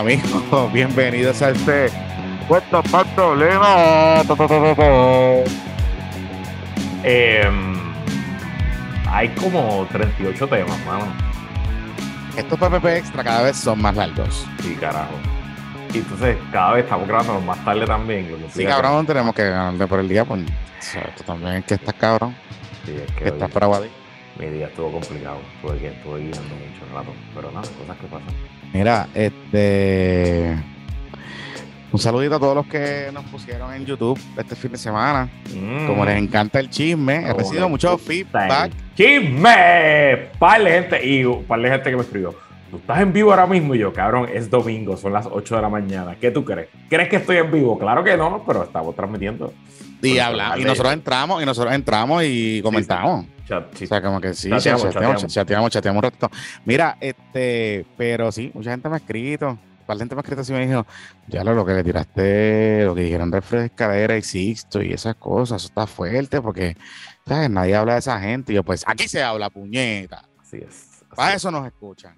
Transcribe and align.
Amigos, 0.00 0.72
bienvenidos 0.72 1.42
a 1.42 1.50
este 1.50 1.90
Puesto 2.48 2.82
para 2.84 3.04
problema. 3.14 4.22
Em, 7.02 7.74
hay 9.06 9.28
como 9.34 9.86
38 9.92 10.48
temas, 10.48 10.86
mano. 10.86 11.04
Estos 12.34 12.58
PPP 12.58 12.86
extra 12.86 13.22
cada 13.22 13.42
vez 13.42 13.58
son 13.58 13.82
más 13.82 13.94
largos. 13.94 14.46
Sí, 14.62 14.74
carajo. 14.80 15.12
Y 15.92 15.98
entonces 15.98 16.38
cada 16.50 16.72
vez 16.72 16.84
estamos 16.84 17.06
grabando 17.06 17.38
más 17.42 17.62
tarde 17.62 17.84
también. 17.84 18.34
Sí, 18.54 18.64
cabrón, 18.64 19.04
tenemos 19.04 19.34
que 19.34 19.50
ganarle 19.50 19.86
por 19.86 20.00
el 20.00 20.08
día. 20.08 20.24
Pues, 20.24 20.46
tú 21.18 21.24
también 21.24 21.62
que 21.62 21.74
estás 21.74 21.94
cabrón. 21.96 22.34
Sí, 22.86 22.96
es 23.06 23.12
que, 23.12 23.24
que 23.24 23.28
estás 23.28 23.50
para. 23.50 23.68
Mi 24.38 24.46
día 24.46 24.68
estuvo 24.68 24.92
complicado, 24.92 25.40
porque 25.60 25.88
estuve 25.88 26.20
guiando 26.20 26.54
mucho 26.54 26.94
rato. 26.94 27.12
Pero 27.34 27.52
nada, 27.52 27.68
cosas 27.78 27.98
que 27.98 28.06
pasan. 28.06 28.59
Mira, 28.72 29.08
este. 29.14 30.56
Un 31.92 31.98
saludito 31.98 32.36
a 32.36 32.38
todos 32.38 32.54
los 32.54 32.66
que 32.66 33.10
nos 33.12 33.24
pusieron 33.24 33.74
en 33.74 33.84
YouTube 33.84 34.18
este 34.36 34.54
fin 34.54 34.70
de 34.70 34.78
semana. 34.78 35.28
Mm. 35.52 35.88
Como 35.88 36.04
les 36.04 36.16
encanta 36.18 36.60
el 36.60 36.70
chisme, 36.70 37.28
he 37.28 37.32
recibido 37.32 37.68
mucho 37.68 37.98
feedback. 37.98 38.72
¡Chisme! 38.94 40.28
Par 40.38 40.62
de 40.62 40.70
gente, 40.70 41.04
y 41.04 41.24
par 41.48 41.60
de 41.60 41.68
gente 41.68 41.90
que 41.90 41.96
me 41.96 42.02
escribió. 42.02 42.34
Tú 42.70 42.76
estás 42.76 43.00
en 43.00 43.12
vivo 43.12 43.32
ahora 43.32 43.48
mismo 43.48 43.74
y 43.74 43.78
yo, 43.78 43.92
cabrón, 43.92 44.28
es 44.32 44.48
domingo, 44.48 44.96
son 44.96 45.12
las 45.12 45.26
8 45.26 45.56
de 45.56 45.62
la 45.62 45.68
mañana. 45.68 46.16
¿Qué 46.20 46.30
tú 46.30 46.44
crees? 46.44 46.68
¿Crees 46.88 47.08
que 47.08 47.16
estoy 47.16 47.38
en 47.38 47.50
vivo? 47.50 47.76
Claro 47.76 48.04
que 48.04 48.16
no, 48.16 48.44
pero 48.46 48.62
estamos 48.62 48.94
transmitiendo. 48.94 49.52
Y 50.00 50.18
hablamos, 50.18 50.60
y 50.60 50.64
nosotros 50.64 50.92
entramos, 50.92 51.42
y 51.42 51.46
nosotros 51.46 51.74
entramos 51.74 52.22
y 52.24 52.62
comentamos. 52.62 53.26
O 53.58 53.86
sea, 53.86 54.02
como 54.02 54.20
que 54.20 54.34
sí, 54.34 54.48
chateamos, 54.50 54.82
chateamos, 54.82 55.26
chateamos, 55.26 55.70
chateamos, 55.70 55.98
un 55.98 56.02
ratito. 56.02 56.30
Mira, 56.64 56.96
este, 57.00 57.84
pero 57.96 58.30
sí, 58.30 58.50
mucha 58.54 58.70
gente 58.70 58.88
me 58.88 58.94
ha 58.94 58.98
escrito 58.98 59.58
la 59.94 60.00
gente 60.00 60.14
me 60.14 60.20
ha 60.20 60.22
escrito 60.22 60.42
así 60.42 60.52
me 60.52 60.66
dijo, 60.66 60.86
ya 61.26 61.44
lo, 61.44 61.54
lo 61.54 61.64
que 61.64 61.72
le 61.72 61.84
tiraste, 61.84 62.84
lo 62.84 62.94
que 62.94 63.02
dijeron 63.02 63.30
de 63.30 63.40
Fred 63.40 63.64
Escalera 63.64 64.16
y 64.16 64.22
Sixto 64.22 64.82
y 64.82 64.92
esas 64.92 65.16
cosas, 65.16 65.62
eso 65.62 65.68
está 65.68 65.86
fuerte 65.86 66.40
porque 66.40 66.76
¿sabes? 67.26 67.50
nadie 67.50 67.74
habla 67.74 67.94
de 67.94 67.98
esa 68.00 68.20
gente. 68.20 68.52
Y 68.52 68.56
yo, 68.56 68.62
pues 68.62 68.84
aquí 68.86 69.08
se 69.08 69.22
habla, 69.22 69.50
puñeta. 69.50 70.28
Así 70.40 70.58
es. 70.58 71.04
Para 71.14 71.34
eso 71.34 71.50
nos 71.50 71.66
escuchan. 71.66 72.16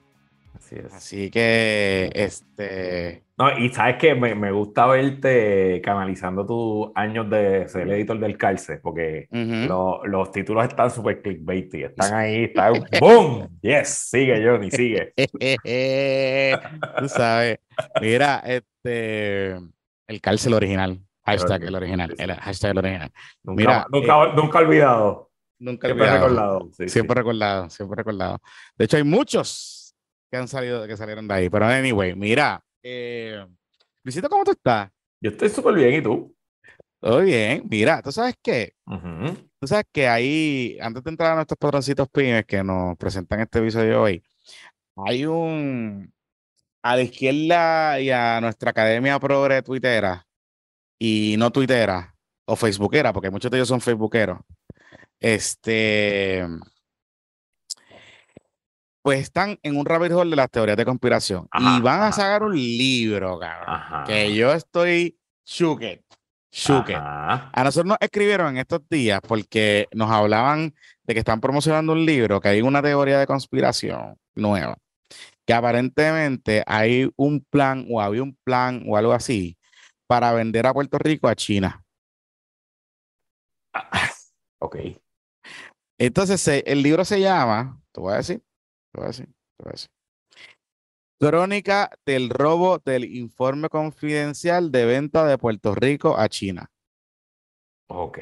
Así 0.93 1.31
que, 1.31 2.11
este. 2.15 3.25
No, 3.37 3.59
y 3.59 3.69
sabes 3.71 3.97
que 3.97 4.15
me, 4.15 4.35
me, 4.35 4.53
gusta 4.53 4.87
verte 4.87 5.81
canalizando 5.83 6.47
tus 6.47 6.93
años 6.95 7.29
de 7.29 7.69
ser 7.69 7.91
editor 7.91 8.19
del 8.19 8.39
cárcel, 8.39 8.81
porque 8.83 9.29
los 9.31 10.31
títulos 10.31 10.65
están 10.65 10.91
súper 10.91 11.21
clickbaity, 11.23 11.85
están 11.85 12.15
ahí, 12.15 12.45
están 12.45 12.75
¡boom! 13.01 13.49
¡Yes! 13.61 13.89
Sigue, 14.11 14.43
Johnny, 14.45 14.71
sigue. 14.71 15.13
Tú 16.99 17.09
sabes. 17.09 17.59
Mira, 18.01 18.43
este. 18.47 19.57
El 20.07 20.21
cárcel 20.21 20.55
original. 20.55 21.01
Hashtag 21.25 21.65
el 21.65 21.75
original. 21.75 22.15
El 22.19 22.35
hashtag 22.35 22.73
el 22.73 22.79
original. 22.79 23.13
Nunca, 23.43 23.61
Mira, 23.61 23.87
nunca, 23.91 24.25
eh, 24.25 24.33
nunca 24.35 24.59
olvidado. 24.59 25.31
Nunca 25.59 25.87
siempre 25.87 26.11
recordado. 26.11 26.71
siempre 26.73 27.15
recordado, 27.15 27.71
siempre 27.71 27.97
recordado. 27.97 28.41
De 28.77 28.85
hecho, 28.85 28.97
hay 28.97 29.05
muchos 29.05 29.82
que 30.33 30.39
han 30.39 30.49
salido, 30.49 30.87
que 30.87 30.97
salieron 30.97 31.29
de 31.29 31.35
ahí. 31.35 31.51
Pero 31.51 31.67
anyway, 31.67 32.15
mira, 32.17 32.65
eh, 32.83 33.47
Luisito, 34.03 34.31
¿cómo 34.31 34.45
tú 34.45 34.53
estás? 34.53 34.91
Yo 35.21 35.31
estoy 35.31 35.51
súper 35.51 35.75
bien, 35.75 35.95
¿y 35.97 36.03
tú? 36.03 36.35
Todo 36.99 37.21
bien. 37.21 37.65
Mira, 37.69 38.01
¿tú 38.01 38.11
sabes 38.11 38.35
qué? 38.43 38.73
Tú 39.61 39.67
sabes 39.67 39.85
que 39.93 40.09
ahí, 40.09 40.79
antes 40.81 41.05
de 41.05 41.11
entrar 41.11 41.33
a 41.33 41.35
nuestros 41.35 41.59
patroncitos 41.59 42.09
pymes 42.09 42.47
que 42.47 42.65
nos 42.65 42.97
presentan 42.97 43.41
este 43.41 43.59
episodio 43.59 44.01
hoy, 44.01 44.25
hay 44.97 45.27
un, 45.27 46.11
a 46.83 46.97
la 46.97 47.03
izquierda 47.03 48.01
y 48.01 48.11
a 48.11 48.41
nuestra 48.41 48.71
academia 48.71 49.21
progre 49.21 49.61
twittera 49.61 50.27
y 50.99 51.35
no 51.39 51.51
twittera 51.53 52.17
o 52.47 52.57
facebookera, 52.57 53.13
porque 53.13 53.31
muchos 53.31 53.51
de 53.51 53.59
ellos 53.59 53.69
son 53.69 53.83
facebookeros. 53.83 54.39
Este, 55.21 56.49
pues 59.03 59.21
están 59.21 59.59
en 59.63 59.77
un 59.77 59.85
rabbit 59.85 60.13
hole 60.13 60.31
de 60.31 60.37
las 60.37 60.51
teorías 60.51 60.77
de 60.77 60.85
conspiración 60.85 61.49
y 61.59 61.81
van 61.81 62.03
a 62.03 62.13
sacar 62.13 62.45
un 62.45 62.55
libro, 62.55 63.39
cabrón, 63.39 64.05
que 64.07 64.33
yo 64.35 64.53
estoy 64.53 65.19
chuquet, 65.45 66.05
chuquet. 66.53 66.97
A 66.97 67.63
nosotros 67.65 67.89
nos 67.89 67.99
escribieron 68.01 68.51
en 68.51 68.59
estos 68.59 68.89
días 68.89 69.21
porque 69.27 69.89
nos 69.93 70.09
hablaban 70.09 70.73
de 71.03 71.15
que 71.15 71.19
están 71.19 71.41
promocionando 71.41 71.93
un 71.93 72.07
libro, 72.07 72.41
que 72.41 72.49
hay 72.49 72.63
una 72.63 72.81
teoría 72.81 73.19
de 73.19 73.27
conspiración 73.27 74.17
nueva, 74.37 74.77
que 75.45 75.53
aparentemente 75.53 76.63
hay 76.65 77.11
un 77.17 77.45
plan 77.51 77.85
o 77.91 78.01
había 78.01 78.23
un 78.23 78.39
plan 78.45 78.85
o 78.87 78.97
algo 78.97 79.13
así 79.13 79.59
para 80.07 80.33
vender 80.33 80.67
a 80.67 80.75
Puerto 80.75 80.99
Rico 80.99 81.27
a 81.27 81.35
China. 81.35 81.85
Ah, 83.73 83.91
ok. 84.61 84.77
Entonces, 85.99 86.63
el 86.67 86.83
libro 86.83 87.05
se 87.05 87.21
llama, 87.21 87.81
te 87.93 88.01
voy 88.01 88.13
a 88.13 88.17
decir, 88.17 88.43
Crónica 91.19 91.91
del 92.05 92.31
robo 92.31 92.79
del 92.79 93.05
informe 93.05 93.69
confidencial 93.69 94.73
de 94.73 94.85
venta 94.85 95.25
de 95.25 95.39
Puerto 95.39 95.75
Rico 95.75 96.19
a 96.19 96.29
China. 96.29 96.71
Ok. 97.89 98.19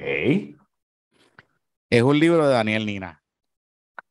Es 1.89 2.03
un 2.03 2.19
libro 2.19 2.47
de 2.47 2.53
Daniel 2.53 2.87
Nina. 2.87 3.23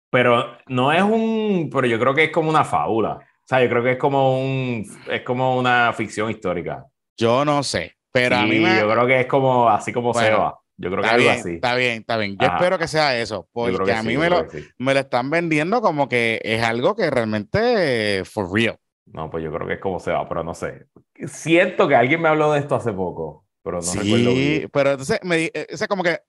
Pero 0.09 0.58
no 0.68 0.92
es 0.92 1.03
un, 1.03 1.69
pero 1.72 1.88
yo 1.88 2.00
creo 2.00 2.14
que 2.14 2.25
es 2.25 2.31
como 2.31 2.50
una 2.50 2.66
fábula. 2.66 3.14
O 3.14 3.46
sea, 3.46 3.64
yo 3.64 3.69
creo 3.69 3.84
que 3.84 3.92
es 3.92 3.98
como 3.98 4.40
un, 4.40 4.86
es 5.08 5.22
como 5.22 5.58
una 5.58 5.94
ficción 5.94 6.30
histórica. 6.30 6.86
Yo 7.18 7.46
no 7.46 7.64
sé, 7.64 7.96
pero 8.12 8.38
a 8.38 8.44
mí 8.44 8.59
me... 8.59 8.80
yo 8.80 8.90
creo 8.90 9.08
que 9.08 9.22
es 9.22 9.28
como 9.28 9.69
así 9.69 9.94
como 9.94 10.14
se 10.14 10.31
va. 10.31 10.59
Yo 10.81 10.90
creo 10.90 11.01
que 11.01 11.07
está 11.07 11.17
bien, 11.17 11.31
así. 11.31 11.53
Está 11.56 11.75
bien, 11.75 12.00
está 12.00 12.17
bien. 12.17 12.38
Yo 12.40 12.47
espero 12.47 12.79
que 12.79 12.88
sea 12.88 13.19
eso, 13.19 13.50
porque 13.51 13.91
a 13.91 14.01
mí 14.01 14.17
me, 14.17 14.29
lo, 14.29 14.45
me 14.78 14.94
lo 14.94 15.00
están 15.01 15.29
vendiendo 15.29 15.81
como 15.81 16.07
que 16.07 16.40
es 16.41 16.63
algo 16.63 16.95
que 16.95 17.09
realmente 17.09 18.23
for 18.23 18.50
real. 18.51 18.78
No, 19.06 19.29
pues 19.29 19.44
yo 19.44 19.51
creo 19.51 19.68
que 19.68 19.73
es 19.73 19.79
como 19.81 20.00
se 20.00 20.12
va, 20.12 20.28
pero 20.29 20.41
no 20.44 20.53
sé. 20.53 20.88
Siento 21.28 21.85
que 21.89 21.95
alguien 21.95 22.22
me 22.22 22.29
habló 22.29 22.53
de 22.53 22.59
esto 22.59 22.75
hace 22.75 22.94
poco, 22.94 23.45
pero 23.62 23.78
no 23.78 23.81
sí, 23.81 24.00
recuerdo 24.00 24.34
bien. 24.34 24.69
pero 24.72 24.91
entonces, 24.91 25.19
me, 25.23 25.51
eh, 25.53 25.68
o 25.73 25.88
como 25.88 26.03
que 26.03 26.22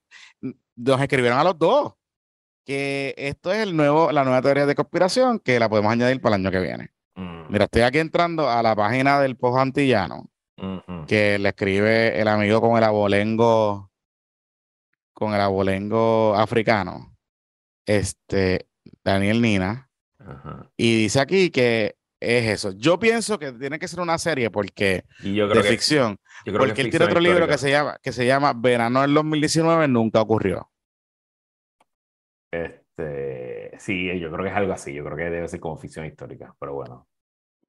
nos 0.74 1.00
escribieron 1.00 1.38
a 1.38 1.44
los 1.44 1.56
dos 1.56 1.94
que 2.66 3.14
esto 3.16 3.52
es 3.52 3.58
el 3.58 3.76
nuevo, 3.76 4.10
la 4.10 4.24
nueva 4.24 4.42
teoría 4.42 4.66
de 4.66 4.74
conspiración 4.74 5.38
que 5.38 5.60
la 5.60 5.68
podemos 5.68 5.92
añadir 5.92 6.20
para 6.20 6.34
el 6.34 6.42
año 6.42 6.50
que 6.50 6.60
viene. 6.60 6.90
Mm. 7.14 7.52
Mira, 7.52 7.64
estoy 7.66 7.82
aquí 7.82 7.98
entrando 7.98 8.50
a 8.50 8.62
la 8.64 8.74
página 8.74 9.20
del 9.20 9.36
Post 9.36 9.58
Antillano, 9.58 10.28
que 11.06 11.38
le 11.38 11.48
escribe 11.50 12.20
el 12.20 12.26
amigo 12.26 12.60
con 12.60 12.76
el 12.76 12.84
abolengo 12.84 13.89
con 15.20 15.34
el 15.34 15.40
abolengo 15.42 16.34
africano, 16.34 17.14
este, 17.86 18.70
Daniel 19.04 19.42
Nina, 19.42 19.90
y 20.78 21.02
dice 21.02 21.20
aquí 21.20 21.50
que 21.50 21.96
es 22.18 22.46
eso. 22.46 22.72
Yo 22.72 22.98
pienso 22.98 23.38
que 23.38 23.52
tiene 23.52 23.78
que 23.78 23.86
ser 23.86 24.00
una 24.00 24.16
serie 24.16 24.50
porque 24.50 25.04
de 25.22 25.62
ficción, 25.62 26.16
porque 26.46 26.80
él 26.80 26.88
tiene 26.88 27.04
otro 27.04 27.20
libro 27.20 27.46
que 27.46 27.58
se 27.58 27.70
llama 27.70 27.98
que 28.02 28.12
se 28.12 28.24
llama 28.24 28.54
Verano 28.56 29.02
del 29.02 29.12
2019 29.12 29.88
nunca 29.88 30.22
ocurrió. 30.22 30.70
Este, 32.50 33.78
sí, 33.78 34.18
yo 34.18 34.30
creo 34.32 34.44
que 34.44 34.50
es 34.50 34.56
algo 34.56 34.72
así. 34.72 34.94
Yo 34.94 35.04
creo 35.04 35.18
que 35.18 35.24
debe 35.24 35.48
ser 35.48 35.60
como 35.60 35.76
ficción 35.76 36.06
histórica, 36.06 36.56
pero 36.58 36.72
bueno. 36.72 37.06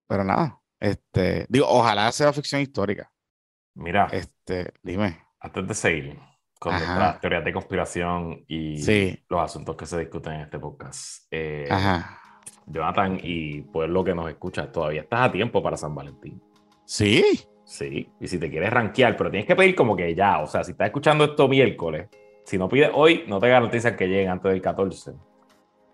Pero 0.08 0.24
nada, 0.24 0.62
este, 0.80 1.48
digo, 1.50 1.66
ojalá 1.68 2.10
sea 2.14 2.32
ficción 2.32 2.62
histórica. 2.62 3.12
Mira, 3.76 4.08
este, 4.14 4.72
dime. 4.82 5.26
Antes 5.42 5.68
de 5.68 5.74
seguir, 5.74 6.20
con 6.62 6.74
nuestras 6.74 7.20
teorías 7.20 7.44
de 7.44 7.54
conspiración 7.54 8.46
y 8.48 9.18
los 9.28 9.42
asuntos 9.42 9.76
que 9.76 9.88
se 9.88 9.98
discuten 9.98 10.34
en 10.34 10.42
este 10.42 10.60
podcast. 10.60 11.26
Eh, 11.32 11.68
Jonathan 12.68 13.20
y 13.24 13.66
lo 13.74 14.04
que 14.04 14.14
nos 14.14 14.30
escucha, 14.30 14.72
todavía 14.72 15.02
estás 15.02 15.22
a 15.22 15.32
tiempo 15.32 15.64
para 15.64 15.76
San 15.76 15.96
Valentín. 15.96 16.40
Sí. 16.86 17.26
Sí, 17.64 18.08
y 18.20 18.28
si 18.28 18.38
te 18.38 18.52
quieres 18.52 18.70
rankear, 18.70 19.18
pero 19.18 19.32
tienes 19.32 19.48
que 19.48 19.56
pedir 19.56 19.74
como 19.74 19.96
que 19.96 20.14
ya, 20.14 20.40
o 20.40 20.46
sea, 20.46 20.64
si 20.64 20.74
estás 20.74 20.86
escuchando 20.86 21.24
esto 21.24 21.48
miércoles, 21.48 22.10
si 22.44 22.60
no 22.60 22.70
pides 22.70 22.92
hoy, 22.94 23.24
no 23.28 23.40
te 23.40 23.50
garantizan 23.50 23.96
que 23.96 24.08
lleguen 24.08 24.30
antes 24.30 24.52
del 24.52 24.62
14. 24.62 25.14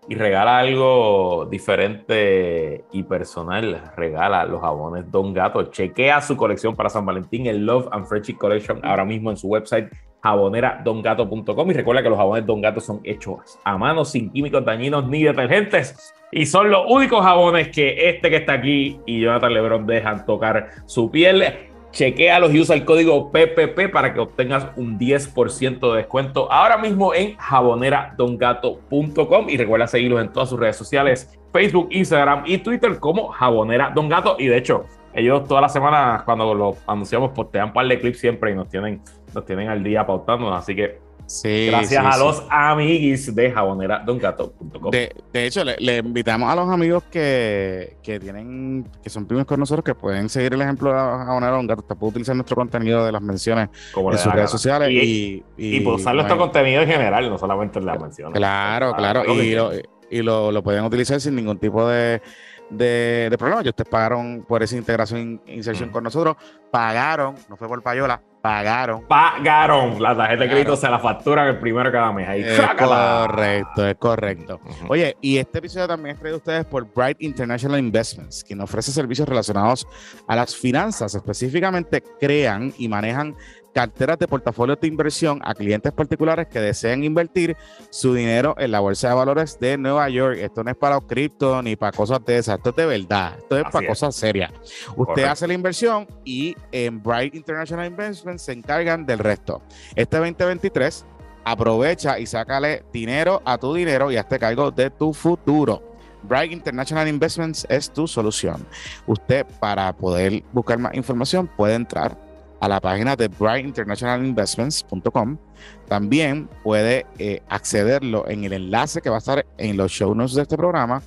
Y 0.08 0.14
regala 0.14 0.58
algo 0.58 1.46
diferente 1.50 2.84
y 2.92 3.02
personal. 3.02 3.92
Regala 3.96 4.44
los 4.46 4.60
jabones 4.60 5.10
Don 5.10 5.34
Gato. 5.34 5.64
Chequea 5.64 6.22
su 6.22 6.36
colección 6.36 6.74
para 6.74 6.88
San 6.88 7.04
Valentín, 7.04 7.46
el 7.46 7.66
Love 7.66 7.88
and 7.92 8.06
Friendship 8.06 8.38
Collection, 8.38 8.80
ahora 8.84 9.04
mismo 9.04 9.30
en 9.30 9.36
su 9.36 9.48
website 9.48 9.92
jaboneradongato.com 10.22 11.70
y 11.70 11.74
recuerda 11.74 12.02
que 12.02 12.08
los 12.08 12.18
jabones 12.18 12.46
Don 12.46 12.60
Gato 12.60 12.80
son 12.80 13.00
hechos 13.04 13.58
a 13.64 13.78
mano 13.78 14.04
sin 14.04 14.30
químicos 14.30 14.64
dañinos 14.64 15.06
ni 15.06 15.22
detergentes 15.22 16.14
y 16.30 16.46
son 16.46 16.70
los 16.70 16.84
únicos 16.88 17.24
jabones 17.24 17.68
que 17.68 18.10
este 18.10 18.28
que 18.28 18.36
está 18.36 18.54
aquí 18.54 19.00
y 19.06 19.20
Jonathan 19.20 19.54
Lebron 19.54 19.86
dejan 19.86 20.26
tocar 20.26 20.68
su 20.86 21.10
piel. 21.10 21.67
Chequéalos 21.90 22.54
y 22.54 22.60
usa 22.60 22.76
el 22.76 22.84
código 22.84 23.32
PPP 23.32 23.90
para 23.92 24.12
que 24.12 24.20
obtengas 24.20 24.68
un 24.76 24.98
10% 24.98 25.90
de 25.90 25.96
descuento 25.96 26.52
ahora 26.52 26.76
mismo 26.76 27.14
en 27.14 27.36
jaboneradongato.com 27.36 29.48
y 29.48 29.56
recuerda 29.56 29.86
seguirlos 29.86 30.20
en 30.20 30.30
todas 30.32 30.50
sus 30.50 30.60
redes 30.60 30.76
sociales, 30.76 31.38
Facebook, 31.52 31.88
Instagram 31.90 32.42
y 32.46 32.58
Twitter 32.58 33.00
como 33.00 33.28
Jabonera 33.28 33.90
Don 33.94 34.08
Gato 34.08 34.36
y 34.38 34.48
de 34.48 34.58
hecho 34.58 34.84
ellos 35.14 35.48
todas 35.48 35.62
las 35.62 35.72
semanas 35.72 36.24
cuando 36.24 36.52
lo 36.54 36.76
anunciamos 36.86 37.32
postean 37.32 37.68
un 37.68 37.72
par 37.72 37.88
de 37.88 37.98
clips 37.98 38.20
siempre 38.20 38.52
y 38.52 38.54
nos 38.54 38.68
tienen, 38.68 39.00
nos 39.34 39.44
tienen 39.44 39.68
al 39.68 39.82
día 39.82 40.06
pautando, 40.06 40.52
así 40.52 40.76
que 40.76 41.00
Gracias 41.44 42.04
a 42.04 42.18
los 42.18 42.42
amiguis 42.48 43.34
de 43.34 43.50
jabonera.dongato.com. 43.50 44.90
De, 44.90 45.14
de 45.30 45.46
hecho, 45.46 45.62
le, 45.62 45.98
invitamos 45.98 46.50
a 46.50 46.56
los 46.56 46.70
amigos 46.70 47.04
que, 47.10 47.98
que, 48.02 48.18
tienen, 48.18 48.88
que 49.02 49.10
son 49.10 49.26
primos 49.26 49.44
con 49.44 49.60
nosotros, 49.60 49.84
que 49.84 49.94
pueden 49.94 50.30
seguir 50.30 50.54
el 50.54 50.62
ejemplo 50.62 50.90
de 50.90 50.96
Jabonera 50.98 51.52
Don 51.52 51.66
Gato. 51.66 51.82
Te 51.82 51.94
puede 51.94 52.10
utilizar 52.10 52.34
nuestro 52.34 52.56
contenido 52.56 53.04
de 53.04 53.12
las 53.12 53.20
menciones 53.20 53.68
en 53.94 54.18
sus 54.18 54.32
redes 54.32 54.50
sociales. 54.50 54.90
Y, 54.90 55.44
y, 55.58 55.76
y, 55.76 55.86
usar 55.86 56.14
nuestro 56.14 56.38
contenido 56.38 56.80
en 56.80 56.88
general, 56.88 57.28
no 57.28 57.36
solamente 57.36 57.78
en 57.78 57.86
las 57.86 58.00
menciones. 58.00 58.34
Claro, 58.34 58.94
claro. 58.94 59.24
y, 59.34 59.54
lo, 59.54 59.70
y 60.10 60.22
lo, 60.22 60.50
lo 60.50 60.62
pueden 60.62 60.84
utilizar 60.84 61.20
sin 61.20 61.34
ningún 61.36 61.58
tipo 61.58 61.86
de 61.86 62.22
de, 62.70 63.28
de 63.30 63.38
problemas. 63.38 63.64
Y 63.64 63.68
ustedes 63.68 63.88
pagaron 63.88 64.44
por 64.46 64.62
esa 64.62 64.76
integración 64.76 65.40
e 65.46 65.56
inserción 65.56 65.90
mm. 65.90 65.92
con 65.92 66.04
nosotros. 66.04 66.36
Pagaron, 66.70 67.34
no 67.48 67.56
fue 67.56 67.66
por 67.68 67.82
payola, 67.82 68.20
pagaron. 68.42 69.06
Pagaron. 69.06 70.02
La 70.02 70.16
tarjeta 70.16 70.44
de 70.44 70.50
crédito 70.50 70.76
se 70.76 70.88
la 70.88 70.98
facturan 70.98 71.48
el 71.48 71.58
primero 71.58 71.90
cada 71.90 72.12
mes. 72.12 72.28
Ahí, 72.28 72.42
es 72.42 72.60
correcto, 72.76 73.86
es 73.86 73.96
correcto. 73.96 74.60
Oye, 74.88 75.16
y 75.20 75.38
este 75.38 75.58
episodio 75.58 75.88
también 75.88 76.14
es 76.14 76.20
traído 76.20 76.36
a 76.36 76.38
ustedes 76.38 76.66
por 76.66 76.92
Bright 76.92 77.20
International 77.20 77.78
Investments, 77.78 78.44
quien 78.44 78.60
ofrece 78.60 78.92
servicios 78.92 79.28
relacionados 79.28 79.86
a 80.26 80.36
las 80.36 80.54
finanzas. 80.54 81.14
Específicamente 81.14 82.02
crean 82.20 82.72
y 82.78 82.88
manejan 82.88 83.34
carteras 83.78 84.18
de 84.18 84.26
portafolio 84.26 84.74
de 84.74 84.88
inversión 84.88 85.40
a 85.44 85.54
clientes 85.54 85.92
particulares 85.92 86.48
que 86.48 86.58
deseen 86.58 87.04
invertir 87.04 87.56
su 87.90 88.12
dinero 88.12 88.56
en 88.58 88.72
la 88.72 88.80
bolsa 88.80 89.10
de 89.10 89.14
valores 89.14 89.56
de 89.60 89.78
Nueva 89.78 90.08
York. 90.08 90.36
Esto 90.40 90.64
no 90.64 90.72
es 90.72 90.76
para 90.76 91.00
cripto 91.00 91.62
ni 91.62 91.76
para 91.76 91.96
cosas 91.96 92.18
de 92.26 92.38
esas, 92.38 92.56
esto 92.56 92.70
es 92.70 92.74
de 92.76 92.86
verdad, 92.86 93.36
esto 93.38 93.56
es 93.56 93.62
para 93.70 93.86
cosas 93.86 94.16
serias. 94.16 94.50
Usted 94.96 95.22
hace 95.22 95.46
la 95.46 95.54
inversión 95.54 96.08
y 96.24 96.56
en 96.72 97.00
Bright 97.00 97.36
International 97.36 97.86
Investments 97.86 98.42
se 98.42 98.50
encargan 98.50 99.06
del 99.06 99.20
resto. 99.20 99.62
Este 99.94 100.16
2023 100.16 101.06
aprovecha 101.44 102.18
y 102.18 102.26
sácale 102.26 102.84
dinero 102.92 103.40
a 103.44 103.58
tu 103.58 103.72
dinero 103.74 104.10
y 104.10 104.16
hazte 104.16 104.40
cargo 104.40 104.72
de 104.72 104.90
tu 104.90 105.14
futuro. 105.14 105.84
Bright 106.24 106.50
International 106.50 107.06
Investments 107.06 107.64
es 107.70 107.92
tu 107.92 108.08
solución. 108.08 108.66
Usted 109.06 109.46
para 109.60 109.96
poder 109.96 110.42
buscar 110.52 110.80
más 110.80 110.94
información 110.94 111.46
puede 111.46 111.76
entrar 111.76 112.27
a 112.60 112.68
la 112.68 112.80
página 112.80 113.16
de 113.16 113.28
brightinternationalinvestments.com. 113.28 115.38
También 115.86 116.48
puede 116.62 117.06
eh, 117.18 117.42
accederlo 117.48 118.28
en 118.28 118.44
el 118.44 118.52
enlace 118.52 119.00
que 119.00 119.10
va 119.10 119.16
a 119.16 119.18
estar 119.18 119.44
en 119.56 119.76
los 119.76 119.92
show 119.92 120.14
notes 120.14 120.34
de 120.34 120.42
este 120.42 120.56
programa 120.56 121.02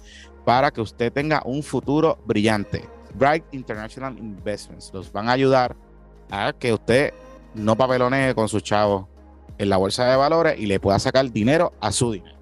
para 0.46 0.72
que 0.72 0.82
usted 0.82 1.12
tenga 1.12 1.42
un 1.46 1.64
futuro 1.64 2.20
brillante. 2.26 2.88
Bright 3.16 3.44
International 3.52 4.18
Investments 4.18 4.92
los 4.94 5.12
van 5.12 5.30
a 5.30 5.34
ayudar 5.34 5.76
a 6.30 6.54
que 6.54 6.74
usted 6.74 7.14
no 7.54 7.76
papelonee 7.76 8.34
con 8.34 8.48
sus 8.48 8.64
chavos 8.64 9.08
en 9.58 9.70
la 9.70 9.78
bolsa 9.78 10.06
de 10.06 10.16
valores 10.16 10.60
y 10.60 10.66
le 10.66 10.80
pueda 10.80 10.98
sacar 10.98 11.30
dinero 11.32 11.74
a 11.82 11.92
su 11.92 12.14
dinero. 12.14 12.40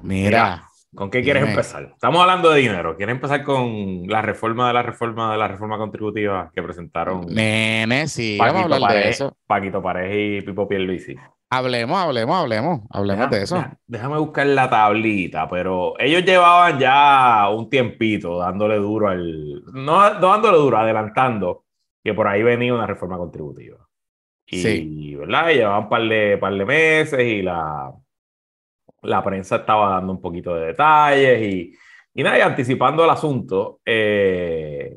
Mira 0.00 0.67
¿Con 0.94 1.10
qué 1.10 1.22
quieres 1.22 1.46
empezar? 1.46 1.90
Estamos 1.92 2.20
hablando 2.20 2.50
de 2.50 2.60
dinero. 2.60 2.96
¿Quieres 2.96 3.14
empezar 3.14 3.44
con 3.44 4.06
la 4.06 4.22
reforma 4.22 4.68
de 4.68 4.74
la 4.74 4.82
reforma 4.82 5.32
de 5.32 5.38
la 5.38 5.46
reforma 5.46 5.76
contributiva 5.76 6.50
que 6.54 6.62
presentaron? 6.62 7.26
Nene, 7.26 8.08
sí, 8.08 8.38
vamos 8.38 8.62
a 8.62 8.74
hablar 8.74 8.92
de 8.92 9.08
eso. 9.10 9.36
Paquito 9.46 9.82
Pareja 9.82 10.14
y 10.14 10.40
Pipo 10.40 10.66
Pierluisi. 10.66 11.14
Hablemos, 11.50 11.98
hablemos, 11.98 12.36
hablemos, 12.36 12.80
hablemos 12.90 13.30
de 13.30 13.42
eso. 13.42 13.64
Déjame 13.86 14.18
buscar 14.18 14.46
la 14.46 14.68
tablita, 14.68 15.48
pero 15.48 15.94
ellos 15.98 16.24
llevaban 16.24 16.78
ya 16.78 17.48
un 17.50 17.68
tiempito 17.68 18.38
dándole 18.38 18.76
duro 18.76 19.08
al. 19.08 19.62
No, 19.72 19.98
dándole 20.20 20.58
duro, 20.58 20.78
adelantando 20.78 21.64
que 22.02 22.14
por 22.14 22.28
ahí 22.28 22.42
venía 22.42 22.72
una 22.74 22.86
reforma 22.86 23.18
contributiva. 23.18 23.78
Y, 24.46 24.62
sí. 24.62 25.16
¿verdad? 25.16 25.50
Llevaban 25.50 25.84
un 25.84 25.88
par 25.88 26.02
de, 26.02 26.38
par 26.38 26.54
de 26.54 26.64
meses 26.64 27.20
y 27.20 27.42
la, 27.42 27.92
la 29.02 29.22
prensa 29.22 29.56
estaba 29.56 29.90
dando 29.94 30.12
un 30.12 30.20
poquito 30.20 30.54
de 30.54 30.66
detalles 30.66 31.42
y, 31.42 31.74
y 32.14 32.22
nada, 32.22 32.44
anticipando 32.44 33.04
el 33.04 33.10
asunto. 33.10 33.80
Eh, 33.84 34.96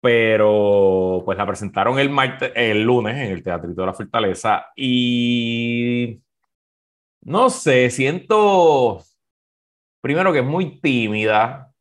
pero 0.00 1.22
pues 1.24 1.36
la 1.36 1.46
presentaron 1.46 1.98
el, 1.98 2.10
martes, 2.10 2.52
el 2.54 2.82
lunes 2.82 3.16
en 3.16 3.32
el 3.32 3.42
Teatrito 3.42 3.80
de 3.80 3.86
la 3.86 3.94
Fortaleza 3.94 4.66
y 4.76 6.20
no 7.22 7.50
sé, 7.50 7.90
siento 7.90 9.02
primero 10.00 10.32
que 10.32 10.38
es 10.38 10.44
muy 10.44 10.80
tímida. 10.80 11.72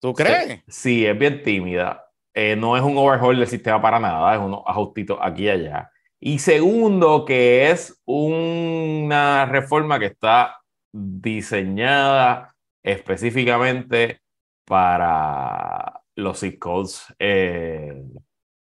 ¿Tú 0.00 0.14
crees? 0.14 0.62
Sí, 0.68 1.04
es 1.04 1.18
bien 1.18 1.42
tímida. 1.42 2.06
Eh, 2.32 2.56
no 2.56 2.76
es 2.78 2.82
un 2.82 2.96
overhaul 2.96 3.38
del 3.38 3.46
sistema 3.46 3.82
para 3.82 4.00
nada, 4.00 4.34
es 4.34 4.40
unos 4.40 4.62
ajustitos 4.66 5.18
aquí 5.20 5.42
y 5.44 5.48
allá. 5.50 5.90
Y 6.18 6.38
segundo, 6.38 7.26
que 7.26 7.70
es 7.70 8.00
una 8.06 9.44
reforma 9.44 9.98
que 9.98 10.06
está 10.06 10.56
diseñada 10.92 12.54
específicamente 12.82 14.20
para 14.64 16.00
los 16.14 16.40
zip 16.40 16.58
codes 16.58 17.14
eh, 17.18 18.02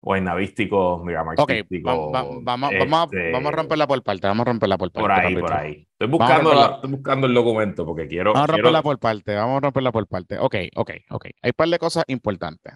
guaynavísticos, 0.02 1.03
miramartísticos. 1.03 2.12
vamos, 2.12 2.44
vamos, 2.44 2.74
este, 2.74 3.32
vamos, 3.32 3.53
a 3.53 3.56
romperla 3.56 3.88
por 3.88 4.03
parte, 4.03 4.27
vamos 4.27 4.42
a 4.42 4.50
romperla 4.50 4.77
por 4.77 4.92
parte. 4.92 5.01
Por 5.01 5.12
ahí, 5.12 5.36
por 5.38 5.53
ahí. 5.53 5.88
Estoy 5.92 6.08
buscando, 6.10 6.75
estoy 6.75 6.92
buscando 6.92 7.27
el 7.27 7.34
documento 7.34 7.86
porque 7.86 8.08
quiero... 8.08 8.34
Vamos 8.34 8.50
a 8.50 8.51
romperla 8.51 8.82
por 8.82 9.00
parte, 9.00 9.34
vamos 9.34 9.58
a 9.58 9.60
romperla 9.62 9.92
por 9.94 10.08
parte. 10.08 10.38
Ok, 10.39 10.56
ok, 10.75 10.92
ok. 11.10 11.25
Hay 11.42 11.50
un 11.50 11.53
par 11.56 11.70
de 11.70 11.80
cosas 11.80 12.03
importantes. 12.08 12.74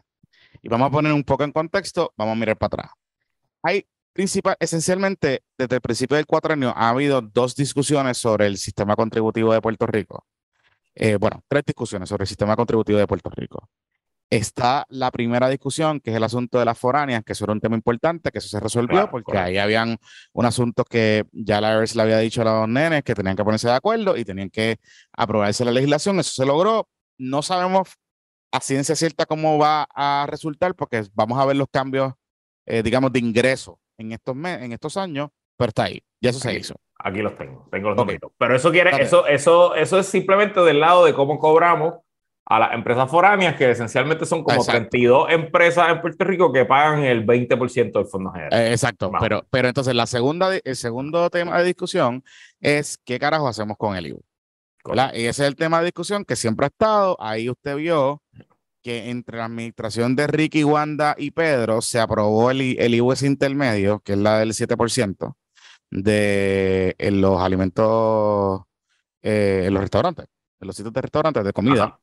Y 0.61 0.69
vamos 0.69 0.87
a 0.87 0.91
poner 0.91 1.11
un 1.11 1.23
poco 1.23 1.43
en 1.43 1.51
contexto, 1.51 2.13
vamos 2.15 2.33
a 2.33 2.39
mirar 2.39 2.57
para 2.57 2.67
atrás. 2.67 2.91
Hay 3.61 3.85
principal, 4.17 4.55
esencialmente, 4.59 5.43
desde 5.59 5.75
el 5.75 5.81
principio 5.81 6.17
del 6.17 6.25
cuatrenio 6.25 6.73
ha 6.75 6.89
habido 6.89 7.21
dos 7.21 7.55
discusiones 7.55 8.17
sobre 8.17 8.47
el 8.47 8.57
sistema 8.57 8.95
contributivo 8.95 9.53
de 9.53 9.61
Puerto 9.61 9.85
Rico. 9.85 10.25
Eh, 10.95 11.17
bueno, 11.17 11.43
tres 11.47 11.63
discusiones 11.67 12.09
sobre 12.09 12.23
el 12.23 12.27
sistema 12.27 12.55
contributivo 12.55 12.97
de 12.97 13.05
Puerto 13.05 13.29
Rico. 13.29 13.69
Está 14.27 14.87
la 14.89 15.11
primera 15.11 15.47
discusión, 15.49 15.99
que 15.99 16.09
es 16.09 16.17
el 16.17 16.23
asunto 16.23 16.57
de 16.57 16.65
las 16.65 16.79
foráneas, 16.79 17.23
que 17.23 17.33
eso 17.33 17.45
era 17.45 17.53
un 17.53 17.59
tema 17.59 17.75
importante, 17.75 18.31
que 18.31 18.39
eso 18.39 18.47
se 18.47 18.59
resolvió, 18.59 19.07
porque 19.11 19.37
ahí 19.37 19.59
habían 19.59 19.97
un 20.33 20.45
asunto 20.47 20.83
que 20.83 21.25
ya 21.31 21.61
la 21.61 21.73
IRS 21.75 21.95
le 21.95 22.01
había 22.01 22.17
dicho 22.17 22.41
a 22.41 22.45
los 22.45 22.67
nenes 22.67 23.03
que 23.03 23.13
tenían 23.13 23.35
que 23.35 23.43
ponerse 23.43 23.67
de 23.67 23.75
acuerdo 23.75 24.17
y 24.17 24.25
tenían 24.25 24.49
que 24.49 24.79
aprobarse 25.13 25.63
la 25.63 25.71
legislación. 25.71 26.19
Eso 26.19 26.31
se 26.31 26.45
logró. 26.47 26.89
No 27.19 27.43
sabemos 27.43 27.89
a 28.51 28.61
ciencia 28.61 28.95
cierta 28.95 29.27
cómo 29.27 29.59
va 29.59 29.87
a 29.93 30.25
resultar, 30.27 30.73
porque 30.73 31.03
vamos 31.13 31.37
a 31.37 31.45
ver 31.45 31.55
los 31.55 31.67
cambios, 31.71 32.13
eh, 32.65 32.81
digamos, 32.81 33.13
de 33.13 33.19
ingreso 33.19 33.79
en 33.97 34.11
estos, 34.11 34.35
en 34.35 34.71
estos 34.71 34.97
años, 34.97 35.29
pero 35.57 35.69
está 35.69 35.85
ahí. 35.85 36.01
Ya 36.21 36.31
eso 36.31 36.39
se 36.39 36.53
hizo. 36.53 36.75
Aquí 36.99 37.21
los 37.21 37.35
tengo, 37.37 37.67
tengo 37.71 37.89
los 37.91 37.99
okay. 37.99 38.17
Pero 38.37 38.55
eso 38.55 38.71
quiere, 38.71 39.01
eso, 39.01 39.27
eso, 39.27 39.75
eso 39.75 39.99
es 39.99 40.07
simplemente 40.07 40.59
del 40.61 40.79
lado 40.79 41.05
de 41.05 41.13
cómo 41.13 41.37
cobramos 41.37 41.95
a 42.49 42.59
las 42.59 42.73
empresas 42.73 43.09
foráneas, 43.11 43.55
que 43.55 43.69
esencialmente 43.69 44.25
son 44.25 44.43
como 44.43 44.63
32 44.63 45.29
empresas 45.31 45.89
en 45.89 46.01
Puerto 46.01 46.23
Rico 46.23 46.51
que 46.53 46.65
pagan 46.65 47.03
el 47.03 47.25
20% 47.25 47.91
del 47.91 48.05
fondo 48.05 48.31
general. 48.31 48.53
Eh, 48.53 48.71
exacto, 48.71 49.11
pero, 49.19 49.45
pero 49.49 49.67
entonces 49.67 49.93
la 49.93 50.07
segunda, 50.07 50.55
el 50.55 50.75
segundo 50.75 51.29
tema 51.29 51.59
de 51.59 51.65
discusión 51.65 52.23
es 52.61 52.97
qué 53.03 53.19
carajo 53.19 53.47
hacemos 53.47 53.75
con 53.77 53.97
el 53.97 54.07
IVU. 54.07 54.23
Y 55.13 55.25
ese 55.25 55.43
es 55.43 55.47
el 55.49 55.55
tema 55.55 55.79
de 55.79 55.85
discusión 55.85 56.23
que 56.23 56.35
siempre 56.35 56.65
ha 56.65 56.67
estado. 56.67 57.17
Ahí 57.19 57.49
usted 57.49 57.75
vio 57.75 58.21
que 58.81 59.09
entre 59.09 59.37
la 59.37 59.45
administración 59.45 60.15
de 60.15 60.27
Ricky, 60.27 60.63
Wanda 60.63 61.15
y 61.17 61.31
Pedro 61.31 61.81
se 61.81 61.99
aprobó 61.99 62.51
el, 62.51 62.79
el 62.79 62.95
IUS 62.95 63.23
intermedio, 63.23 63.99
que 63.99 64.13
es 64.13 64.17
la 64.19 64.39
del 64.39 64.53
7%, 64.53 65.35
de 65.91 66.95
en 66.97 67.21
los 67.21 67.41
alimentos, 67.41 68.61
eh, 69.21 69.63
en 69.67 69.73
los 69.73 69.81
restaurantes, 69.81 70.27
en 70.59 70.67
los 70.67 70.75
sitios 70.75 70.93
de 70.93 71.01
restaurantes 71.01 71.43
de 71.43 71.53
comida. 71.53 71.99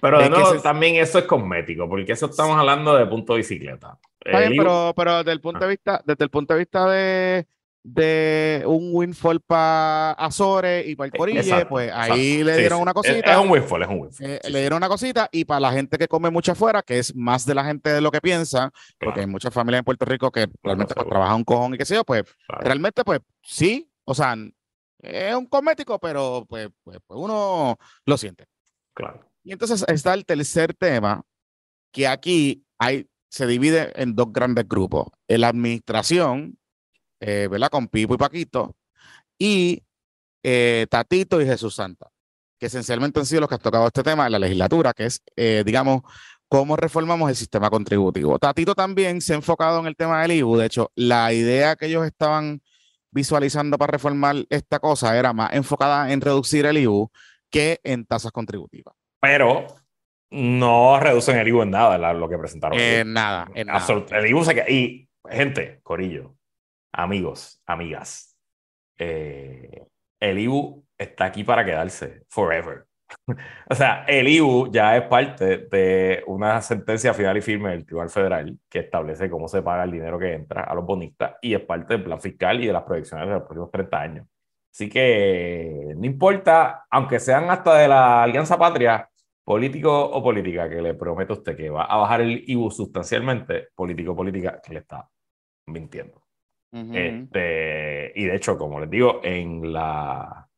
Pero 0.00 0.18
de 0.18 0.30
nuevo, 0.30 0.58
también 0.60 0.96
eso 0.96 1.18
es 1.18 1.24
cosmético, 1.24 1.88
porque 1.88 2.12
eso 2.12 2.26
estamos 2.26 2.56
hablando 2.56 2.94
de 2.94 3.06
punto 3.06 3.34
de 3.34 3.38
bicicleta. 3.38 3.98
pero, 4.18 4.94
pero 4.96 5.18
desde 5.18 5.32
el 5.32 5.40
punto 5.40 5.60
de 5.60 5.68
vista, 5.68 6.02
desde 6.04 6.24
el 6.24 6.30
punto 6.30 6.54
de 6.54 6.58
vista 6.58 6.88
de 6.88 7.46
de 7.82 8.62
un 8.66 8.90
windfall 8.92 9.40
para 9.40 10.12
Azores 10.12 10.86
y 10.86 10.96
para 10.96 11.06
el 11.06 11.12
Corille, 11.12 11.66
pues 11.66 11.90
ahí 11.94 12.44
le 12.44 12.56
dieron 12.58 12.80
una 12.80 12.92
cosita. 12.92 13.32
Es, 13.32 13.38
un 13.38 13.50
windfall, 13.50 13.82
es 13.82 13.88
un 13.88 14.00
windfall. 14.00 14.30
Eh, 14.30 14.40
le 14.50 14.60
dieron 14.60 14.76
una 14.76 14.88
cosita 14.88 15.28
y 15.32 15.44
para 15.44 15.60
la 15.60 15.72
gente 15.72 15.96
que 15.96 16.06
come 16.06 16.30
mucho 16.30 16.52
afuera, 16.52 16.82
que 16.82 16.98
es 16.98 17.14
más 17.14 17.46
de 17.46 17.54
la 17.54 17.64
gente 17.64 17.90
de 17.90 18.00
lo 18.00 18.10
que 18.10 18.20
piensa, 18.20 18.70
porque 18.98 19.20
hay 19.20 19.26
muchas 19.26 19.52
familias 19.52 19.80
en 19.80 19.84
Puerto 19.84 20.04
Rico 20.04 20.30
que 20.30 20.48
realmente 20.62 20.94
pues, 20.94 21.08
trabajan 21.08 21.36
un 21.36 21.44
cojón 21.44 21.74
y 21.74 21.78
qué 21.78 21.84
sé 21.84 21.94
yo, 21.94 22.04
pues 22.04 22.24
realmente 22.48 23.02
pues 23.02 23.20
sí, 23.42 23.90
o 24.04 24.14
sea, 24.14 24.36
es 24.98 25.34
un 25.34 25.46
cosmético, 25.46 25.98
pero 25.98 26.44
pues, 26.48 26.68
pues, 26.84 26.98
pues, 27.06 27.18
uno 27.20 27.78
lo 28.04 28.18
siente. 28.18 28.46
Claro. 28.94 29.24
Y 29.42 29.52
entonces 29.52 29.84
está 29.88 30.12
el 30.14 30.26
tercer 30.26 30.74
tema, 30.74 31.22
que 31.92 32.06
aquí 32.06 32.64
hay, 32.78 33.08
se 33.30 33.46
divide 33.46 33.92
en 34.00 34.14
dos 34.14 34.32
grandes 34.32 34.68
grupos. 34.68 35.08
En 35.28 35.40
la 35.40 35.48
administración, 35.48 36.58
eh, 37.20 37.48
¿verdad? 37.50 37.68
Con 37.70 37.88
Pipo 37.88 38.14
y 38.14 38.18
Paquito, 38.18 38.76
y 39.38 39.82
eh, 40.42 40.86
Tatito 40.90 41.40
y 41.40 41.46
Jesús 41.46 41.74
Santa, 41.74 42.10
que 42.58 42.66
esencialmente 42.66 43.20
han 43.20 43.26
sido 43.26 43.42
los 43.42 43.48
que 43.48 43.54
han 43.54 43.60
tocado 43.60 43.86
este 43.86 44.02
tema 44.02 44.26
en 44.26 44.32
la 44.32 44.38
legislatura, 44.38 44.92
que 44.92 45.06
es, 45.06 45.22
eh, 45.36 45.62
digamos, 45.64 46.02
cómo 46.48 46.76
reformamos 46.76 47.30
el 47.30 47.36
sistema 47.36 47.70
contributivo. 47.70 48.38
Tatito 48.38 48.74
también 48.74 49.20
se 49.20 49.32
ha 49.32 49.36
enfocado 49.36 49.80
en 49.80 49.86
el 49.86 49.96
tema 49.96 50.22
del 50.22 50.32
IBU. 50.32 50.56
De 50.56 50.66
hecho, 50.66 50.90
la 50.94 51.32
idea 51.32 51.76
que 51.76 51.86
ellos 51.86 52.04
estaban 52.04 52.60
visualizando 53.12 53.78
para 53.78 53.92
reformar 53.92 54.36
esta 54.50 54.78
cosa 54.78 55.16
era 55.18 55.32
más 55.32 55.52
enfocada 55.52 56.12
en 56.12 56.20
reducir 56.20 56.66
el 56.66 56.78
IBU 56.78 57.10
que 57.50 57.80
en 57.82 58.04
tasas 58.04 58.32
contributivas. 58.32 58.94
Pero 59.20 59.66
no 60.30 60.98
reducen 61.00 61.38
el 61.38 61.48
IBU 61.48 61.62
en 61.62 61.70
nada, 61.70 62.12
lo 62.12 62.28
que 62.28 62.38
presentaron. 62.38 62.78
En 62.78 63.12
nada, 63.12 63.48
en 63.54 63.66
nada. 63.66 64.04
El 64.10 64.26
IBU 64.26 64.44
se 64.44 64.54
queda. 64.54 64.70
Y, 64.70 65.08
gente, 65.28 65.80
Corillo, 65.82 66.36
amigos, 66.92 67.62
amigas, 67.66 68.36
eh, 68.98 69.86
el 70.20 70.38
IBU 70.38 70.84
está 70.98 71.26
aquí 71.26 71.44
para 71.44 71.64
quedarse 71.64 72.24
forever. 72.28 72.86
o 73.70 73.74
sea, 73.74 74.04
el 74.06 74.28
IBU 74.28 74.70
ya 74.70 74.96
es 74.96 75.02
parte 75.08 75.66
de 75.70 76.22
una 76.26 76.60
sentencia 76.62 77.14
final 77.14 77.36
y 77.36 77.40
firme 77.40 77.70
del 77.70 77.84
Tribunal 77.84 78.10
Federal 78.10 78.58
que 78.68 78.80
establece 78.80 79.30
cómo 79.30 79.48
se 79.48 79.62
paga 79.62 79.84
el 79.84 79.90
dinero 79.92 80.18
que 80.18 80.34
entra 80.34 80.64
a 80.64 80.74
los 80.74 80.84
bonistas 80.84 81.36
y 81.42 81.54
es 81.54 81.60
parte 81.60 81.94
del 81.94 82.04
plan 82.04 82.20
fiscal 82.20 82.62
y 82.62 82.66
de 82.66 82.72
las 82.72 82.84
proyecciones 82.84 83.26
de 83.26 83.34
los 83.34 83.42
próximos 83.42 83.70
30 83.70 84.00
años. 84.00 84.26
Así 84.72 84.88
que 84.88 85.94
no 85.96 86.06
importa, 86.06 86.86
aunque 86.90 87.18
sean 87.18 87.50
hasta 87.50 87.74
de 87.76 87.88
la 87.88 88.22
Alianza 88.22 88.56
Patria, 88.56 89.08
político 89.44 89.92
o 90.10 90.22
política, 90.22 90.68
que 90.68 90.80
le 90.80 90.94
prometo 90.94 91.32
a 91.34 91.36
usted 91.38 91.56
que 91.56 91.70
va 91.70 91.84
a 91.84 91.96
bajar 91.96 92.20
el 92.20 92.44
IBU 92.46 92.70
sustancialmente, 92.70 93.68
político 93.74 94.12
o 94.12 94.16
política 94.16 94.60
que 94.62 94.74
le 94.74 94.80
está 94.80 95.08
mintiendo. 95.66 96.19
Este, 96.72 98.12
y 98.14 98.24
de 98.24 98.36
hecho, 98.36 98.56
como 98.56 98.80
les 98.80 98.90
digo, 98.90 99.20
en 99.24 99.72
la 99.72 100.48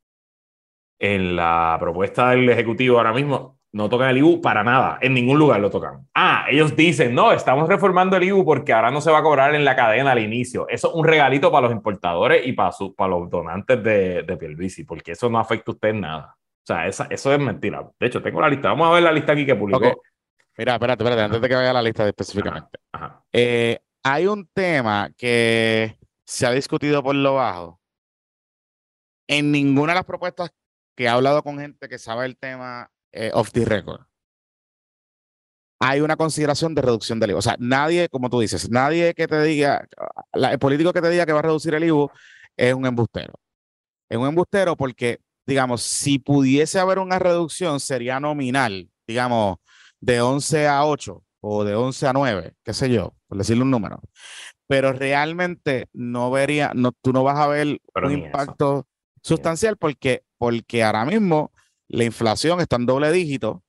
en 0.99 1.35
la 1.35 1.76
propuesta 1.81 2.31
del 2.31 2.49
Ejecutivo 2.49 2.99
ahora 2.99 3.12
mismo 3.12 3.59
no 3.73 3.88
tocan 3.88 4.11
el 4.11 4.19
IBU 4.19 4.40
para 4.40 4.62
nada, 4.62 4.99
en 5.00 5.14
ningún 5.14 5.38
lugar 5.38 5.59
lo 5.59 5.71
tocan. 5.71 6.07
Ah, 6.14 6.45
ellos 6.49 6.76
dicen, 6.76 7.14
no, 7.14 7.33
estamos 7.33 7.69
reformando 7.69 8.16
el 8.16 8.25
IBU 8.25 8.45
porque 8.45 8.73
ahora 8.73 8.90
no 8.90 9.00
se 9.00 9.11
va 9.11 9.19
a 9.19 9.23
cobrar 9.23 9.54
en 9.54 9.64
la 9.64 9.75
cadena 9.75 10.12
al 10.12 10.19
inicio. 10.19 10.69
Eso 10.69 10.90
es 10.90 10.95
un 10.95 11.04
regalito 11.04 11.50
para 11.50 11.66
los 11.66 11.73
importadores 11.73 12.47
y 12.47 12.52
para, 12.52 12.71
para 12.97 13.11
los 13.11 13.31
donantes 13.31 13.83
de, 13.83 14.23
de 14.23 14.37
Pierluisi, 14.37 14.85
porque 14.85 15.12
eso 15.12 15.31
no 15.31 15.38
afecta 15.38 15.73
a 15.73 15.75
usted 15.75 15.88
en 15.88 16.00
nada. 16.02 16.37
O 16.37 16.66
sea, 16.66 16.87
esa, 16.87 17.07
eso 17.11 17.33
es 17.33 17.40
mentira. 17.40 17.88
De 17.99 18.07
hecho, 18.07 18.23
tengo 18.23 18.40
la 18.40 18.50
lista. 18.50 18.69
Vamos 18.69 18.88
a 18.88 18.92
ver 18.92 19.02
la 19.02 19.12
lista 19.12 19.33
aquí 19.33 19.47
que 19.47 19.57
publicó. 19.57 20.02
Mira, 20.59 20.75
espérate, 20.75 21.02
espérate, 21.02 21.23
antes 21.23 21.40
de 21.40 21.49
que 21.49 21.54
vaya 21.54 21.73
la 21.73 21.83
lista 21.83 22.07
específicamente. 22.07 22.78
Eh, 23.33 23.78
hay 24.04 24.26
un 24.26 24.47
tema 24.52 25.11
que 25.16 25.97
se 26.26 26.46
ha 26.46 26.50
discutido 26.50 27.02
por 27.02 27.14
lo 27.14 27.34
bajo. 27.34 27.80
En 29.28 29.50
ninguna 29.52 29.92
de 29.92 29.96
las 29.96 30.04
propuestas 30.04 30.50
que 30.96 31.04
he 31.04 31.08
hablado 31.08 31.42
con 31.42 31.58
gente 31.58 31.88
que 31.88 31.98
sabe 31.98 32.26
el 32.26 32.36
tema 32.36 32.90
eh, 33.12 33.30
off 33.34 33.50
the 33.52 33.64
record, 33.64 34.02
hay 35.84 36.00
una 36.00 36.16
consideración 36.16 36.76
de 36.76 36.82
reducción 36.82 37.18
del 37.18 37.30
IVA. 37.30 37.38
O 37.40 37.42
sea, 37.42 37.56
nadie, 37.58 38.08
como 38.08 38.30
tú 38.30 38.38
dices, 38.38 38.70
nadie 38.70 39.14
que 39.14 39.26
te 39.26 39.42
diga, 39.42 39.88
el 40.32 40.58
político 40.60 40.92
que 40.92 41.00
te 41.00 41.10
diga 41.10 41.26
que 41.26 41.32
va 41.32 41.40
a 41.40 41.42
reducir 41.42 41.74
el 41.74 41.82
IVA 41.82 42.06
es 42.56 42.72
un 42.72 42.86
embustero. 42.86 43.34
Es 44.08 44.16
un 44.16 44.28
embustero 44.28 44.76
porque, 44.76 45.18
digamos, 45.44 45.82
si 45.82 46.20
pudiese 46.20 46.78
haber 46.78 47.00
una 47.00 47.18
reducción, 47.18 47.80
sería 47.80 48.20
nominal, 48.20 48.90
digamos, 49.08 49.56
de 50.00 50.20
11 50.20 50.68
a 50.68 50.84
8 50.84 51.24
o 51.40 51.64
de 51.64 51.74
11 51.74 52.06
a 52.06 52.12
9, 52.12 52.54
qué 52.62 52.74
sé 52.74 52.88
yo, 52.88 53.16
por 53.32 53.38
decirle 53.38 53.62
un 53.62 53.70
número. 53.70 53.98
Pero 54.66 54.92
realmente 54.92 55.88
no 55.94 56.30
vería, 56.30 56.72
no, 56.74 56.92
tú 56.92 57.14
no 57.14 57.24
vas 57.24 57.38
a 57.38 57.46
ver 57.46 57.80
un 57.94 58.12
impacto 58.12 58.86
sustancial 59.22 59.78
porque 59.78 60.22
porque 60.36 60.82
ahora 60.82 61.06
mismo 61.06 61.50
la 61.88 62.04
inflación 62.04 62.60
está 62.60 62.76
en 62.76 62.84
doble 62.84 63.10
dígito 63.10 63.64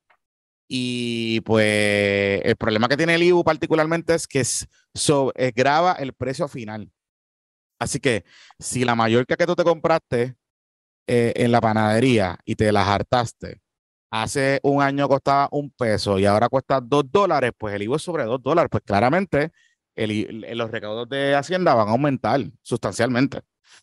y 0.67 1.39
pues 1.45 2.41
el 2.43 2.57
problema 2.57 2.89
que 2.89 2.97
tiene 2.97 3.15
el 3.15 3.23
IBU 3.23 3.45
particularmente 3.45 4.13
es 4.13 4.27
que 4.27 4.41
es, 4.41 4.67
eh, 5.35 5.53
graba 5.55 5.93
el 5.93 6.11
precio 6.11 6.49
final. 6.49 6.91
Así 7.79 8.01
que 8.01 8.25
si 8.59 8.83
la 8.83 8.95
mayor 8.95 9.25
que 9.25 9.37
tú 9.45 9.55
te 9.55 9.63
compraste 9.63 10.35
eh, 11.07 11.31
en 11.37 11.53
la 11.53 11.61
panadería 11.61 12.37
y 12.43 12.55
te 12.55 12.69
la 12.73 12.93
hartaste, 12.93 13.61
hace 14.13 14.59
un 14.61 14.81
año 14.81 15.07
costaba 15.09 15.49
un 15.51 15.71
peso 15.71 16.19
y 16.19 16.25
ahora 16.25 16.47
cuesta 16.47 16.79
dos 16.79 17.11
dólares, 17.11 17.51
pues 17.57 17.73
el 17.73 17.81
IVU 17.81 17.95
es 17.95 18.03
sobre 18.03 18.25
dos 18.25 18.41
dólares. 18.43 18.69
Pues 18.71 18.83
claramente 18.85 19.51
los 19.95 20.71
recaudos 20.71 21.09
de 21.09 21.33
Hacienda 21.35 21.73
van 21.73 21.87
a 21.87 21.91
aumentar 21.91 22.39
sustancialmente. 22.61 23.39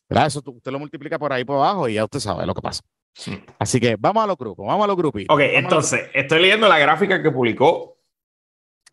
Eso 0.08 0.40
usted 0.44 0.70
lo 0.70 0.78
multiplica 0.78 1.18
por 1.18 1.32
ahí 1.32 1.44
por 1.44 1.56
abajo 1.56 1.88
y 1.88 1.94
ya 1.94 2.04
usted 2.04 2.20
sabe 2.20 2.46
lo 2.46 2.54
que 2.54 2.62
pasa. 2.62 2.82
Así 3.58 3.80
que 3.80 3.96
vamos 3.98 4.22
a 4.22 4.26
los 4.28 4.36
grupos, 4.36 4.64
vamos 4.64 4.84
a 4.84 4.86
los 4.86 4.96
grupitos. 4.96 5.34
Ok, 5.34 5.42
entonces, 5.42 6.08
estoy 6.14 6.40
leyendo 6.40 6.68
la 6.68 6.78
gráfica 6.78 7.20
que 7.20 7.32
publicó 7.32 7.98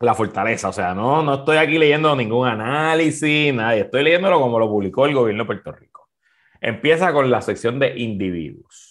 La 0.00 0.14
Fortaleza. 0.14 0.68
O 0.68 0.72
sea, 0.72 0.92
no, 0.92 1.22
no 1.22 1.34
estoy 1.34 1.58
aquí 1.58 1.78
leyendo 1.78 2.16
ningún 2.16 2.48
análisis, 2.48 3.54
nadie. 3.54 3.82
Estoy 3.82 4.02
leyéndolo 4.02 4.40
como 4.40 4.58
lo 4.58 4.68
publicó 4.68 5.06
el 5.06 5.14
gobierno 5.14 5.44
de 5.44 5.46
Puerto 5.46 5.70
Rico. 5.70 6.08
Empieza 6.60 7.12
con 7.12 7.30
la 7.30 7.40
sección 7.42 7.78
de 7.78 7.96
individuos. 7.96 8.87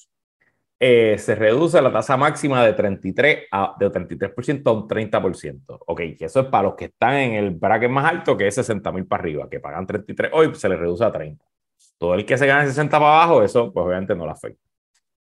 Eh, 0.80 1.18
se 1.18 1.34
reduce 1.34 1.82
la 1.82 1.92
tasa 1.92 2.18
máxima 2.18 2.64
de 2.64 2.74
33 2.74 3.46
a, 3.52 3.76
de 3.80 3.92
33% 3.92 4.62
a 4.68 4.72
un 4.72 4.88
30%. 4.88 5.80
Ok, 5.88 6.02
que 6.18 6.26
eso 6.26 6.42
es 6.42 6.46
para 6.48 6.64
los 6.64 6.76
que 6.76 6.86
están 6.86 7.16
en 7.16 7.34
el 7.34 7.52
bracket 7.52 7.90
más 7.90 8.06
alto, 8.06 8.38
que 8.38 8.48
es 8.48 8.56
60 8.56 8.92
mil 8.92 9.08
para 9.08 9.24
arriba, 9.24 9.50
que 9.50 9.60
pagan 9.60 9.88
33 9.88 10.32
hoy, 10.34 10.54
se 10.54 10.70
les 10.70 10.78
reduce 10.78 11.04
a 11.04 11.12
30. 11.12 11.44
Todo 11.98 12.14
el 12.14 12.26
que 12.26 12.38
se 12.38 12.46
gane 12.46 12.68
60 12.68 13.00
para 13.00 13.24
abajo, 13.24 13.42
eso 13.42 13.74
pues 13.74 13.86
obviamente 13.86 14.16
no 14.16 14.26
le 14.26 14.32
afecta. 14.32 14.62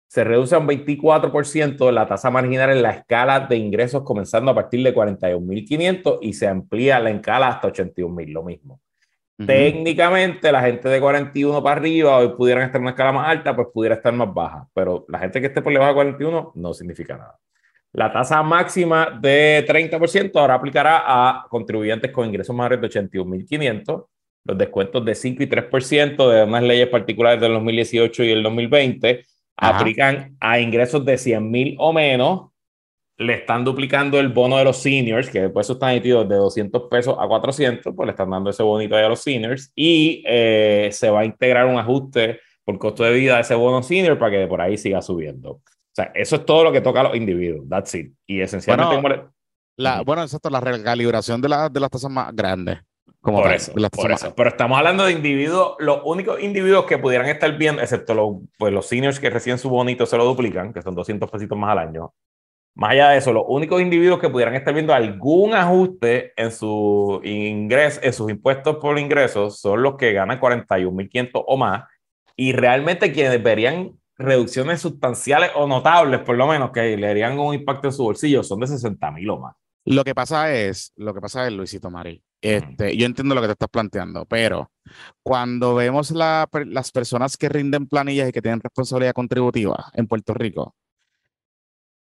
Se 0.08 0.24
reduce 0.24 0.56
a 0.56 0.60
un 0.60 0.68
24% 0.68 1.92
la 1.92 2.08
tasa 2.08 2.32
marginal 2.32 2.72
en 2.72 2.84
la 2.84 2.92
escala 2.92 3.42
de 3.42 3.56
ingresos 3.58 4.04
comenzando 4.04 4.52
a 4.52 4.56
partir 4.56 4.84
de 4.84 4.94
41.500 4.94 6.20
y 6.22 6.34
se 6.34 6.48
amplía 6.48 7.00
la 7.00 7.12
escala 7.12 7.48
hasta 7.50 7.68
81.000, 7.68 8.32
lo 8.32 8.44
mismo. 8.44 8.80
Técnicamente, 9.46 10.52
la 10.52 10.62
gente 10.62 10.90
de 10.90 11.00
41 11.00 11.64
para 11.64 11.80
arriba 11.80 12.18
hoy 12.18 12.30
pudieran 12.30 12.66
estar 12.66 12.80
en 12.80 12.84
una 12.84 12.92
escala 12.92 13.12
más 13.12 13.28
alta, 13.28 13.56
pues 13.56 13.68
pudiera 13.74 13.96
estar 13.96 14.14
más 14.14 14.34
baja, 14.34 14.68
pero 14.74 15.06
la 15.08 15.20
gente 15.20 15.40
que 15.40 15.48
esté 15.48 15.62
por 15.62 15.74
debajo 15.74 15.90
de 15.90 15.96
41 15.96 16.52
no 16.56 16.74
significa 16.74 17.18
nada. 17.18 17.40
La 17.92 18.12
tasa 18.12 18.42
máxima 18.42 19.20
de 19.22 19.66
30% 19.68 20.32
ahora 20.36 20.56
aplicará 20.56 21.04
a 21.06 21.46
contribuyentes 21.50 22.12
con 22.12 22.28
ingresos 22.28 22.56
mayores 22.56 22.82
de 22.82 23.02
81.500 23.02 24.06
los 24.46 24.58
descuentos 24.58 25.06
de 25.06 25.16
5 25.16 25.44
y 25.44 25.48
3% 25.48 26.30
de 26.30 26.44
unas 26.44 26.64
leyes 26.64 26.88
particulares 26.90 27.40
del 27.40 27.54
2018 27.54 28.24
y 28.24 28.32
el 28.32 28.44
2020 28.44 29.26
aplican 29.56 30.36
a 30.40 30.60
ingresos 30.60 31.06
de 31.06 31.18
100 31.18 31.52
mil 31.52 31.76
o 31.80 31.94
menos. 31.94 32.50
Le 33.18 33.36
están 33.36 33.64
duplicando 33.64 34.20
el 34.20 34.30
bono 34.30 34.58
de 34.58 34.64
los 34.64 34.78
seniors, 34.78 35.30
que 35.30 35.42
después 35.42 35.68
eso 35.68 35.74
está 35.74 35.88
de 35.88 36.24
200 36.24 36.84
pesos 36.90 37.16
a 37.20 37.28
400, 37.28 37.94
pues 37.96 38.08
le 38.08 38.12
están 38.12 38.30
dando 38.30 38.50
ese 38.50 38.64
bonito 38.64 38.96
ahí 38.96 39.04
a 39.04 39.10
los 39.10 39.22
seniors. 39.22 39.72
Y 39.76 40.24
eh, 40.26 40.90
se 40.92 41.10
va 41.10 41.22
a 41.22 41.26
integrar 41.26 41.66
un 41.66 41.78
ajuste 41.78 42.40
por 42.66 42.80
costo 42.80 43.04
de 43.04 43.14
vida 43.14 43.36
de 43.36 43.42
ese 43.42 43.56
bono 43.56 43.84
senior 43.84 44.18
para 44.18 44.32
que 44.32 44.48
por 44.48 44.62
ahí 44.62 44.78
siga 44.78 45.02
subiendo. 45.02 45.52
O 45.52 45.62
sea, 45.96 46.12
eso 46.16 46.38
es 46.38 46.46
todo 46.46 46.64
lo 46.64 46.72
que 46.72 46.82
toca 46.82 47.02
a 47.02 47.04
los 47.04 47.16
individuos. 47.16 47.68
That's 47.70 47.94
it. 47.94 48.14
Y 48.26 48.42
esencialmente. 48.42 49.00
Bueno, 49.00 49.34
la, 49.78 50.02
bueno 50.02 50.24
exacto, 50.24 50.50
la 50.50 50.60
recalibración 50.60 51.42
de, 51.42 51.50
la, 51.50 51.70
de 51.70 51.80
las 51.80 51.90
tasas 51.90 52.10
más 52.10 52.36
grandes 52.36 52.80
por, 53.32 53.54
eso, 53.54 53.72
por 53.92 54.12
eso, 54.12 54.36
Pero 54.36 54.50
estamos 54.50 54.78
hablando 54.78 55.06
de 55.06 55.14
individuos, 55.14 55.76
los 55.80 56.02
únicos 56.04 56.42
individuos 56.42 56.86
que 56.86 56.98
pudieran 56.98 57.28
estar 57.28 57.58
viendo, 57.58 57.82
excepto 57.82 58.14
los, 58.14 58.36
pues 58.58 58.74
los 58.74 58.86
seniors 58.86 59.20
que 59.20 59.30
recién 59.30 59.58
su 59.58 59.70
bonito 59.70 60.06
se 60.06 60.18
lo 60.18 60.26
duplican, 60.26 60.74
que 60.74 60.82
son 60.82 60.94
200 60.94 61.32
pesitos 61.32 61.58
más 61.58 61.72
al 61.72 61.80
año. 61.80 62.14
Más 62.76 62.92
allá 62.92 63.10
de 63.10 63.18
eso, 63.18 63.32
los 63.32 63.44
únicos 63.48 63.82
individuos 63.82 64.20
que 64.20 64.30
pudieran 64.30 64.56
estar 64.56 64.74
viendo 64.74 64.94
algún 64.94 65.54
ajuste 65.54 66.34
en 66.36 66.52
su 66.52 67.22
ingreso, 67.24 68.00
en 68.02 68.14
sus 68.14 68.32
impuestos 68.32 68.78
por 68.78 68.98
ingresos, 68.98 69.60
son 69.60 69.84
los 69.84 69.96
que 69.96 70.12
ganan 70.12 70.40
41.500 70.40 71.44
o 71.46 71.58
más. 71.58 71.84
Y 72.36 72.52
realmente 72.54 73.12
quienes 73.12 73.42
verían 73.44 73.92
reducciones 74.18 74.82
sustanciales 74.82 75.52
o 75.56 75.68
notables, 75.68 76.22
por 76.22 76.36
lo 76.36 76.48
menos, 76.48 76.72
que 76.72 76.98
le 76.98 77.08
harían 77.08 77.38
un 77.38 77.54
impacto 77.54 77.90
en 77.90 77.94
su 77.94 78.04
bolsillo, 78.04 78.42
son 78.42 78.60
de 78.60 78.68
60.000 78.68 79.32
o 79.32 79.40
más. 79.40 79.56
Lo 79.86 80.04
que 80.04 80.16
pasa 80.16 80.52
es, 80.54 80.94
lo 80.96 81.14
que 81.14 81.22
pasa 81.22 81.46
es, 81.46 81.54
Luisito 81.54 81.92
Marí, 81.92 82.24
este, 82.42 82.96
yo 82.98 83.06
entiendo 83.06 83.36
lo 83.36 83.42
que 83.42 83.48
te 83.48 83.54
estás 83.54 83.70
planteando, 83.70 84.26
pero 84.26 84.72
cuando 85.22 85.76
vemos 85.76 86.12
las 86.12 86.92
personas 86.92 87.38
que 87.38 87.50
rinden 87.50 87.88
planillas 87.88 88.30
y 88.30 88.32
que 88.32 88.42
tienen 88.42 88.62
responsabilidad 88.62 89.14
contributiva 89.14 89.92
en 89.94 90.08
Puerto 90.08 90.34
Rico, 90.34 90.74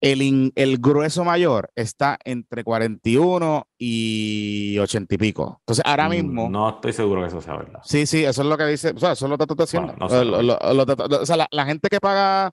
el, 0.02 0.52
el 0.56 0.78
grueso 0.80 1.24
mayor 1.24 1.72
está 1.76 2.18
entre 2.26 2.64
41 2.64 3.68
y 3.78 4.78
80 4.80 5.16
y 5.16 5.18
pico. 5.18 5.58
Entonces, 5.60 5.86
ahora 5.86 6.08
mm, 6.08 6.12
mismo. 6.12 6.50
No 6.50 6.70
estoy 6.70 6.92
seguro 6.92 7.22
que 7.22 7.28
eso 7.28 7.40
sea 7.40 7.56
verdad. 7.56 7.80
Sí, 7.84 8.08
sí, 8.08 8.26
eso 8.26 8.42
es 8.42 8.48
lo 8.48 8.58
que 8.58 8.66
dice. 8.66 8.94
O 8.96 9.00
sea, 9.00 9.12
eso 9.12 9.26
es 9.26 9.30
lo 9.30 9.38
que 9.38 9.46
tú 9.46 9.62
haciendo. 9.62 9.94
o 10.00 11.26
sea, 11.26 11.48
la, 11.52 11.66
gente 11.66 11.88
que 11.88 12.00
paga 12.00 12.52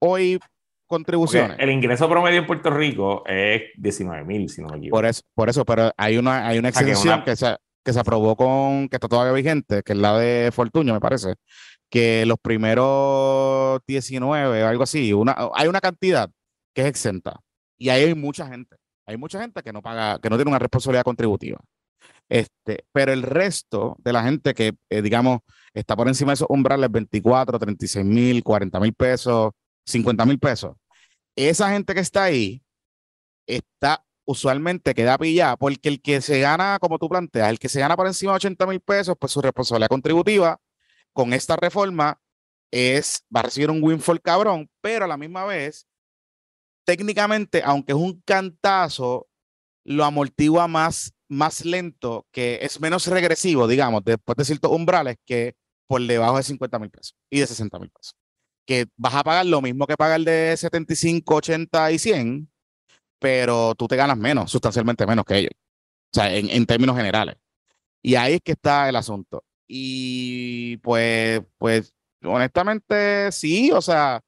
hoy 0.00 0.40
contribuciones. 0.86 1.56
el 1.58 1.70
ingreso 1.70 2.08
promedio 2.08 2.38
en 2.38 2.46
Puerto 2.46 2.70
Rico 2.70 3.24
es 3.26 3.62
19 3.76 4.24
mil, 4.24 4.48
si 4.48 4.62
no 4.62 4.68
me 4.68 4.78
equivoco. 4.78 4.96
Por 4.96 5.06
eso, 5.06 5.22
por 5.34 5.48
eso, 5.50 5.64
pero 5.64 5.92
hay 5.96 6.16
una, 6.16 6.46
hay 6.46 6.58
una 6.58 6.70
exención 6.70 7.24
que, 7.24 7.36
se, 7.36 7.56
que 7.84 7.92
se 7.92 8.00
aprobó 8.00 8.36
con, 8.36 8.88
que 8.88 8.96
está 8.96 9.08
todavía 9.08 9.32
vigente, 9.32 9.82
que 9.82 9.92
es 9.92 9.98
la 9.98 10.16
de 10.16 10.50
Fortuño, 10.52 10.94
me 10.94 11.00
parece, 11.00 11.34
que 11.90 12.24
los 12.24 12.38
primeros 12.38 13.80
19 13.86 14.62
o 14.62 14.68
algo 14.68 14.84
así, 14.84 15.12
una, 15.12 15.36
hay 15.54 15.68
una 15.68 15.80
cantidad 15.80 16.30
que 16.76 16.82
es 16.82 16.88
exenta. 16.88 17.40
Y 17.78 17.88
ahí 17.88 18.04
hay 18.04 18.14
mucha 18.14 18.46
gente. 18.46 18.76
Hay 19.06 19.16
mucha 19.16 19.40
gente 19.40 19.62
que 19.62 19.72
no 19.72 19.80
paga, 19.80 20.18
que 20.18 20.28
no 20.28 20.36
tiene 20.36 20.50
una 20.50 20.58
responsabilidad 20.58 21.04
contributiva. 21.04 21.58
Este, 22.28 22.84
pero 22.92 23.12
el 23.12 23.22
resto 23.22 23.96
de 24.00 24.12
la 24.12 24.22
gente 24.22 24.52
que, 24.52 24.74
eh, 24.90 25.00
digamos, 25.00 25.40
está 25.72 25.96
por 25.96 26.06
encima 26.06 26.32
de 26.32 26.34
esos 26.34 26.48
umbrales 26.50 26.90
24, 26.90 27.58
36 27.58 28.04
mil, 28.04 28.42
40 28.42 28.78
mil 28.80 28.92
pesos, 28.92 29.52
50 29.86 30.26
mil 30.26 30.38
pesos, 30.38 30.76
esa 31.34 31.70
gente 31.70 31.94
que 31.94 32.00
está 32.00 32.24
ahí 32.24 32.62
está 33.46 34.04
usualmente 34.26 34.92
queda 34.92 35.16
pillada 35.16 35.56
porque 35.56 35.88
el 35.88 36.02
que 36.02 36.20
se 36.20 36.40
gana, 36.40 36.78
como 36.80 36.98
tú 36.98 37.08
planteas, 37.08 37.48
el 37.48 37.58
que 37.58 37.68
se 37.68 37.80
gana 37.80 37.96
por 37.96 38.06
encima 38.06 38.32
de 38.32 38.36
80 38.36 38.66
mil 38.66 38.80
pesos, 38.80 39.16
pues 39.18 39.32
su 39.32 39.40
responsabilidad 39.40 39.88
contributiva 39.88 40.60
con 41.12 41.32
esta 41.32 41.56
reforma 41.56 42.20
es, 42.70 43.24
va 43.34 43.40
a 43.40 43.44
recibir 43.44 43.70
un 43.70 43.82
windfall 43.82 44.20
cabrón, 44.20 44.68
pero 44.80 45.04
a 45.04 45.08
la 45.08 45.16
misma 45.16 45.44
vez, 45.44 45.86
técnicamente, 46.86 47.62
aunque 47.64 47.92
es 47.92 47.98
un 47.98 48.22
cantazo, 48.24 49.28
lo 49.84 50.04
amortigua 50.04 50.68
más, 50.68 51.12
más 51.28 51.64
lento, 51.64 52.26
que 52.32 52.60
es 52.62 52.80
menos 52.80 53.06
regresivo, 53.08 53.68
digamos, 53.68 54.02
después 54.04 54.36
de 54.36 54.44
ciertos 54.44 54.70
umbrales, 54.70 55.16
que 55.26 55.54
por 55.86 56.00
debajo 56.00 56.38
de 56.38 56.44
50 56.44 56.78
mil 56.78 56.90
pesos 56.90 57.14
y 57.30 57.40
de 57.40 57.46
60 57.46 57.78
mil 57.78 57.90
pesos. 57.90 58.16
Que 58.66 58.86
vas 58.96 59.14
a 59.14 59.24
pagar 59.24 59.46
lo 59.46 59.60
mismo 59.60 59.86
que 59.86 59.96
pagar 59.96 60.20
de 60.22 60.56
75, 60.56 61.34
80 61.36 61.92
y 61.92 61.98
100, 61.98 62.50
pero 63.18 63.74
tú 63.74 63.86
te 63.88 63.96
ganas 63.96 64.16
menos, 64.16 64.50
sustancialmente 64.50 65.06
menos 65.06 65.24
que 65.24 65.38
ellos. 65.38 65.52
O 66.12 66.14
sea, 66.14 66.34
en, 66.34 66.48
en 66.50 66.66
términos 66.66 66.96
generales. 66.96 67.36
Y 68.02 68.14
ahí 68.14 68.34
es 68.34 68.40
que 68.42 68.52
está 68.52 68.88
el 68.88 68.96
asunto. 68.96 69.44
Y 69.68 70.76
pues, 70.78 71.42
pues, 71.58 71.92
honestamente, 72.22 73.32
sí, 73.32 73.70
o 73.72 73.82
sea, 73.82 74.22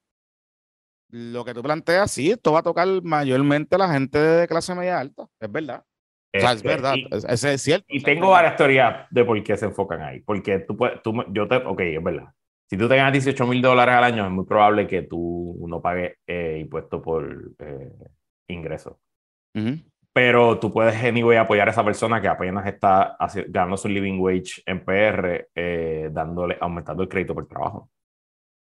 lo 1.11 1.43
que 1.43 1.53
tú 1.53 1.63
planteas, 1.63 2.11
sí, 2.11 2.31
esto 2.31 2.53
va 2.53 2.59
a 2.59 2.63
tocar 2.63 2.87
mayormente 3.03 3.75
a 3.75 3.79
la 3.79 3.91
gente 3.91 4.19
de 4.19 4.47
clase 4.47 4.75
media 4.75 4.99
alta, 4.99 5.27
es 5.39 5.51
verdad. 5.51 5.83
o 6.35 6.39
sea, 6.39 6.51
es 6.51 6.57
este, 6.57 6.67
verdad, 6.67 6.95
ese 7.11 7.53
es 7.53 7.61
cierto. 7.61 7.85
Y 7.89 8.01
tengo 8.03 8.29
varias 8.29 8.55
teorías 8.55 9.07
de 9.09 9.25
por 9.25 9.41
qué 9.43 9.57
se 9.57 9.65
enfocan 9.65 10.01
ahí. 10.01 10.19
Porque 10.21 10.59
tú 10.59 10.77
puedes, 10.77 11.01
tú, 11.01 11.13
yo 11.29 11.47
te, 11.47 11.55
ok, 11.57 11.79
es 11.79 12.03
verdad. 12.03 12.33
Si 12.69 12.77
tú 12.77 12.87
te 12.87 12.95
ganas 12.95 13.13
18 13.13 13.47
mil 13.47 13.61
dólares 13.61 13.95
al 13.95 14.03
año, 14.03 14.25
es 14.25 14.31
muy 14.31 14.45
probable 14.45 14.85
que 14.85 15.01
tú 15.01 15.57
no 15.67 15.81
pagues 15.81 16.17
eh, 16.27 16.59
impuestos 16.61 17.01
por 17.01 17.53
eh, 17.57 17.91
ingresos. 18.47 18.95
Pero 20.13 20.59
tú 20.59 20.71
puedes, 20.71 21.03
anyway, 21.03 21.37
apoyar 21.37 21.67
a 21.67 21.71
esa 21.71 21.83
persona 21.83 22.21
que 22.21 22.27
apenas 22.27 22.67
está 22.67 23.17
ganando 23.47 23.77
su 23.77 23.89
living 23.89 24.19
wage 24.19 24.61
en 24.67 24.85
PR, 24.85 25.49
eh, 25.55 26.09
dándole, 26.11 26.57
aumentando 26.61 27.01
el 27.01 27.09
crédito 27.09 27.33
por 27.33 27.47
trabajo. 27.47 27.89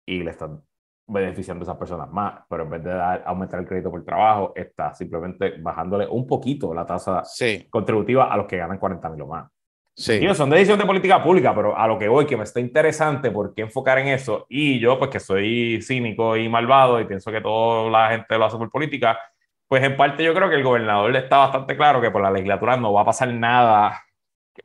Y 0.04 0.24
le 0.24 0.32
están 0.32 0.62
beneficiando 1.06 1.62
a 1.62 1.64
esas 1.64 1.76
personas 1.76 2.10
más, 2.10 2.42
pero 2.48 2.64
en 2.64 2.70
vez 2.70 2.84
de 2.84 2.90
dar, 2.90 3.22
aumentar 3.26 3.60
el 3.60 3.66
crédito 3.66 3.90
por 3.90 4.04
trabajo, 4.04 4.52
está 4.54 4.94
simplemente 4.94 5.54
bajándole 5.58 6.06
un 6.06 6.26
poquito 6.26 6.72
la 6.72 6.86
tasa 6.86 7.22
contributiva 7.70 8.32
a 8.32 8.36
los 8.36 8.46
que 8.46 8.56
ganan 8.56 8.78
40 8.78 9.08
mil 9.10 9.22
o 9.22 9.26
más. 9.26 9.50
Sí. 9.94 10.14
Y 10.14 10.34
son 10.34 10.48
decisiones 10.48 10.84
de 10.84 10.86
política 10.86 11.22
pública, 11.22 11.54
pero 11.54 11.76
a 11.76 11.86
lo 11.86 11.98
que 11.98 12.08
voy, 12.08 12.24
que 12.24 12.36
me 12.36 12.44
está 12.44 12.60
interesante, 12.60 13.30
¿por 13.30 13.54
qué 13.54 13.62
enfocar 13.62 13.98
en 13.98 14.08
eso? 14.08 14.46
Y 14.48 14.78
yo, 14.78 14.98
pues 14.98 15.10
que 15.10 15.20
soy 15.20 15.80
cínico 15.82 16.36
y 16.36 16.48
malvado 16.48 16.98
y 16.98 17.04
pienso 17.04 17.30
que 17.30 17.42
toda 17.42 17.90
la 17.90 18.10
gente 18.10 18.38
lo 18.38 18.46
hace 18.46 18.56
por 18.56 18.70
política, 18.70 19.18
pues 19.68 19.82
en 19.82 19.96
parte 19.96 20.24
yo 20.24 20.32
creo 20.34 20.48
que 20.48 20.56
el 20.56 20.64
gobernador 20.64 21.10
le 21.10 21.18
está 21.18 21.38
bastante 21.38 21.76
claro 21.76 22.00
que 22.00 22.10
por 22.10 22.22
la 22.22 22.30
legislatura 22.30 22.76
no 22.78 22.92
va 22.92 23.02
a 23.02 23.06
pasar 23.06 23.28
nada 23.34 24.02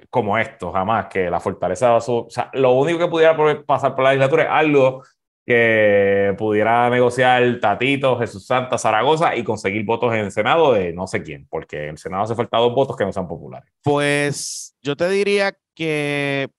como 0.10 0.38
esto, 0.38 0.72
jamás, 0.72 1.08
que 1.08 1.30
la 1.30 1.40
fortaleza 1.40 1.94
de 1.94 2.02
su... 2.02 2.18
O 2.18 2.30
sea, 2.30 2.50
lo 2.54 2.72
único 2.74 3.00
que 3.00 3.08
pudiera 3.08 3.36
pasar 3.66 3.96
por 3.96 4.04
la 4.04 4.12
legislatura 4.12 4.44
es 4.44 4.50
algo 4.50 5.04
que 5.48 6.36
pudiera 6.38 6.90
negociar 6.90 7.62
Tatito, 7.62 8.20
Jesús 8.20 8.46
Santa, 8.46 8.78
Zaragoza 8.78 9.34
y 9.34 9.46
conseguir 9.46 9.86
votos 9.86 10.14
en 10.14 10.26
el 10.26 10.32
Senado 10.32 10.74
de 10.74 10.92
no 10.92 11.08
sé 11.08 11.24
quién, 11.24 11.48
porque 11.50 11.84
en 11.84 11.90
el 11.92 11.98
Senado 11.98 12.24
hace 12.24 12.36
falta 12.36 12.58
dos 12.58 12.76
votos 12.76 12.98
que 12.98 13.06
no 13.06 13.14
sean 13.14 13.30
populares. 13.30 13.72
Pues 13.82 14.76
yo 14.82 14.98
te 14.98 15.08
diría 15.08 15.58
que 15.74 16.50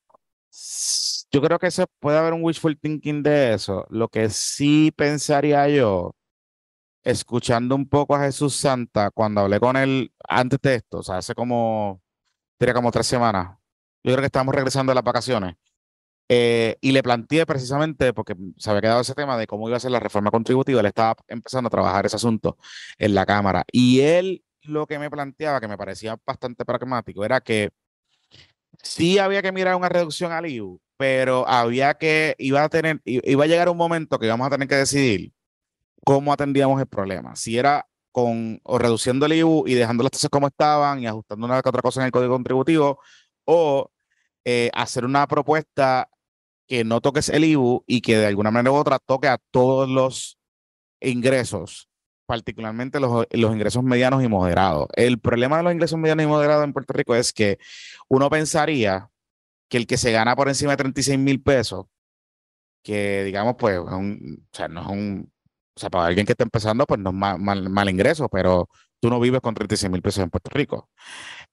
yo 1.31 1.43
creo 1.43 1.59
que 1.59 1.71
se 1.71 1.85
puede 2.01 2.17
haber 2.17 2.33
un 2.33 2.43
wishful 2.43 2.79
thinking 2.81 3.23
de 3.23 3.53
eso. 3.53 3.87
Lo 3.91 4.09
que 4.09 4.31
sí 4.31 4.91
pensaría 4.97 5.69
yo, 5.69 6.15
escuchando 7.03 7.75
un 7.75 7.87
poco 7.87 8.17
a 8.17 8.21
Jesús 8.21 8.57
Santa, 8.57 9.11
cuando 9.11 9.43
hablé 9.43 9.61
con 9.61 9.77
él 9.77 10.15
antes 10.27 10.61
de 10.63 10.77
esto, 10.77 11.01
o 11.01 11.03
sea, 11.03 11.19
hace 11.19 11.35
como, 11.35 12.01
diría 12.59 12.73
como 12.73 12.91
tres 12.91 13.07
semanas, 13.07 13.59
yo 14.03 14.13
creo 14.13 14.21
que 14.21 14.27
estamos 14.27 14.55
regresando 14.55 14.93
a 14.93 14.95
las 14.95 15.05
vacaciones 15.05 15.57
eh, 16.29 16.77
y 16.81 16.93
le 16.93 17.03
planteé 17.03 17.47
precisamente, 17.47 18.13
porque 18.13 18.35
se 18.59 18.71
había 18.71 18.83
quedado 18.83 19.01
ese 19.01 19.15
tema 19.15 19.39
de 19.39 19.47
cómo 19.47 19.69
iba 19.69 19.77
a 19.77 19.81
ser 19.81 19.91
la 19.91 20.01
reforma 20.01 20.31
contributiva, 20.31 20.81
él 20.81 20.87
estaba 20.87 21.17
empezando 21.27 21.69
a 21.69 21.71
trabajar 21.71 22.07
ese 22.07 22.17
asunto 22.17 22.59
en 22.99 23.15
la 23.15 23.25
Cámara. 23.25 23.65
Y 23.73 24.01
él 24.01 24.45
lo 24.63 24.87
que 24.87 24.99
me 24.99 25.11
planteaba, 25.11 25.61
que 25.61 25.69
me 25.69 25.79
parecía 25.79 26.19
bastante 26.27 26.65
pragmático, 26.65 27.25
era 27.25 27.41
que 27.41 27.71
sí 28.83 29.19
había 29.19 29.43
que 29.43 29.53
mirar 29.53 29.77
una 29.77 29.89
reducción 29.89 30.33
al 30.33 30.47
IU, 30.47 30.81
pero 30.99 31.49
había 31.49 31.95
que, 31.95 32.35
iba 32.39 32.63
a 32.63 32.69
tener, 32.69 33.01
iba 33.05 33.45
a 33.45 33.47
llegar 33.47 33.69
un 33.69 33.77
momento 33.77 34.19
que 34.19 34.27
íbamos 34.27 34.47
a 34.47 34.51
tener 34.51 34.69
que 34.69 34.77
decidir 34.77 35.33
cómo 36.05 36.33
atendíamos 36.33 36.81
el 36.81 36.87
problema. 36.87 37.37
Si 37.37 37.59
era 37.59 37.87
con 38.13 38.61
o 38.65 38.79
reduciendo 38.79 39.27
el 39.27 39.35
IU 39.35 39.65
y 39.67 39.75
dejando 39.75 40.03
las 40.03 40.13
tasas 40.13 40.31
como 40.31 40.49
estaban 40.49 41.03
y 41.03 41.07
ajustando 41.07 41.47
una 41.47 41.63
que 41.63 41.69
otra 41.69 41.83
cosa 41.83 42.01
en 42.01 42.07
el 42.07 42.13
código 42.13 42.35
contributivo, 42.35 43.01
o 43.45 43.91
eh, 44.45 44.71
hacer 44.75 45.05
una 45.05 45.27
propuesta 45.27 46.09
que 46.69 46.85
no 46.85 47.01
toques 47.01 47.29
el 47.31 47.45
IBU 47.45 47.85
y 47.87 48.01
que 48.03 48.19
de 48.19 48.27
alguna 48.27 48.51
manera 48.51 48.73
u 48.73 48.77
otra 48.77 48.99
toque 48.99 49.29
a 49.29 49.39
todos 49.51 49.89
los 49.89 50.39
ingresos, 51.01 51.89
particularmente 52.27 53.01
los, 53.01 53.27
los, 53.31 53.53
ingresos 53.53 53.83
medianos 53.83 54.23
y 54.23 54.29
moderados. 54.29 54.89
El 54.95 55.19
problema 55.19 55.57
de 55.57 55.63
los 55.65 55.73
ingresos 55.73 55.99
medianos 55.99 56.25
y 56.25 56.29
moderados 56.29 56.65
en 56.65 56.73
Puerto 56.73 56.93
Rico 56.93 57.15
es 57.15 57.33
que 57.33 57.59
uno 58.09 58.29
pensaría 58.31 59.11
que 59.69 59.79
el 59.79 59.87
que 59.87 59.97
se 59.97 60.13
gana 60.13 60.37
por 60.37 60.49
encima 60.49 60.73
de 60.73 60.79
36 60.79 61.19
mil 61.19 61.43
pesos, 61.43 61.87
que 62.83 63.25
digamos, 63.25 63.57
pues, 63.59 63.81
sea, 64.53 64.69
no 64.69 64.83
es 64.83 64.87
un, 64.89 65.33
o 65.77 65.81
sea, 65.81 65.91
para 65.91 66.07
alguien 66.07 66.27
que 66.27 66.33
está 66.33 66.45
empezando, 66.45 66.87
pues 66.87 67.01
no 67.01 67.11
es 67.11 67.17
mal, 67.17 67.39
mal, 67.39 67.71
mal 67.71 67.91
ingreso, 67.91 68.29
pero 68.29 68.69
tú 69.01 69.11
no 69.11 69.21
vives 69.21 69.41
con 69.41 69.55
36 69.55 69.91
mil 69.91 70.03
pesos 70.03 70.25
en 70.25 70.31
Puerto 70.31 70.51
Rico. 70.51 70.91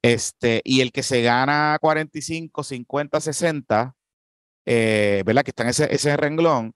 Este, 0.02 0.62
y 0.64 0.82
el 0.82 0.92
que 0.92 1.04
se 1.04 1.22
gana 1.22 1.78
45, 1.82 2.64
50, 2.64 3.22
60, 3.22 3.96
eh, 4.66 5.24
¿verdad? 5.26 5.44
Que 5.44 5.52
está 5.52 5.64
en 5.64 5.70
ese, 5.70 5.94
ese 5.94 6.18
renglón, 6.18 6.74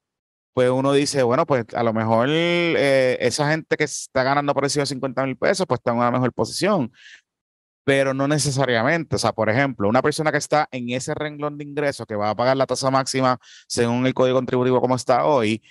pues 0.53 0.69
uno 0.69 0.93
dice, 0.93 1.23
bueno, 1.23 1.45
pues 1.45 1.65
a 1.73 1.83
lo 1.83 1.93
mejor 1.93 2.27
eh, 2.29 3.17
esa 3.21 3.49
gente 3.51 3.77
que 3.77 3.85
está 3.85 4.23
ganando 4.23 4.53
por 4.53 4.63
encima 4.65 4.83
de 4.83 4.87
50 4.87 5.25
mil 5.25 5.37
pesos, 5.37 5.65
pues 5.67 5.79
está 5.79 5.91
en 5.91 5.97
una 5.97 6.11
mejor 6.11 6.33
posición, 6.33 6.91
pero 7.83 8.13
no 8.13 8.27
necesariamente. 8.27 9.15
O 9.15 9.19
sea, 9.19 9.33
por 9.33 9.49
ejemplo, 9.49 9.87
una 9.89 10.01
persona 10.01 10.31
que 10.31 10.37
está 10.37 10.67
en 10.71 10.89
ese 10.91 11.13
renglón 11.15 11.57
de 11.57 11.65
ingresos, 11.65 12.05
que 12.07 12.15
va 12.15 12.31
a 12.31 12.35
pagar 12.35 12.57
la 12.57 12.67
tasa 12.67 12.91
máxima 12.91 13.39
según 13.67 14.05
el 14.05 14.13
código 14.13 14.37
contributivo 14.37 14.81
como 14.81 14.95
está 14.95 15.25
hoy, 15.25 15.61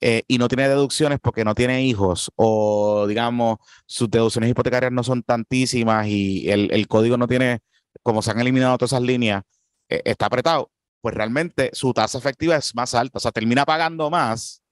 eh, 0.00 0.22
y 0.28 0.38
no 0.38 0.48
tiene 0.48 0.68
deducciones 0.68 1.18
porque 1.20 1.44
no 1.44 1.54
tiene 1.54 1.82
hijos 1.82 2.30
o 2.36 3.06
digamos 3.08 3.58
sus 3.86 4.08
deducciones 4.10 4.50
hipotecarias 4.50 4.92
no 4.92 5.02
son 5.02 5.24
tantísimas 5.24 6.06
y 6.06 6.48
el, 6.50 6.70
el 6.72 6.86
código 6.88 7.16
no 7.16 7.26
tiene, 7.26 7.60
como 8.02 8.22
se 8.22 8.30
han 8.30 8.40
eliminado 8.40 8.78
todas 8.78 8.92
esas 8.92 9.02
líneas, 9.02 9.42
está 9.88 10.26
apretado 10.26 10.70
pues 11.00 11.14
realmente 11.14 11.70
su 11.72 11.92
tasa 11.92 12.18
efectiva 12.18 12.56
es 12.56 12.74
más 12.74 12.94
alta, 12.94 13.18
o 13.18 13.20
sea, 13.20 13.32
termina 13.32 13.64
pagando 13.64 14.10
más 14.10 14.62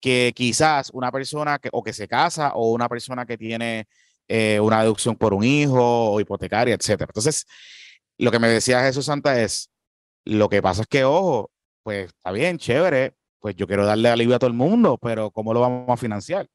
que 0.00 0.32
quizás 0.34 0.90
una 0.92 1.10
persona 1.10 1.58
que 1.58 1.68
o 1.72 1.82
que 1.82 1.92
se 1.92 2.08
casa 2.08 2.52
o 2.54 2.70
una 2.72 2.88
persona 2.88 3.26
que 3.26 3.36
tiene 3.36 3.86
eh, 4.28 4.60
una 4.60 4.82
deducción 4.82 5.16
por 5.16 5.34
un 5.34 5.44
hijo 5.44 6.12
o 6.12 6.20
hipotecaria, 6.20 6.74
etcétera. 6.74 7.08
Entonces, 7.10 7.46
lo 8.18 8.30
que 8.30 8.38
me 8.38 8.48
decía 8.48 8.82
Jesús 8.82 9.06
Santa 9.06 9.40
es, 9.40 9.70
lo 10.24 10.48
que 10.48 10.62
pasa 10.62 10.82
es 10.82 10.88
que, 10.88 11.04
ojo, 11.04 11.50
pues 11.82 12.06
está 12.08 12.32
bien, 12.32 12.58
chévere, 12.58 13.14
pues 13.40 13.56
yo 13.56 13.66
quiero 13.66 13.86
darle 13.86 14.10
alivio 14.10 14.36
a 14.36 14.38
todo 14.38 14.48
el 14.48 14.56
mundo, 14.56 14.98
pero 15.00 15.30
¿cómo 15.30 15.54
lo 15.54 15.60
vamos 15.60 15.88
a 15.88 15.96
financiar? 15.96 16.48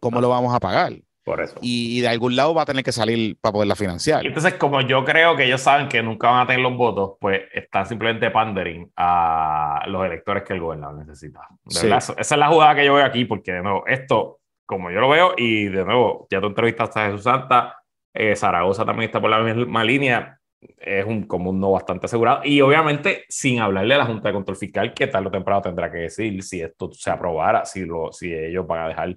¿Cómo 0.00 0.20
lo 0.20 0.28
vamos 0.28 0.54
a 0.54 0.60
pagar? 0.60 0.92
Por 1.28 1.42
eso. 1.42 1.58
Y, 1.60 2.00
de 2.00 2.08
algún 2.08 2.36
lado 2.36 2.54
va 2.54 2.62
a 2.62 2.66
tener 2.66 2.82
que 2.82 2.90
salir 2.90 3.36
para 3.38 3.52
poderla 3.52 3.76
financiar. 3.76 4.24
entonces, 4.24 4.54
como 4.54 4.80
yo 4.80 5.04
creo 5.04 5.36
que 5.36 5.44
ellos 5.44 5.60
saben 5.60 5.86
que 5.86 6.02
nunca 6.02 6.30
van 6.30 6.40
a 6.40 6.46
tener 6.46 6.62
los 6.62 6.74
votos, 6.74 7.18
pues 7.20 7.42
están 7.52 7.86
simplemente 7.86 8.30
pandering 8.30 8.90
a 8.96 9.82
los 9.88 10.06
electores 10.06 10.42
que 10.42 10.54
el 10.54 10.60
gobernador 10.60 10.96
necesita. 10.96 11.40
Esa 11.68 12.14
es 12.18 12.30
la 12.30 12.48
jugada 12.48 12.74
que 12.76 12.86
yo 12.86 12.94
veo 12.94 13.04
aquí, 13.04 13.26
porque 13.26 13.52
de 13.52 13.62
nuevo, 13.62 13.86
esto, 13.86 14.40
como 14.64 14.90
yo 14.90 15.00
lo 15.00 15.10
veo, 15.10 15.34
y 15.36 15.64
de 15.66 15.84
nuevo, 15.84 16.26
ya 16.30 16.40
tú 16.40 16.46
entrevistaste 16.46 16.98
a 16.98 17.06
Jesús 17.06 17.24
Santa, 17.24 17.76
eh, 18.14 18.34
Zaragoza 18.34 18.86
también 18.86 19.08
está 19.08 19.20
por 19.20 19.28
la 19.28 19.40
misma 19.40 19.84
línea, 19.84 20.38
es 20.78 21.04
un, 21.04 21.24
como 21.24 21.50
un 21.50 21.60
no 21.60 21.72
bastante 21.72 22.06
asegurado. 22.06 22.40
Y 22.44 22.62
obviamente, 22.62 23.26
sin 23.28 23.60
hablarle 23.60 23.96
a 23.96 23.98
la 23.98 24.06
Junta 24.06 24.28
de 24.28 24.34
Control 24.34 24.56
Fiscal, 24.56 24.94
que 24.94 25.06
tarde 25.08 25.28
o 25.28 25.30
temprano 25.30 25.60
tendrá 25.60 25.90
que 25.90 25.98
decir 25.98 26.42
si 26.42 26.62
esto 26.62 26.90
se 26.92 27.10
aprobara, 27.10 27.66
si, 27.66 27.84
lo, 27.84 28.12
si 28.12 28.32
ellos 28.32 28.66
van 28.66 28.84
a 28.84 28.88
dejar 28.88 29.16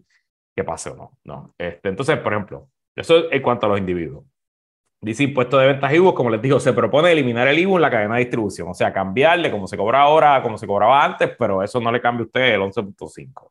que 0.56 0.64
pase 0.64 0.90
o 0.90 0.96
no. 0.96 1.12
no. 1.24 1.54
Este, 1.58 1.90
entonces, 1.90 2.18
por 2.20 2.34
ejemplo, 2.34 2.70
eso 2.96 3.32
en 3.32 3.42
cuanto 3.42 3.66
a 3.66 3.70
los 3.70 3.80
individuos. 3.80 4.26
Dice 5.04 5.24
impuesto 5.24 5.58
de 5.58 5.66
ventas 5.66 5.92
IVU, 5.92 6.14
como 6.14 6.30
les 6.30 6.42
digo, 6.42 6.60
se 6.60 6.74
propone 6.74 7.12
eliminar 7.12 7.48
el 7.48 7.58
IVU 7.58 7.78
en 7.78 7.82
la 7.82 7.90
cadena 7.90 8.16
de 8.16 8.22
distribución, 8.22 8.68
o 8.70 8.74
sea, 8.76 8.94
cambiarle 8.94 9.50
como 9.50 9.68
se 9.68 9.76
cobra 9.76 10.02
ahora, 10.02 10.44
como 10.44 10.60
se 10.60 10.68
cobraba 10.68 11.04
antes, 11.04 11.32
pero 11.40 11.64
eso 11.64 11.82
no 11.82 11.92
le 11.92 12.00
cambia 12.00 12.22
a 12.22 12.26
usted 12.28 12.54
el 12.54 12.62
11.5. 12.62 13.50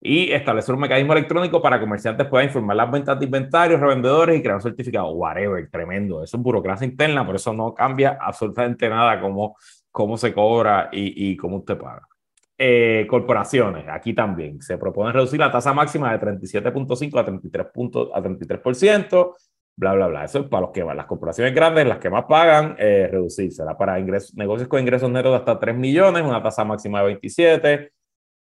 y 0.00 0.30
establecer 0.32 0.74
un 0.74 0.82
mecanismo 0.82 1.12
electrónico 1.14 1.60
para 1.62 1.80
comerciantes 1.80 2.28
puedan 2.28 2.46
informar 2.46 2.76
las 2.76 2.90
ventas 2.90 3.18
de 3.18 3.24
inventarios, 3.24 3.80
revendedores 3.80 4.38
y 4.38 4.42
crear 4.42 4.56
un 4.56 4.62
certificado. 4.62 5.10
Whatever, 5.12 5.68
tremendo. 5.70 6.22
Eso 6.22 6.36
es 6.36 6.42
burocracia 6.42 6.86
interna, 6.86 7.26
por 7.26 7.36
eso 7.36 7.52
no 7.52 7.74
cambia 7.74 8.18
absolutamente 8.20 8.88
nada 8.88 9.20
cómo, 9.20 9.56
cómo 9.90 10.16
se 10.16 10.32
cobra 10.32 10.90
y, 10.92 11.32
y 11.32 11.36
cómo 11.36 11.56
usted 11.56 11.76
paga. 11.78 12.06
Eh, 12.56 13.06
corporaciones, 13.10 13.84
aquí 13.88 14.14
también 14.14 14.62
se 14.62 14.78
propone 14.78 15.12
reducir 15.12 15.40
la 15.40 15.50
tasa 15.50 15.72
máxima 15.72 16.12
de 16.12 16.20
37.5 16.20 17.18
a 17.18 17.24
33, 17.24 17.66
a 17.66 18.22
33%, 18.22 19.34
bla, 19.76 19.94
bla, 19.94 20.06
bla. 20.06 20.24
Eso 20.24 20.40
es 20.40 20.48
para 20.48 20.62
los 20.62 20.70
que 20.70 20.82
van. 20.82 20.96
Las 20.96 21.06
corporaciones 21.06 21.54
grandes, 21.54 21.86
las 21.86 21.98
que 21.98 22.10
más 22.10 22.24
pagan, 22.28 22.76
eh, 22.78 23.08
reducirse. 23.10 23.64
Para 23.76 23.98
ingresos, 23.98 24.34
negocios 24.34 24.68
con 24.68 24.80
ingresos 24.80 25.10
netos 25.10 25.32
de 25.32 25.38
hasta 25.38 25.58
3 25.58 25.76
millones, 25.76 26.22
una 26.22 26.42
tasa 26.42 26.64
máxima 26.64 27.00
de 27.00 27.06
27 27.06 27.92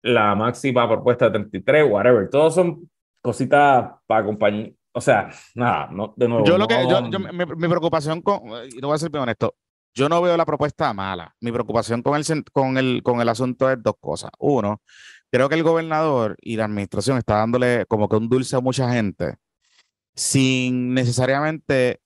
la 0.03 0.35
máxima 0.35 0.87
propuesta 0.87 1.25
de 1.25 1.31
33, 1.31 1.89
whatever. 1.89 2.29
Todos 2.29 2.55
son 2.55 2.89
cositas 3.21 3.91
para 4.05 4.21
acompañar. 4.21 4.71
O 4.93 4.99
sea, 4.99 5.29
nada, 5.55 5.87
no, 5.91 6.13
de 6.17 6.27
nuevo. 6.27 6.45
Yo 6.45 6.57
lo 6.57 6.67
que, 6.67 6.75
yo, 6.87 7.01
mi, 7.01 7.45
preocupación 7.67 8.21
con, 8.21 8.41
y 8.67 8.79
te 8.79 8.85
voy 8.85 8.95
a 8.95 8.97
ser 8.97 9.09
bien 9.09 9.23
honesto, 9.23 9.55
yo 9.93 10.09
no 10.09 10.21
veo 10.21 10.37
la 10.37 10.45
propuesta 10.45 10.93
mala. 10.93 11.35
Mi 11.41 11.51
preocupación 11.51 12.01
con 12.01 12.15
el, 12.15 12.43
con 12.51 12.77
el, 12.77 13.03
con 13.03 13.21
el 13.21 13.29
asunto 13.29 13.69
es 13.69 13.81
dos 13.81 13.95
cosas. 13.99 14.31
Uno, 14.39 14.81
creo 15.31 15.49
que 15.49 15.55
el 15.55 15.63
gobernador 15.63 16.37
y 16.41 16.55
la 16.55 16.65
administración 16.65 17.17
está 17.17 17.35
dándole 17.35 17.85
como 17.87 18.09
que 18.09 18.15
un 18.17 18.29
dulce 18.29 18.55
a 18.55 18.61
mucha 18.61 18.91
gente 18.93 19.35
sin 20.15 20.93
necesariamente 20.93 22.01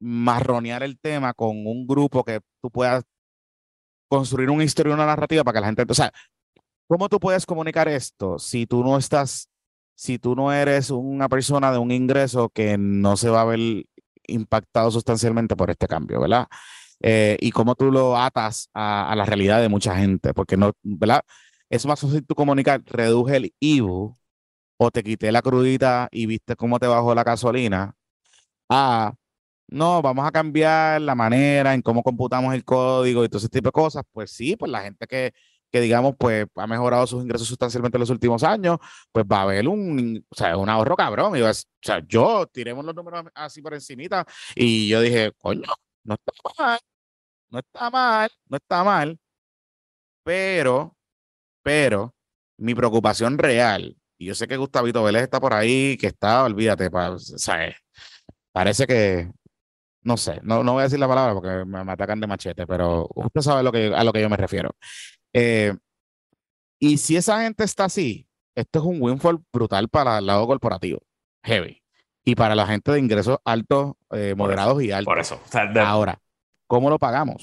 marronear 0.00 0.82
el 0.82 0.98
tema 0.98 1.34
con 1.34 1.66
un 1.66 1.86
grupo 1.86 2.24
que 2.24 2.40
tú 2.62 2.70
puedas 2.70 3.04
construir 4.08 4.50
una 4.50 4.64
historia, 4.64 4.94
una 4.94 5.06
narrativa 5.06 5.44
para 5.44 5.56
que 5.56 5.60
la 5.60 5.66
gente, 5.66 5.84
o 5.88 5.94
sea, 5.94 6.12
¿Cómo 6.88 7.10
tú 7.10 7.20
puedes 7.20 7.44
comunicar 7.44 7.86
esto 7.86 8.38
si 8.38 8.66
tú 8.66 8.82
no 8.82 8.96
estás, 8.96 9.50
si 9.94 10.18
tú 10.18 10.34
no 10.34 10.54
eres 10.54 10.88
una 10.90 11.28
persona 11.28 11.70
de 11.70 11.76
un 11.76 11.90
ingreso 11.90 12.48
que 12.48 12.78
no 12.78 13.18
se 13.18 13.28
va 13.28 13.42
a 13.42 13.44
ver 13.44 13.84
impactado 14.26 14.90
sustancialmente 14.90 15.54
por 15.54 15.68
este 15.70 15.86
cambio, 15.86 16.18
¿verdad? 16.18 16.46
Eh, 17.02 17.36
y 17.40 17.50
cómo 17.52 17.74
tú 17.74 17.90
lo 17.92 18.16
atas 18.16 18.70
a, 18.74 19.14
la 19.16 19.24
realidad 19.24 19.60
de 19.60 19.68
mucha 19.68 19.96
gente, 19.96 20.34
porque 20.34 20.56
no, 20.56 20.72
¿verdad? 20.82 21.22
Es 21.70 21.86
más 21.86 22.00
fácil 22.00 22.26
tú 22.26 22.34
comunicar, 22.34 22.82
reduje 22.86 23.36
el 23.36 23.54
IBU 23.60 24.18
o 24.78 24.90
te 24.90 25.02
quité 25.02 25.32
la 25.32 25.42
crudita 25.42 26.08
y 26.10 26.26
viste 26.26 26.56
cómo 26.56 26.78
te 26.78 26.86
bajó 26.86 27.14
la 27.14 27.24
gasolina, 27.24 27.94
a 28.68 29.14
no, 29.68 30.02
vamos 30.02 30.26
a 30.26 30.32
cambiar 30.32 31.00
la 31.02 31.14
manera 31.14 31.74
en 31.74 31.82
cómo 31.82 32.02
computamos 32.02 32.54
el 32.54 32.64
código 32.64 33.24
y 33.24 33.28
todo 33.28 33.38
ese 33.38 33.48
tipo 33.50 33.68
de 33.68 33.72
cosas. 33.72 34.02
Pues 34.12 34.32
sí, 34.32 34.56
pues 34.56 34.70
la 34.72 34.82
gente 34.82 35.06
que 35.06 35.32
que 35.70 35.80
digamos, 35.80 36.14
pues 36.18 36.46
ha 36.56 36.66
mejorado 36.66 37.06
sus 37.06 37.22
ingresos 37.22 37.46
sustancialmente 37.48 37.96
en 37.96 38.00
los 38.00 38.10
últimos 38.10 38.42
años, 38.42 38.78
pues 39.12 39.24
va 39.30 39.40
a 39.40 39.42
haber 39.42 39.68
un, 39.68 40.24
o 40.28 40.34
sea, 40.34 40.56
un 40.56 40.68
ahorro 40.68 40.96
cabrón. 40.96 41.36
Y 41.36 41.42
o 41.42 41.52
sea, 41.82 42.02
yo 42.06 42.46
tiremos 42.46 42.84
los 42.84 42.94
números 42.94 43.24
así 43.34 43.62
por 43.62 43.74
encimita 43.74 44.24
y 44.54 44.88
yo 44.88 45.00
dije, 45.00 45.32
coño, 45.38 45.68
no 46.04 46.14
está 46.14 46.32
mal, 46.58 46.80
no 47.50 47.58
está 47.60 47.90
mal, 47.90 48.30
no 48.48 48.56
está 48.56 48.84
mal, 48.84 49.18
pero, 50.24 50.96
pero, 51.62 52.14
mi 52.58 52.74
preocupación 52.74 53.38
real, 53.38 53.96
y 54.18 54.26
yo 54.26 54.34
sé 54.34 54.48
que 54.48 54.56
Gustavito 54.56 55.02
Vélez 55.02 55.22
está 55.22 55.40
por 55.40 55.54
ahí, 55.54 55.96
que 55.96 56.08
está, 56.08 56.44
olvídate, 56.44 56.90
pa, 56.90 57.12
o 57.12 57.18
sea, 57.18 57.74
parece 58.52 58.86
que, 58.86 59.30
no 60.02 60.16
sé, 60.16 60.40
no, 60.42 60.64
no 60.64 60.74
voy 60.74 60.80
a 60.80 60.84
decir 60.84 60.98
la 60.98 61.08
palabra 61.08 61.34
porque 61.34 61.64
me, 61.64 61.84
me 61.84 61.92
atacan 61.92 62.20
de 62.20 62.26
machete, 62.26 62.66
pero 62.66 63.08
usted 63.14 63.40
sabe 63.42 63.62
lo 63.62 63.72
que, 63.72 63.94
a 63.94 64.04
lo 64.04 64.12
que 64.12 64.20
yo 64.22 64.28
me 64.30 64.36
refiero. 64.36 64.70
Eh, 65.32 65.74
y 66.80 66.98
si 66.98 67.16
esa 67.16 67.42
gente 67.42 67.64
está 67.64 67.86
así, 67.86 68.28
esto 68.54 68.80
es 68.80 68.84
un 68.84 69.00
windfall 69.00 69.42
brutal 69.52 69.88
para 69.88 70.18
el 70.18 70.26
lado 70.26 70.46
corporativo, 70.46 71.00
heavy. 71.44 71.82
Y 72.28 72.34
para 72.34 72.54
la 72.54 72.66
gente 72.66 72.92
de 72.92 72.98
ingresos 72.98 73.38
altos, 73.42 73.94
eh, 74.12 74.34
moderados 74.36 74.82
y 74.82 74.92
altos. 74.92 75.10
Por 75.10 75.18
eso. 75.18 75.40
Ahora, 75.80 76.18
¿cómo 76.66 76.90
lo 76.90 76.98
pagamos? 76.98 77.42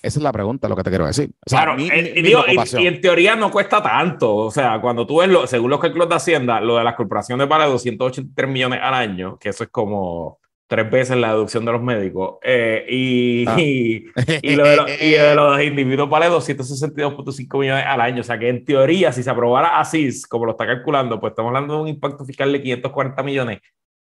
Esa 0.00 0.18
es 0.18 0.22
la 0.22 0.32
pregunta, 0.32 0.70
lo 0.70 0.76
que 0.76 0.82
te 0.82 0.88
quiero 0.88 1.04
decir. 1.04 1.32
claro, 1.44 1.76
eh, 1.78 2.14
y, 2.16 2.86
en 2.86 3.00
teoría 3.02 3.36
no 3.36 3.50
cuesta 3.50 3.82
tanto. 3.82 4.34
O 4.34 4.50
sea, 4.50 4.80
cuando 4.80 5.06
tú 5.06 5.18
ves, 5.18 5.28
lo, 5.28 5.46
según 5.46 5.68
los 5.68 5.80
cálculos 5.80 6.08
de 6.08 6.14
Hacienda, 6.14 6.62
lo 6.62 6.78
de 6.78 6.84
las 6.84 6.94
corporaciones 6.94 7.46
vale 7.46 7.66
283 7.66 8.48
millones 8.48 8.80
al 8.82 8.94
año, 8.94 9.36
que 9.38 9.50
eso 9.50 9.64
es 9.64 9.70
como 9.70 10.38
tres 10.66 10.90
veces 10.90 11.18
la 11.18 11.34
deducción 11.34 11.66
de 11.66 11.72
los 11.72 11.82
médicos. 11.82 12.38
Eh, 12.42 12.86
y, 12.88 13.44
ah. 13.46 13.60
y, 13.60 14.56
lo 14.56 14.66
de 14.66 14.76
los, 14.76 15.02
y, 15.02 15.10
de 15.10 15.34
los, 15.34 15.62
individuos 15.62 16.08
vale 16.08 16.30
262.5 16.30 17.60
millones 17.60 17.84
al 17.86 18.00
año. 18.00 18.22
O 18.22 18.24
sea 18.24 18.38
que 18.38 18.48
en 18.48 18.64
teoría, 18.64 19.12
si 19.12 19.22
se 19.22 19.28
aprobara 19.28 19.78
así, 19.78 20.08
como 20.26 20.46
lo 20.46 20.52
está 20.52 20.64
calculando, 20.64 21.20
pues 21.20 21.32
estamos 21.32 21.50
hablando 21.50 21.74
de 21.74 21.82
un 21.82 21.88
impacto 21.88 22.24
fiscal 22.24 22.50
de 22.50 22.62
540 22.62 23.22
millones, 23.22 23.60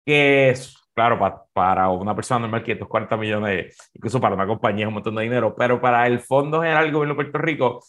que 0.04 0.50
es, 0.50 0.76
claro, 0.94 1.18
para 1.52 1.88
una 1.88 2.14
persona 2.14 2.40
normal, 2.40 2.62
540 2.62 3.16
millones, 3.16 3.90
incluso 3.94 4.20
para 4.20 4.34
una 4.34 4.46
compañía 4.46 4.84
es 4.84 4.88
un 4.88 4.94
montón 4.94 5.14
de 5.14 5.22
dinero, 5.22 5.54
pero 5.56 5.80
para 5.80 6.06
el 6.06 6.20
Fondo 6.20 6.60
General 6.60 6.84
del 6.84 6.92
Gobierno 6.92 7.14
de 7.14 7.22
Puerto 7.22 7.38
Rico, 7.38 7.80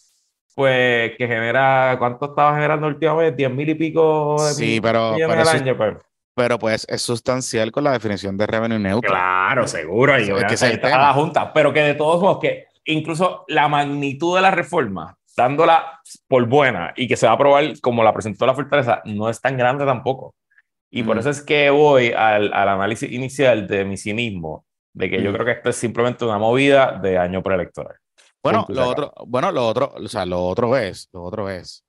pues 0.54 1.12
que 1.18 1.26
genera, 1.26 1.96
¿cuánto 1.98 2.26
estaba 2.26 2.54
generando 2.54 2.86
últimamente? 2.86 3.36
10 3.36 3.50
mil 3.50 3.68
y 3.68 3.74
pico 3.74 4.36
de 4.38 4.54
sí, 4.54 4.80
pero, 4.80 5.14
millones 5.14 5.48
al 5.48 5.56
año. 5.60 5.76
Pues 5.76 5.96
pero 6.34 6.58
pues 6.58 6.84
es 6.88 7.00
sustancial 7.00 7.70
con 7.70 7.84
la 7.84 7.92
definición 7.92 8.36
de 8.36 8.46
revenue 8.46 8.78
neutral. 8.78 9.12
Claro, 9.12 9.68
seguro. 9.68 10.18
Y 10.18 10.26
que 10.46 10.56
se 10.56 10.72
está 10.72 10.88
la 10.98 11.12
Junta, 11.12 11.52
pero 11.52 11.72
que 11.72 11.80
de 11.80 11.94
todos 11.94 12.20
modos, 12.20 12.38
que 12.40 12.66
incluso 12.86 13.44
la 13.48 13.68
magnitud 13.68 14.34
de 14.34 14.42
la 14.42 14.50
reforma, 14.50 15.16
dándola 15.36 16.00
por 16.28 16.46
buena 16.46 16.92
y 16.96 17.06
que 17.06 17.16
se 17.16 17.26
va 17.26 17.32
a 17.32 17.34
aprobar 17.36 17.80
como 17.80 18.02
la 18.02 18.12
presentó 18.12 18.46
la 18.46 18.54
Fortaleza, 18.54 19.00
no 19.04 19.28
es 19.28 19.40
tan 19.40 19.56
grande 19.56 19.84
tampoco. 19.84 20.34
Y 20.96 21.02
por 21.02 21.18
eso 21.18 21.28
es 21.28 21.42
que 21.42 21.70
voy 21.70 22.12
al, 22.12 22.52
al, 22.52 22.68
análisis 22.68 23.10
inicial 23.10 23.66
de 23.66 23.84
mi 23.84 23.96
cinismo, 23.96 24.64
de 24.92 25.10
que 25.10 25.20
yo 25.20 25.32
creo 25.32 25.44
que 25.44 25.50
esto 25.50 25.70
es 25.70 25.76
simplemente 25.76 26.24
una 26.24 26.38
movida 26.38 27.00
de 27.02 27.18
año 27.18 27.42
preelectoral. 27.42 27.96
Bueno, 28.40 28.64
lo 28.68 28.88
otro, 28.88 29.12
bueno, 29.26 29.50
lo 29.50 29.66
otro, 29.66 29.92
o 29.96 30.06
sea, 30.06 30.24
lo 30.24 30.44
otro 30.44 30.76
es, 30.76 31.08
lo 31.12 31.24
otro 31.24 31.50
es, 31.50 31.84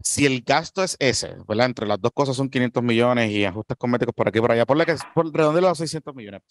si 0.00 0.26
el 0.26 0.42
gasto 0.42 0.82
es 0.82 0.96
ese, 0.98 1.34
¿verdad? 1.48 1.64
Entre 1.64 1.86
las 1.86 1.98
dos 1.98 2.12
cosas 2.12 2.36
son 2.36 2.50
500 2.50 2.82
millones 2.82 3.30
y 3.30 3.46
ajustes 3.46 3.78
cosméticos 3.78 4.14
por 4.14 4.28
aquí 4.28 4.36
y 4.36 4.42
por 4.42 4.52
allá, 4.52 4.66
por 4.66 4.76
la 4.76 4.84
que 4.84 4.96
por 5.14 5.32
redondeo 5.32 5.70
a 5.70 5.74
600 5.74 6.14
millones 6.14 6.42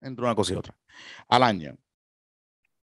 entre 0.00 0.24
una 0.24 0.34
cosa 0.34 0.54
y 0.54 0.56
otra 0.56 0.76
al 1.28 1.44
año. 1.44 1.76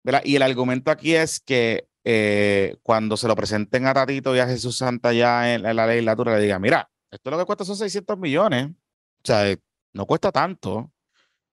¿verdad? 0.03 0.21
Y 0.25 0.37
el 0.37 0.41
argumento 0.41 0.89
aquí 0.89 1.13
es 1.13 1.39
que 1.39 1.87
eh, 2.03 2.77
cuando 2.81 3.15
se 3.15 3.27
lo 3.27 3.35
presenten 3.35 3.85
a 3.85 3.93
Tatito 3.93 4.35
y 4.35 4.39
a 4.39 4.47
Jesús 4.47 4.75
Santa 4.75 5.13
ya 5.13 5.53
en, 5.53 5.61
la 5.61 5.85
legislatura, 5.85 6.35
le 6.35 6.41
diga, 6.41 6.57
mira, 6.57 6.89
esto 7.15 7.31
lo 7.31 7.37
que 7.37 7.45
cuesta 7.45 7.65
son 7.65 7.75
600 7.75 8.17
millones, 8.17 8.67
o 8.69 8.73
sea, 9.23 9.55
no 9.93 10.05
cuesta 10.05 10.31
tanto, 10.31 10.91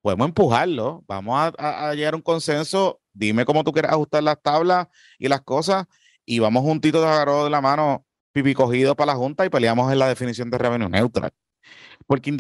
podemos 0.02 0.28
empujarlo, 0.28 1.04
vamos 1.06 1.54
a, 1.58 1.88
a 1.88 1.94
llegar 1.94 2.14
a 2.14 2.16
un 2.16 2.22
consenso, 2.22 3.00
dime 3.12 3.44
cómo 3.44 3.64
tú 3.64 3.72
quieres 3.72 3.90
ajustar 3.92 4.22
las 4.22 4.40
tablas 4.42 4.88
y 5.18 5.28
las 5.28 5.42
cosas, 5.42 5.86
y 6.24 6.38
vamos 6.38 6.62
juntitos 6.62 7.02
de 7.02 7.08
agarrado 7.08 7.44
de 7.44 7.50
la 7.50 7.60
mano 7.60 8.06
pipi 8.32 8.54
cogido 8.54 8.96
para 8.96 9.12
la 9.12 9.18
Junta 9.18 9.44
y 9.44 9.50
peleamos 9.50 9.92
en 9.92 9.98
la 9.98 10.08
definición 10.08 10.50
de 10.50 10.58
revenue 10.58 10.88
neutral. 10.88 11.32
Porque 12.06 12.30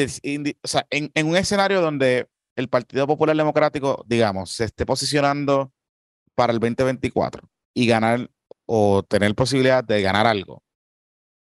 o 0.62 0.68
sea, 0.68 0.86
en, 0.90 1.10
en, 1.14 1.26
un 1.28 1.36
escenario 1.36 1.80
donde 1.80 2.28
el 2.56 2.68
Partido 2.68 3.06
Popular 3.06 3.36
Democrático, 3.36 4.04
digamos, 4.06 4.50
se 4.50 4.64
esté 4.64 4.84
posicionando 4.84 5.72
para 6.34 6.52
el 6.52 6.58
2024 6.58 7.48
y 7.74 7.86
ganar 7.86 8.30
o 8.66 9.02
tener 9.02 9.34
posibilidad 9.34 9.84
de 9.84 10.02
ganar 10.02 10.26
algo, 10.26 10.62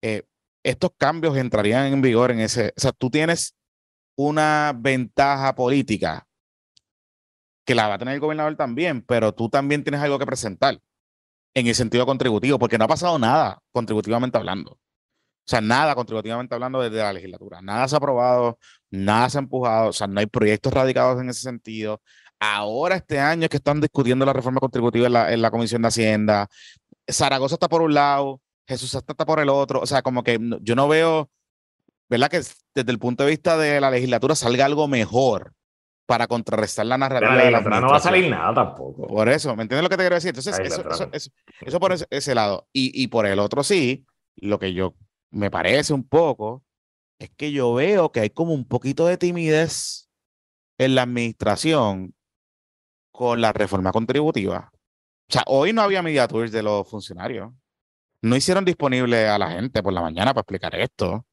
eh, 0.01 0.23
estos 0.67 0.91
cambios 0.97 1.37
entrarían 1.37 1.93
en 1.93 2.01
vigor 2.01 2.31
en 2.31 2.41
ese, 2.41 2.73
o 2.75 2.79
sea, 2.79 2.91
tú 2.91 3.09
tienes 3.09 3.55
una 4.17 4.73
ventaja 4.75 5.55
política 5.55 6.27
que 7.65 7.75
la 7.75 7.87
va 7.87 7.95
a 7.95 7.97
tener 7.97 8.15
el 8.15 8.19
gobernador 8.19 8.55
también, 8.55 9.01
pero 9.01 9.33
tú 9.33 9.49
también 9.49 9.83
tienes 9.83 10.01
algo 10.01 10.19
que 10.19 10.25
presentar 10.25 10.79
en 11.53 11.67
el 11.67 11.75
sentido 11.75 12.05
contributivo, 12.05 12.59
porque 12.59 12.77
no 12.77 12.85
ha 12.85 12.87
pasado 12.87 13.17
nada 13.17 13.61
contributivamente 13.71 14.37
hablando. 14.37 14.71
O 14.71 15.49
sea, 15.49 15.61
nada 15.61 15.95
contributivamente 15.95 16.53
hablando 16.53 16.81
desde 16.81 16.97
la 16.97 17.13
legislatura. 17.13 17.61
Nada 17.61 17.87
se 17.87 17.95
ha 17.95 17.99
aprobado, 17.99 18.59
nada 18.91 19.29
se 19.29 19.37
ha 19.37 19.41
empujado, 19.41 19.89
o 19.89 19.93
sea, 19.93 20.07
no 20.07 20.19
hay 20.19 20.25
proyectos 20.25 20.73
radicados 20.73 21.21
en 21.21 21.29
ese 21.29 21.41
sentido. 21.41 22.01
Ahora 22.39 22.97
este 22.97 23.19
año 23.19 23.43
es 23.43 23.49
que 23.49 23.57
están 23.57 23.79
discutiendo 23.79 24.25
la 24.25 24.33
reforma 24.33 24.59
contributiva 24.59 25.07
en 25.31 25.41
la, 25.41 25.51
Comisión 25.51 25.81
de 25.81 25.87
Hacienda. 25.87 26.47
Zaragoza 27.09 27.55
está 27.55 27.69
por 27.69 27.81
un 27.81 27.93
lado, 27.93 28.41
Jesús 28.67 28.93
está 28.93 29.25
por 29.25 29.39
el 29.39 29.49
otro. 29.49 29.79
O 29.79 29.85
sea, 29.85 30.01
como 30.01 30.23
que 30.23 30.39
yo 30.61 30.75
no 30.75 30.87
veo, 30.87 31.29
¿verdad? 32.09 32.29
Que 32.29 32.37
desde 32.39 32.91
el 32.91 32.99
punto 32.99 33.23
de 33.23 33.29
vista 33.29 33.57
de 33.57 33.79
la 33.79 33.91
legislatura 33.91 34.35
salga 34.35 34.65
algo 34.65 34.87
mejor 34.87 35.53
para 36.05 36.27
contrarrestar 36.27 36.85
la 36.85 36.97
narrativa. 36.97 37.35
de 37.35 37.51
la 37.51 37.61
no 37.61 37.89
va 37.89 37.97
a 37.97 37.99
salir 37.99 38.29
nada 38.29 38.53
tampoco. 38.53 39.07
Por 39.07 39.29
eso, 39.29 39.55
¿me 39.55 39.63
entiendes 39.63 39.83
lo 39.83 39.89
que 39.89 39.97
te 39.97 40.03
quiero 40.03 40.15
decir? 40.15 40.29
Entonces, 40.29 40.57
eso, 40.59 41.31
eso, 41.61 41.79
por 41.79 41.93
ese, 42.09 42.35
lado. 42.35 42.67
Y, 42.71 43.03
y, 43.03 43.07
por 43.07 43.25
el 43.25 43.39
otro 43.39 43.63
sí, 43.63 44.05
lo 44.35 44.57
que 44.57 44.73
yo 44.73 44.95
me 45.31 45.51
parece 45.51 45.93
un 45.93 46.07
poco 46.07 46.63
es 47.19 47.29
que 47.31 47.51
yo 47.51 47.73
veo 47.73 48.11
que 48.11 48.21
hay 48.21 48.29
como 48.29 48.53
un 48.53 48.65
poquito 48.65 49.05
de 49.05 49.17
timidez 49.17 50.09
en 50.77 50.95
la 50.95 51.03
administración 51.03 52.13
con 53.11 53.41
la 53.41 53.51
reforma 53.51 53.91
contributiva. 53.91 54.71
O 55.29 55.33
sea, 55.33 55.43
hoy 55.47 55.73
no 55.73 55.81
había 55.81 56.01
media 56.01 56.27
de 56.27 56.63
los 56.63 56.87
funcionarios. 56.89 57.51
No 58.27 58.35
hicieron 58.35 58.65
disponible 58.65 59.27
a 59.27 59.37
la 59.37 59.51
gente 59.51 59.83
por 59.83 59.93
la 59.93 60.01
mañana 60.01 60.33
para 60.33 60.41
explicar 60.41 60.75
esto. 60.75 61.25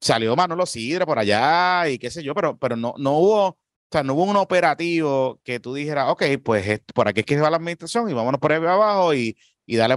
Salió 0.00 0.36
Manolo 0.36 0.66
Sidre 0.66 1.06
por 1.06 1.18
allá 1.18 1.88
y 1.88 1.98
qué 1.98 2.10
sé 2.10 2.22
yo, 2.22 2.34
pero, 2.34 2.58
pero 2.58 2.76
no, 2.76 2.94
no 2.98 3.18
hubo, 3.18 3.48
o 3.48 3.58
sea, 3.90 4.02
no 4.02 4.14
hubo 4.14 4.24
un 4.24 4.36
operativo 4.36 5.40
que 5.44 5.60
tú 5.60 5.74
dijeras, 5.74 6.08
ok, 6.10 6.24
pues 6.44 6.80
por 6.94 7.08
aquí 7.08 7.20
es 7.20 7.26
que 7.26 7.40
va 7.40 7.50
la 7.50 7.58
administración 7.58 8.08
y 8.10 8.14
vámonos 8.14 8.40
por 8.40 8.52
ahí 8.52 8.58
abajo 8.58 9.14
y, 9.14 9.36
y 9.66 9.76
dale, 9.76 9.96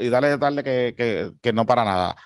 y 0.00 0.08
dale, 0.10 0.38
darle 0.38 0.64
que, 0.64 0.94
que, 0.96 1.32
que 1.42 1.52
no 1.52 1.66
para 1.66 1.84
nada. 1.84 2.16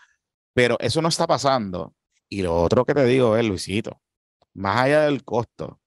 Pero 0.54 0.76
eso 0.80 1.02
no 1.02 1.08
está 1.08 1.26
pasando. 1.26 1.94
Y 2.28 2.42
lo 2.42 2.56
otro 2.62 2.84
que 2.84 2.94
te 2.94 3.04
digo 3.04 3.36
es, 3.36 3.44
Luisito, 3.46 4.00
más 4.54 4.78
allá 4.78 5.02
del 5.02 5.24
costo, 5.24 5.80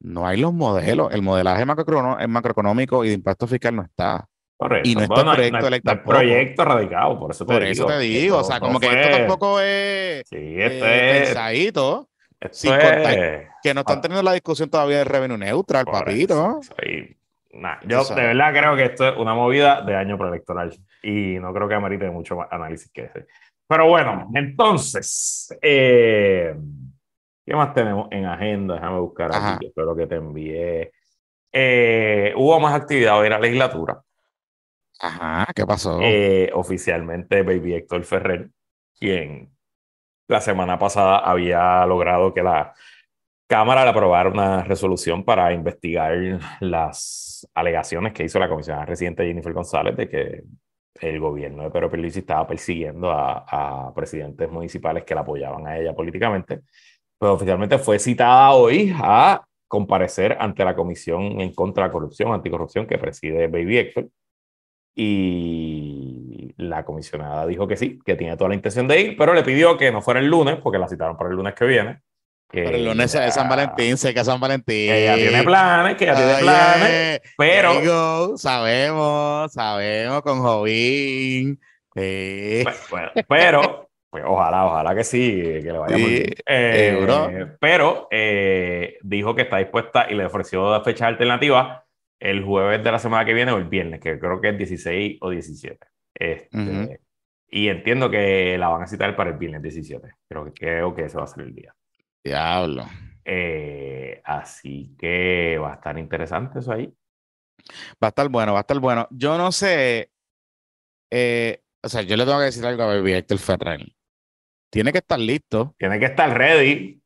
no 0.00 0.26
hay 0.26 0.38
los 0.40 0.52
modelos. 0.52 1.12
El 1.12 1.22
modelaje 1.22 1.64
macroeconómico 1.66 3.04
y 3.04 3.08
de 3.08 3.14
impacto 3.14 3.46
fiscal 3.46 3.76
no 3.76 3.82
está. 3.82 4.28
Correcto. 4.62 4.88
Y 4.88 4.94
no 4.94 5.02
está 5.02 5.20
el 5.20 5.26
proyecto 5.26 5.66
electoral. 5.66 6.02
proyecto 6.04 6.64
radicado, 6.64 7.18
por 7.18 7.30
eso 7.32 7.44
te 7.44 7.52
por 7.52 7.62
eso 7.64 7.86
te 7.86 7.98
digo, 7.98 8.38
o 8.38 8.44
sea, 8.44 8.60
como 8.60 8.78
que 8.78 8.86
esto 8.86 9.18
tampoco 9.18 9.60
es 9.60 10.22
sí, 10.28 10.54
esto 10.56 10.86
eh, 10.86 11.18
es 11.18 11.26
pensadito. 11.26 12.08
Sin 12.50 12.70
contar 12.70 13.48
que 13.62 13.74
no 13.74 13.80
están 13.80 14.00
teniendo 14.00 14.22
la 14.22 14.32
discusión 14.32 14.70
todavía 14.70 14.98
del 14.98 15.06
revenue 15.06 15.38
neutral, 15.38 15.84
papito. 15.84 16.60
yo 17.86 18.04
de 18.04 18.22
verdad 18.22 18.52
creo 18.52 18.76
que 18.76 18.84
esto 18.84 19.08
es 19.08 19.16
una 19.16 19.34
movida 19.34 19.82
de 19.82 19.96
año 19.96 20.16
preelectoral 20.16 20.72
y 21.02 21.38
no 21.40 21.52
creo 21.52 21.68
que 21.68 21.74
amerite 21.74 22.08
mucho 22.10 22.36
más 22.36 22.46
análisis 22.52 22.90
que 22.92 23.04
ese. 23.04 23.26
Pero 23.66 23.88
bueno, 23.88 24.28
entonces, 24.34 25.56
eh, 25.60 26.54
¿qué 27.44 27.54
más 27.56 27.74
tenemos 27.74 28.06
en 28.12 28.26
agenda? 28.26 28.74
Déjame 28.74 29.00
buscar 29.00 29.30
aquí, 29.34 29.66
espero 29.66 29.96
que 29.96 30.06
te 30.06 30.16
envié. 30.16 30.92
Eh, 31.52 32.32
hubo 32.36 32.58
más 32.60 32.74
actividad 32.74 33.18
hoy 33.18 33.26
en 33.26 33.32
la 33.32 33.40
legislatura. 33.40 34.00
Ajá, 35.02 35.52
¿qué 35.52 35.66
pasó? 35.66 35.98
Eh, 36.00 36.50
oficialmente, 36.54 37.42
Baby 37.42 37.74
Héctor 37.74 38.04
Ferrer, 38.04 38.50
quien 38.96 39.50
la 40.28 40.40
semana 40.40 40.78
pasada 40.78 41.18
había 41.18 41.84
logrado 41.86 42.32
que 42.32 42.42
la 42.42 42.72
Cámara 43.48 43.84
le 43.84 43.90
aprobara 43.90 44.30
una 44.30 44.62
resolución 44.62 45.24
para 45.24 45.52
investigar 45.52 46.40
las 46.60 47.46
alegaciones 47.52 48.12
que 48.12 48.24
hizo 48.24 48.38
la 48.38 48.48
comisionada 48.48 48.86
residente 48.86 49.26
Jennifer 49.26 49.52
González 49.52 49.96
de 49.96 50.08
que 50.08 50.44
el 51.00 51.20
gobierno 51.20 51.64
de 51.64 51.70
Pedro 51.70 51.90
Pierluisi 51.90 52.20
estaba 52.20 52.46
persiguiendo 52.46 53.10
a, 53.10 53.92
presidentes 53.94 54.50
municipales 54.50 55.04
que 55.04 55.14
la 55.14 55.22
apoyaban 55.22 55.66
a 55.66 55.78
ella 55.78 55.94
políticamente. 55.94 56.60
Pues 57.18 57.32
oficialmente 57.32 57.76
fue 57.78 57.98
citada 57.98 58.52
hoy 58.52 58.94
a 58.96 59.44
comparecer 59.66 60.36
ante 60.40 60.64
la 60.64 60.76
Comisión 60.76 61.40
en 61.40 61.52
contra 61.52 61.82
de 61.82 61.88
la 61.88 61.92
corrupción, 61.92 62.32
anticorrupción 62.32 62.86
que 62.86 62.98
preside 62.98 63.48
Baby 63.48 63.78
Héctor. 63.78 64.08
Y 64.94 66.54
la 66.56 66.84
comisionada 66.84 67.46
dijo 67.46 67.66
que 67.66 67.76
sí, 67.76 67.98
que 68.04 68.14
tiene 68.14 68.36
toda 68.36 68.50
la 68.50 68.54
intención 68.54 68.86
de 68.86 69.00
ir, 69.00 69.16
pero 69.16 69.32
le 69.32 69.42
pidió 69.42 69.76
que 69.78 69.90
no 69.90 70.02
fuera 70.02 70.20
el 70.20 70.26
lunes, 70.26 70.58
porque 70.62 70.78
la 70.78 70.88
citaron 70.88 71.16
para 71.16 71.30
el 71.30 71.36
lunes 71.36 71.54
que 71.54 71.64
viene. 71.64 72.02
pero 72.48 72.70
el 72.70 72.84
lunes 72.84 73.14
es 73.14 73.34
San 73.34 73.48
Valentín, 73.48 73.96
sé 73.96 74.12
que 74.12 74.20
es 74.20 74.26
San 74.26 74.40
Valentín. 74.40 74.88
Que 74.88 75.04
ella 75.04 75.14
tiene 75.14 75.42
planes, 75.44 75.96
que 75.96 76.04
ella 76.04 76.14
tiene 76.14 76.34
planes, 76.40 77.20
pero... 77.36 78.36
sabemos, 78.36 79.52
sabemos 79.52 80.22
con 80.22 80.40
Jovín. 80.40 81.58
pero, 81.94 83.90
pues 84.10 84.24
ojalá, 84.26 84.66
ojalá 84.66 84.94
que 84.94 85.04
sí, 85.04 85.42
que 85.42 85.72
le 85.72 85.78
vaya 85.78 85.96
muy 85.96 86.10
bien. 86.10 86.34
Eh, 86.46 87.46
pero 87.58 88.08
eh, 88.10 88.98
dijo 89.02 89.34
que 89.34 89.42
está 89.42 89.56
dispuesta 89.56 90.06
y 90.10 90.14
le 90.14 90.26
ofreció 90.26 90.82
fecha 90.84 91.06
alternativa 91.06 91.86
el 92.22 92.44
jueves 92.44 92.84
de 92.84 92.92
la 92.92 93.00
semana 93.00 93.24
que 93.24 93.34
viene 93.34 93.50
o 93.50 93.58
el 93.58 93.64
viernes, 93.64 94.00
que 94.00 94.16
creo 94.16 94.40
que 94.40 94.50
es 94.50 94.58
16 94.58 95.18
o 95.20 95.30
17. 95.30 95.86
Este, 96.14 97.00
Y 97.48 97.68
entiendo 97.68 98.08
que 98.10 98.56
la 98.56 98.68
van 98.68 98.82
a 98.82 98.86
citar 98.86 99.16
para 99.16 99.30
el 99.30 99.38
viernes 99.38 99.60
17. 99.62 100.08
Creo 100.28 100.44
que, 100.44 100.52
creo 100.52 100.94
que 100.94 101.04
ese 101.06 101.18
va 101.18 101.24
a 101.24 101.26
ser 101.26 101.44
el 101.44 101.54
día. 101.54 101.74
Diablo. 102.22 102.86
Eh, 103.24 104.22
así 104.24 104.94
que 104.96 105.58
va 105.58 105.72
a 105.72 105.74
estar 105.74 105.98
interesante 105.98 106.60
eso 106.60 106.72
ahí. 106.72 106.94
Va 108.02 108.06
a 108.06 108.08
estar 108.08 108.28
bueno, 108.28 108.52
va 108.52 108.60
a 108.60 108.62
estar 108.62 108.78
bueno. 108.78 109.08
Yo 109.10 109.36
no 109.36 109.50
sé. 109.50 110.12
Eh, 111.10 111.60
o 111.82 111.88
sea, 111.88 112.02
yo 112.02 112.16
le 112.16 112.24
tengo 112.24 112.38
que 112.38 112.44
decir 112.44 112.64
algo 112.64 112.84
a 112.84 112.86
Baby 112.86 113.14
Héctor 113.14 113.38
Ferrer. 113.38 113.92
Tiene 114.70 114.92
que 114.92 114.98
estar 114.98 115.18
listo. 115.18 115.74
Tiene 115.76 115.98
que 115.98 116.06
estar 116.06 116.38
ready 116.38 117.01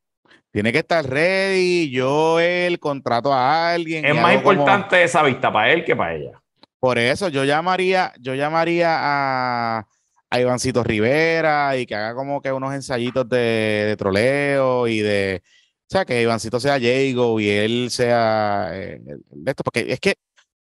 tiene 0.57 0.73
que 0.73 0.79
estar 0.79 1.07
ready, 1.07 1.91
yo 1.91 2.41
él 2.41 2.81
contrato 2.81 3.31
a 3.31 3.75
alguien. 3.75 4.07
Es 4.07 4.15
más 4.15 4.37
importante 4.37 5.05
esa 5.05 5.23
vista 5.23 5.53
para 5.53 5.71
él 5.71 5.85
que 5.85 5.95
para 5.95 6.15
ella. 6.15 6.43
Por 6.81 6.97
eso 6.97 7.29
yo 7.29 7.45
llamaría, 7.45 8.15
yo 8.19 8.35
llamaría 8.35 8.89
a, 8.89 9.87
a 10.31 10.41
Ivancito 10.41 10.83
Rivera 10.83 11.77
y 11.77 11.85
que 11.85 11.95
haga 11.95 12.15
como 12.15 12.41
que 12.41 12.53
unos 12.53 12.73
ensayitos 12.73 13.29
de, 13.29 13.97
troleo 13.99 14.89
y 14.89 15.01
de, 15.01 15.43
o 15.45 15.91
sea, 15.91 16.07
que 16.07 16.23
Ivancito 16.23 16.59
sea 16.59 16.81
Jago 16.81 17.39
y 17.39 17.51
él 17.51 17.91
sea 17.91 18.71
eh, 18.73 19.03
esto, 19.45 19.63
porque 19.63 19.85
es 19.93 20.01
que, 20.01 20.15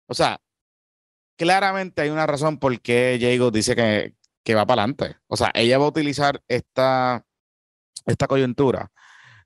o 0.07 0.13
sea, 0.13 0.41
claramente 1.37 2.01
hay 2.01 2.09
una 2.09 2.27
razón 2.27 2.59
por 2.59 2.77
qué 2.81 3.17
Jago 3.17 3.49
dice 3.49 3.77
que, 3.77 4.13
que 4.43 4.55
va 4.55 4.65
para 4.65 4.81
adelante. 4.81 5.15
O 5.27 5.37
sea, 5.37 5.51
ella 5.53 5.77
va 5.77 5.85
a 5.85 5.87
utilizar 5.87 6.41
esta, 6.49 7.23
esta 8.05 8.27
coyuntura 8.27 8.91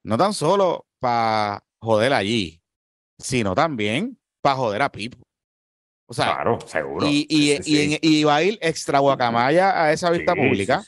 no 0.04 0.18
tan 0.18 0.34
solo 0.34 0.86
para 1.00 1.64
joder 1.82 2.14
allí, 2.14 2.62
sino 3.18 3.56
también 3.56 4.20
para 4.42 4.56
joder 4.56 4.82
a 4.82 4.92
Pipo. 4.92 5.18
O 6.06 6.14
sea, 6.14 6.36
claro, 6.36 6.60
seguro. 6.66 7.08
Y, 7.08 7.26
y, 7.30 8.24
va 8.24 8.36
a 8.36 8.44
ir 8.44 8.60
extra 8.62 9.00
guacamaya 9.00 9.84
a 9.84 9.92
esa 9.92 10.12
vista 10.12 10.36
pública. 10.36 10.84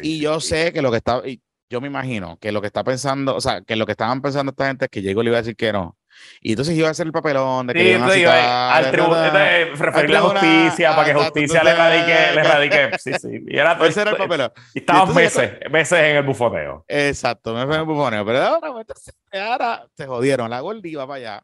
y 0.00 0.20
yo 0.20 0.40
sé 0.40 0.72
que 0.72 0.82
lo 0.82 0.90
que 0.90 0.98
está, 0.98 1.22
yo 1.70 1.80
me 1.80 1.88
imagino 1.88 2.38
que 2.38 2.52
lo 2.52 2.60
que 2.60 2.68
está 2.68 2.84
pensando, 2.84 3.34
o 3.34 3.40
sea, 3.40 3.62
que 3.62 3.76
lo 3.76 3.86
que 3.86 3.92
estaban 3.92 4.22
pensando 4.22 4.50
esta 4.50 4.68
gente 4.68 4.84
es 4.84 4.90
que 4.90 5.00
Diego 5.00 5.22
le 5.22 5.30
iba 5.30 5.38
a 5.38 5.42
decir 5.42 5.56
que 5.56 5.72
no. 5.72 5.97
Y 6.40 6.52
entonces 6.52 6.76
iba 6.76 6.88
a 6.88 6.92
hacer 6.92 7.06
el 7.06 7.12
papelón 7.12 7.66
de 7.66 7.74
que 7.74 7.80
sí, 7.80 7.88
iban 7.88 8.02
a 8.02 8.12
citar, 8.12 8.72
al 8.72 8.90
tribunal, 8.90 9.78
referir 9.78 10.10
la 10.10 10.20
justicia 10.20 10.94
para 10.94 11.04
que 11.12 11.14
justicia 11.14 11.64
le 11.64 11.74
radique, 11.74 12.34
le 12.34 12.42
radique. 12.42 12.98
Sí, 12.98 13.12
sí. 13.14 13.44
Y 13.48 13.56
era, 13.56 13.78
ese 13.86 14.02
era 14.02 14.10
el 14.12 14.16
papelón. 14.16 14.52
Y 14.74 14.78
estaban 14.78 15.14
meses, 15.14 15.52
meses 15.70 15.98
en 15.98 16.16
el 16.16 16.22
bufoneo. 16.22 16.84
Exacto, 16.86 17.54
meses 17.54 17.74
en 17.74 17.80
el 17.80 17.86
bufoneo. 17.86 18.24
Pero 18.24 18.38
ahora, 18.38 18.84
ahora 19.32 19.86
se 19.96 20.06
jodieron. 20.06 20.50
La 20.50 20.60
Gold 20.60 20.84
iba 20.86 21.06
para 21.06 21.16
allá. 21.16 21.42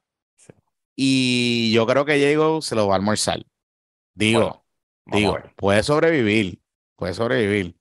Y 0.97 1.73
yo 1.73 1.87
creo 1.87 2.05
que 2.05 2.15
Diego 2.15 2.63
se 2.63 2.77
lo 2.77 2.87
va 2.87 2.95
a 2.95 2.97
almorzar. 2.97 3.41
Digo, 4.15 4.65
digo, 5.07 5.39
puede 5.57 5.83
sobrevivir, 5.83 6.61
puede 6.95 7.15
sobrevivir, 7.15 7.75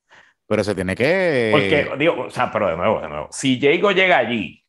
pero 0.48 0.64
se 0.64 0.74
tiene 0.74 0.96
que. 0.96 1.50
Porque, 1.52 1.92
digo, 2.00 2.26
o 2.26 2.30
sea, 2.32 2.52
pero 2.52 2.70
de 2.70 2.78
nuevo, 2.78 3.02
de 3.02 3.08
nuevo, 3.08 3.28
si 3.32 3.58
Diego 3.58 3.92
llega 3.92 4.18
allí 4.18 4.63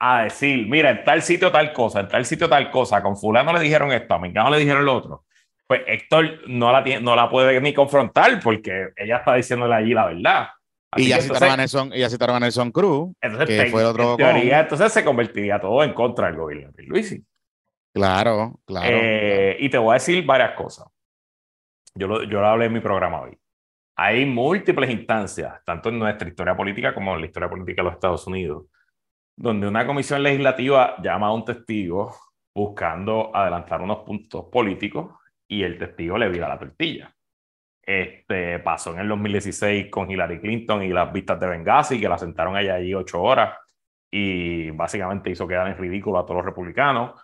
a 0.00 0.24
decir, 0.24 0.66
mira, 0.66 0.90
en 0.90 1.04
tal 1.04 1.20
sitio 1.20 1.52
tal 1.52 1.74
cosa, 1.74 2.00
en 2.00 2.08
tal 2.08 2.24
sitio 2.24 2.48
tal 2.48 2.70
cosa, 2.70 3.02
con 3.02 3.18
fulano 3.18 3.52
le 3.52 3.60
dijeron 3.60 3.92
esto, 3.92 4.14
a 4.14 4.18
Mengano 4.18 4.50
le 4.50 4.58
dijeron 4.58 4.84
lo 4.84 4.96
otro, 4.96 5.24
pues 5.66 5.82
Héctor 5.86 6.48
no 6.48 6.72
la, 6.72 6.82
tiene, 6.82 7.02
no 7.02 7.14
la 7.14 7.28
puede 7.28 7.60
ni 7.60 7.74
confrontar 7.74 8.40
porque 8.42 8.88
ella 8.96 9.18
está 9.18 9.34
diciéndole 9.34 9.74
allí 9.74 9.92
la 9.92 10.06
verdad. 10.06 10.48
y 10.96 11.08
ya 11.08 11.20
citaron, 11.20 11.50
a 11.50 11.56
Nelson, 11.58 11.90
ya 11.92 12.08
citaron 12.08 12.36
a 12.36 12.40
Nelson 12.40 12.72
Cruz, 12.72 13.14
entonces, 13.20 13.64
que 13.64 13.70
fue 13.70 13.84
otro... 13.84 14.16
teoría, 14.16 14.60
entonces 14.60 14.90
se 14.90 15.04
convertiría 15.04 15.60
todo 15.60 15.84
en 15.84 15.92
contra 15.92 16.28
del 16.28 16.36
gobierno 16.36 16.72
de 16.72 16.82
Luis. 16.84 17.20
Claro, 17.92 18.58
claro, 18.64 18.88
eh, 18.90 19.58
Y 19.60 19.68
te 19.68 19.76
voy 19.76 19.90
a 19.90 19.94
decir 19.94 20.24
varias 20.24 20.52
cosas. 20.52 20.86
Yo 21.94 22.06
lo, 22.06 22.22
yo 22.22 22.40
lo 22.40 22.46
hablé 22.46 22.66
en 22.66 22.72
mi 22.72 22.80
programa 22.80 23.20
hoy. 23.20 23.36
Hay 23.96 24.24
múltiples 24.24 24.88
instancias, 24.88 25.62
tanto 25.66 25.90
en 25.90 25.98
nuestra 25.98 26.26
historia 26.26 26.56
política 26.56 26.94
como 26.94 27.14
en 27.14 27.20
la 27.20 27.26
historia 27.26 27.50
política 27.50 27.82
de 27.82 27.84
los 27.84 27.94
Estados 27.94 28.26
Unidos, 28.26 28.64
donde 29.40 29.66
una 29.66 29.86
comisión 29.86 30.22
legislativa 30.22 30.96
llama 31.02 31.28
a 31.28 31.32
un 31.32 31.46
testigo 31.46 32.14
buscando 32.54 33.34
adelantar 33.34 33.80
unos 33.80 34.00
puntos 34.00 34.44
políticos 34.52 35.14
y 35.48 35.62
el 35.62 35.78
testigo 35.78 36.18
le 36.18 36.28
vira 36.28 36.46
la 36.46 36.58
tortilla. 36.58 37.10
Este, 37.82 38.58
pasó 38.58 38.92
en 38.92 39.00
el 39.00 39.08
2016 39.08 39.90
con 39.90 40.10
Hillary 40.10 40.40
Clinton 40.40 40.82
y 40.82 40.88
las 40.88 41.10
vistas 41.10 41.40
de 41.40 41.46
Benghazi, 41.46 41.98
que 41.98 42.08
la 42.08 42.18
sentaron 42.18 42.54
allá 42.54 42.74
allí 42.74 42.92
ocho 42.92 43.22
horas 43.22 43.56
y 44.10 44.70
básicamente 44.72 45.30
hizo 45.30 45.48
quedar 45.48 45.68
en 45.68 45.78
ridículo 45.78 46.18
a 46.18 46.26
todos 46.26 46.36
los 46.36 46.44
republicanos. 46.44 47.18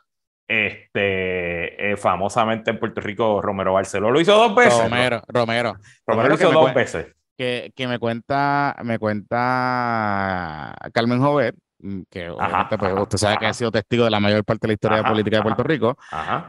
Este, 0.48 1.92
eh, 1.92 1.98
famosamente 1.98 2.70
en 2.70 2.78
Puerto 2.78 3.02
Rico, 3.02 3.42
Romero 3.42 3.74
Barceló 3.74 4.10
lo 4.10 4.22
hizo 4.22 4.34
dos 4.34 4.54
veces. 4.54 4.82
Romero, 4.82 5.20
Romero. 5.28 5.76
Romero, 6.06 6.28
lo 6.30 6.34
hizo 6.34 6.50
dos 6.50 6.72
veces. 6.72 7.14
Que, 7.36 7.70
que, 7.76 7.86
me 7.86 7.98
cuenta, 7.98 8.74
me 8.82 8.98
cuenta 8.98 10.74
Carmen 10.94 11.20
Jovet, 11.20 11.54
Mm, 11.78 12.02
que 12.08 12.32
pues, 12.78 12.94
usted 12.98 13.18
sabe 13.18 13.36
que 13.38 13.46
ha 13.46 13.54
sido 13.54 13.70
testigo 13.70 14.04
de 14.04 14.10
la 14.10 14.20
mayor 14.20 14.44
parte 14.44 14.66
de 14.66 14.68
la 14.68 14.74
historia 14.74 15.04
política 15.04 15.36
de 15.38 15.42
Puerto 15.42 15.62
Rico, 15.62 15.98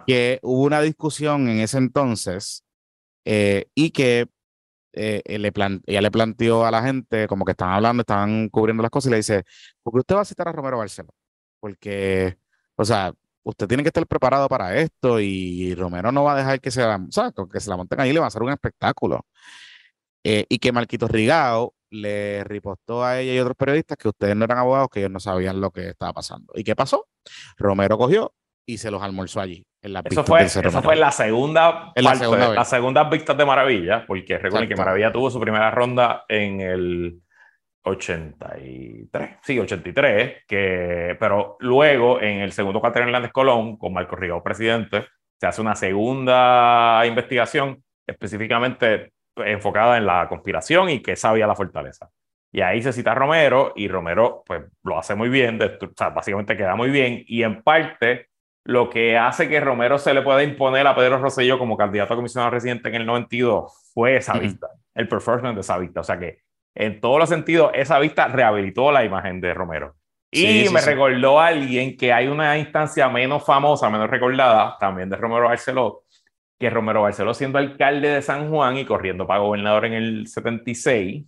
que 0.06 0.40
hubo 0.42 0.64
una 0.64 0.82
discusión 0.82 1.50
en 1.50 1.60
ese 1.60 1.78
entonces 1.78 2.64
eh, 3.26 3.66
y 3.76 3.92
que 3.92 4.28
eh, 4.94 5.22
le 5.28 5.52
ella 5.86 6.02
le 6.02 6.12
planteó 6.12 6.66
a 6.66 6.72
la 6.72 6.82
gente, 6.82 7.28
como 7.28 7.46
que 7.46 7.52
estaban 7.52 7.76
hablando, 7.76 8.02
estaban 8.02 8.50
cubriendo 8.50 8.82
las 8.82 8.90
cosas, 8.90 9.08
y 9.08 9.12
le 9.12 9.18
dice, 9.18 9.44
¿por 9.84 9.94
qué 9.94 10.00
usted 10.00 10.16
va 10.16 10.22
a 10.22 10.26
citar 10.26 10.48
a 10.48 10.52
Romero 10.54 10.78
Barceló? 10.78 11.10
Porque, 11.60 12.38
o 12.76 12.86
sea, 12.86 13.14
usted 13.44 13.68
tiene 13.68 13.84
que 13.84 13.90
estar 13.90 14.06
preparado 14.08 14.48
para 14.48 14.76
esto 14.78 15.20
y 15.20 15.76
Romero 15.76 16.12
no 16.12 16.24
va 16.24 16.34
a 16.34 16.38
dejar 16.38 16.62
que 16.62 16.72
se 16.72 16.82
la, 16.82 17.00
que 17.52 17.60
se 17.60 17.70
la 17.70 17.78
monten 17.78 18.00
ahí, 18.00 18.14
le 18.14 18.20
va 18.20 18.26
a 18.26 18.28
hacer 18.30 18.44
un 18.44 18.52
espectáculo. 18.52 19.26
Eh, 20.24 20.46
y 20.50 20.60
que 20.60 20.72
Marquito 20.72 21.08
Rigao 21.08 21.74
le 21.90 22.44
ripostó 22.44 23.04
a 23.04 23.20
ella 23.20 23.34
y 23.34 23.40
otros 23.40 23.56
periodistas 23.56 23.98
que 23.98 24.08
ustedes 24.08 24.36
no 24.36 24.46
eran 24.46 24.58
abogados, 24.58 24.90
que 24.92 25.00
ellos 25.00 25.12
no 25.12 25.20
sabían 25.20 25.62
lo 25.62 25.72
que 25.72 25.90
estaba 25.90 26.14
pasando. 26.14 26.54
¿Y 26.56 26.64
qué 26.64 26.76
pasó? 26.76 27.08
Romero 27.58 27.98
cogió 27.98 28.34
y 28.66 28.78
se 28.78 28.92
los 28.92 29.02
almorzó 29.02 29.40
allí. 29.40 29.66
En 29.82 29.96
eso 30.06 30.24
fue, 30.24 30.44
eso 30.44 30.82
fue 30.82 30.96
la 30.96 31.12
segunda, 31.12 31.92
en 31.96 32.04
la, 32.04 32.16
segunda 32.16 32.54
las 32.54 32.70
segundas 32.70 33.10
vistas 33.10 33.38
de 33.38 33.46
Maravilla, 33.46 34.06
porque 34.06 34.38
recuerden 34.38 34.68
que 34.68 34.76
Maravilla 34.76 35.12
tuvo 35.12 35.30
su 35.30 35.40
primera 35.40 35.72
ronda 35.72 36.26
en 36.28 36.60
el 36.60 37.22
83, 37.84 39.38
sí, 39.42 39.60
83, 39.60 40.44
que, 40.48 41.16
pero 41.20 41.56
luego 41.60 42.22
en 42.22 42.42
el 42.42 42.52
segundo 42.52 42.82
Catherine 42.82 43.12
Hernández 43.12 43.32
Colón, 43.32 43.78
con 43.78 43.94
Marco 43.94 44.16
Rigao 44.16 44.44
presidente, 44.44 45.06
se 45.40 45.48
hace 45.48 45.62
una 45.62 45.76
segunda 45.76 47.04
investigación 47.06 47.84
específicamente 48.06 49.14
enfocada 49.46 49.98
en 49.98 50.06
la 50.06 50.28
conspiración 50.28 50.90
y 50.90 51.02
que 51.02 51.16
sabía 51.16 51.48
la 51.48 51.56
fortaleza. 51.56 52.10
Y 52.52 52.62
ahí 52.62 52.82
se 52.82 52.94
cita 52.94 53.12
a 53.12 53.16
Romero 53.16 53.74
y 53.76 53.88
Romero 53.88 54.44
pues 54.46 54.64
lo 54.84 54.98
hace 54.98 55.16
muy 55.16 55.30
bien, 55.30 55.60
o 55.62 55.90
sea, 55.96 56.10
básicamente 56.10 56.56
queda 56.56 56.76
muy 56.76 56.90
bien 56.90 57.24
y 57.28 57.44
en 57.44 57.62
parte 57.62 58.30
lo 58.64 58.90
que 58.90 59.18
hace 59.18 59.48
que 59.48 59.60
Romero 59.60 59.98
se 59.98 60.14
le 60.14 60.22
pueda 60.22 60.44
imponer 60.44 60.88
a 60.88 60.96
Pedro 60.96 61.20
Rosselló 61.20 61.58
como 61.58 61.78
candidato 61.78 62.14
a 62.14 62.18
comisionado 62.18 62.52
residente 62.52 62.90
en 62.90 62.96
el 62.96 63.06
92 63.06 63.92
fue 63.94 64.18
esa 64.18 64.34
vista, 64.34 64.68
el 64.94 65.08
performance 65.08 65.56
de 65.56 65.62
esa 65.62 65.78
vista. 65.78 66.02
O 66.02 66.04
sea 66.04 66.20
que 66.20 66.40
en 66.76 67.00
todos 67.00 67.20
los 67.20 67.30
sentidos 67.30 67.72
esa 67.74 67.98
vista 68.00 68.28
rehabilitó 68.28 68.92
la 68.92 69.06
imagen 69.06 69.40
de 69.40 69.54
Romero. 69.54 69.96
Y 70.30 70.68
me 70.70 70.82
recordó 70.82 71.40
a 71.40 71.48
alguien 71.48 71.96
que 71.96 72.12
hay 72.12 72.28
una 72.28 72.58
instancia 72.58 73.08
menos 73.08 73.46
famosa, 73.46 73.90
menos 73.90 74.10
recordada, 74.10 74.78
también 74.78 75.10
de 75.10 75.16
Romero 75.16 75.46
Barceló, 75.46 76.04
que 76.60 76.70
Romero 76.70 77.04
Barceló 77.04 77.34
siendo 77.34 77.58
alcalde 77.60 78.10
de 78.10 78.22
San 78.22 78.50
Juan 78.50 78.78
y 78.78 78.86
corriendo 78.86 79.28
para 79.28 79.40
gobernador 79.40 79.86
en 79.86 79.94
el 79.94 80.28
76, 80.28 81.26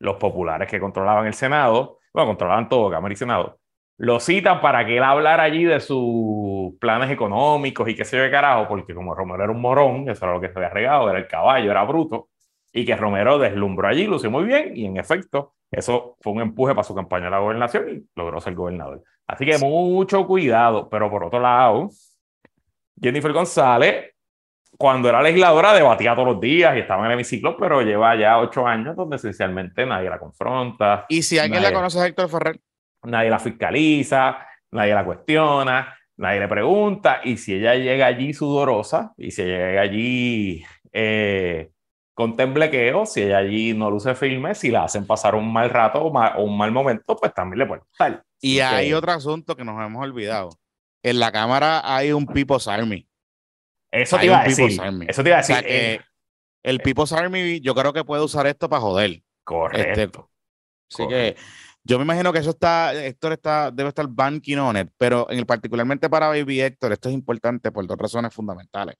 los 0.00 0.16
populares 0.16 0.70
que 0.70 0.80
controlaban 0.80 1.26
el 1.26 1.34
Senado, 1.34 1.98
bueno, 2.12 2.28
controlaban 2.28 2.68
todo, 2.68 2.90
Cámara 2.90 3.12
y 3.12 3.16
Senado, 3.16 3.58
lo 3.96 4.20
citan 4.20 4.60
para 4.60 4.86
que 4.86 4.96
él 4.96 5.02
hablara 5.02 5.42
allí 5.42 5.64
de 5.64 5.80
sus 5.80 6.74
planes 6.78 7.10
económicos 7.10 7.88
y 7.88 7.94
qué 7.96 8.04
se 8.04 8.16
yo 8.16 8.30
carajo, 8.30 8.68
porque 8.68 8.94
como 8.94 9.14
Romero 9.14 9.44
era 9.44 9.52
un 9.52 9.60
morón, 9.60 10.08
eso 10.08 10.24
era 10.24 10.34
lo 10.34 10.40
que 10.40 10.48
se 10.50 10.58
había 10.58 10.70
regado, 10.70 11.10
era 11.10 11.18
el 11.18 11.26
caballo, 11.26 11.70
era 11.70 11.82
bruto, 11.84 12.28
y 12.72 12.84
que 12.84 12.94
Romero 12.96 13.38
deslumbró 13.38 13.88
allí, 13.88 14.06
lució 14.06 14.30
muy 14.30 14.44
bien, 14.44 14.76
y 14.76 14.86
en 14.86 14.98
efecto, 14.98 15.54
eso 15.70 16.16
fue 16.20 16.32
un 16.32 16.42
empuje 16.42 16.74
para 16.74 16.84
su 16.84 16.94
campaña 16.94 17.26
a 17.26 17.30
la 17.30 17.38
gobernación 17.40 17.88
y 17.88 18.08
logró 18.14 18.40
ser 18.40 18.54
gobernador. 18.54 19.02
Así 19.26 19.44
que 19.44 19.58
mucho 19.58 20.26
cuidado, 20.26 20.88
pero 20.88 21.10
por 21.10 21.24
otro 21.24 21.40
lado, 21.40 21.88
Jennifer 23.00 23.32
González 23.32 24.14
cuando 24.78 25.08
era 25.08 25.20
legisladora 25.20 25.74
debatía 25.74 26.14
todos 26.14 26.28
los 26.28 26.40
días 26.40 26.76
y 26.76 26.80
estaba 26.80 27.00
en 27.00 27.06
el 27.06 27.12
hemiciclo, 27.14 27.56
pero 27.56 27.82
lleva 27.82 28.14
ya 28.16 28.38
ocho 28.38 28.64
años 28.64 28.94
donde 28.94 29.16
esencialmente 29.16 29.84
nadie 29.84 30.08
la 30.08 30.20
confronta. 30.20 31.04
¿Y 31.08 31.22
si 31.22 31.36
alguien 31.36 31.62
la 31.62 31.72
conoce 31.72 31.98
a 31.98 32.06
Héctor 32.06 32.28
Ferrer? 32.28 32.60
Nadie 33.02 33.28
la 33.28 33.40
fiscaliza, 33.40 34.38
nadie 34.70 34.94
la 34.94 35.04
cuestiona, 35.04 35.98
nadie 36.16 36.38
le 36.38 36.46
pregunta. 36.46 37.20
Y 37.24 37.38
si 37.38 37.54
ella 37.54 37.74
llega 37.74 38.06
allí 38.06 38.32
sudorosa, 38.32 39.12
y 39.16 39.32
si 39.32 39.42
llega 39.42 39.80
allí 39.80 40.64
eh, 40.92 41.72
con 42.14 42.36
temblequeo, 42.36 43.04
si 43.04 43.22
ella 43.22 43.38
allí 43.38 43.74
no 43.74 43.90
luce 43.90 44.14
firme, 44.14 44.54
si 44.54 44.70
la 44.70 44.84
hacen 44.84 45.08
pasar 45.08 45.34
un 45.34 45.52
mal 45.52 45.70
rato 45.70 46.02
o, 46.02 46.42
un 46.42 46.56
mal 46.56 46.70
momento, 46.70 47.16
pues 47.16 47.34
también 47.34 47.58
le 47.58 47.66
pueden 47.66 47.82
gustar. 47.84 48.22
Y 48.40 48.60
hay 48.60 48.92
otro 48.92 49.10
asunto 49.10 49.56
que 49.56 49.64
nos 49.64 49.84
hemos 49.84 50.00
olvidado. 50.04 50.50
En 51.02 51.18
la 51.18 51.32
Cámara 51.32 51.80
hay 51.84 52.12
un 52.12 52.26
People's 52.26 52.68
Army. 52.68 53.07
Eso 53.90 54.18
te 54.18 54.26
iba 54.26 54.40
a 54.40 54.44
decir. 54.44 54.80
Eso 55.08 55.22
te 55.22 55.28
iba 55.28 55.38
a 55.38 55.40
decir. 55.40 55.56
Eh, 55.64 56.00
el 56.62 56.80
People's 56.80 57.12
Army, 57.12 57.60
yo 57.60 57.74
creo 57.74 57.92
que 57.92 58.04
puede 58.04 58.22
usar 58.22 58.46
esto 58.46 58.68
para 58.68 58.82
joder. 58.82 59.22
Correcto. 59.44 60.30
Este, 60.90 61.02
así 61.02 61.08
que 61.08 61.36
yo 61.84 61.96
me 61.98 62.04
imagino 62.04 62.32
que 62.32 62.40
eso 62.40 62.50
está, 62.50 62.92
Héctor 62.92 63.32
está, 63.32 63.70
debe 63.70 63.88
estar 63.88 64.06
banking 64.06 64.58
on 64.58 64.76
it, 64.76 64.90
pero 64.98 65.26
en 65.30 65.38
el, 65.38 65.46
particularmente 65.46 66.10
para 66.10 66.28
Baby 66.28 66.60
Héctor, 66.60 66.92
esto 66.92 67.08
es 67.08 67.14
importante 67.14 67.72
por 67.72 67.86
dos 67.86 67.96
razones 67.96 68.34
fundamentales. 68.34 68.96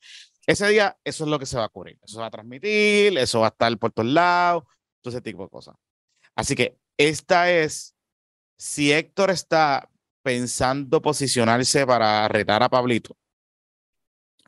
Ese 0.47 0.67
día, 0.69 0.97
eso 1.05 1.25
es 1.25 1.31
lo 1.31 1.39
que 1.39 1.45
se 1.45 1.59
va 1.59 1.65
a 1.65 1.69
cubrir. 1.69 1.99
Eso 2.03 2.15
se 2.15 2.21
va 2.21 2.29
a 2.29 2.31
transmitir, 2.31 3.19
eso 3.19 3.41
va 3.41 3.49
a 3.49 3.51
estar 3.51 3.77
por 3.77 3.93
todos 3.93 4.09
lados, 4.09 4.65
todo 5.03 5.13
ese 5.13 5.21
tipo 5.21 5.43
de 5.43 5.51
cosas. 5.51 5.75
Así 6.35 6.55
que 6.55 6.79
esta 6.97 7.51
es, 7.51 7.95
si 8.57 8.91
Héctor 8.91 9.31
está 9.31 9.91
pensando 10.23 11.03
posicionarse 11.03 11.87
para 11.87 12.27
retar 12.29 12.63
a 12.63 12.71
Pablito, 12.71 13.15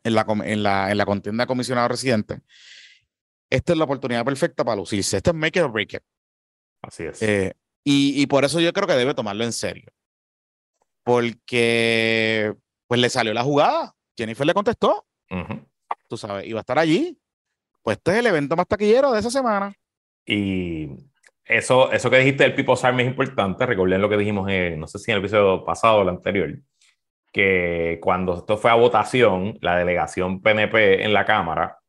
en 0.03 0.15
la, 0.15 0.25
en 0.43 0.63
la, 0.63 0.91
en 0.91 0.97
la 0.97 1.05
contienda 1.05 1.43
de 1.43 1.47
comisionado 1.47 1.87
residente, 1.87 2.41
esta 3.49 3.73
es 3.73 3.77
la 3.77 3.85
oportunidad 3.85 4.25
perfecta 4.25 4.63
para 4.63 4.77
lucirse. 4.77 5.17
Esto 5.17 5.31
es 5.31 5.35
make 5.35 5.59
it 5.59 5.65
or 5.65 5.71
break 5.71 5.93
it. 5.93 6.03
Así 6.81 7.03
es. 7.03 7.21
Eh, 7.21 7.53
y, 7.83 8.21
y, 8.21 8.27
por 8.27 8.45
eso 8.45 8.59
yo 8.59 8.71
creo 8.73 8.87
que 8.87 8.93
debe 8.93 9.13
tomarlo 9.13 9.43
en 9.43 9.53
serio. 9.53 9.91
Porque 11.03 12.55
pues 12.87 12.99
le 12.99 13.09
salió 13.09 13.33
la 13.33 13.43
jugada. 13.43 13.93
Jennifer 14.17 14.45
le 14.45 14.53
contestó. 14.53 15.05
Tú 16.07 16.17
sabes, 16.17 16.47
iba 16.47 16.59
a 16.59 16.61
estar 16.61 16.77
allí. 16.77 17.17
Pues 17.81 17.97
este 17.97 18.11
es 18.11 18.17
el 18.17 18.27
evento 18.27 18.55
más 18.55 18.67
taquillero 18.67 19.11
de 19.11 19.19
esa 19.19 19.31
semana. 19.31 19.73
Y 20.25 20.89
eso, 21.45 21.91
eso 21.91 22.09
que 22.09 22.19
dijiste 22.19 22.43
del 22.43 22.55
People's 22.55 22.83
Army 22.83 23.03
es 23.03 23.09
importante. 23.09 23.65
Recuerden 23.65 24.01
lo 24.01 24.09
que 24.09 24.17
dijimos, 24.17 24.49
en, 24.49 24.79
no 24.79 24.87
sé 24.87 24.99
si 24.99 25.11
en 25.11 25.17
el 25.17 25.23
episodio 25.23 25.65
pasado 25.65 25.97
o 25.97 26.01
el 26.03 26.09
anterior, 26.09 26.57
que 27.31 27.99
cuando 28.01 28.37
esto 28.37 28.57
fue 28.57 28.71
a 28.71 28.75
votación, 28.75 29.57
la 29.61 29.77
delegación 29.77 30.41
PNP 30.41 31.03
en 31.03 31.13
la 31.13 31.25
Cámara, 31.25 31.79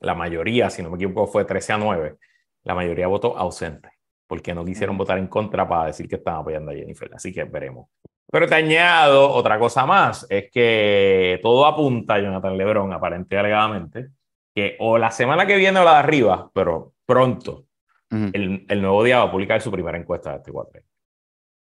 la 0.00 0.14
mayoría, 0.14 0.70
si 0.70 0.82
no 0.82 0.90
me 0.90 0.96
equivoco, 0.96 1.26
fue 1.26 1.44
13 1.44 1.74
a 1.74 1.78
9, 1.78 2.16
la 2.64 2.74
mayoría 2.74 3.06
votó 3.06 3.36
ausente, 3.36 3.90
porque 4.26 4.54
no 4.54 4.64
quisieron 4.64 4.96
votar 4.96 5.18
en 5.18 5.28
contra 5.28 5.68
para 5.68 5.86
decir 5.86 6.08
que 6.08 6.16
estaban 6.16 6.40
apoyando 6.40 6.72
a 6.72 6.74
Jennifer. 6.74 7.10
Así 7.14 7.32
que 7.32 7.44
veremos. 7.44 7.88
Pero 8.30 8.46
te 8.46 8.54
añado 8.54 9.30
otra 9.30 9.58
cosa 9.58 9.86
más, 9.86 10.26
es 10.30 10.50
que 10.50 11.38
todo 11.42 11.66
apunta, 11.66 12.18
Jonathan 12.18 12.56
Lebron, 12.56 12.92
aparente 12.92 13.34
y 13.34 13.38
alegadamente, 13.38 14.08
que 14.54 14.76
o 14.78 14.98
la 14.98 15.10
semana 15.10 15.46
que 15.46 15.56
viene 15.56 15.80
o 15.80 15.84
la 15.84 15.94
de 15.94 15.98
arriba, 15.98 16.50
pero 16.54 16.94
pronto, 17.04 17.66
el, 18.10 18.66
el, 18.68 18.82
nuevo 18.82 19.04
día 19.04 19.18
va 19.18 19.24
a 19.24 19.30
publicar 19.30 19.60
su 19.60 19.70
primera 19.70 19.98
encuesta 19.98 20.30
de 20.30 20.36
este 20.38 20.50
cuatro. 20.52 20.80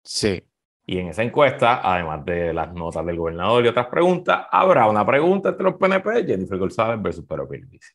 Sí, 0.02 0.42
y 0.86 0.98
en 0.98 1.08
esa 1.08 1.22
encuesta, 1.22 1.80
además 1.82 2.24
de 2.24 2.52
las 2.52 2.72
notas 2.74 3.04
del 3.06 3.16
gobernador 3.16 3.64
y 3.64 3.68
otras 3.68 3.86
preguntas, 3.86 4.46
habrá 4.50 4.88
una 4.88 5.04
pregunta 5.06 5.50
entre 5.50 5.64
los 5.64 5.74
PNP, 5.74 6.26
Jennifer 6.26 6.58
González 6.58 7.00
versus 7.02 7.24
Pedro 7.26 7.48
Pierluisi. 7.48 7.94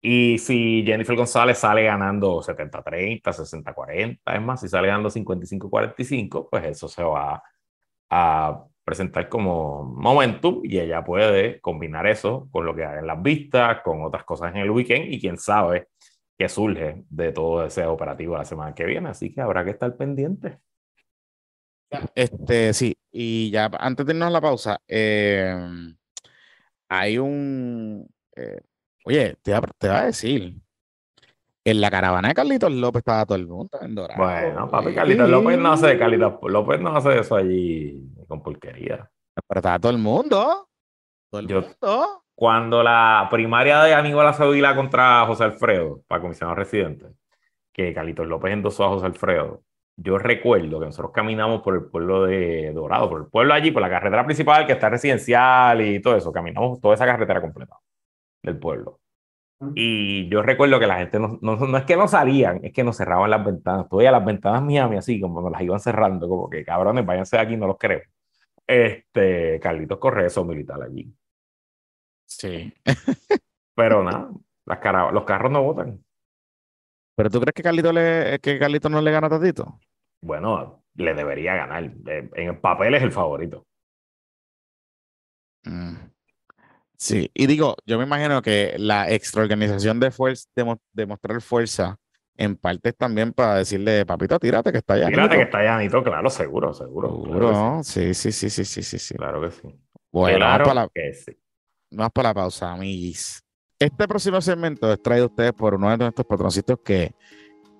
Y 0.00 0.38
si 0.38 0.82
Jennifer 0.84 1.16
González 1.16 1.56
sale 1.56 1.84
ganando 1.84 2.42
70-30, 2.42 3.22
60-40, 3.22 4.20
es 4.34 4.42
más, 4.42 4.60
si 4.60 4.68
sale 4.68 4.88
ganando 4.88 5.08
55-45, 5.08 6.48
pues 6.50 6.64
eso 6.64 6.88
se 6.88 7.02
va 7.02 7.42
a 8.10 8.64
presentar 8.84 9.28
como 9.28 9.84
momentum 9.84 10.60
y 10.62 10.78
ella 10.78 11.02
puede 11.02 11.60
combinar 11.60 12.06
eso 12.06 12.48
con 12.50 12.66
lo 12.66 12.74
que 12.74 12.84
haga 12.84 12.98
en 13.00 13.06
las 13.06 13.22
vistas, 13.22 13.80
con 13.82 14.02
otras 14.02 14.24
cosas 14.24 14.54
en 14.54 14.60
el 14.60 14.70
weekend 14.70 15.10
y 15.10 15.18
quién 15.20 15.38
sabe 15.38 15.88
qué 16.36 16.48
surge 16.48 17.04
de 17.08 17.32
todo 17.32 17.64
ese 17.64 17.86
operativo 17.86 18.36
la 18.36 18.44
semana 18.44 18.74
que 18.74 18.84
viene. 18.84 19.08
Así 19.08 19.32
que 19.32 19.40
habrá 19.40 19.64
que 19.64 19.70
estar 19.70 19.96
pendiente. 19.96 20.58
Este, 22.14 22.72
sí, 22.72 22.96
y 23.10 23.50
ya 23.50 23.70
antes 23.78 24.06
de 24.06 24.12
irnos 24.12 24.28
a 24.28 24.30
la 24.30 24.40
pausa, 24.40 24.80
eh, 24.88 25.54
hay 26.88 27.18
un. 27.18 28.08
Eh, 28.36 28.60
oye, 29.04 29.36
te, 29.42 29.52
te 29.78 29.88
va 29.88 30.00
a 30.00 30.06
decir. 30.06 30.54
En 31.66 31.80
la 31.80 31.90
caravana 31.90 32.28
de 32.28 32.34
Carlitos 32.34 32.70
López 32.70 33.00
estaba 33.00 33.24
todo 33.24 33.38
el 33.38 33.46
mundo 33.46 33.78
en 33.80 33.94
Dorado. 33.94 34.22
Bueno, 34.22 34.70
papi, 34.70 34.92
Carlitos 34.92 35.30
López 35.30 35.58
no 35.58 35.72
hace, 35.72 35.98
Carlitos 35.98 36.34
López 36.42 36.78
no 36.78 36.94
hace 36.94 37.20
eso 37.20 37.36
allí 37.36 38.06
con 38.28 38.42
porquería. 38.42 39.10
Pero 39.48 39.58
estaba 39.60 39.78
todo 39.78 39.92
el 39.92 39.98
mundo. 39.98 40.68
Todo 41.30 41.40
el 41.40 41.48
mundo. 41.48 42.24
Cuando 42.34 42.82
la 42.82 43.28
primaria 43.30 43.82
de 43.82 43.94
Aníbal 43.94 44.34
Saudila 44.34 44.76
contra 44.76 45.24
José 45.26 45.44
Alfredo, 45.44 46.02
para 46.06 46.20
comisionado 46.20 46.56
residente, 46.56 47.06
que 47.72 47.94
Carlitos 47.94 48.26
López 48.26 48.52
endosó 48.52 48.84
a 48.84 48.88
José 48.88 49.06
Alfredo, 49.06 49.62
yo 49.96 50.18
recuerdo 50.18 50.80
que 50.80 50.86
nosotros 50.86 51.12
caminamos 51.12 51.62
por 51.62 51.74
el 51.74 51.84
pueblo 51.84 52.24
de 52.24 52.72
Dorado, 52.72 53.08
por 53.08 53.20
el 53.22 53.26
pueblo 53.28 53.54
allí, 53.54 53.70
por 53.70 53.82
la 53.82 53.90
carretera 53.90 54.24
principal 54.24 54.66
que 54.66 54.72
está 54.72 54.88
residencial 54.88 55.80
y 55.80 56.00
todo 56.00 56.16
eso, 56.16 56.32
caminamos 56.32 56.80
toda 56.80 56.94
esa 56.94 57.06
carretera 57.06 57.40
completa 57.40 57.78
del 58.42 58.58
pueblo. 58.58 59.00
Y 59.74 60.28
yo 60.28 60.42
recuerdo 60.42 60.78
que 60.78 60.86
la 60.86 60.98
gente 60.98 61.18
no, 61.18 61.38
no, 61.40 61.76
es 61.78 61.84
que 61.84 61.96
no 61.96 62.08
salían, 62.08 62.60
es 62.64 62.72
que 62.72 62.84
nos 62.84 62.96
cerraban 62.96 63.30
las 63.30 63.44
ventanas. 63.44 63.88
Todavía 63.88 64.10
las 64.10 64.24
ventanas 64.24 64.62
Miami 64.62 64.96
así, 64.96 65.20
como 65.20 65.40
nos 65.40 65.52
las 65.52 65.62
iban 65.62 65.80
cerrando, 65.80 66.28
como 66.28 66.50
que 66.50 66.64
cabrones, 66.64 67.06
váyanse 67.06 67.36
de 67.36 67.42
aquí, 67.42 67.56
no 67.56 67.66
los 67.66 67.78
queremos. 67.78 68.06
Este, 68.66 69.60
Carlitos 69.60 69.98
Correa 69.98 70.28
son 70.28 70.48
militar 70.48 70.82
allí. 70.82 71.14
Sí. 72.26 72.72
Pero 73.74 74.02
nada, 74.02 74.30
las 74.66 75.12
los 75.12 75.24
carros 75.24 75.52
no 75.52 75.62
votan. 75.62 76.03
¿Pero 77.16 77.30
tú 77.30 77.40
crees 77.40 77.54
que 77.54 77.62
Carlito, 77.62 77.92
le, 77.92 78.38
que 78.40 78.58
Carlito 78.58 78.88
no 78.88 79.00
le 79.00 79.10
gana 79.10 79.28
a 79.28 79.30
Tatito? 79.30 79.78
Bueno, 80.20 80.84
le 80.94 81.14
debería 81.14 81.54
ganar. 81.54 81.84
Eh, 81.84 82.30
en 82.34 82.48
el 82.48 82.58
papel 82.58 82.94
es 82.94 83.02
el 83.02 83.12
favorito. 83.12 83.66
Mm. 85.64 85.94
Sí, 86.96 87.30
y 87.34 87.46
digo, 87.46 87.76
yo 87.86 87.98
me 87.98 88.04
imagino 88.04 88.40
que 88.40 88.76
la 88.78 89.10
extraorganización 89.10 90.00
de, 90.00 90.10
fuerza, 90.10 90.48
de, 90.92 91.06
mostrar 91.06 91.40
fuerza 91.40 91.98
en 92.36 92.56
parte 92.56 92.90
es 92.90 92.96
también 92.96 93.32
para 93.32 93.56
decirle, 93.56 94.06
papito, 94.06 94.38
tírate 94.38 94.72
que 94.72 94.78
está 94.78 94.94
allá. 94.94 95.08
Tírate 95.08 95.36
que 95.36 95.42
está 95.42 95.58
allá, 95.58 95.88
claro, 96.02 96.30
seguro, 96.30 96.72
seguro. 96.72 97.08
Seguro, 97.08 97.80
sí. 97.82 98.14
sí, 98.14 98.32
sí, 98.32 98.48
sí, 98.48 98.64
sí, 98.64 98.82
sí, 98.82 98.98
sí, 98.98 99.14
Claro 99.16 99.40
que 99.40 99.50
sí. 99.50 99.68
Bueno, 100.10 100.46
vamos, 100.46 100.68
para 100.68 100.74
la, 100.74 100.88
vamos 101.90 102.12
para 102.12 102.28
la 102.28 102.34
pausa, 102.34 102.72
amiguis. 102.72 103.43
Este 103.78 104.06
próximo 104.06 104.40
segmento 104.40 104.92
es 104.92 105.02
traído 105.02 105.24
a 105.24 105.28
ustedes 105.28 105.52
por 105.52 105.74
uno 105.74 105.90
de 105.90 105.96
nuestros 105.96 106.26
patroncitos 106.26 106.78
que 106.84 107.12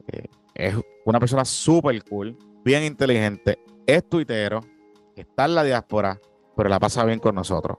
eh, 0.09 0.29
es 0.55 0.75
una 1.05 1.21
persona 1.21 1.45
súper 1.45 2.03
cool, 2.05 2.37
bien 2.65 2.83
inteligente, 2.83 3.59
es 3.87 4.09
tuitero, 4.09 4.61
está 5.15 5.45
en 5.45 5.55
la 5.55 5.63
diáspora, 5.63 6.21
pero 6.57 6.69
la 6.69 6.81
pasa 6.81 7.05
bien 7.05 7.21
con 7.21 7.37
nosotros. 7.37 7.79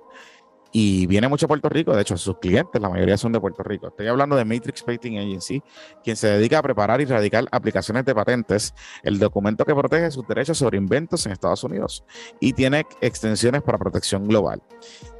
Y 0.72 1.08
viene 1.08 1.30
mucho 1.30 1.46
a 1.46 1.48
Puerto 1.48 1.70
Rico, 1.70 1.96
de 1.96 2.02
hecho, 2.02 2.18
sus 2.18 2.38
clientes, 2.40 2.82
la 2.82 2.90
mayoría 2.90 3.18
son 3.18 3.32
de 3.32 3.40
Puerto 3.40 3.64
Rico. 3.64 3.88
Estoy 3.88 4.08
hablando 4.08 4.36
de 4.36 4.44
Matrix 4.44 4.84
Patent 4.84 5.18
Agency, 5.18 5.64
quien 6.04 6.18
se 6.18 6.28
dedica 6.28 6.60
a 6.60 6.62
preparar 6.62 7.00
y 7.00 7.06
radicar 7.06 7.46
aplicaciones 7.52 8.04
de 8.04 8.14
patentes, 8.14 8.74
el 9.04 9.18
documento 9.18 9.64
que 9.64 9.74
protege 9.74 10.12
sus 10.12 10.28
derechos 10.28 10.58
sobre 10.58 10.78
inventos 10.78 11.26
en 11.26 11.32
Estados 11.32 11.64
Unidos 11.64 12.04
y 12.42 12.52
tiene 12.52 12.86
extensiones 13.00 13.62
para 13.62 13.78
protección 13.78 14.28
global. 14.28 14.62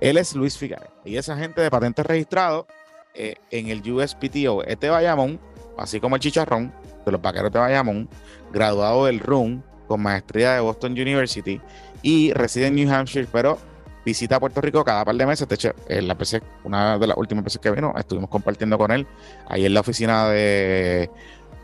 Él 0.02 0.18
es 0.18 0.36
Luis 0.36 0.58
Figueroa 0.58 0.94
y 1.06 1.16
es 1.16 1.30
agente 1.30 1.62
de 1.62 1.72
patentes 1.72 2.06
registrado 2.06 2.68
eh, 3.16 3.36
en 3.52 3.68
el 3.68 3.90
USPTO 3.90 4.64
este 4.64 4.90
Bayamón, 4.90 5.40
así 5.78 6.00
como 6.00 6.16
el 6.16 6.22
chicharrón 6.22 6.74
de 7.06 7.12
los 7.12 7.22
vaqueros 7.22 7.52
de 7.52 7.60
Bayamón, 7.60 8.10
graduado 8.52 9.06
del 9.06 9.20
RUN 9.20 9.64
con 9.88 10.02
maestría 10.02 10.54
de 10.54 10.60
Boston 10.62 10.94
University 10.94 11.62
y 12.02 12.34
reside 12.34 12.68
en 12.68 12.76
New 12.76 12.92
Hampshire, 12.92 13.28
pero 13.32 13.58
visita 14.06 14.40
Puerto 14.40 14.62
Rico 14.62 14.84
cada 14.84 15.04
par 15.06 15.16
de 15.16 15.26
meses. 15.26 15.48
De 15.48 15.56
hecho, 15.56 15.74
en 15.88 16.08
la 16.08 16.16
PC, 16.16 16.42
una 16.64 16.98
de 16.98 17.08
las 17.08 17.18
últimas 17.18 17.44
veces 17.44 17.60
que 17.60 17.72
vino, 17.72 17.94
estuvimos 17.98 18.30
compartiendo 18.30 18.78
con 18.78 18.92
él 18.92 19.08
ahí 19.48 19.66
en 19.66 19.74
la 19.74 19.80
oficina 19.80 20.30
de 20.30 21.10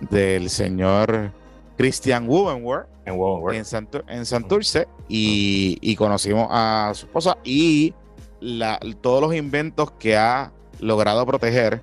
del 0.09 0.49
señor 0.49 1.31
Christian 1.77 2.27
Wovenworth 2.27 2.87
en, 3.05 3.65
en, 4.07 4.25
Santurce 4.25 4.87
y, 5.07 5.77
y, 5.81 5.95
conocimos 5.95 6.47
a 6.49 6.91
su 6.95 7.05
esposa 7.05 7.37
y 7.43 7.93
la, 8.39 8.79
todos 9.01 9.21
los 9.21 9.35
inventos 9.35 9.91
que 9.91 10.17
ha 10.17 10.51
logrado 10.79 11.25
proteger 11.25 11.81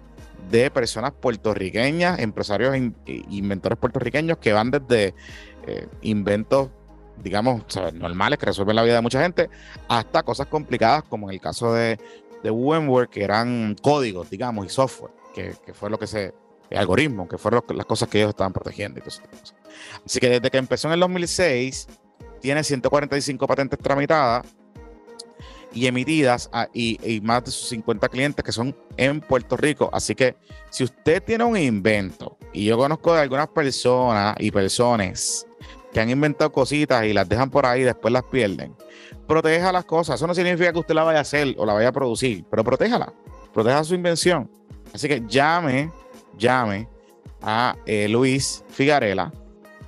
de 0.50 0.70
personas 0.70 1.12
puertorriqueñas, 1.12 2.18
empresarios 2.20 2.74
e 2.74 2.92
inventores 3.30 3.78
puertorriqueños 3.78 4.38
que 4.38 4.52
van 4.52 4.70
desde 4.70 5.14
eh, 5.66 5.86
inventos, 6.02 6.70
digamos, 7.22 7.62
normales 7.94 8.38
que 8.38 8.46
resuelven 8.46 8.76
la 8.76 8.82
vida 8.82 8.94
de 8.94 9.00
mucha 9.02 9.20
gente, 9.20 9.50
hasta 9.88 10.22
cosas 10.22 10.46
complicadas 10.46 11.02
como 11.04 11.28
en 11.28 11.34
el 11.34 11.40
caso 11.40 11.74
de, 11.74 11.98
de 12.42 13.08
que 13.10 13.24
eran 13.24 13.76
códigos, 13.82 14.30
digamos, 14.30 14.66
y 14.66 14.68
software, 14.68 15.12
que, 15.34 15.54
fue 15.74 15.90
lo 15.90 15.98
que 15.98 16.06
se, 16.06 16.34
algoritmo, 16.70 17.28
que 17.28 17.38
fueron 17.38 17.62
las 17.74 17.86
cosas 17.86 18.08
que 18.08 18.18
ellos 18.18 18.30
estaban 18.30 18.52
protegiendo. 18.52 19.00
Y 19.00 19.02
Así 20.04 20.20
que 20.20 20.28
desde 20.28 20.50
que 20.50 20.58
empezó 20.58 20.88
en 20.88 20.94
el 20.94 21.00
2006, 21.00 21.88
tiene 22.40 22.64
145 22.64 23.46
patentes 23.46 23.78
tramitadas 23.78 24.46
y 25.72 25.86
emitidas 25.86 26.50
y, 26.72 27.20
más 27.22 27.44
de 27.44 27.50
sus 27.50 27.68
50 27.68 28.08
clientes 28.08 28.44
que 28.44 28.52
son 28.52 28.74
en 28.96 29.20
Puerto 29.20 29.56
Rico. 29.56 29.90
Así 29.92 30.14
que 30.14 30.36
si 30.70 30.84
usted 30.84 31.22
tiene 31.22 31.44
un 31.44 31.56
invento, 31.56 32.36
y 32.52 32.64
yo 32.66 32.78
conozco 32.78 33.14
de 33.14 33.20
algunas 33.20 33.48
personas 33.48 34.36
y 34.38 34.50
personas 34.50 35.46
que 35.92 36.00
han 36.00 36.10
inventado 36.10 36.50
cositas 36.52 37.04
y 37.04 37.12
las 37.12 37.28
dejan 37.28 37.50
por 37.50 37.66
ahí 37.66 37.82
y 37.82 37.84
después 37.84 38.12
las 38.12 38.24
pierden, 38.24 38.74
proteja 39.26 39.72
las 39.72 39.84
cosas. 39.84 40.16
Eso 40.16 40.26
no 40.26 40.34
significa 40.34 40.72
que 40.72 40.78
usted 40.78 40.94
la 40.94 41.04
vaya 41.04 41.18
a 41.18 41.22
hacer 41.22 41.54
o 41.58 41.66
la 41.66 41.74
vaya 41.74 41.88
a 41.88 41.92
producir, 41.92 42.44
pero 42.50 42.64
protéjala, 42.64 43.12
proteja 43.52 43.84
su 43.84 43.94
invención. 43.94 44.50
Así 44.92 45.06
que 45.06 45.22
llame, 45.26 45.90
llame 46.38 46.88
a 47.42 47.76
eh, 47.86 48.08
Luis 48.08 48.64
Figarela 48.68 49.32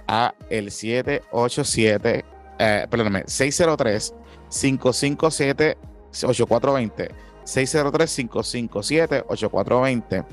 a 0.07 0.35
el 0.51 0.71
787, 0.71 2.25
eh, 2.59 2.87
perdóname, 2.91 3.25
603 3.27 4.15
557-8420. 4.51 7.11
603-557-8420. 7.45 10.25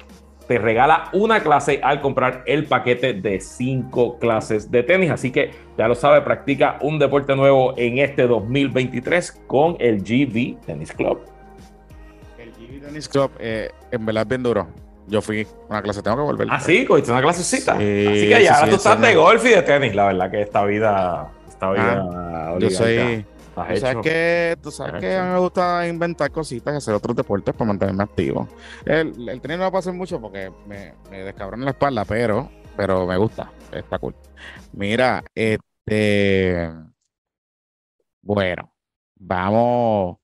te 0.49 0.59
regala 0.59 1.11
una 1.13 1.41
clase 1.43 1.79
al 1.83 2.01
comprar 2.01 2.43
el 2.47 2.65
paquete 2.65 3.13
de 3.13 3.39
cinco 3.41 4.19
clases 4.19 4.71
de 4.71 4.83
tenis. 4.83 5.11
Así 5.11 5.31
que 5.31 5.51
ya 5.77 5.87
lo 5.87 5.95
sabe, 5.95 6.23
practica 6.23 6.79
un 6.81 6.99
deporte 6.99 7.37
nuevo 7.37 7.75
en 7.77 7.99
este 7.99 8.27
2023 8.27 9.43
con 9.47 9.77
el 9.79 10.01
GV 10.01 10.59
Tennis 10.65 10.93
Club. 10.93 11.21
El 12.39 12.51
GV 12.53 12.87
Tennis 12.87 13.09
Club 13.09 13.31
eh, 13.39 13.71
en 13.91 14.07
verdad 14.07 14.23
es 14.23 14.29
bien 14.29 14.43
duro. 14.43 14.69
Yo 15.07 15.23
fui 15.23 15.43
a 15.43 15.71
una 15.71 15.83
clase, 15.83 16.03
tengo 16.03 16.17
que 16.17 16.23
volver. 16.23 16.49
Ah, 16.51 16.61
sí, 16.61 16.85
cogiste 16.85 17.13
una 17.13 17.23
clasecita. 17.23 17.73
Así 17.73 17.81
que 17.81 18.41
ya 18.43 18.67
tú 18.69 18.77
estás 18.77 19.01
de 19.01 19.15
golf 19.15 19.45
y 19.45 19.51
de 19.51 19.63
tenis. 19.63 19.95
La 19.95 20.07
verdad 20.07 20.31
que 20.31 20.43
esta 20.43 20.65
vida, 20.65 21.31
esta 21.47 21.71
vida 21.73 22.09
ah, 22.11 22.57
yo 22.59 22.71
soy 22.71 23.25
Tú 23.67 23.77
sabes 23.77 23.97
que, 24.03 24.57
tú 24.63 24.71
sabes 24.71 25.01
que 25.01 25.17
a 25.17 25.25
mí 25.25 25.31
me 25.33 25.39
gusta 25.39 25.87
inventar 25.87 26.31
cositas 26.31 26.75
y 26.75 26.77
hacer 26.77 26.95
otros 26.95 27.17
deportes 27.17 27.55
para 27.55 27.69
mantenerme 27.69 28.05
activo. 28.05 28.49
El, 28.85 29.29
el 29.29 29.41
tren 29.41 29.59
no 29.59 29.63
va 29.63 29.69
a 29.69 29.73
pasar 29.73 29.95
mucho 29.95 30.21
porque 30.21 30.53
me, 30.67 30.95
me 31.11 31.23
descabrón 31.23 31.65
la 31.65 31.71
espalda, 31.71 32.05
pero, 32.05 32.51
pero 32.77 33.07
me 33.07 33.17
gusta. 33.17 33.51
Está 33.73 33.99
cool. 33.99 34.15
Mira, 34.73 35.25
este. 35.35 36.71
Bueno, 38.23 38.73
vamos. 39.17 40.19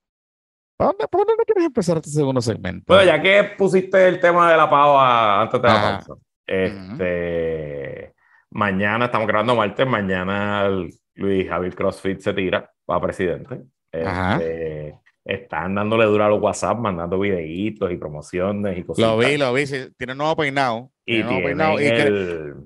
¿Por 0.77 0.87
dónde, 0.87 1.43
quieres 1.45 1.65
empezar 1.65 1.97
este 1.97 2.09
segundo 2.09 2.41
segmento? 2.41 2.85
Bueno, 2.87 3.05
ya 3.05 3.21
que 3.21 3.55
pusiste 3.57 4.07
el 4.07 4.19
tema 4.19 4.51
de 4.51 4.57
la 4.57 4.69
pava 4.69 5.41
antes 5.41 5.61
de 5.61 5.67
la 5.67 5.81
pausa, 5.81 6.21
este, 6.45 8.13
mañana 8.51 9.05
estamos 9.05 9.25
grabando 9.25 9.55
martes, 9.55 9.87
mañana 9.87 10.69
Luis 11.15 11.47
Javier 11.47 11.75
CrossFit 11.75 12.19
se 12.19 12.33
tira 12.33 12.71
para 12.85 13.01
presidente. 13.01 13.61
Este, 13.91 14.99
están 15.23 15.75
dándole 15.75 16.05
duro 16.05 16.25
a 16.25 16.29
los 16.29 16.41
WhatsApp, 16.41 16.77
mandando 16.77 17.19
videitos 17.19 17.91
y 17.91 17.97
promociones 17.97 18.77
y 18.77 18.83
cosas. 18.83 19.05
Lo 19.05 19.17
vi, 19.17 19.37
lo 19.37 19.53
vi. 19.53 19.65
tiene 19.97 20.13
un 20.13 20.17
nuevo 20.17 20.35
peinado. 20.35 20.91
Y, 21.05 21.23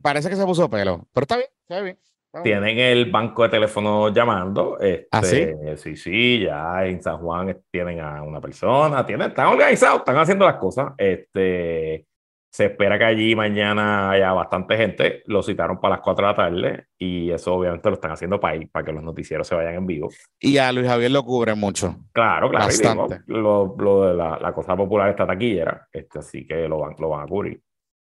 parece 0.02 0.30
que 0.30 0.36
se 0.36 0.45
puso 0.45 0.70
pelo. 0.70 1.08
Pero 1.14 1.24
está 1.24 1.38
bien, 1.38 1.50
está 1.68 1.82
bien. 1.82 1.97
Tienen 2.43 2.78
el 2.78 3.10
banco 3.10 3.43
de 3.43 3.50
teléfono 3.50 4.14
llamando. 4.14 4.78
¿Ah, 5.12 5.24
sí? 5.24 5.38
Este, 5.38 5.78
sí, 5.78 5.95
sí, 5.95 6.39
ya 6.41 6.86
en 6.86 7.02
San 7.02 7.18
Juan 7.18 7.60
tienen 7.72 8.00
a 8.02 8.22
una 8.22 8.39
persona, 8.39 9.04
tienen, 9.06 9.30
están 9.30 9.47
organizados, 9.47 10.00
están 10.00 10.18
haciendo 10.18 10.45
las 10.45 10.58
cosas. 10.58 10.93
Este, 10.97 12.06
se 12.52 12.66
espera 12.66 12.97
que 12.97 13.06
allí 13.06 13.36
mañana 13.36 14.12
haya 14.12 14.34
bastante 14.34 14.76
gente. 14.76 15.24
Lo 15.28 15.43
citaron 15.43 15.80
para 15.80 15.95
las 15.95 16.02
4 16.02 16.26
de 16.26 16.32
la 16.32 16.36
tarde 16.36 16.86
y 16.97 17.30
eso 17.30 17.54
obviamente 17.54 17.89
lo 17.89 17.95
están 17.95 18.12
haciendo 18.12 18.39
para, 18.39 18.56
ir, 18.56 18.70
para 18.72 18.86
que 18.86 18.91
los 18.91 19.04
noticieros 19.04 19.47
se 19.47 19.56
vayan 19.56 19.76
en 19.76 19.86
vivo. 19.86 20.10
Y 20.39 20.58
a 20.58 20.72
Luis 20.72 20.88
Javier 20.88 21.12
lo 21.12 21.24
cubre 21.24 21.54
mucho. 21.54 21.95
Claro, 22.12 22.50
claro. 22.50 22.66
Bastante. 22.66 23.22
lo, 23.28 23.76
de 24.08 24.16
la, 24.16 24.54
cosa 24.54 24.76
popular 24.76 25.10
está 25.10 25.28
taquillera, 25.28 25.88
este, 25.91 26.20
así 26.20 26.47
que 26.47 26.68
lo 26.68 26.80
van, 26.80 26.95
lo 26.97 27.10
van 27.10 27.24
a 27.24 27.28
cubrir. 27.28 27.62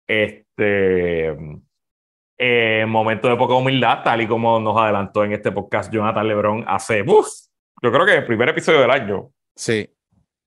Este. 0.06 1.36
Eh, 2.44 2.84
momento 2.88 3.28
de 3.28 3.36
poca 3.36 3.54
humildad, 3.54 4.02
tal 4.02 4.22
y 4.22 4.26
como 4.26 4.58
nos 4.58 4.76
adelantó 4.76 5.22
en 5.22 5.32
este 5.32 5.52
podcast 5.52 5.92
Jonathan 5.92 6.26
Lebron 6.26 6.64
hace, 6.66 7.02
uf, 7.02 7.28
yo 7.80 7.92
creo 7.92 8.04
que 8.04 8.16
el 8.16 8.26
primer 8.26 8.48
episodio 8.48 8.80
del 8.80 8.90
año. 8.90 9.30
Sí. 9.54 9.88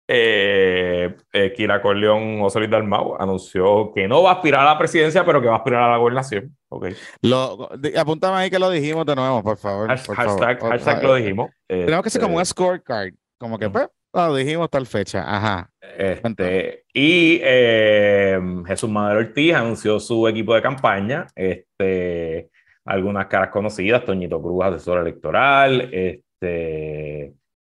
Eh, 0.07 1.15
eh, 1.33 1.53
Kira 1.55 1.81
Corleón 1.81 2.41
Osoris 2.41 2.69
Dalmau 2.69 3.15
anunció 3.19 3.91
que 3.93 4.07
no 4.07 4.21
va 4.21 4.31
a 4.31 4.33
aspirar 4.35 4.61
a 4.61 4.73
la 4.73 4.77
presidencia, 4.77 5.25
pero 5.25 5.41
que 5.41 5.47
va 5.47 5.55
a 5.55 5.57
aspirar 5.57 5.83
a 5.83 5.91
la 5.91 5.97
gobernación. 5.97 6.55
Okay. 6.69 6.95
Lo, 7.21 7.69
apúntame 7.97 8.37
ahí 8.37 8.49
que 8.49 8.59
lo 8.59 8.69
dijimos 8.69 9.05
de 9.05 9.15
nuevo, 9.15 9.41
por 9.41 9.57
favor. 9.57 9.87
hashtag, 9.87 10.59
hashtag 10.59 11.03
lo 11.03 11.15
dijimos. 11.15 11.49
Tenemos 11.67 12.03
que 12.03 12.07
hacer 12.07 12.21
como 12.21 12.39
este, 12.39 12.51
un 12.61 12.67
scorecard, 12.67 13.13
como 13.39 13.57
que 13.57 13.69
pues, 13.69 13.87
lo 14.13 14.35
dijimos 14.35 14.69
tal 14.69 14.85
fecha. 14.85 15.23
Ajá. 15.27 15.69
Este, 15.97 16.85
y 16.93 17.39
eh, 17.43 18.39
Jesús 18.67 18.89
Madero 18.89 19.19
Ortiz 19.19 19.53
anunció 19.53 19.99
su 19.99 20.27
equipo 20.27 20.53
de 20.53 20.61
campaña. 20.61 21.27
Este, 21.35 22.49
algunas 22.85 23.27
caras 23.27 23.49
conocidas, 23.49 24.05
Toñito 24.05 24.41
Cruz, 24.41 24.63
asesor 24.63 24.99
electoral. 24.99 25.89
Este, 25.91 26.25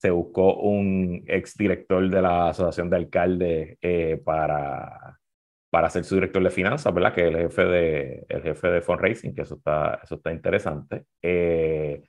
se 0.06 0.12
buscó 0.12 0.58
un 0.58 1.24
exdirector 1.26 2.08
de 2.12 2.22
la 2.22 2.50
Asociación 2.50 2.92
de 2.92 2.98
Alcaldes 2.98 3.78
eh, 3.82 4.22
para, 4.24 5.20
para 5.72 5.90
ser 5.90 6.04
su 6.04 6.14
director 6.14 6.44
de 6.44 6.52
finanzas, 6.52 6.94
¿verdad? 6.94 7.12
Que 7.12 7.22
es 7.22 7.28
el 7.34 7.38
jefe 7.38 7.66
de, 7.66 8.26
el 8.30 8.44
jefe 8.44 8.68
de 8.68 8.82
fundraising, 8.84 9.34
que 9.34 9.42
eso 9.42 9.56
está, 9.56 10.00
eso 10.04 10.14
está 10.14 10.32
interesante. 10.32 11.06
Eh, 11.24 12.04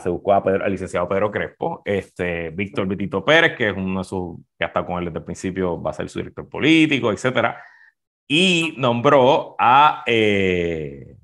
se 0.00 0.08
buscó 0.08 0.34
a 0.34 0.36
al 0.36 0.70
licenciado 0.70 1.08
Pedro 1.08 1.32
Crespo, 1.32 1.82
este, 1.84 2.50
Víctor 2.50 2.86
Vitito 2.86 3.24
Pérez, 3.24 3.56
que 3.56 3.70
es 3.70 3.76
uno 3.76 3.98
de 3.98 4.04
sus, 4.04 4.36
que 4.56 4.64
ha 4.64 4.68
estado 4.68 4.86
con 4.86 4.98
él 4.98 5.06
desde 5.06 5.18
el 5.18 5.24
principio, 5.24 5.82
va 5.82 5.90
a 5.90 5.94
ser 5.94 6.08
su 6.08 6.20
director 6.20 6.48
político, 6.48 7.10
etcétera. 7.10 7.60
Y 8.28 8.76
nombró 8.78 9.56
a, 9.58 10.04
eh, 10.06 11.16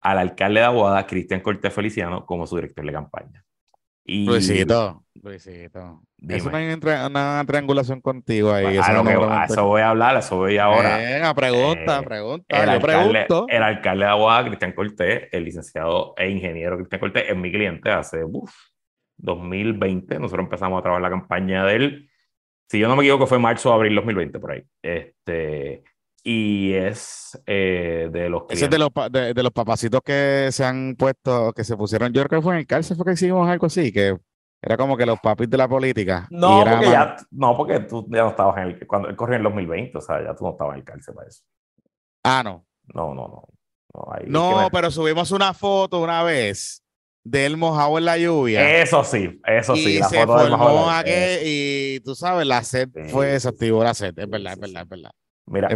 al 0.00 0.18
alcalde 0.18 0.58
de 0.58 0.66
Aguada, 0.66 1.06
Cristian 1.06 1.40
Cortés 1.40 1.72
Feliciano, 1.72 2.26
como 2.26 2.48
su 2.48 2.56
director 2.56 2.84
de 2.84 2.92
campaña. 2.92 3.44
Y... 4.12 4.26
Luisito, 4.26 5.04
Luisito. 5.22 6.02
Eso 6.28 6.50
no 6.50 6.56
hay 6.56 6.66
una, 6.66 7.44
triangulación 7.46 8.00
contigo 8.00 8.52
ahí. 8.52 8.76
eso, 8.76 8.82
a 8.82 9.44
eso 9.44 9.66
voy 9.66 9.82
a 9.82 9.90
hablar, 9.90 10.16
eso 10.16 10.36
voy 10.36 10.58
ahora. 10.58 10.96
Venga, 10.96 11.32
pregunta, 11.32 12.00
eh, 12.00 12.04
pregunta. 12.04 12.62
El 12.62 12.70
alcalde, 12.70 13.26
el 13.48 13.62
alcalde 13.62 14.04
de 14.04 14.10
Aguada, 14.10 14.46
Cristian 14.46 14.72
Cortés, 14.72 15.28
el 15.30 15.44
licenciado 15.44 16.14
e 16.16 16.28
ingeniero 16.28 16.76
Cristian 16.76 16.98
Cortés, 16.98 17.24
es 17.28 17.36
mi 17.36 17.52
cliente 17.52 17.88
hace 17.88 18.24
uf, 18.24 18.52
2020. 19.18 20.18
Nosotros 20.18 20.42
empezamos 20.42 20.80
a 20.80 20.82
trabajar 20.82 21.02
la 21.02 21.10
campaña 21.10 21.64
de 21.64 21.76
él. 21.76 22.10
Si 22.68 22.80
yo 22.80 22.88
no 22.88 22.96
me 22.96 23.04
equivoco, 23.04 23.28
fue 23.28 23.38
marzo 23.38 23.70
o 23.70 23.74
abril 23.74 23.94
2020, 23.94 24.40
por 24.40 24.50
ahí. 24.50 24.64
Este, 24.82 25.84
y 26.22 26.72
es 26.74 27.40
eh, 27.46 28.08
de 28.12 28.28
los 28.28 28.42
Ese 28.50 28.64
es 28.64 28.70
de 28.70 28.78
los, 28.78 28.90
de, 29.10 29.42
los 29.42 29.52
papacitos 29.52 30.00
que 30.04 30.48
se 30.50 30.64
han 30.64 30.96
puesto, 30.96 31.52
que 31.52 31.64
se 31.64 31.76
pusieron, 31.76 32.12
yo 32.12 32.24
creo 32.24 32.40
que 32.40 32.44
fue 32.44 32.54
en 32.54 32.60
el 32.60 32.66
cárcel, 32.66 32.96
fue 32.96 33.06
que 33.06 33.12
hicimos 33.12 33.48
algo 33.48 33.66
así, 33.66 33.92
que 33.92 34.16
era 34.62 34.76
como 34.76 34.96
que 34.96 35.06
los 35.06 35.18
papis 35.20 35.48
de 35.48 35.56
la 35.56 35.68
política. 35.68 36.28
No, 36.30 36.62
porque, 36.64 36.90
ya, 36.90 37.16
no 37.30 37.56
porque 37.56 37.80
tú 37.80 38.06
ya 38.10 38.22
no 38.24 38.30
estabas 38.30 38.58
en 38.58 38.62
el, 38.64 38.86
cuando 38.86 39.08
él 39.08 39.16
corrió 39.16 39.36
en 39.36 39.40
el 39.40 39.44
2020, 39.44 39.98
o 39.98 40.00
sea, 40.00 40.22
ya 40.22 40.34
tú 40.34 40.44
no 40.44 40.50
estabas 40.50 40.74
en 40.74 40.80
el 40.80 40.84
cárcel 40.84 41.14
para 41.14 41.28
eso. 41.28 41.42
Ah, 42.22 42.42
no. 42.44 42.66
No, 42.92 43.14
no, 43.14 43.28
no. 43.28 43.48
No, 44.26 44.68
pero 44.70 44.90
subimos 44.90 45.30
una 45.32 45.52
foto 45.52 46.00
una 46.00 46.22
vez 46.22 46.84
de 47.24 47.46
él 47.46 47.56
mojado 47.56 47.98
en 47.98 48.04
la 48.04 48.18
lluvia. 48.18 48.80
Eso 48.80 49.04
sí, 49.04 49.40
eso 49.44 49.74
sí. 49.74 49.98
la 49.98 50.08
se 50.08 50.26
foto 50.26 50.56
formó 50.56 50.88
y 51.44 52.00
tú 52.00 52.14
sabes, 52.14 52.46
la 52.46 52.62
sed 52.62 52.88
fue 53.08 53.28
desactivó 53.28 53.82
la 53.82 53.94
sed, 53.94 54.16
es 54.16 54.28
verdad, 54.28 54.52
es 54.54 54.60
verdad, 54.60 54.82
es 54.82 54.88
verdad. 54.88 55.10
Mira, 55.46 55.68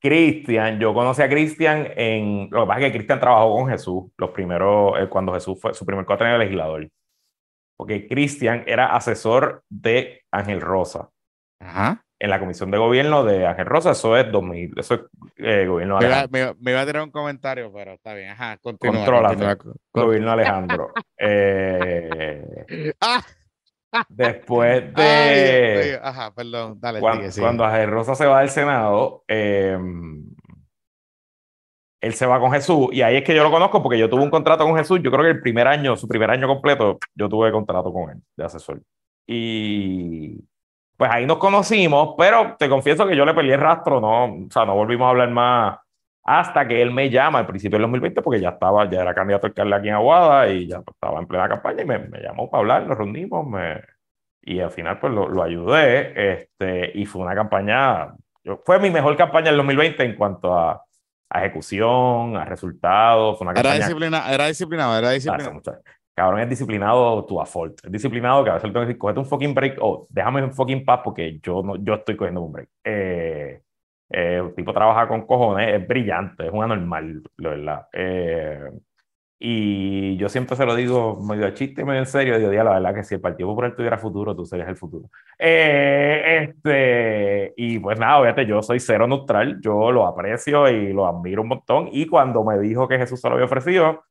Cristian, 0.00 0.78
yo 0.78 0.94
conocí 0.94 1.22
a 1.22 1.28
Cristian 1.28 1.88
en. 1.96 2.48
Lo 2.50 2.62
que 2.62 2.66
pasa 2.68 2.80
es 2.80 2.86
que 2.86 2.98
Cristian 2.98 3.20
trabajó 3.20 3.56
con 3.56 3.68
Jesús, 3.68 4.04
los 4.16 4.30
primeros, 4.30 4.98
eh, 5.00 5.08
cuando 5.08 5.32
Jesús 5.34 5.58
fue 5.60 5.74
su 5.74 5.84
primer 5.84 6.06
cuatro 6.06 6.26
años 6.26 6.38
de 6.38 6.44
legislador. 6.44 6.88
Porque 7.76 8.06
Cristian 8.06 8.64
era 8.66 8.94
asesor 8.94 9.64
de 9.68 10.22
Ángel 10.30 10.60
Rosa. 10.60 11.10
Ajá. 11.60 12.04
En 12.20 12.30
la 12.30 12.40
comisión 12.40 12.70
de 12.72 12.78
gobierno 12.78 13.24
de 13.24 13.46
Ángel 13.46 13.66
Rosa, 13.66 13.92
eso 13.92 14.16
es 14.16 14.30
2000, 14.32 14.72
eso 14.76 14.94
es 14.94 15.00
eh, 15.36 15.66
gobierno 15.66 15.98
me 15.98 16.06
Alejandro. 16.06 16.56
me, 16.58 16.70
iba 16.72 16.80
a 16.80 16.86
tirar 16.86 17.02
un 17.04 17.12
comentario, 17.12 17.72
pero 17.72 17.92
está 17.92 18.14
bien. 18.14 18.30
Ajá, 18.30 18.56
continúa. 18.58 18.96
Controla, 18.96 19.56
Gobierno 19.92 20.32
Alejandro. 20.32 20.92
eh, 21.18 22.92
ah. 23.00 23.22
Después 24.08 24.94
de. 24.94 25.98
Ajá, 26.02 26.34
perdón, 26.34 26.78
dale. 26.80 27.00
Cuando, 27.00 27.30
sigue, 27.30 27.86
Rosa 27.86 28.14
se 28.14 28.26
va 28.26 28.40
del 28.40 28.50
Senado, 28.50 29.24
em, 29.26 30.24
él 32.00 32.14
se 32.14 32.26
va 32.26 32.38
con 32.38 32.52
Jesús 32.52 32.88
y 32.92 33.02
ahí 33.02 33.16
es 33.16 33.24
que 33.24 33.34
yo 33.34 33.42
lo 33.42 33.50
conozco 33.50 33.82
porque 33.82 33.98
yo 33.98 34.08
tuve 34.08 34.22
un 34.22 34.30
contrato 34.30 34.64
con 34.64 34.76
Jesús. 34.76 35.00
Yo 35.02 35.10
creo 35.10 35.24
que 35.24 35.30
el 35.30 35.40
primer 35.40 35.66
año, 35.66 35.96
su 35.96 36.06
primer 36.06 36.30
año 36.30 36.46
completo, 36.46 36.98
yo 37.14 37.28
tuve 37.28 37.50
contrato 37.50 37.92
con 37.92 38.10
él 38.10 38.22
de 38.36 38.44
asesor. 38.44 38.82
Y 39.26 40.38
pues 40.96 41.10
ahí 41.12 41.26
nos 41.26 41.38
conocimos, 41.38 42.14
pero 42.16 42.56
te 42.58 42.68
confieso 42.68 43.06
que 43.06 43.16
yo 43.16 43.24
le 43.24 43.34
perdí 43.34 43.52
el 43.52 43.60
rastro, 43.60 44.00
no, 44.00 44.24
o 44.24 44.50
sea, 44.50 44.64
no 44.64 44.74
volvimos 44.74 45.06
a 45.06 45.10
hablar 45.10 45.30
más 45.30 45.78
hasta 46.28 46.68
que 46.68 46.82
él 46.82 46.90
me 46.92 47.08
llama 47.08 47.38
al 47.38 47.46
principio 47.46 47.78
del 47.78 47.84
2020 47.84 48.20
porque 48.20 48.40
ya 48.40 48.50
estaba, 48.50 48.88
ya 48.90 49.00
era 49.00 49.14
candidato 49.14 49.46
al 49.46 49.50
alcalde 49.52 49.76
aquí 49.76 49.88
en 49.88 49.94
Aguada 49.94 50.48
y 50.48 50.68
ya 50.68 50.82
estaba 50.86 51.20
en 51.20 51.26
plena 51.26 51.48
campaña 51.48 51.82
y 51.82 51.86
me, 51.86 51.98
me 52.00 52.20
llamó 52.20 52.50
para 52.50 52.60
hablar, 52.60 52.86
nos 52.86 52.98
reunimos 52.98 53.46
me, 53.46 53.80
y 54.42 54.60
al 54.60 54.70
final 54.70 54.98
pues 55.00 55.10
lo, 55.10 55.26
lo, 55.26 55.42
ayudé 55.42 56.32
este, 56.32 56.92
y 56.94 57.06
fue 57.06 57.22
una 57.22 57.34
campaña, 57.34 58.14
yo, 58.44 58.60
fue 58.62 58.78
mi 58.78 58.90
mejor 58.90 59.16
campaña 59.16 59.46
del 59.46 59.56
2020 59.56 60.04
en 60.04 60.16
cuanto 60.16 60.54
a, 60.54 60.84
a 61.30 61.44
ejecución, 61.44 62.36
a 62.36 62.44
resultados. 62.44 63.38
Fue 63.38 63.46
una 63.46 63.58
era, 63.58 63.72
disciplina, 63.72 64.30
era 64.30 64.48
disciplinado, 64.48 64.98
era 64.98 65.10
disciplinado. 65.10 65.62
cabrón 66.14 66.40
es 66.40 66.48
disciplinado 66.50 67.24
tu 67.24 67.40
a 67.40 67.46
fault. 67.46 67.80
Es 67.82 67.90
disciplinado 67.90 68.44
que 68.44 68.50
a 68.50 68.54
veces 68.54 68.68
le 68.68 68.72
tengo 68.74 68.84
que 68.84 68.88
decir, 68.88 68.98
cógete 68.98 69.20
un 69.20 69.26
fucking 69.26 69.54
break 69.54 69.78
o 69.80 70.06
déjame 70.10 70.42
un 70.42 70.52
fucking 70.52 70.84
paz 70.84 71.00
porque 71.02 71.40
yo, 71.42 71.62
no, 71.62 71.76
yo 71.76 71.94
estoy 71.94 72.16
cogiendo 72.16 72.42
un 72.42 72.52
break. 72.52 72.68
Eh, 72.84 73.62
eh, 74.10 74.40
el 74.44 74.54
tipo 74.54 74.72
trabaja 74.72 75.08
con 75.08 75.26
cojones, 75.26 75.74
es 75.80 75.86
brillante, 75.86 76.46
es 76.46 76.52
un 76.52 76.64
anormal, 76.64 77.22
la 77.36 77.48
verdad. 77.50 77.86
Eh, 77.92 78.70
y 79.40 80.16
yo 80.16 80.28
siempre 80.28 80.56
se 80.56 80.66
lo 80.66 80.74
digo 80.74 81.20
medio 81.22 81.44
de 81.44 81.54
chiste 81.54 81.84
medio 81.84 82.00
en 82.00 82.06
serio, 82.06 82.38
digo, 82.38 82.50
la 82.50 82.72
verdad 82.72 82.94
que 82.94 83.04
si 83.04 83.14
el 83.14 83.20
Partido 83.20 83.48
Popular 83.48 83.76
tuviera 83.76 83.96
futuro, 83.96 84.34
tú 84.34 84.44
serías 84.44 84.68
el 84.68 84.76
futuro. 84.76 85.10
Eh, 85.38 86.48
este, 86.50 87.54
y 87.56 87.78
pues 87.78 87.98
nada, 88.00 88.18
obviamente 88.18 88.46
yo 88.46 88.62
soy 88.62 88.80
cero 88.80 89.06
neutral, 89.06 89.60
yo 89.60 89.92
lo 89.92 90.06
aprecio 90.06 90.68
y 90.68 90.92
lo 90.92 91.06
admiro 91.06 91.42
un 91.42 91.48
montón. 91.48 91.88
Y 91.92 92.06
cuando 92.06 92.42
me 92.42 92.58
dijo 92.58 92.88
que 92.88 92.98
Jesús 92.98 93.20
se 93.20 93.28
lo 93.28 93.34
había 93.34 93.46
ofrecido, 93.46 94.04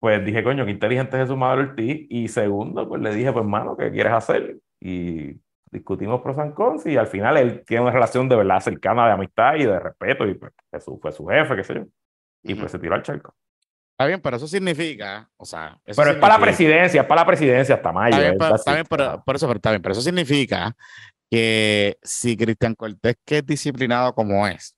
pues 0.00 0.24
dije, 0.24 0.42
coño, 0.44 0.64
qué 0.64 0.70
inteligente 0.72 1.16
es 1.16 1.22
Jesús 1.24 1.36
Maduro 1.36 1.62
Ortiz. 1.70 2.06
Y 2.08 2.28
segundo, 2.28 2.88
pues 2.88 3.02
le 3.02 3.14
dije, 3.14 3.32
pues 3.32 3.44
hermano, 3.44 3.76
¿qué 3.76 3.90
quieres 3.90 4.12
hacer? 4.12 4.58
Y 4.80 5.40
discutimos 5.70 6.20
pros 6.20 6.38
and 6.38 6.54
cons 6.54 6.86
y 6.86 6.96
al 6.96 7.06
final 7.06 7.36
él 7.36 7.64
tiene 7.66 7.82
una 7.82 7.92
relación 7.92 8.28
de 8.28 8.36
verdad 8.36 8.60
cercana 8.60 9.06
de 9.06 9.12
amistad 9.12 9.54
y 9.56 9.64
de 9.64 9.78
respeto 9.78 10.26
y 10.26 10.34
pues 10.34 10.52
Jesús 10.72 10.98
fue 11.00 11.12
su 11.12 11.26
jefe, 11.26 11.56
qué 11.56 11.64
sé 11.64 11.74
yo. 11.74 11.84
Y 12.42 12.54
pues 12.54 12.72
se 12.72 12.78
tiró 12.78 12.94
al 12.94 13.02
charco. 13.02 13.34
Está 13.92 14.06
bien, 14.06 14.20
pero 14.20 14.38
eso 14.38 14.48
significa, 14.48 15.28
o 15.36 15.44
sea... 15.44 15.78
pero 15.84 16.12
es 16.12 16.16
para 16.16 16.38
la 16.38 16.40
presidencia, 16.40 17.02
es 17.02 17.06
para 17.06 17.20
la 17.20 17.26
presidencia 17.26 17.74
hasta 17.74 17.92
mayo. 17.92 18.16
Está 18.16 18.30
bien, 18.30 18.54
está 18.54 18.74
bien 18.74 18.86
pero, 18.88 19.22
por 19.22 19.36
eso, 19.36 19.46
pero 19.46 19.58
está 19.58 19.70
bien, 19.70 19.82
pero 19.82 19.92
eso 19.92 20.00
significa 20.00 20.74
que 21.30 21.98
si 22.02 22.36
Cristian 22.36 22.74
Cortés, 22.74 23.16
que 23.26 23.38
es 23.38 23.46
disciplinado 23.46 24.14
como 24.14 24.46
es, 24.46 24.74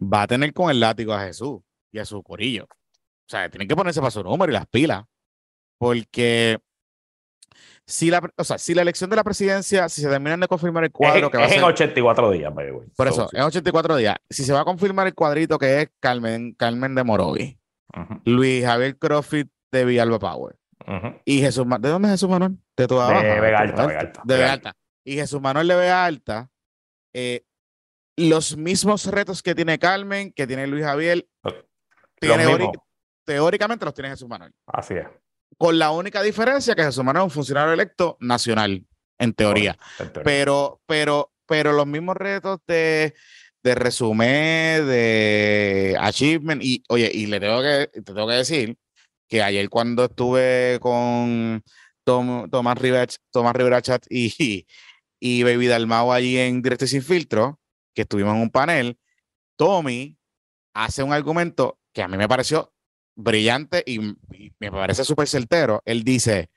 va 0.00 0.22
a 0.22 0.26
tener 0.26 0.52
con 0.52 0.70
el 0.70 0.80
látigo 0.80 1.12
a 1.12 1.24
Jesús 1.24 1.60
y 1.92 1.98
a 1.98 2.04
su 2.04 2.22
corillo. 2.22 2.64
O 2.64 3.30
sea, 3.30 3.50
tienen 3.50 3.68
que 3.68 3.76
ponerse 3.76 4.00
para 4.00 4.10
su 4.10 4.22
número 4.22 4.50
y 4.50 4.54
las 4.54 4.66
pilas. 4.66 5.04
Porque 5.76 6.58
si 7.88 8.10
la, 8.10 8.20
o 8.36 8.44
sea, 8.44 8.58
si 8.58 8.74
la 8.74 8.82
elección 8.82 9.08
de 9.08 9.16
la 9.16 9.24
presidencia, 9.24 9.88
si 9.88 10.02
se 10.02 10.10
terminan 10.10 10.38
de 10.40 10.46
confirmar 10.46 10.84
el 10.84 10.92
cuadro 10.92 11.30
que 11.30 11.38
va 11.38 11.46
a 11.46 11.48
ser. 11.48 11.56
en 11.56 11.64
84 11.64 12.30
días, 12.32 12.52
Por 12.94 13.08
eso, 13.08 13.30
en 13.32 13.42
84 13.42 13.96
días. 13.96 14.16
Si 14.28 14.44
se 14.44 14.52
va 14.52 14.60
a 14.60 14.64
confirmar 14.64 15.06
el 15.06 15.14
cuadrito 15.14 15.58
que 15.58 15.80
es 15.80 15.90
Carmen, 15.98 16.52
Carmen 16.52 16.94
de 16.94 17.02
Morovi, 17.02 17.58
Luis 18.24 18.62
Javier 18.62 18.98
Crofit 18.98 19.48
de 19.72 19.86
Villalba 19.86 20.18
Power. 20.18 20.56
Y 21.24 21.40
Jesús 21.40 21.66
¿De 21.80 21.88
dónde 21.88 22.08
es 22.08 22.12
Jesús 22.12 22.28
Manuel? 22.28 22.58
De 22.76 22.86
toda 22.86 23.22
De 23.22 23.40
Vega 23.40 23.58
Alta, 23.60 23.86
Vega 23.86 24.00
Alta. 24.00 24.22
De 24.22 24.36
Vega 24.36 24.52
Alta. 24.52 24.76
Y 25.04 25.14
Jesús 25.14 25.40
Manuel 25.40 25.66
de 25.66 25.74
Vega 25.74 26.04
Alta, 26.04 26.50
eh, 27.14 27.44
los 28.16 28.54
mismos 28.54 29.06
retos 29.06 29.42
que 29.42 29.54
tiene 29.54 29.78
Carmen, 29.78 30.30
que 30.32 30.46
tiene 30.46 30.66
Luis 30.66 30.84
Javier, 30.84 31.26
teóricamente 33.24 33.86
los 33.86 33.94
tiene 33.94 34.10
Jesús 34.10 34.28
Manuel. 34.28 34.52
Así 34.66 34.92
es 34.92 35.06
con 35.58 35.78
la 35.78 35.90
única 35.90 36.22
diferencia 36.22 36.74
que 36.74 36.84
Jesús 36.84 37.04
Manuel 37.04 37.22
es 37.22 37.24
un 37.24 37.30
funcionario 37.30 37.72
electo 37.74 38.16
nacional, 38.20 38.86
en 39.18 39.34
teoría. 39.34 39.76
Pero, 40.24 40.80
pero, 40.86 41.32
pero 41.46 41.72
los 41.72 41.86
mismos 41.86 42.16
retos 42.16 42.60
de, 42.66 43.14
de 43.64 43.74
resumen, 43.74 44.86
de 44.86 45.96
achievement, 46.00 46.62
y 46.62 46.84
oye, 46.88 47.10
y 47.12 47.26
le 47.26 47.40
tengo 47.40 47.60
que, 47.60 47.90
te 47.92 48.02
tengo 48.02 48.28
que 48.28 48.34
decir 48.34 48.78
que 49.28 49.42
ayer 49.42 49.68
cuando 49.68 50.04
estuve 50.04 50.78
con 50.80 51.62
Tomás 52.04 52.78
Rivera, 52.78 53.06
Tomás 53.30 53.54
Rivera 53.54 53.82
Chat 53.82 54.06
y, 54.08 54.64
y 55.20 55.42
Baby 55.42 55.66
Dalmao 55.66 56.12
allí 56.12 56.38
en 56.38 56.62
Directo 56.62 56.84
y 56.84 56.88
Sin 56.88 57.02
Filtro, 57.02 57.60
que 57.94 58.02
estuvimos 58.02 58.34
en 58.36 58.42
un 58.42 58.50
panel, 58.50 58.96
Tommy 59.56 60.16
hace 60.72 61.02
un 61.02 61.12
argumento 61.12 61.80
que 61.92 62.02
a 62.02 62.08
mí 62.08 62.16
me 62.16 62.28
pareció 62.28 62.72
brillante 63.18 63.82
y, 63.84 63.98
me 64.60 64.70
parece 64.70 65.04
súper 65.04 65.28
certero. 65.28 65.82
Él 65.84 66.04
dice, 66.04 66.48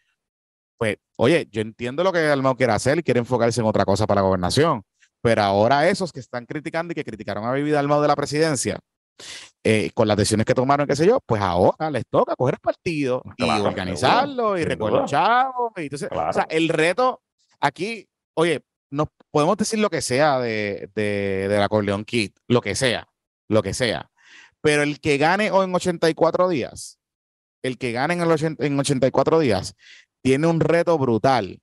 pues, 0.78 0.98
oye, 1.18 1.48
yo 1.52 1.62
entiendo 1.62 2.04
lo 2.04 2.14
que 2.14 2.20
Almao 2.20 2.56
quiere 2.56 2.74
hacer 2.74 3.00
y 3.00 3.04
quiere 3.04 3.20
enfocarse 3.20 3.60
en 3.60 3.68
otra 3.68 3.84
cosa 3.84 4.08
para 4.08 4.22
la 4.22 4.28
gobernación, 4.28 4.84
pero 5.22 5.42
ahora 5.42 5.90
esos 5.90 6.12
que 6.12 6.20
están 6.20 6.46
criticando 6.46 6.92
y 6.92 6.96
que 6.96 7.04
criticaron 7.04 7.46
a 7.46 7.52
Vivi 7.52 7.74
Almao 7.74 8.02
de 8.02 8.08
la 8.08 8.16
presidencia, 8.16 8.80
eh, 9.64 9.92
con 9.94 10.08
las 10.08 10.18
decisiones 10.18 10.46
que 10.46 10.54
tomaron, 10.54 10.88
qué 10.88 10.96
sé 10.96 11.06
yo, 11.06 11.20
pues 11.26 11.42
ahora 11.42 11.90
les 11.92 12.04
toca 12.08 12.36
coger 12.36 12.56
el 12.56 12.60
partido 12.60 13.24
y 13.38 13.44
organizarlo 13.44 14.58
y 14.58 14.64
recoger 14.64 15.06
chavos. 15.06 15.74
Y 15.78 15.82
entonces, 15.82 16.10
O 16.12 16.34
sea, 16.34 16.48
el 16.50 16.70
reto 16.70 17.22
aquí, 17.60 18.08
oye, 18.36 18.62
no 18.92 19.08
podemos 19.32 19.58
decir 19.58 19.80
lo 19.80 19.90
que 19.90 20.02
sea 20.02 20.40
de, 20.40 20.90
de, 20.96 21.48
de 21.50 21.60
la 21.60 21.70
Corleón 21.70 22.06
Kit, 22.06 22.38
lo 22.48 22.62
que 22.62 22.76
sea, 22.76 23.08
lo 23.48 23.64
que 23.64 23.74
sea. 23.74 24.11
Pero 24.62 24.84
el 24.84 25.00
que 25.00 25.18
gane 25.18 25.52
hoy 25.52 25.66
en 25.66 25.76
84 25.76 26.50
días, 26.50 27.00
el 27.64 27.78
que 27.78 27.92
gane 27.92 28.14
en, 28.14 28.22
el 28.22 28.56
en 28.60 28.80
84 28.80 29.40
días, 29.40 29.76
tiene 30.22 30.48
un 30.48 30.60
reto 30.60 30.98
brutal 30.98 31.60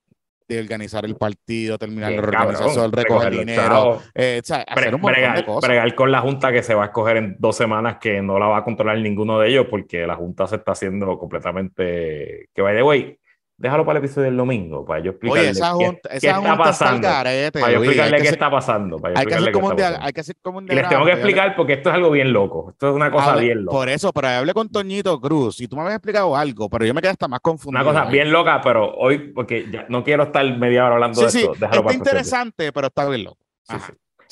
de 0.49 0.59
organizar 0.59 1.05
el 1.05 1.15
partido, 1.17 1.77
terminar 1.77 2.11
la 2.13 2.19
organización, 2.19 2.91
recoger 2.91 3.31
dinero, 3.31 4.01
eh, 4.15 4.41
hacer 4.47 4.95
un 4.95 5.01
montón 5.03 5.35
de 5.35 5.45
cosas. 5.45 5.69
Pregar 5.69 5.95
con 5.95 6.11
la 6.11 6.21
Junta 6.21 6.51
que 6.51 6.63
se 6.63 6.75
va 6.75 6.85
a 6.85 6.87
escoger 6.87 7.19
en 7.19 7.37
dos 7.39 7.55
semanas 7.55 7.99
que 8.01 8.23
no 8.23 8.39
la 8.39 8.47
va 8.47 8.59
a 8.59 8.65
controlar 8.65 8.99
ninguno 8.99 9.39
de 9.39 9.51
ellos 9.51 9.67
porque 9.69 10.07
la 10.07 10.17
Junta 10.17 10.47
se 10.47 10.57
está 10.57 10.73
haciendo 10.73 11.19
completamente... 11.19 12.49
Que 12.55 12.63
vaya, 12.63 12.81
güey, 12.81 13.19
déjalo 13.59 13.85
para 13.85 13.99
el 13.99 14.05
episodio 14.05 14.27
del 14.27 14.37
domingo, 14.37 14.85
para 14.85 15.01
yo 15.01 15.11
explicarle 15.11 15.43
Oye, 15.43 15.51
esa 15.51 15.73
junta, 15.73 16.09
qué, 16.09 16.29
está 16.29 16.57
pasando. 16.57 17.09
para 17.09 17.73
yo 17.73 17.79
explicarle 17.83 18.23
qué 18.23 18.29
está 18.29 18.51
pasando. 18.51 19.01
hay, 19.03 19.27
que 19.27 19.35
hacer 19.35 19.53
como 19.53 19.69
un 19.69 19.77
día, 19.77 19.99
hay 20.01 20.13
que 20.13 20.21
hacer 20.21 20.37
como 20.41 20.59
un 20.59 20.65
Y 20.65 20.75
les 20.75 20.89
tengo 20.89 21.05
que 21.05 21.13
explicar 21.13 21.57
porque 21.57 21.73
esto 21.75 21.91
es 21.91 21.95
algo 21.97 22.11
bien 22.11 22.33
loco. 22.33 22.71
Esto 22.71 22.91
es 22.91 22.95
una 22.95 23.11
cosa 23.11 23.37
bien 23.37 23.65
loca. 23.65 23.77
Por 23.77 23.89
eso, 23.89 24.13
pero 24.13 24.29
hablé 24.29 24.55
con 24.55 24.69
Toñito 24.69 25.21
Cruz 25.21 25.61
y 25.61 25.67
tú 25.67 25.75
me 25.75 25.83
habías 25.83 25.97
explicado 25.97 26.37
algo, 26.37 26.71
pero 26.71 26.87
yo 26.87 26.95
me 26.95 27.01
quedé 27.01 27.11
hasta 27.11 27.27
más 27.27 27.41
confundido. 27.41 27.83
Una 27.83 28.01
cosa 28.01 28.11
bien 28.11 28.31
loca, 28.31 28.61
pero 28.63 28.95
hoy, 28.95 29.33
porque 29.33 29.67
ya 29.71 29.87
no 29.89 30.05
quiero 30.05 30.23
estar 30.23 30.45
media 30.57 30.87
hora 30.87 30.95
hablando 30.95 31.21
de 31.21 31.27
esto. 31.27 31.55
Sí, 31.55 31.65
está 31.65 31.93
interesante, 31.93 32.73
pero 32.73 32.87
está 32.87 33.09
bien 33.09 33.25
loco. 33.25 33.45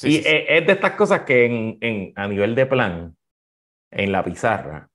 y 0.04 0.18
es 0.18 0.66
de 0.66 0.72
estas 0.72 0.92
cosas 0.92 1.22
que 1.22 1.46
en, 1.46 1.78
en, 1.80 2.12
a 2.14 2.28
nivel 2.28 2.54
de 2.54 2.66
plan, 2.66 3.16
en 3.90 4.12
la 4.12 4.22
pizarra, 4.22 4.88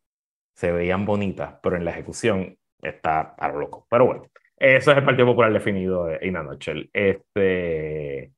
se 0.56 0.72
veían 0.72 1.06
bonitas, 1.06 1.56
pero 1.62 1.76
en 1.76 1.84
la 1.84 1.92
ejecución 1.92 2.58
está 2.82 3.36
a 3.38 3.50
lo 3.50 3.60
loco. 3.60 3.86
Pero 3.90 4.06
bueno, 4.06 4.24
eso 4.58 4.92
es 4.92 4.98
el 4.98 5.04
Partido 5.04 5.28
Popular 5.28 5.52
definido 5.52 6.10
en 6.10 6.34
la 6.34 6.44
noche. 6.44 6.90
Este, 6.94 8.32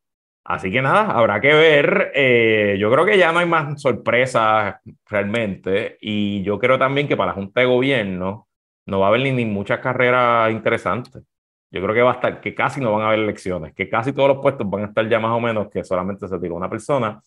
así 0.46 0.72
que 0.72 0.82
nada, 0.82 1.12
habrá 1.12 1.42
que 1.42 1.54
ver. 1.54 2.12
Eh, 2.16 2.78
yo 2.80 2.92
creo 2.92 3.06
que 3.06 3.18
ya 3.18 3.32
no 3.32 3.40
hay 3.40 3.46
más 3.46 3.82
sorpresas 3.82 4.76
realmente. 5.10 5.98
Y 6.02 6.44
yo 6.44 6.60
creo 6.60 6.80
también 6.80 7.08
que 7.08 7.18
para 7.18 7.32
la 7.32 7.36
Junta 7.36 7.62
de 7.62 7.68
Gobierno 7.68 8.48
no 8.86 9.00
va 9.00 9.08
a 9.08 9.10
haber 9.10 9.22
ni, 9.22 9.32
ni 9.32 9.46
muchas 9.46 9.80
carreras 9.80 10.52
interesantes. 10.52 11.24
Yo 11.72 11.82
creo 11.82 11.96
que 11.96 12.02
va 12.04 12.12
a 12.12 12.16
estar, 12.16 12.40
que 12.40 12.54
casi 12.54 12.80
no 12.80 12.94
van 12.94 13.02
a 13.02 13.08
haber 13.08 13.20
elecciones, 13.20 13.74
que 13.74 13.90
casi 13.90 14.14
todos 14.14 14.30
los 14.30 14.40
puestos 14.42 14.70
van 14.70 14.84
a 14.84 14.88
estar 14.88 15.10
ya 15.10 15.20
más 15.20 15.32
o 15.32 15.40
menos 15.40 15.70
que 15.72 15.84
solamente 15.84 16.28
se 16.28 16.40
tira 16.40 16.54
una 16.54 16.70
persona. 16.70 17.20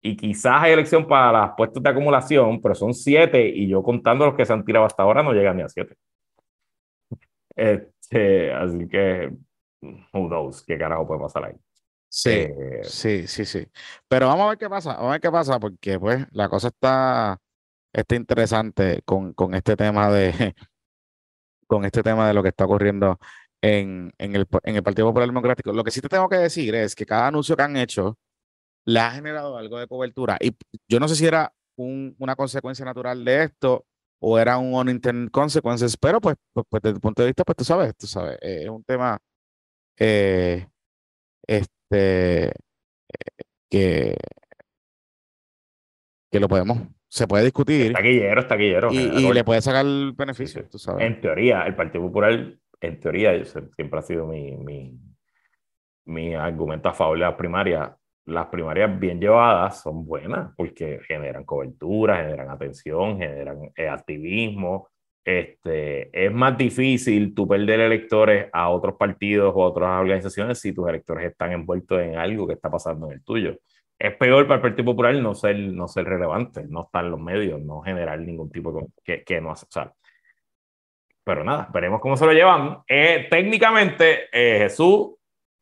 Y 0.00 0.16
quizás 0.16 0.62
hay 0.62 0.72
elección 0.72 1.06
para 1.06 1.46
los 1.46 1.50
puestos 1.56 1.82
de 1.82 1.90
acumulación, 1.90 2.60
pero 2.60 2.74
son 2.74 2.94
siete 2.94 3.46
y 3.46 3.68
yo 3.68 3.82
contando 3.82 4.26
los 4.26 4.34
que 4.34 4.46
se 4.46 4.52
han 4.52 4.64
tirado 4.64 4.86
hasta 4.86 5.02
ahora 5.02 5.22
no 5.22 5.32
llegan 5.32 5.58
ni 5.58 5.62
a 5.62 5.68
siete. 5.68 5.94
Este, 7.54 8.52
así 8.52 8.88
que, 8.88 9.32
who 10.12 10.28
knows, 10.28 10.64
qué 10.64 10.78
carajo 10.78 11.06
puede 11.06 11.20
pasar 11.20 11.44
ahí. 11.44 11.54
Sí, 12.08 12.30
eh, 12.30 12.80
sí, 12.82 13.26
sí, 13.26 13.44
sí. 13.46 13.66
Pero 14.06 14.26
vamos 14.26 14.44
a 14.46 14.48
ver 14.50 14.58
qué 14.58 14.68
pasa, 14.68 14.94
vamos 14.94 15.08
a 15.08 15.12
ver 15.12 15.20
qué 15.20 15.30
pasa, 15.30 15.58
porque 15.58 15.98
pues 15.98 16.26
la 16.32 16.48
cosa 16.48 16.68
está, 16.68 17.38
está 17.92 18.14
interesante 18.14 19.00
con, 19.04 19.32
con 19.32 19.54
este 19.54 19.76
tema 19.76 20.10
de 20.10 20.54
con 21.66 21.86
este 21.86 22.02
tema 22.02 22.28
de 22.28 22.34
lo 22.34 22.42
que 22.42 22.50
está 22.50 22.66
ocurriendo 22.66 23.18
en, 23.62 24.12
en, 24.18 24.36
el, 24.36 24.46
en 24.64 24.76
el 24.76 24.82
Partido 24.82 25.08
Popular 25.08 25.28
Democrático. 25.28 25.72
Lo 25.72 25.84
que 25.84 25.90
sí 25.90 26.02
te 26.02 26.08
tengo 26.08 26.28
que 26.28 26.36
decir 26.36 26.74
es 26.74 26.94
que 26.94 27.06
cada 27.06 27.28
anuncio 27.28 27.56
que 27.56 27.62
han 27.62 27.78
hecho 27.78 28.18
le 28.84 29.00
ha 29.00 29.12
generado 29.12 29.56
algo 29.56 29.78
de 29.78 29.86
cobertura. 29.86 30.36
Y 30.40 30.54
yo 30.88 31.00
no 31.00 31.08
sé 31.08 31.16
si 31.16 31.26
era 31.26 31.50
un, 31.76 32.14
una 32.18 32.36
consecuencia 32.36 32.84
natural 32.84 33.24
de 33.24 33.44
esto 33.44 33.86
o 34.24 34.38
era 34.38 34.56
un 34.56 34.72
unintended 34.72 35.30
consequences, 35.30 35.96
pero 35.96 36.20
pues, 36.20 36.36
pues, 36.52 36.64
pues, 36.70 36.82
desde 36.82 36.94
el 36.94 37.00
punto 37.00 37.22
de 37.22 37.28
vista, 37.28 37.44
pues 37.44 37.56
tú 37.56 37.64
sabes, 37.64 37.96
tú 37.96 38.06
sabes, 38.06 38.38
eh, 38.40 38.60
es 38.62 38.68
un 38.68 38.84
tema 38.84 39.18
eh, 39.98 40.66
este 41.44 42.46
eh, 42.46 42.52
que, 43.68 44.16
que 46.30 46.40
lo 46.40 46.48
podemos, 46.48 46.78
se 47.08 47.26
puede 47.26 47.44
discutir. 47.44 47.86
Está 47.86 48.00
guillero, 48.00 48.40
está 48.40 48.54
guillero. 48.54 48.92
Y, 48.92 48.98
y 48.98 49.32
le 49.32 49.42
puede 49.42 49.60
sacar 49.60 49.84
el 49.84 50.12
beneficio, 50.16 50.68
tú 50.68 50.78
sabes. 50.78 51.04
En 51.04 51.20
teoría, 51.20 51.66
el 51.66 51.74
Partido 51.74 52.04
Popular, 52.04 52.54
en 52.80 53.00
teoría, 53.00 53.44
siempre 53.44 53.98
ha 53.98 54.02
sido 54.02 54.26
mi, 54.26 54.56
mi, 54.56 55.00
mi 56.04 56.34
argumento 56.34 56.88
a 56.88 56.94
favor 56.94 57.18
de 57.18 57.24
la 57.24 57.36
primaria 57.36 57.96
las 58.26 58.46
primarias 58.46 58.98
bien 58.98 59.20
llevadas 59.20 59.82
son 59.82 60.06
buenas 60.06 60.52
porque 60.56 61.00
generan 61.06 61.44
cobertura, 61.44 62.16
generan 62.16 62.50
atención, 62.50 63.18
generan 63.18 63.70
eh, 63.76 63.88
activismo. 63.88 64.88
Este, 65.24 66.26
es 66.26 66.32
más 66.32 66.56
difícil 66.58 67.34
tú 67.34 67.46
perder 67.46 67.80
electores 67.80 68.48
a 68.52 68.70
otros 68.70 68.96
partidos 68.96 69.52
o 69.54 69.60
otras 69.60 70.00
organizaciones 70.00 70.60
si 70.60 70.72
tus 70.72 70.88
electores 70.88 71.30
están 71.30 71.52
envueltos 71.52 72.00
en 72.00 72.16
algo 72.16 72.46
que 72.46 72.54
está 72.54 72.70
pasando 72.70 73.06
en 73.06 73.14
el 73.14 73.24
tuyo. 73.24 73.56
Es 73.98 74.16
peor 74.16 74.46
para 74.46 74.56
el 74.56 74.62
Partido 74.62 74.86
Popular 74.86 75.14
no 75.14 75.34
ser, 75.34 75.56
no 75.56 75.86
ser 75.86 76.06
relevante, 76.06 76.64
no 76.68 76.84
estar 76.84 77.04
en 77.04 77.12
los 77.12 77.20
medios, 77.20 77.60
no 77.60 77.82
generar 77.82 78.18
ningún 78.18 78.50
tipo 78.50 78.72
de... 78.72 78.86
que, 79.04 79.22
que 79.22 79.40
no 79.40 79.52
hace. 79.52 79.66
pero 81.22 81.44
nada, 81.44 81.68
veremos 81.72 82.00
cómo 82.00 82.16
se 82.16 82.26
lo 82.26 82.32
llevan. 82.32 82.78
Eh, 82.88 83.28
técnicamente, 83.30 84.24
eh, 84.32 84.58
Jesús 84.58 85.12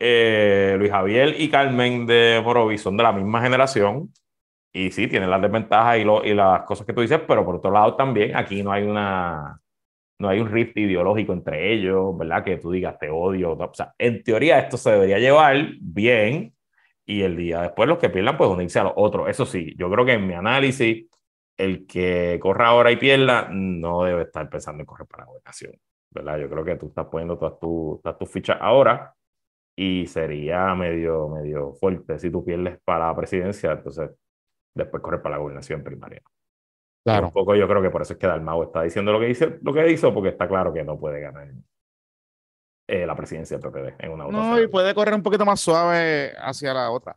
eh, 0.00 0.76
Luis 0.78 0.90
Javier 0.90 1.34
y 1.38 1.50
Carmen 1.50 2.06
de 2.06 2.40
Morovi 2.42 2.78
son 2.78 2.96
de 2.96 3.02
la 3.02 3.12
misma 3.12 3.42
generación 3.42 4.10
y 4.72 4.90
sí, 4.92 5.08
tienen 5.08 5.30
las 5.30 5.42
desventajas 5.42 5.98
y, 5.98 6.04
lo, 6.04 6.24
y 6.24 6.32
las 6.34 6.62
cosas 6.62 6.86
que 6.86 6.92
tú 6.94 7.02
dices, 7.02 7.20
pero 7.28 7.44
por 7.44 7.56
otro 7.56 7.70
lado 7.70 7.96
también 7.96 8.34
aquí 8.36 8.62
no 8.62 8.72
hay 8.72 8.84
una 8.84 9.60
no 10.18 10.28
hay 10.28 10.40
un 10.40 10.50
rift 10.50 10.76
ideológico 10.76 11.32
entre 11.32 11.72
ellos, 11.72 12.16
¿verdad? 12.16 12.44
Que 12.44 12.58
tú 12.58 12.70
digas 12.70 12.98
te 12.98 13.08
odio. 13.10 13.52
O 13.52 13.74
sea, 13.74 13.94
en 13.98 14.22
teoría 14.22 14.58
esto 14.58 14.76
se 14.76 14.90
debería 14.90 15.18
llevar 15.18 15.56
bien 15.80 16.54
y 17.06 17.22
el 17.22 17.36
día 17.36 17.62
después 17.62 17.88
los 17.88 17.98
que 17.98 18.10
pierdan 18.10 18.36
pues 18.36 18.50
unirse 18.50 18.78
a 18.78 18.84
los 18.84 18.92
otros. 18.96 19.28
Eso 19.28 19.46
sí, 19.46 19.74
yo 19.78 19.90
creo 19.90 20.04
que 20.04 20.12
en 20.14 20.26
mi 20.26 20.34
análisis 20.34 21.06
el 21.56 21.86
que 21.86 22.38
corra 22.40 22.68
ahora 22.68 22.92
y 22.92 22.96
pierda 22.96 23.48
no 23.50 24.04
debe 24.04 24.22
estar 24.22 24.48
pensando 24.50 24.80
en 24.80 24.86
correr 24.86 25.06
para 25.08 25.24
la 25.24 25.28
gobernación, 25.28 25.72
¿verdad? 26.10 26.38
Yo 26.38 26.50
creo 26.50 26.64
que 26.64 26.76
tú 26.76 26.88
estás 26.88 27.06
poniendo 27.06 27.38
todas, 27.38 27.58
todas 27.60 28.18
tus 28.18 28.30
fichas 28.30 28.58
ahora 28.60 29.14
y 29.76 30.06
sería 30.06 30.74
medio, 30.74 31.28
medio 31.28 31.72
fuerte 31.74 32.18
si 32.18 32.30
tú 32.30 32.44
pierdes 32.44 32.78
para 32.84 33.08
la 33.08 33.16
presidencia, 33.16 33.72
entonces 33.72 34.10
después 34.74 35.02
correr 35.02 35.22
para 35.22 35.36
la 35.36 35.42
gobernación 35.42 35.82
primaria. 35.82 36.22
Claro. 37.02 37.28
un 37.28 37.32
poco 37.32 37.54
yo 37.54 37.66
creo 37.66 37.80
que 37.80 37.88
por 37.88 38.02
eso 38.02 38.12
es 38.12 38.18
que 38.18 38.26
Dalmau 38.26 38.62
está 38.62 38.82
diciendo 38.82 39.10
lo 39.10 39.18
que 39.18 39.26
dice, 39.26 39.58
lo 39.62 39.72
que 39.72 39.90
hizo, 39.90 40.12
porque 40.12 40.28
está 40.28 40.46
claro 40.46 40.70
que 40.72 40.84
no 40.84 40.98
puede 40.98 41.20
ganar 41.20 41.48
eh, 42.86 43.06
la 43.06 43.14
presidencia 43.14 43.56
del 43.56 43.70
PPD 43.70 44.04
en 44.04 44.10
una 44.10 44.26
No, 44.26 44.60
y 44.60 44.66
puede 44.66 44.94
correr 44.94 45.14
un 45.14 45.22
poquito 45.22 45.46
más 45.46 45.60
suave 45.60 46.34
hacia 46.38 46.74
la 46.74 46.90
otra. 46.90 47.16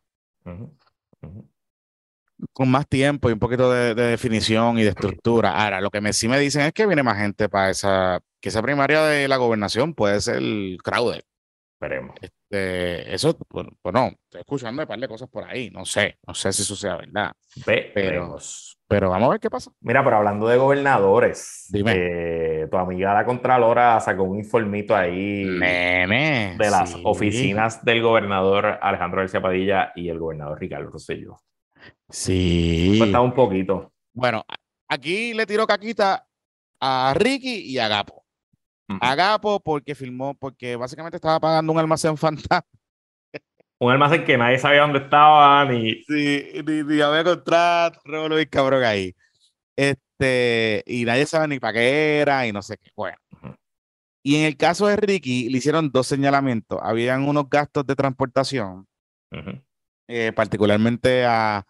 Con 2.53 2.69
más 2.69 2.87
tiempo 2.87 3.29
y 3.29 3.33
un 3.33 3.39
poquito 3.39 3.71
de, 3.71 3.95
definición 3.95 4.77
y 4.77 4.83
de 4.83 4.89
estructura. 4.89 5.51
Ahora, 5.51 5.81
lo 5.81 5.89
que 5.89 5.99
me, 5.99 6.13
sí 6.13 6.27
me 6.27 6.39
dicen 6.39 6.61
es 6.61 6.73
que 6.73 6.85
viene 6.85 7.03
más 7.03 7.17
gente 7.17 7.49
para 7.49 7.71
esa, 7.71 8.21
que 8.39 8.49
esa 8.49 8.61
primaria 8.61 9.01
de 9.03 9.27
la 9.27 9.37
gobernación 9.37 9.93
puede 9.95 10.21
ser 10.21 10.37
el 10.37 10.77
Crowder. 10.83 11.25
Esperemos. 11.83 12.15
Este, 12.21 13.13
eso, 13.13 13.37
bueno, 13.49 14.11
estoy 14.23 14.39
escuchando 14.39 14.81
de 14.81 14.87
par 14.87 14.99
de 14.99 15.07
cosas 15.07 15.29
por 15.29 15.43
ahí. 15.43 15.69
No 15.69 15.83
sé, 15.83 16.17
no 16.25 16.33
sé 16.33 16.53
si 16.53 16.61
eso 16.61 16.77
sea 16.77 16.95
verdad. 16.95 17.33
pero, 17.65 18.37
pero 18.87 19.09
vamos 19.09 19.27
a 19.27 19.31
ver 19.31 19.39
qué 19.41 19.49
pasa. 19.49 19.69
Mira, 19.81 20.01
pero 20.01 20.17
hablando 20.17 20.47
de 20.47 20.55
gobernadores, 20.55 21.67
Dime. 21.69 21.93
Eh, 21.95 22.67
tu 22.71 22.77
amiga 22.77 23.13
la 23.13 23.25
Contralora 23.25 23.99
sacó 23.99 24.23
un 24.23 24.37
informito 24.37 24.95
ahí 24.95 25.43
de 25.43 26.55
las 26.57 26.95
oficinas 27.03 27.83
del 27.83 28.01
gobernador 28.01 28.79
Alejandro 28.81 29.19
García 29.19 29.41
Padilla 29.41 29.91
y 29.95 30.07
el 30.07 30.19
gobernador 30.19 30.57
Ricardo 30.59 30.89
Rosselló. 30.89 31.41
Sí. 32.09 32.95
Cuenta 32.97 33.19
un 33.19 33.33
poquito. 33.33 33.91
Bueno, 34.13 34.45
aquí 34.87 35.33
le 35.33 35.45
tiro 35.45 35.67
caquita 35.67 36.25
a 36.79 37.13
Ricky 37.13 37.71
y 37.71 37.77
a 37.79 37.89
Gapo. 37.89 38.22
Agapo 39.01 39.59
porque 39.59 39.95
filmó, 39.95 40.35
porque 40.35 40.75
básicamente 40.75 41.17
estaba 41.17 41.39
pagando 41.39 41.71
un 41.71 41.79
almacén 41.79 42.17
fantasma. 42.17 42.67
Un 43.79 43.91
almacén 43.91 44.23
que 44.23 44.37
nadie 44.37 44.59
sabía 44.59 44.81
dónde 44.81 44.99
estaba, 44.99 45.65
ni. 45.65 46.03
Sí, 46.03 46.45
ni, 46.65 47.01
había 47.01 47.23
contrato, 47.23 48.39
y 48.39 48.45
cabrón 48.45 48.83
ahí. 48.83 49.15
Este, 49.75 50.83
y 50.85 51.05
nadie 51.05 51.25
sabe 51.25 51.47
ni 51.47 51.59
para 51.59 51.73
qué 51.73 52.19
era 52.19 52.47
y 52.47 52.51
no 52.51 52.61
sé 52.61 52.77
qué. 52.77 52.91
Bueno. 52.95 53.17
Y 54.23 54.37
en 54.37 54.45
el 54.45 54.55
caso 54.55 54.87
de 54.87 54.95
Ricky, 54.95 55.49
le 55.49 55.57
hicieron 55.57 55.91
dos 55.91 56.07
señalamientos. 56.07 56.79
Habían 56.81 57.27
unos 57.27 57.49
gastos 57.49 57.85
de 57.85 57.95
transportación, 57.95 58.87
eh, 60.07 60.31
particularmente 60.33 61.25
a 61.25 61.65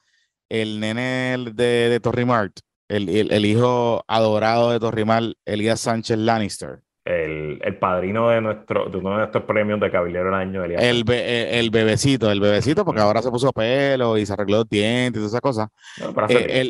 el 0.50 0.80
nene 0.80 1.36
de, 1.52 1.90
de 1.90 2.00
Torrimart, 2.00 2.60
el, 2.90 3.10
el, 3.10 3.46
hijo 3.46 4.04
adorado 4.08 4.70
de 4.70 4.80
Torrimart, 4.80 5.34
Elías 5.46 5.80
Sánchez 5.80 6.20
Lannister. 6.20 6.84
El, 7.06 7.60
el, 7.62 7.78
padrino 7.80 8.30
de, 8.30 8.40
nuestro, 8.40 8.90
de 8.90 8.98
uno 8.98 9.12
de 9.12 9.18
nuestros 9.18 9.44
premios 9.44 9.78
de 9.80 9.92
Caballero 9.92 10.26
del 10.26 10.34
Año. 10.34 10.64
El, 10.64 11.04
el, 11.10 11.70
bebecito, 11.70 12.32
el 12.32 12.40
bebecito, 12.40 12.86
porque 12.86 13.02
ahora 13.02 13.22
se 13.22 13.30
puso 13.30 13.52
pelo 13.52 14.18
y 14.18 14.26
se 14.26 14.32
arregló 14.32 14.60
los 14.60 14.70
dientes 14.70 15.20
y 15.20 15.26
todas 15.26 15.32
esas 15.32 15.42
cosas. 15.42 15.68
Eh, 16.30 16.70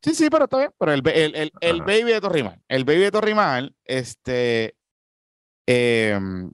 sí, 0.00 0.14
sí, 0.14 0.30
pero 0.30 0.44
está 0.44 0.58
bien. 0.58 0.70
Pero 0.78 0.92
el, 0.92 1.02
el, 1.08 1.52
el 1.60 1.80
baby 1.80 2.12
de 2.12 2.20
Torrimart, 2.20 2.60
el 2.68 2.84
baby 2.84 3.00
de 3.00 3.10
Torrimart, 3.10 3.72
este, 3.84 4.76
em, 5.66 6.52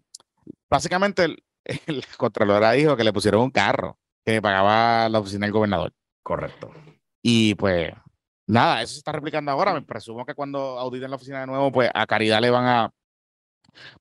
básicamente 0.71 1.25
el, 1.25 1.43
el 1.87 2.05
Contralora 2.17 2.73
dijo 2.73 2.97
que 2.97 3.05
le 3.05 3.13
pusieron 3.13 3.43
un 3.43 3.51
carro 3.51 3.99
que 4.25 4.43
pagaba 4.43 5.09
la 5.09 5.19
oficina 5.19 5.47
del 5.47 5.53
gobernador. 5.53 5.93
Correcto. 6.23 6.71
Y 7.23 7.55
pues 7.55 7.93
nada, 8.47 8.83
eso 8.83 8.93
se 8.93 8.99
está 8.99 9.13
replicando 9.13 9.51
ahora. 9.51 9.73
Me 9.73 9.83
presumo 9.83 10.25
que 10.25 10.35
cuando 10.35 10.79
auditen 10.79 11.11
la 11.11 11.17
oficina 11.17 11.41
de 11.41 11.47
nuevo, 11.47 11.71
pues 11.73 11.91
a 11.93 12.07
Caridad 12.07 12.41
le 12.41 12.51
van 12.51 12.67
a 12.67 12.91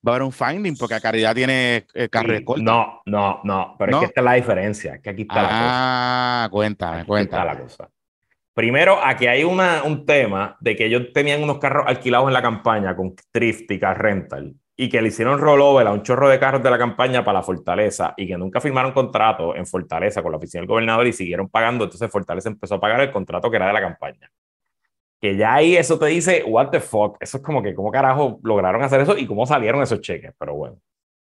va 0.06 0.12
a 0.12 0.16
haber 0.16 0.24
un 0.24 0.32
finding 0.32 0.76
porque 0.78 0.96
a 0.96 1.00
Caridad 1.00 1.36
tiene 1.36 1.86
eh, 1.94 2.10
carro 2.10 2.34
de 2.34 2.44
No, 2.58 3.02
no, 3.06 3.42
no, 3.44 3.76
pero 3.78 3.94
es 3.94 3.98
que 4.00 4.06
esta 4.06 4.22
es 4.22 4.26
la 4.26 4.34
diferencia, 4.34 5.02
que 5.02 5.10
aquí 5.10 5.22
está 5.24 5.42
la 5.42 5.48
cosa. 5.48 5.60
Ah, 5.64 6.48
cuéntame, 6.52 7.06
cuéntame. 7.06 7.46
la 7.46 7.60
cosa. 7.60 7.90
Primero, 8.54 9.00
aquí 9.04 9.28
hay 9.28 9.44
una, 9.44 9.84
un 9.84 10.06
tema 10.06 10.58
de 10.60 10.76
que 10.76 10.86
ellos 10.86 11.14
tenían 11.14 11.44
unos 11.44 11.60
carros 11.60 11.86
alquilados 11.88 12.28
en 12.28 12.34
la 12.34 12.42
campaña 12.42 12.96
con 12.96 13.16
Thrift 13.32 13.70
y 13.70 13.80
Car 13.80 14.02
Rental 14.02 14.56
y 14.76 14.90
que 14.90 15.02
le 15.02 15.08
hicieron 15.10 15.40
rollover 15.40 15.88
a 15.88 15.92
un 15.92 16.04
chorro 16.04 16.30
de 16.30 16.40
carros 16.40 16.62
de 16.62 16.70
la 16.70 16.78
campaña 16.78 17.24
para 17.24 17.40
la 17.40 17.44
Fortaleza 17.44 18.14
y 18.16 18.28
que 18.28 18.38
nunca 18.38 18.62
firmaron 18.62 18.92
contrato 18.92 19.56
en 19.56 19.66
Fortaleza 19.66 20.22
con 20.22 20.32
la 20.32 20.38
oficina 20.38 20.62
del 20.62 20.68
gobernador 20.68 21.08
y 21.08 21.14
siguieron 21.14 21.50
pagando, 21.50 21.84
entonces 21.84 22.10
Fortaleza 22.12 22.50
empezó 22.50 22.76
a 22.76 22.80
pagar 22.80 23.02
el 23.02 23.12
contrato 23.12 23.50
que 23.50 23.58
era 23.58 23.68
de 23.68 23.74
la 23.74 23.82
campaña. 23.82 24.32
Que 25.20 25.36
ya 25.36 25.56
ahí 25.56 25.76
eso 25.76 25.98
te 25.98 26.06
dice, 26.08 26.44
what 26.46 26.70
the 26.70 26.80
fuck, 26.80 27.18
eso 27.20 27.38
es 27.38 27.44
como 27.44 27.64
que, 27.64 27.74
¿cómo 27.74 27.92
carajo 27.92 28.40
lograron 28.44 28.84
hacer 28.84 29.02
eso 29.02 29.18
y 29.18 29.26
cómo 29.26 29.46
salieron 29.46 29.82
esos 29.82 30.02
cheques? 30.02 30.34
Pero 30.38 30.54
bueno. 30.54 30.78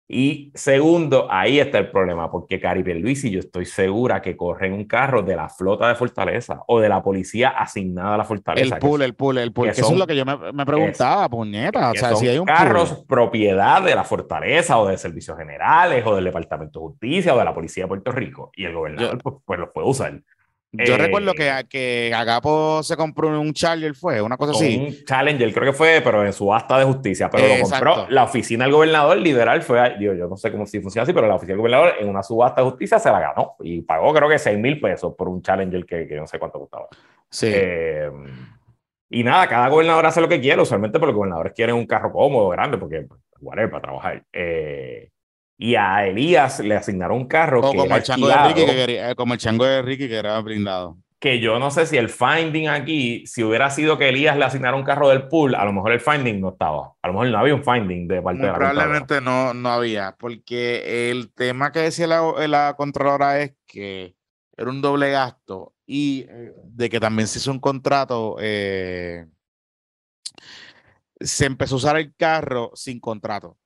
Y 0.06 0.52
segundo, 0.54 1.28
ahí 1.30 1.58
está 1.58 1.78
el 1.78 1.90
problema, 1.90 2.30
porque 2.30 2.60
Caribe 2.60 2.94
Luis 2.94 3.24
y 3.24 3.30
yo 3.30 3.40
estoy 3.40 3.64
segura 3.64 4.20
que 4.20 4.36
corren 4.36 4.74
un 4.74 4.84
carro 4.84 5.22
de 5.22 5.34
la 5.34 5.48
flota 5.48 5.88
de 5.88 5.94
Fortaleza 5.94 6.60
o 6.66 6.78
de 6.78 6.90
la 6.90 7.02
policía 7.02 7.48
asignada 7.48 8.14
a 8.14 8.18
la 8.18 8.24
Fortaleza. 8.24 8.74
El 8.74 8.80
pool, 8.80 9.00
el 9.00 9.14
pool, 9.14 9.38
el 9.38 9.52
pool. 9.52 9.68
eso 9.70 9.90
es 9.90 9.98
lo 9.98 10.06
que 10.06 10.14
yo 10.14 10.26
me, 10.26 10.66
preguntaba, 10.66 11.26
puñeta. 11.30 11.90
O 11.90 11.94
sea, 11.94 12.14
si 12.16 12.28
hay 12.28 12.38
un 12.38 12.44
carros 12.44 13.02
propiedad 13.08 13.82
de 13.82 13.94
la 13.94 14.04
Fortaleza 14.04 14.78
o 14.78 14.86
de 14.86 14.98
Servicios 14.98 15.38
Generales 15.38 16.04
o 16.06 16.14
del 16.14 16.24
Departamento 16.24 16.80
de 16.80 16.86
Justicia 16.86 17.34
o 17.34 17.38
de 17.38 17.44
la 17.46 17.54
Policía 17.54 17.84
de 17.84 17.88
Puerto 17.88 18.12
Rico 18.12 18.50
y 18.54 18.66
el 18.66 18.74
gobernador 18.74 19.18
pues, 19.22 19.36
pues 19.42 19.58
los 19.58 19.70
puede 19.70 19.88
usar. 19.88 20.20
Yo 20.76 20.96
recuerdo 20.96 21.34
que, 21.34 21.48
eh, 21.48 21.64
que 21.68 22.12
Agapo 22.14 22.82
se 22.82 22.96
compró 22.96 23.28
un 23.28 23.52
Challenger, 23.52 23.94
fue 23.94 24.20
una 24.20 24.36
cosa 24.36 24.52
así. 24.52 24.76
Un 24.76 25.04
Challenger, 25.04 25.52
creo 25.52 25.72
que 25.72 25.76
fue, 25.76 26.00
pero 26.02 26.24
en 26.24 26.32
su 26.32 26.52
asta 26.52 26.78
de 26.78 26.84
justicia. 26.84 27.30
Pero 27.30 27.46
lo 27.46 27.68
compró 27.68 28.06
la 28.08 28.24
oficina 28.24 28.64
del 28.64 28.72
gobernador 28.72 29.16
liberal. 29.18 29.62
Fue, 29.62 29.96
digo, 29.98 30.14
yo 30.14 30.26
no 30.28 30.36
sé 30.36 30.50
cómo 30.50 30.66
si 30.66 30.80
funciona 30.80 31.04
así, 31.04 31.12
pero 31.12 31.28
la 31.28 31.36
oficina 31.36 31.52
del 31.52 31.58
gobernador 31.58 31.94
en 32.00 32.08
una 32.08 32.22
subasta 32.22 32.62
de 32.62 32.70
justicia 32.70 32.98
se 32.98 33.10
la 33.10 33.20
ganó 33.20 33.54
y 33.60 33.82
pagó, 33.82 34.12
creo 34.12 34.28
que 34.28 34.38
6 34.38 34.58
mil 34.58 34.80
pesos 34.80 35.14
por 35.16 35.28
un 35.28 35.42
Challenger 35.42 35.84
que, 35.86 36.08
que, 36.08 36.16
no 36.16 36.26
sé 36.26 36.38
cuánto 36.38 36.58
costaba. 36.58 36.88
Sí. 37.30 37.50
Eh, 37.50 38.10
y 39.10 39.22
nada, 39.22 39.46
cada 39.46 39.68
gobernador 39.68 40.06
hace 40.06 40.20
lo 40.20 40.28
que 40.28 40.40
quiere, 40.40 40.60
usualmente 40.60 40.98
porque 40.98 41.12
los 41.12 41.18
gobernadores 41.18 41.52
quieren 41.52 41.76
un 41.76 41.86
carro 41.86 42.10
cómodo, 42.10 42.48
grande, 42.48 42.78
porque, 42.78 43.06
whatever, 43.40 43.70
para 43.70 43.82
trabajar. 43.82 44.24
Eh, 44.32 45.10
y 45.56 45.76
a 45.76 46.06
Elías 46.06 46.60
le 46.60 46.76
asignaron 46.76 47.18
un 47.18 47.26
carro. 47.26 47.60
que 47.60 47.76
como, 47.76 47.96
el 47.96 48.02
chango 48.02 48.28
de 48.28 48.36
Ricky 48.48 48.66
que 48.66 48.74
quería, 48.74 49.10
eh, 49.10 49.14
como 49.14 49.34
el 49.34 49.40
chango 49.40 49.64
de 49.64 49.82
Ricky 49.82 50.08
que 50.08 50.16
era 50.16 50.40
brindado. 50.40 50.98
Que 51.20 51.40
yo 51.40 51.58
no 51.58 51.70
sé 51.70 51.86
si 51.86 51.96
el 51.96 52.10
finding 52.10 52.68
aquí, 52.68 53.26
si 53.26 53.42
hubiera 53.42 53.70
sido 53.70 53.96
que 53.96 54.10
Elías 54.10 54.36
le 54.36 54.44
asignara 54.44 54.76
un 54.76 54.82
carro 54.82 55.08
del 55.08 55.28
pool, 55.28 55.54
a 55.54 55.64
lo 55.64 55.72
mejor 55.72 55.92
el 55.92 56.00
finding 56.00 56.40
no 56.40 56.50
estaba. 56.50 56.92
A 57.00 57.08
lo 57.08 57.14
mejor 57.14 57.28
no 57.28 57.38
había 57.38 57.54
un 57.54 57.64
finding 57.64 58.06
de 58.08 58.20
parte 58.20 58.42
de 58.42 58.48
la 58.48 58.54
Probablemente 58.54 59.20
no, 59.20 59.54
no 59.54 59.70
había, 59.70 60.16
porque 60.18 61.10
el 61.10 61.32
tema 61.32 61.72
que 61.72 61.78
decía 61.80 62.06
la, 62.06 62.46
la 62.46 62.74
Contralora 62.76 63.40
es 63.40 63.54
que 63.66 64.16
era 64.56 64.70
un 64.70 64.82
doble 64.82 65.10
gasto 65.10 65.74
y 65.86 66.26
eh, 66.28 66.52
de 66.64 66.90
que 66.90 67.00
también 67.00 67.26
se 67.26 67.38
hizo 67.38 67.50
un 67.50 67.60
contrato. 67.60 68.36
Eh, 68.40 69.26
se 71.20 71.46
empezó 71.46 71.76
a 71.76 71.78
usar 71.78 71.96
el 71.96 72.14
carro 72.14 72.70
sin 72.74 73.00
contrato. 73.00 73.56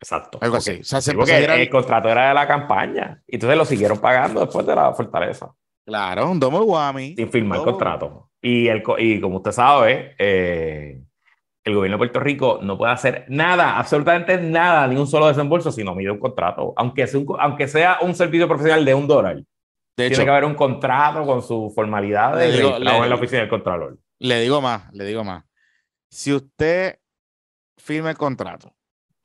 Exacto. 0.00 0.38
Algo 0.40 0.56
así. 0.56 0.78
O 0.80 0.84
sea, 0.84 1.00
se 1.00 1.12
el 1.12 1.70
contrato 1.70 2.08
era 2.08 2.28
de 2.28 2.34
la 2.34 2.46
campaña. 2.46 3.22
Y 3.26 3.36
entonces 3.36 3.58
lo 3.58 3.64
siguieron 3.64 3.98
pagando 3.98 4.40
después 4.40 4.66
de 4.66 4.74
la 4.74 4.92
fortaleza. 4.92 5.52
Claro, 5.84 6.30
un 6.30 6.38
domo 6.38 6.62
guami. 6.62 7.14
Sin 7.16 7.30
firmar 7.30 7.62
contrato. 7.62 8.30
Y, 8.40 8.68
el, 8.68 8.82
y 8.98 9.20
como 9.20 9.38
usted 9.38 9.52
sabe, 9.52 10.14
eh, 10.18 11.02
el 11.64 11.74
gobierno 11.74 11.96
de 11.96 11.98
Puerto 11.98 12.20
Rico 12.20 12.60
no 12.62 12.78
puede 12.78 12.92
hacer 12.92 13.24
nada, 13.28 13.78
absolutamente 13.78 14.38
nada, 14.38 14.86
ni 14.86 14.96
un 14.96 15.06
solo 15.06 15.26
desembolso 15.26 15.72
si 15.72 15.82
no 15.82 15.94
mide 15.94 16.10
un 16.10 16.20
contrato. 16.20 16.72
Aunque 16.76 17.06
sea 17.06 17.20
un, 17.20 17.26
aunque 17.40 17.66
sea 17.66 17.98
un 18.02 18.14
servicio 18.14 18.46
profesional 18.46 18.84
de 18.84 18.94
un 18.94 19.08
dólar. 19.08 19.42
De 19.96 20.08
tiene 20.08 20.24
que 20.24 20.30
haber 20.30 20.44
un 20.44 20.54
contrato 20.54 21.26
con 21.26 21.42
su 21.42 21.72
formalidad 21.74 22.36
de 22.36 22.56
en 22.56 22.84
la 22.84 23.14
oficina 23.16 23.40
del 23.40 23.48
Contralor. 23.48 23.98
Le 24.20 24.40
digo 24.40 24.60
más, 24.60 24.92
le 24.92 25.04
digo 25.04 25.24
más. 25.24 25.44
Si 26.08 26.32
usted 26.32 27.00
firma 27.76 28.10
el 28.10 28.16
contrato 28.16 28.77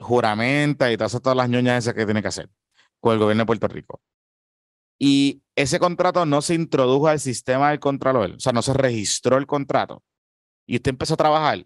juramenta 0.04 0.92
y 0.92 0.98
todas, 0.98 1.12
todas 1.22 1.38
las 1.38 1.50
ñoñas 1.50 1.80
esas 1.80 1.94
que 1.94 2.06
tiene 2.06 2.22
que 2.22 2.28
hacer 2.28 2.50
con 3.00 3.14
el 3.14 3.20
gobierno 3.20 3.42
de 3.42 3.48
Puerto 3.48 3.68
Rico. 3.68 4.02
Y 5.00 5.42
ese 5.56 5.80
contrato 5.80 6.26
no 6.26 6.42
se 6.42 6.54
introdujo 6.54 7.08
al 7.08 7.20
sistema 7.20 7.72
del 7.72 7.80
Contralor, 7.80 8.32
o 8.32 8.40
sea, 8.40 8.54
no 8.54 8.62
se 8.62 8.74
registró 8.74 9.38
el 9.38 9.46
contrato. 9.46 10.04
Y 10.66 10.78
usted 10.78 10.92
empezó 10.92 11.16
a 11.16 11.18
trabajar. 11.18 11.58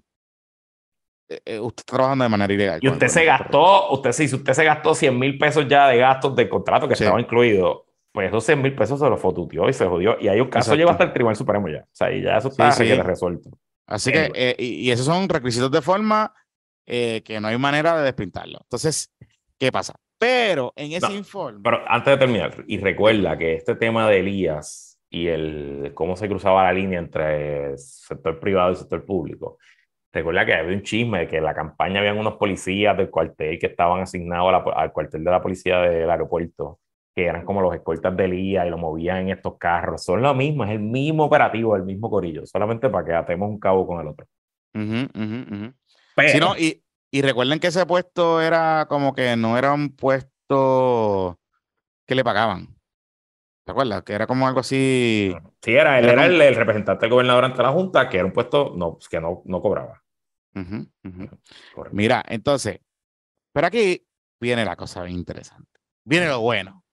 Eh, 1.30 1.42
eh, 1.46 1.60
usted 1.60 1.82
está 1.82 1.98
trabajando 1.98 2.24
de 2.24 2.30
manera 2.30 2.54
ilegal. 2.54 2.80
Y 2.82 2.88
usted 2.88 3.08
se 3.08 3.26
gastó, 3.26 3.92
usted 3.92 4.12
sí, 4.14 4.28
si 4.28 4.36
usted 4.36 4.54
se 4.54 4.64
gastó 4.64 4.96
100 4.96 5.20
mil 5.20 5.38
pesos 5.38 5.68
ya 5.68 5.88
de 5.88 5.98
gastos 5.98 6.36
de 6.36 6.50
contrato 6.50 6.88
que 6.88 6.94
estaba 6.94 7.20
incluido, 7.20 7.86
pues 8.12 8.30
esos 8.30 8.44
100 8.46 8.62
mil 8.62 8.76
pesos 8.76 9.00
se 9.00 9.08
lo 9.08 9.18
fotuteó 9.18 9.70
y 9.70 9.74
se 9.74 9.86
jodió. 9.86 10.18
Y 10.20 10.30
hay 10.30 10.40
un 10.40 10.50
caso 10.50 10.74
lleva 10.74 10.92
hasta 10.92 11.04
el 11.04 11.14
Tribunal 11.14 11.36
Supremo 11.36 11.68
ya. 11.68 11.82
O 11.82 11.90
sea, 11.92 12.12
y 12.12 12.24
ya 12.24 12.38
eso 12.38 12.48
está 12.48 12.72
resuelto. 13.04 13.52
Así 13.86 14.12
que, 14.12 14.32
eh, 14.34 14.56
y, 14.58 14.88
y, 14.88 14.92
esos 14.92 15.06
son 15.06 15.30
requisitos 15.30 15.72
de 15.72 15.82
forma 15.82 16.34
eh, 16.88 17.22
que 17.24 17.40
no 17.40 17.50
hay 17.50 17.58
manera 17.58 17.98
de 17.98 18.06
despintarlo. 18.06 18.60
Entonces, 18.64 19.14
¿qué 19.60 19.72
pasa? 19.72 19.94
Pero 20.18 20.74
en 20.76 20.94
ese 20.94 21.14
informe. 21.14 21.60
Pero 21.64 21.84
antes 21.88 22.14
de 22.14 22.18
terminar, 22.18 22.64
y 22.66 22.80
recuerda 22.80 23.38
que 23.38 23.56
este 23.56 23.76
tema 23.76 24.10
de 24.10 24.20
Elías 24.20 24.98
y 25.10 25.28
el 25.28 25.92
cómo 25.94 26.16
se 26.16 26.28
cruzaba 26.28 26.64
la 26.64 26.74
línea 26.74 27.00
entre 27.00 27.72
el 27.72 27.78
sector 27.78 28.40
privado 28.40 28.70
y 28.70 28.72
el 28.74 28.78
sector 28.78 29.06
público. 29.06 29.58
Recuerda 30.12 30.46
que 30.46 30.54
había 30.54 30.76
un 30.76 30.84
chisme 30.84 31.20
de 31.20 31.28
que 31.28 31.38
en 31.38 31.44
la 31.44 31.54
campaña 31.54 32.00
habían 32.00 32.18
unos 32.18 32.36
policías 32.36 32.98
del 32.98 33.10
cuartel 33.10 33.60
que 33.60 33.68
estaban 33.68 34.02
asignados 34.02 34.64
al 34.76 34.92
cuartel 34.92 35.24
de 35.24 35.32
la 35.32 35.42
policía 35.42 35.80
del 35.82 36.10
aeropuerto, 36.10 36.80
que 37.14 37.26
eran 37.26 37.46
como 37.46 37.62
los 37.62 37.76
escoltas 37.76 38.16
de 38.16 38.26
Elías 38.26 38.66
y 38.66 38.70
lo 38.70 38.78
movían 38.78 39.18
en 39.18 39.30
estos 39.30 39.58
carros. 39.58 40.04
Son 40.04 40.22
lo 40.22 40.34
mismo, 40.34 40.64
es 40.64 40.72
el 40.72 40.80
mismo 40.80 41.26
operativo, 41.26 41.76
el 41.76 41.84
mismo 41.84 42.10
corillo, 42.10 42.46
solamente 42.46 42.90
para 42.90 43.06
que 43.06 43.14
atemos 43.14 43.50
un 43.50 43.60
cabo 43.60 43.86
con 43.86 44.00
el 44.00 44.08
otro. 44.08 44.26
Uh 44.74 45.72
y, 46.58 46.84
y 47.12 47.22
recuerden 47.22 47.60
que 47.60 47.68
ese 47.68 47.86
puesto 47.86 48.42
era 48.42 48.86
como 48.90 49.14
que 49.14 49.36
no 49.36 49.58
era 49.58 49.74
un 49.74 49.96
puesto 49.96 51.40
que 52.06 52.16
le 52.16 52.24
pagaban. 52.24 52.78
¿Te 53.66 53.72
acuerdas? 53.72 54.04
Que 54.04 54.14
era 54.14 54.28
como 54.28 54.48
algo 54.48 54.62
así. 54.62 55.36
Sí, 55.62 55.72
era, 55.74 56.00
él 56.00 56.08
era, 56.08 56.26
el, 56.26 56.56
representante 56.56 57.02
del 57.02 57.12
gobernador 57.12 57.44
ante 57.44 57.62
la 57.62 57.72
Junta, 57.74 58.08
que 58.08 58.18
era 58.18 58.26
un 58.26 58.32
puesto 58.32 58.74
no, 58.76 58.98
que 59.10 59.20
no, 59.20 59.42
no 59.46 59.62
cobraba. 59.62 60.04
Mira, 61.92 62.24
entonces, 62.28 62.80
pero 63.54 63.68
aquí 63.68 64.08
viene 64.40 64.66
la 64.66 64.76
cosa 64.76 65.04
bien 65.04 65.18
interesante. 65.18 65.80
Viene 66.06 66.28
lo 66.28 66.40
bueno. 66.40 66.84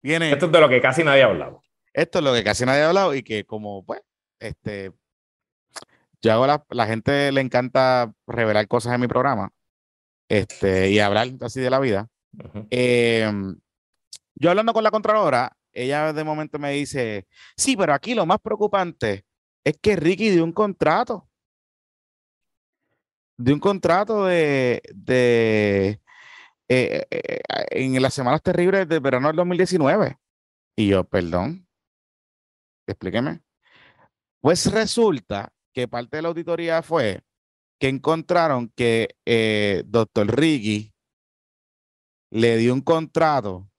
Viene, 0.00 0.30
esto 0.30 0.46
es 0.46 0.52
de 0.52 0.60
lo 0.60 0.68
que 0.68 0.80
casi 0.80 1.02
nadie 1.02 1.24
ha 1.24 1.26
hablado. 1.26 1.62
Esto 1.92 2.18
es 2.20 2.24
lo 2.24 2.32
que 2.32 2.44
casi 2.44 2.64
nadie 2.64 2.82
ha 2.82 2.88
hablado 2.88 3.14
y 3.14 3.22
que 3.22 3.44
como, 3.44 3.84
pues, 3.84 4.00
este, 4.38 4.92
yo 6.22 6.32
hago 6.32 6.46
la, 6.46 6.64
la 6.70 6.86
gente 6.86 7.30
le 7.32 7.40
encanta 7.40 8.12
revelar 8.26 8.66
cosas 8.68 8.94
en 8.94 9.00
mi 9.00 9.08
programa 9.08 9.52
este, 10.28 10.90
y 10.90 10.98
hablar 10.98 11.28
así 11.40 11.60
de 11.60 11.70
la 11.70 11.80
vida. 11.80 12.08
Em, 12.70 13.58
yo 14.34 14.50
hablando 14.50 14.72
con 14.72 14.84
la 14.84 14.90
Contralora, 14.90 15.56
ella 15.72 16.12
de 16.12 16.24
momento 16.24 16.58
me 16.58 16.72
dice, 16.72 17.26
sí, 17.56 17.76
pero 17.76 17.94
aquí 17.94 18.14
lo 18.14 18.26
más 18.26 18.40
preocupante 18.40 19.24
es 19.64 19.78
que 19.80 19.96
Ricky 19.96 20.30
dio 20.30 20.44
un 20.44 20.52
contrato. 20.52 21.28
De 23.38 23.52
un 23.52 23.60
contrato 23.60 24.24
de, 24.24 24.80
de 24.94 26.00
eh, 26.68 27.06
eh, 27.10 27.40
en 27.70 28.00
las 28.00 28.14
semanas 28.14 28.42
terribles 28.42 28.88
del 28.88 29.00
verano 29.00 29.28
del 29.28 29.36
2019. 29.36 30.18
Y 30.76 30.88
yo, 30.88 31.04
perdón, 31.04 31.68
explíqueme. 32.86 33.42
Pues 34.40 34.72
resulta 34.72 35.52
que 35.76 35.88
parte 35.88 36.16
de 36.16 36.22
la 36.22 36.28
auditoría 36.28 36.82
fue 36.82 37.22
que 37.78 37.88
encontraron 37.88 38.72
que 38.74 39.14
eh, 39.26 39.82
doctor 39.84 40.26
Ricky 40.34 40.94
le 42.30 42.56
dio 42.56 42.72
un 42.72 42.80
contrato 42.80 43.70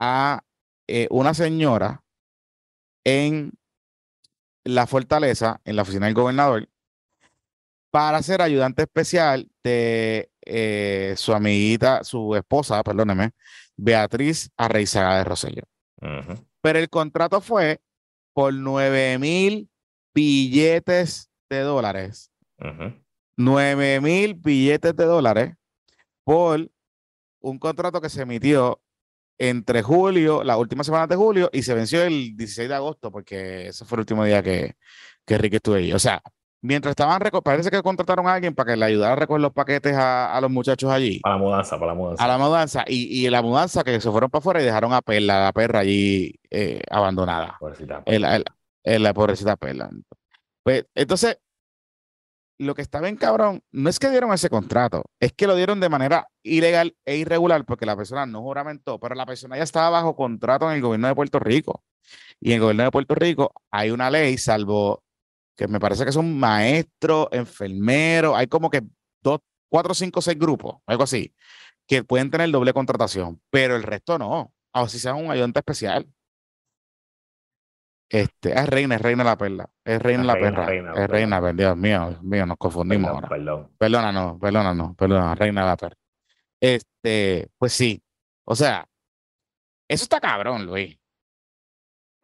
a 0.00 0.42
eh, 0.88 1.06
una 1.10 1.32
señora 1.32 2.02
en 3.04 3.52
la 4.64 4.88
fortaleza, 4.88 5.60
en 5.64 5.76
la 5.76 5.82
oficina 5.82 6.06
del 6.06 6.16
gobernador, 6.16 6.68
para 7.92 8.20
ser 8.20 8.42
ayudante 8.42 8.82
especial 8.82 9.48
de 9.62 10.32
eh, 10.44 11.14
su 11.16 11.32
amiguita, 11.32 12.02
su 12.02 12.34
esposa, 12.34 12.82
perdóneme, 12.82 13.30
Beatriz 13.76 14.50
Arreizaga 14.56 15.18
de 15.18 15.24
Rosello. 15.24 15.62
Pero 16.60 16.78
el 16.80 16.90
contrato 16.90 17.40
fue 17.40 17.80
por 18.32 18.52
9 18.52 19.18
mil 19.20 19.70
billetes 20.14 21.30
de 21.50 21.60
dólares. 21.60 22.30
nueve 22.58 23.02
9 23.36 24.00
mil 24.00 24.34
billetes 24.34 24.94
de 24.96 25.04
dólares 25.04 25.54
por 26.24 26.70
un 27.40 27.58
contrato 27.58 28.00
que 28.00 28.08
se 28.08 28.22
emitió 28.22 28.80
entre 29.38 29.82
julio, 29.82 30.44
la 30.44 30.56
última 30.56 30.84
semana 30.84 31.06
de 31.06 31.16
julio, 31.16 31.50
y 31.52 31.62
se 31.62 31.74
venció 31.74 32.02
el 32.02 32.36
16 32.36 32.68
de 32.68 32.74
agosto, 32.74 33.10
porque 33.10 33.68
ese 33.68 33.84
fue 33.84 33.96
el 33.96 34.00
último 34.00 34.24
día 34.24 34.42
que, 34.42 34.76
que 35.26 35.38
Ricky 35.38 35.56
estuvo 35.56 35.74
ahí. 35.74 35.92
O 35.92 35.98
sea, 35.98 36.22
mientras 36.62 36.92
estaban, 36.92 37.20
parece 37.42 37.70
que 37.70 37.82
contrataron 37.82 38.26
a 38.26 38.34
alguien 38.34 38.54
para 38.54 38.72
que 38.72 38.76
le 38.76 38.86
ayudara 38.86 39.12
a 39.12 39.16
recoger 39.16 39.42
los 39.42 39.52
paquetes 39.52 39.94
a, 39.96 40.38
los 40.40 40.50
muchachos 40.50 40.90
allí. 40.90 41.20
Para 41.20 41.34
la 41.34 41.42
mudanza, 41.42 41.78
para 41.78 41.86
la 41.88 41.94
mudanza. 41.94 42.24
A 42.24 42.28
la 42.28 42.38
mudanza. 42.38 42.84
Y, 42.86 43.26
y 43.26 43.28
la 43.28 43.42
mudanza 43.42 43.84
que 43.84 44.00
se 44.00 44.10
fueron 44.10 44.30
para 44.30 44.38
afuera 44.38 44.62
y 44.62 44.64
dejaron 44.64 44.92
a 44.92 45.02
Perla, 45.02 45.44
la 45.44 45.52
perra 45.52 45.80
allí 45.80 46.40
eh, 46.50 46.80
abandonada. 46.90 47.58
Pobrecita. 48.84 48.98
la 48.98 49.14
pobrecita 49.14 49.56
Perla. 49.56 49.90
Pues 50.62 50.86
entonces, 50.94 51.38
lo 52.58 52.74
que 52.74 52.82
está 52.82 53.00
bien 53.00 53.16
cabrón, 53.16 53.62
no 53.72 53.90
es 53.90 53.98
que 53.98 54.10
dieron 54.10 54.32
ese 54.32 54.48
contrato, 54.48 55.04
es 55.20 55.32
que 55.32 55.46
lo 55.46 55.56
dieron 55.56 55.80
de 55.80 55.88
manera 55.88 56.28
ilegal 56.42 56.96
e 57.04 57.16
irregular 57.16 57.64
porque 57.64 57.86
la 57.86 57.96
persona 57.96 58.26
no 58.26 58.42
juramentó, 58.42 58.98
pero 59.00 59.14
la 59.14 59.26
persona 59.26 59.56
ya 59.56 59.64
estaba 59.64 59.90
bajo 59.90 60.14
contrato 60.14 60.68
en 60.70 60.76
el 60.76 60.82
gobierno 60.82 61.08
de 61.08 61.14
Puerto 61.14 61.38
Rico. 61.38 61.82
Y 62.40 62.50
en 62.50 62.54
el 62.56 62.60
gobierno 62.60 62.84
de 62.84 62.90
Puerto 62.90 63.14
Rico 63.14 63.52
hay 63.70 63.90
una 63.90 64.10
ley, 64.10 64.38
salvo 64.38 65.02
que 65.56 65.68
me 65.68 65.80
parece 65.80 66.04
que 66.04 66.12
son 66.12 66.38
maestros, 66.38 67.28
enfermeros, 67.30 68.36
hay 68.36 68.46
como 68.46 68.70
que 68.70 68.82
dos, 69.22 69.40
cuatro, 69.68 69.94
cinco, 69.94 70.20
seis 70.20 70.38
grupos, 70.38 70.76
algo 70.86 71.04
así, 71.04 71.32
que 71.86 72.02
pueden 72.02 72.30
tener 72.30 72.50
doble 72.50 72.72
contratación, 72.72 73.40
pero 73.50 73.76
el 73.76 73.82
resto 73.84 74.18
no, 74.18 74.52
o 74.72 74.88
si 74.88 74.98
sea 74.98 75.14
un 75.14 75.30
ayudante 75.30 75.60
especial. 75.60 76.08
Este, 78.08 78.52
es 78.52 78.66
reina, 78.68 78.96
es 78.96 79.00
reina 79.02 79.24
la 79.24 79.36
perla. 79.36 79.68
Es 79.84 80.00
reina 80.00 80.24
la 80.24 80.34
perra. 80.34 80.66
es 80.72 81.08
reina, 81.08 81.40
Dios 81.52 81.76
mío, 81.76 82.10
Dios 82.10 82.22
mío, 82.22 82.46
nos 82.46 82.56
confundimos 82.58 83.10
ahora. 83.10 83.28
Perdón. 83.28 83.72
Perdona, 83.78 84.12
no, 84.12 84.38
perdona, 84.38 84.74
no, 84.74 84.94
perdona, 84.94 85.34
reina 85.34 85.64
la 85.64 85.76
perra. 85.76 85.96
Este, 86.60 87.48
pues 87.58 87.72
sí. 87.72 88.02
O 88.44 88.54
sea, 88.54 88.86
eso 89.88 90.04
está 90.04 90.20
cabrón, 90.20 90.66
Luis. 90.66 90.98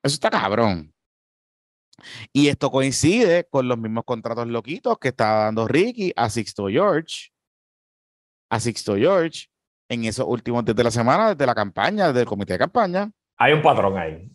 Eso 0.03 0.15
está 0.15 0.31
cabrón. 0.31 0.95
Y 2.33 2.49
esto 2.49 2.71
coincide 2.71 3.47
con 3.49 3.69
los 3.69 3.79
mismos 3.79 4.05
contratos 4.05 4.47
loquitos 4.47 4.99
que 4.99 5.09
estaba 5.09 5.45
dando 5.45 5.69
Ricky 5.69 6.13
a 6.17 6.31
Sixto 6.31 6.69
George. 6.69 7.31
A 8.51 8.61
Sixto 8.61 8.97
George 8.97 9.49
en 9.89 10.05
esos 10.05 10.27
últimos 10.27 10.65
días 10.65 10.77
de 10.77 10.85
la 10.85 10.91
semana, 10.91 11.31
desde 11.31 11.47
la 11.47 11.55
campaña, 11.55 12.09
desde 12.09 12.21
el 12.21 12.27
comité 12.27 12.55
de 12.55 12.61
campaña. 12.61 13.11
Hay 13.37 13.53
un 13.53 13.61
patrón 13.61 13.99
ahí. 13.99 14.31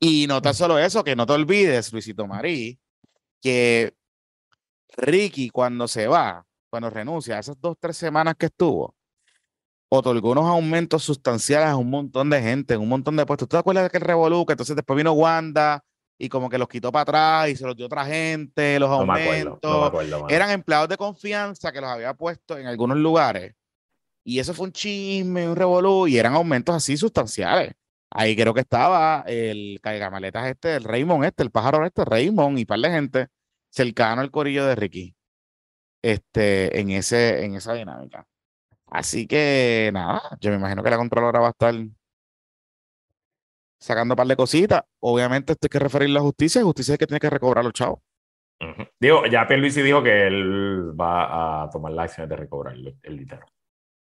Y 0.00 0.26
no 0.26 0.40
tan 0.40 0.54
solo 0.54 0.78
eso, 0.78 1.02
que 1.02 1.16
no 1.16 1.26
te 1.26 1.32
olvides, 1.32 1.92
Luisito 1.92 2.26
Marí, 2.26 2.78
que 3.40 3.94
Ricky 4.96 5.50
cuando 5.50 5.88
se 5.88 6.06
va, 6.06 6.46
cuando 6.70 6.90
renuncia 6.90 7.36
a 7.36 7.40
esas 7.40 7.60
dos, 7.60 7.76
tres 7.80 7.96
semanas 7.96 8.34
que 8.38 8.46
estuvo, 8.46 8.94
otorgó 9.88 10.32
unos 10.32 10.46
aumentos 10.46 11.02
sustanciales 11.02 11.68
a 11.68 11.76
un 11.76 11.90
montón 11.90 12.30
de 12.30 12.40
gente, 12.40 12.76
un 12.76 12.88
montón 12.88 13.16
de 13.16 13.26
puestos. 13.26 13.48
¿Tú 13.48 13.56
te 13.56 13.58
acuerdas 13.58 13.82
de 13.82 13.86
aquel 13.86 14.02
revolú? 14.02 14.44
Que 14.46 14.52
entonces 14.52 14.76
después 14.76 14.96
vino 14.96 15.12
Wanda 15.12 15.84
y 16.18 16.28
como 16.28 16.48
que 16.50 16.58
los 16.58 16.68
quitó 16.68 16.92
para 16.92 17.02
atrás 17.02 17.50
y 17.50 17.56
se 17.56 17.64
los 17.64 17.76
dio 17.76 17.86
otra 17.86 18.04
gente, 18.04 18.78
los 18.78 18.90
aumentos. 18.90 19.58
Eran 20.28 20.50
empleados 20.50 20.88
de 20.88 20.96
confianza 20.96 21.72
que 21.72 21.80
los 21.80 21.90
había 21.90 22.14
puesto 22.14 22.58
en 22.58 22.66
algunos 22.66 22.98
lugares. 22.98 23.54
Y 24.24 24.38
eso 24.38 24.52
fue 24.52 24.66
un 24.66 24.72
chisme, 24.72 25.48
un 25.48 25.56
revolú, 25.56 26.06
y 26.06 26.18
eran 26.18 26.34
aumentos 26.34 26.74
así 26.74 26.96
sustanciales. 26.96 27.72
Ahí 28.10 28.34
creo 28.36 28.54
que 28.54 28.60
estaba 28.60 29.24
el 29.26 29.80
cargamaletas 29.82 30.46
este, 30.46 30.76
el 30.76 30.84
Raymond 30.84 31.24
este, 31.24 31.42
el 31.42 31.50
pájaro 31.50 31.84
este, 31.84 32.04
Raymond 32.04 32.58
y 32.58 32.64
par 32.64 32.80
de 32.80 32.90
gente 32.90 33.26
cercano 33.70 34.22
al 34.22 34.30
corillo 34.30 34.66
de 34.66 34.74
Ricky. 34.74 35.14
Este, 36.02 36.80
en, 36.80 36.90
ese, 36.90 37.44
en 37.44 37.54
esa 37.56 37.74
dinámica. 37.74 38.26
Así 38.86 39.26
que 39.26 39.90
nada, 39.92 40.22
yo 40.40 40.50
me 40.50 40.56
imagino 40.56 40.82
que 40.82 40.90
la 40.90 40.96
controladora 40.96 41.40
va 41.40 41.48
a 41.48 41.50
estar 41.50 41.74
sacando 43.78 44.14
un 44.14 44.16
par 44.16 44.26
de 44.26 44.36
cositas. 44.36 44.82
Obviamente 45.00 45.52
esto 45.52 45.66
hay 45.66 45.70
que 45.70 45.78
referirle 45.78 46.14
a 46.18 46.20
la 46.20 46.24
justicia, 46.24 46.62
justicia 46.62 46.94
es 46.94 46.98
que 46.98 47.06
tiene 47.06 47.20
que 47.20 47.30
recobrar 47.30 47.64
los 47.64 47.74
chavos. 47.74 48.00
Digo, 48.98 49.24
ya 49.26 49.46
Pierluisi 49.46 49.82
dijo 49.82 50.02
que 50.02 50.26
él 50.26 50.98
va 50.98 51.62
a 51.62 51.70
tomar 51.70 51.92
la 51.92 52.04
acción 52.04 52.28
de 52.28 52.36
recobrar 52.36 52.74
el, 52.74 52.98
el 53.02 53.18
dinero. 53.18 53.46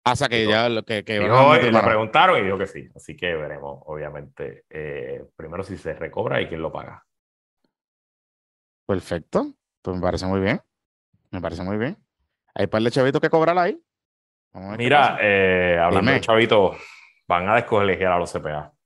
Hasta 0.05 0.29
que 0.29 0.47
ya 0.47 0.69
lo 0.69 0.85
que, 0.85 1.03
que 1.03 1.19
le 1.19 1.83
preguntaron 1.83 2.39
y 2.39 2.45
dijo 2.45 2.59
que 2.59 2.67
sí. 2.67 2.89
Así 2.95 3.17
que 3.17 3.35
veremos, 3.35 3.81
obviamente, 3.87 4.65
eh, 4.69 5.25
primero 5.35 5.65
si 5.65 5.79
se 5.79 5.95
recobra 5.95 6.43
y 6.43 6.47
quién 6.47 6.61
lo 6.61 6.71
paga. 6.71 7.05
Perfecto. 8.87 9.55
Pues 9.81 9.97
me 9.97 10.03
parece 10.03 10.27
muy 10.27 10.41
bien. 10.41 10.61
Me 11.31 11.41
parece 11.41 11.63
muy 11.63 11.79
bien. 11.79 11.97
Hay 12.55 12.65
un 12.65 12.71
par 12.71 12.83
de 12.83 12.91
chavitos 12.91 13.21
que 13.21 13.31
cobrar 13.31 13.57
ahí. 13.59 13.83
Mira, 14.53 15.19
eh, 15.21 15.79
hablando 15.81 16.13
de 16.13 16.21
chavitos, 16.21 16.77
van 17.27 17.49
a 17.49 17.57
descolegiar 17.57 18.13
a 18.13 18.19
los 18.19 18.31
CPA. 18.33 18.71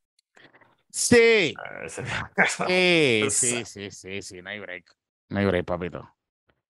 Sí. 0.90 1.54
sí, 1.88 3.30
sí, 3.30 3.64
sí, 3.64 3.90
sí, 3.90 4.22
sí, 4.22 4.42
no 4.42 4.48
hay 4.48 4.58
break. 4.58 4.90
No 5.28 5.38
hay 5.38 5.46
break, 5.46 5.66
papito. 5.66 6.10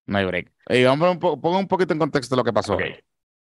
No 0.07 0.19
hay 0.19 0.25
break. 0.27 0.53
Y 0.71 0.85
vamos 0.85 1.17
a 1.17 1.19
pongo 1.19 1.59
un 1.59 1.69
poquito 1.69 1.93
en 1.93 2.01
contexto 2.01 2.35
lo 2.35 2.43
que 2.43 2.53
pasó. 2.53 2.75
Okay. 2.75 2.99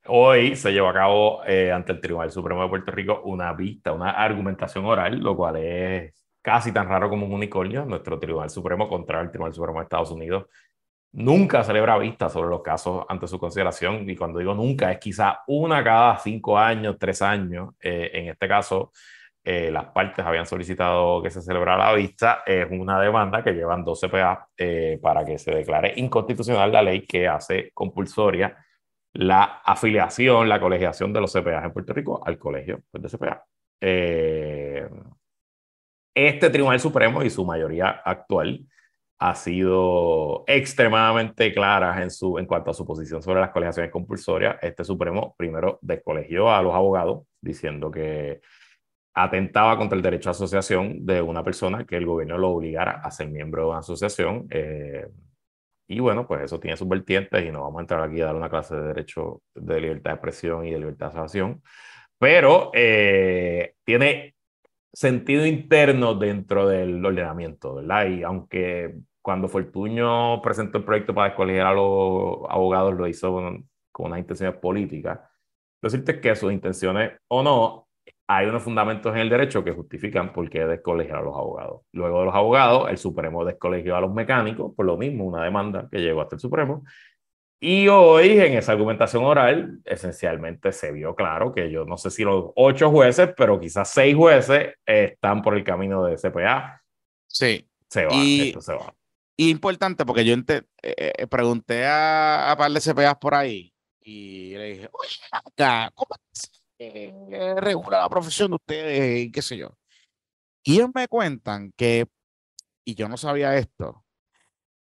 Hoy 0.08 0.56
se 0.56 0.72
llevó 0.72 0.88
a 0.88 0.94
cabo 0.94 1.44
eh, 1.46 1.70
ante 1.70 1.92
el 1.92 2.00
Tribunal 2.00 2.32
Supremo 2.32 2.62
de 2.62 2.68
Puerto 2.68 2.90
Rico 2.90 3.22
una 3.24 3.52
vista, 3.52 3.92
una 3.92 4.10
argumentación 4.10 4.84
oral, 4.84 5.20
lo 5.20 5.36
cual 5.36 5.56
es 5.56 6.12
casi 6.42 6.72
tan 6.72 6.88
raro 6.88 7.08
como 7.08 7.26
un 7.26 7.32
unicornio. 7.34 7.84
Nuestro 7.84 8.18
Tribunal 8.18 8.50
Supremo 8.50 8.88
contra 8.88 9.20
el 9.20 9.30
Tribunal 9.30 9.54
Supremo 9.54 9.78
de 9.78 9.84
Estados 9.84 10.10
Unidos 10.10 10.46
nunca 11.12 11.62
celebra 11.62 11.98
vistas 11.98 12.32
sobre 12.32 12.50
los 12.50 12.62
casos 12.62 13.04
ante 13.08 13.28
su 13.28 13.38
consideración. 13.38 14.08
Y 14.10 14.16
cuando 14.16 14.40
digo 14.40 14.54
nunca, 14.54 14.90
es 14.90 14.98
quizá 14.98 15.40
una 15.46 15.84
cada 15.84 16.18
cinco 16.18 16.58
años, 16.58 16.96
tres 16.98 17.22
años. 17.22 17.74
Eh, 17.80 18.10
en 18.12 18.28
este 18.30 18.48
caso, 18.48 18.92
eh, 19.44 19.70
las 19.70 19.86
partes 19.86 20.24
habían 20.24 20.46
solicitado 20.46 21.22
que 21.22 21.30
se 21.30 21.42
celebrara 21.42 21.90
la 21.90 21.94
vista. 21.94 22.42
Es 22.44 22.66
una 22.70 23.00
demanda 23.00 23.44
que 23.44 23.52
llevan 23.52 23.84
12 23.84 24.08
CPA 24.08 24.48
para 25.00 25.24
que 25.24 25.38
se 25.38 25.54
declare 25.54 25.92
inconstitucional 25.96 26.72
la 26.72 26.82
ley 26.82 27.06
que 27.06 27.28
hace 27.28 27.70
compulsoria 27.72 28.56
la 29.14 29.60
afiliación, 29.64 30.48
la 30.48 30.60
colegiación 30.60 31.12
de 31.12 31.20
los 31.20 31.32
CPA 31.32 31.64
en 31.64 31.72
Puerto 31.72 31.92
Rico 31.92 32.20
al 32.24 32.38
colegio 32.38 32.82
pues, 32.90 33.02
de 33.02 33.08
CPA. 33.08 33.44
Eh, 33.80 34.88
este 36.14 36.50
Tribunal 36.50 36.80
Supremo 36.80 37.22
y 37.22 37.30
su 37.30 37.44
mayoría 37.44 37.88
actual 38.04 38.66
ha 39.18 39.34
sido 39.34 40.44
extremadamente 40.46 41.52
clara 41.52 42.02
en, 42.02 42.10
su, 42.10 42.38
en 42.38 42.46
cuanto 42.46 42.72
a 42.72 42.74
su 42.74 42.84
posición 42.84 43.22
sobre 43.22 43.40
las 43.40 43.50
colegiaciones 43.50 43.92
compulsorias. 43.92 44.56
Este 44.60 44.84
Supremo 44.84 45.34
primero 45.38 45.78
descolegió 45.80 46.50
a 46.50 46.60
los 46.60 46.74
abogados 46.74 47.24
diciendo 47.40 47.90
que 47.90 48.40
atentaba 49.14 49.76
contra 49.78 49.96
el 49.96 50.02
derecho 50.02 50.30
a 50.30 50.32
asociación 50.32 51.04
de 51.06 51.22
una 51.22 51.44
persona 51.44 51.84
que 51.84 51.96
el 51.96 52.06
gobierno 52.06 52.38
lo 52.38 52.50
obligara 52.50 53.00
a 53.02 53.10
ser 53.10 53.28
miembro 53.28 53.62
de 53.62 53.68
una 53.68 53.78
asociación. 53.78 54.46
Eh, 54.50 55.06
y 55.92 56.00
bueno, 56.00 56.26
pues 56.26 56.42
eso 56.42 56.58
tiene 56.60 56.76
sus 56.76 56.88
vertientes 56.88 57.44
y 57.44 57.50
no 57.50 57.62
vamos 57.62 57.78
a 57.78 57.80
entrar 57.82 58.02
aquí 58.02 58.20
a 58.20 58.26
dar 58.26 58.36
una 58.36 58.48
clase 58.50 58.74
de 58.74 58.88
derecho 58.88 59.42
de 59.54 59.80
libertad 59.80 60.10
de 60.10 60.14
expresión 60.14 60.66
y 60.66 60.70
de 60.72 60.78
libertad 60.78 61.12
de 61.12 61.18
asociación, 61.18 61.62
pero 62.18 62.70
eh, 62.74 63.74
tiene 63.84 64.34
sentido 64.92 65.46
interno 65.46 66.14
dentro 66.14 66.68
del 66.68 67.04
ordenamiento, 67.04 67.76
¿verdad? 67.76 68.06
Y 68.08 68.22
aunque 68.22 68.94
cuando 69.22 69.48
Fortuño 69.48 70.42
presentó 70.42 70.78
el 70.78 70.84
proyecto 70.84 71.14
para 71.14 71.28
descolegiar 71.28 71.66
a 71.66 71.74
los 71.74 72.40
abogados, 72.48 72.94
lo 72.94 73.06
hizo 73.06 73.32
con, 73.32 73.68
con 73.90 74.06
unas 74.06 74.20
intenciones 74.20 74.56
políticas, 74.58 75.20
decirte 75.80 76.20
que 76.20 76.34
sus 76.36 76.52
intenciones 76.52 77.12
o 77.28 77.42
no 77.42 77.88
hay 78.26 78.46
unos 78.46 78.62
fundamentos 78.62 79.14
en 79.14 79.20
el 79.20 79.28
derecho 79.28 79.64
que 79.64 79.72
justifican 79.72 80.32
por 80.32 80.48
qué 80.48 80.64
descolegiar 80.64 81.18
a 81.18 81.22
los 81.22 81.34
abogados. 81.34 81.82
Luego 81.92 82.20
de 82.20 82.24
los 82.26 82.34
abogados, 82.34 82.90
el 82.90 82.98
Supremo 82.98 83.44
descolegió 83.44 83.96
a 83.96 84.00
los 84.00 84.12
mecánicos, 84.12 84.72
por 84.74 84.86
lo 84.86 84.96
mismo, 84.96 85.24
una 85.24 85.44
demanda 85.44 85.88
que 85.90 85.98
llegó 85.98 86.22
hasta 86.22 86.36
el 86.36 86.40
Supremo. 86.40 86.84
Y 87.60 87.86
hoy, 87.88 88.40
en 88.40 88.54
esa 88.54 88.72
argumentación 88.72 89.24
oral, 89.24 89.80
esencialmente 89.84 90.72
se 90.72 90.90
vio 90.90 91.14
claro 91.14 91.52
que 91.52 91.70
yo 91.70 91.84
no 91.84 91.96
sé 91.96 92.10
si 92.10 92.24
los 92.24 92.50
ocho 92.56 92.90
jueces, 92.90 93.30
pero 93.36 93.60
quizás 93.60 93.88
seis 93.88 94.16
jueces 94.16 94.74
están 94.84 95.42
por 95.42 95.56
el 95.56 95.62
camino 95.62 96.04
de 96.04 96.16
CPA. 96.16 96.82
Sí. 97.28 97.68
Se 97.88 98.06
va, 98.06 98.14
y, 98.14 98.48
esto 98.48 98.62
se 98.62 98.72
va. 98.72 98.94
importante, 99.36 100.06
porque 100.06 100.24
yo 100.24 100.34
eh, 100.34 100.62
eh, 100.82 101.26
pregunté 101.26 101.84
a, 101.84 102.50
a 102.50 102.56
par 102.56 102.72
de 102.72 102.80
CPAs 102.80 103.16
por 103.18 103.34
ahí 103.34 103.72
y 104.00 104.54
le 104.56 104.64
dije, 104.64 104.88
oye, 104.90 105.18
acá, 105.30 105.90
¿cómo 105.94 106.16
eh, 106.84 107.54
regula 107.58 108.00
la 108.00 108.08
profesión 108.08 108.50
de 108.50 108.56
ustedes 108.56 109.20
y 109.20 109.32
qué 109.32 109.42
sé 109.42 109.56
yo. 109.56 109.76
Y 110.64 110.74
ellos 110.74 110.90
me 110.94 111.08
cuentan 111.08 111.72
que, 111.76 112.06
y 112.84 112.94
yo 112.94 113.08
no 113.08 113.16
sabía 113.16 113.56
esto, 113.56 114.04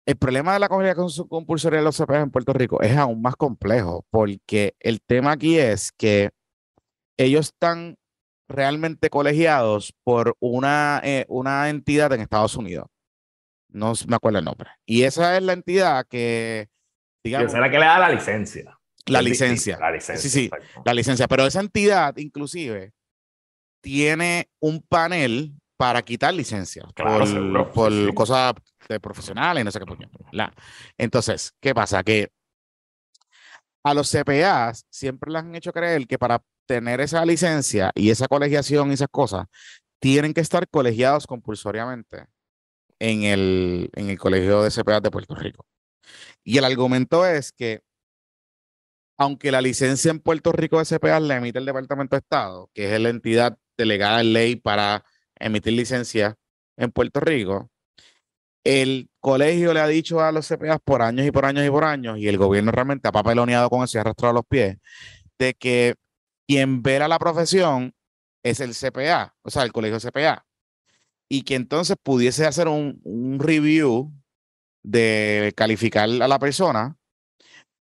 el 0.07 0.17
problema 0.17 0.55
de 0.55 0.59
la 0.59 0.69
comunicación 0.69 1.29
compulsoria 1.29 1.79
de 1.79 1.85
los 1.85 1.97
CPA 1.97 2.21
en 2.21 2.31
Puerto 2.31 2.53
Rico 2.53 2.83
es 2.83 2.97
aún 2.97 3.23
más 3.23 3.37
complejo 3.37 4.05
porque 4.11 4.75
el 4.81 5.01
tema 5.01 5.33
aquí 5.33 5.59
es 5.59 5.93
que 5.93 6.31
ellos 7.17 7.47
están 7.47 7.97
realmente 8.49 9.11
colegiados 9.11 9.95
por 10.03 10.37
una, 10.41 11.01
eh, 11.05 11.27
una 11.29 11.69
entidad 11.69 12.13
en 12.13 12.23
Estados 12.23 12.57
Unidos. 12.57 12.87
No 13.69 13.93
me 14.09 14.17
acuerdo 14.17 14.41
el 14.41 14.45
nombre. 14.45 14.71
Y 14.85 15.05
esa 15.05 15.37
es 15.37 15.43
la 15.45 15.53
entidad 15.53 16.05
que, 16.09 16.69
digamos... 17.23 17.49
Esa 17.49 17.59
es 17.59 17.61
la 17.61 17.71
que 17.71 17.79
le 17.79 17.85
da 17.85 17.99
la 18.01 18.11
licencia. 18.11 18.80
La 19.07 19.23
licencia. 19.23 19.79
La 19.79 19.91
licencia. 19.91 20.31
Sí, 20.31 20.31
sí, 20.31 20.51
la 20.85 20.95
licencia. 20.95 21.27
Pero 21.29 21.47
esa 21.47 21.61
entidad, 21.61 22.17
inclusive, 22.17 22.93
tiene 23.81 24.49
un 24.61 24.83
panel 24.83 25.55
para 25.77 26.03
quitar 26.03 26.35
licencias 26.35 26.87
por, 26.93 27.73
por 27.73 28.15
cosas 28.15 28.55
de 28.89 29.01
profesionales, 29.01 29.65
no 29.65 29.71
sé 29.71 29.81
qué. 29.81 30.09
La. 30.33 30.53
Entonces, 30.99 31.55
¿qué 31.61 31.75
pasa? 31.75 32.03
Que 32.03 32.31
a 33.83 33.95
los 33.95 34.11
CPAs 34.11 34.85
siempre 34.91 35.33
les 35.33 35.43
han 35.43 35.55
hecho 35.55 35.73
creer 35.73 36.07
que 36.07 36.19
para 36.19 36.43
tener 36.67 37.01
esa 37.01 37.25
licencia 37.25 37.91
y 37.95 38.11
esa 38.11 38.29
colegiación 38.29 38.91
y 38.91 38.95
esas 38.95 39.09
cosas, 39.11 39.47
tienen 40.01 40.33
que 40.33 40.41
estar 40.41 40.69
colegiados 40.69 41.27
compulsoriamente 41.27 42.27
en 43.01 43.25
el, 43.25 43.91
en 43.95 44.11
el 44.11 44.19
Colegio 44.19 44.63
de 44.63 44.71
CPAs 44.71 45.03
de 45.03 45.11
Puerto 45.11 45.35
Rico. 45.35 45.67
Y 46.45 46.59
el 46.59 46.65
argumento 46.65 47.27
es 47.27 47.53
que, 47.53 47.83
aunque 49.21 49.53
la 49.53 49.61
licencia 49.61 50.11
en 50.11 50.19
Puerto 50.19 50.51
Rico 50.51 50.79
de 50.79 50.87
CPAs 50.87 51.21
la 51.21 51.37
emite 51.37 51.59
el 51.59 51.67
Departamento 51.67 52.17
de 52.17 52.21
Estado, 52.21 52.71
que 52.73 52.95
es 52.95 52.99
la 52.99 53.11
entidad 53.11 53.59
delegada 53.77 54.23
en 54.23 54.33
ley 54.33 54.57
para 54.57 55.05
emitir 55.39 55.75
licencia 55.75 56.37
en 56.79 56.91
Puerto 56.91 57.21
Rico, 57.21 57.71
el 58.65 59.11
colegio 59.21 59.75
le 59.75 59.81
ha 59.81 59.87
dicho 59.87 60.23
a 60.23 60.33
los 60.33 60.49
CPAs 60.49 60.79
por 60.83 61.03
años 61.03 61.27
y 61.27 61.31
por 61.33 61.45
años 61.45 61.67
y 61.67 61.71
por 61.71 61.85
años, 61.85 62.17
y 62.17 62.29
el 62.29 62.39
gobierno 62.39 62.73
realmente 62.73 63.09
ha 63.09 63.13
papeloneado 63.13 63.69
con 63.69 63.85
eso 63.85 63.99
y 63.99 63.99
ha 63.99 64.01
arrastrado 64.01 64.33
los 64.33 64.47
pies, 64.47 64.79
de 65.39 65.53
que 65.53 65.97
quien 66.49 66.83
vela 66.83 67.07
la 67.07 67.19
profesión 67.19 67.93
es 68.43 68.61
el 68.61 68.75
CPA, 68.75 69.35
o 69.43 69.51
sea, 69.51 69.65
el 69.65 69.73
colegio 69.73 70.01
CPA. 70.01 70.47
Y 71.29 71.43
que 71.43 71.57
entonces 71.57 71.99
pudiese 72.03 72.47
hacer 72.47 72.69
un 72.69 73.39
review 73.39 74.11
de 74.83 75.53
calificar 75.55 76.09
a 76.09 76.27
la 76.27 76.39
persona, 76.39 76.97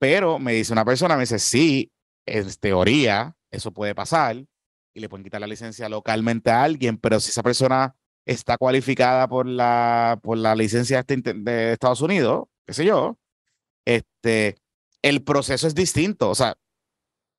pero 0.02 0.40
me 0.40 0.54
dice 0.54 0.74
una 0.74 0.84
persona, 0.84 1.16
me 1.16 1.22
dice, 1.22 1.38
sí, 1.38 1.92
en 2.26 2.52
teoría 2.56 3.36
eso 3.52 3.72
puede 3.72 3.94
pasar 3.94 4.36
y 4.96 5.00
le 5.00 5.08
pueden 5.08 5.24
quitar 5.24 5.40
la 5.40 5.46
licencia 5.46 5.88
localmente 5.90 6.50
a 6.50 6.64
alguien, 6.64 6.98
pero 6.98 7.20
si 7.20 7.30
esa 7.30 7.44
persona 7.44 7.96
está 8.26 8.58
cualificada 8.58 9.28
por 9.28 9.46
la, 9.46 10.20
por 10.24 10.40
la 10.40 10.56
licencia 10.56 11.04
de, 11.04 11.34
de 11.36 11.74
Estados 11.74 12.02
Unidos, 12.02 12.46
qué 12.66 12.74
sé 12.74 12.84
yo, 12.84 13.20
este, 13.86 14.56
el 15.04 15.24
proceso 15.24 15.68
es 15.68 15.76
distinto. 15.76 16.32
O 16.32 16.36
sea, 16.36 16.56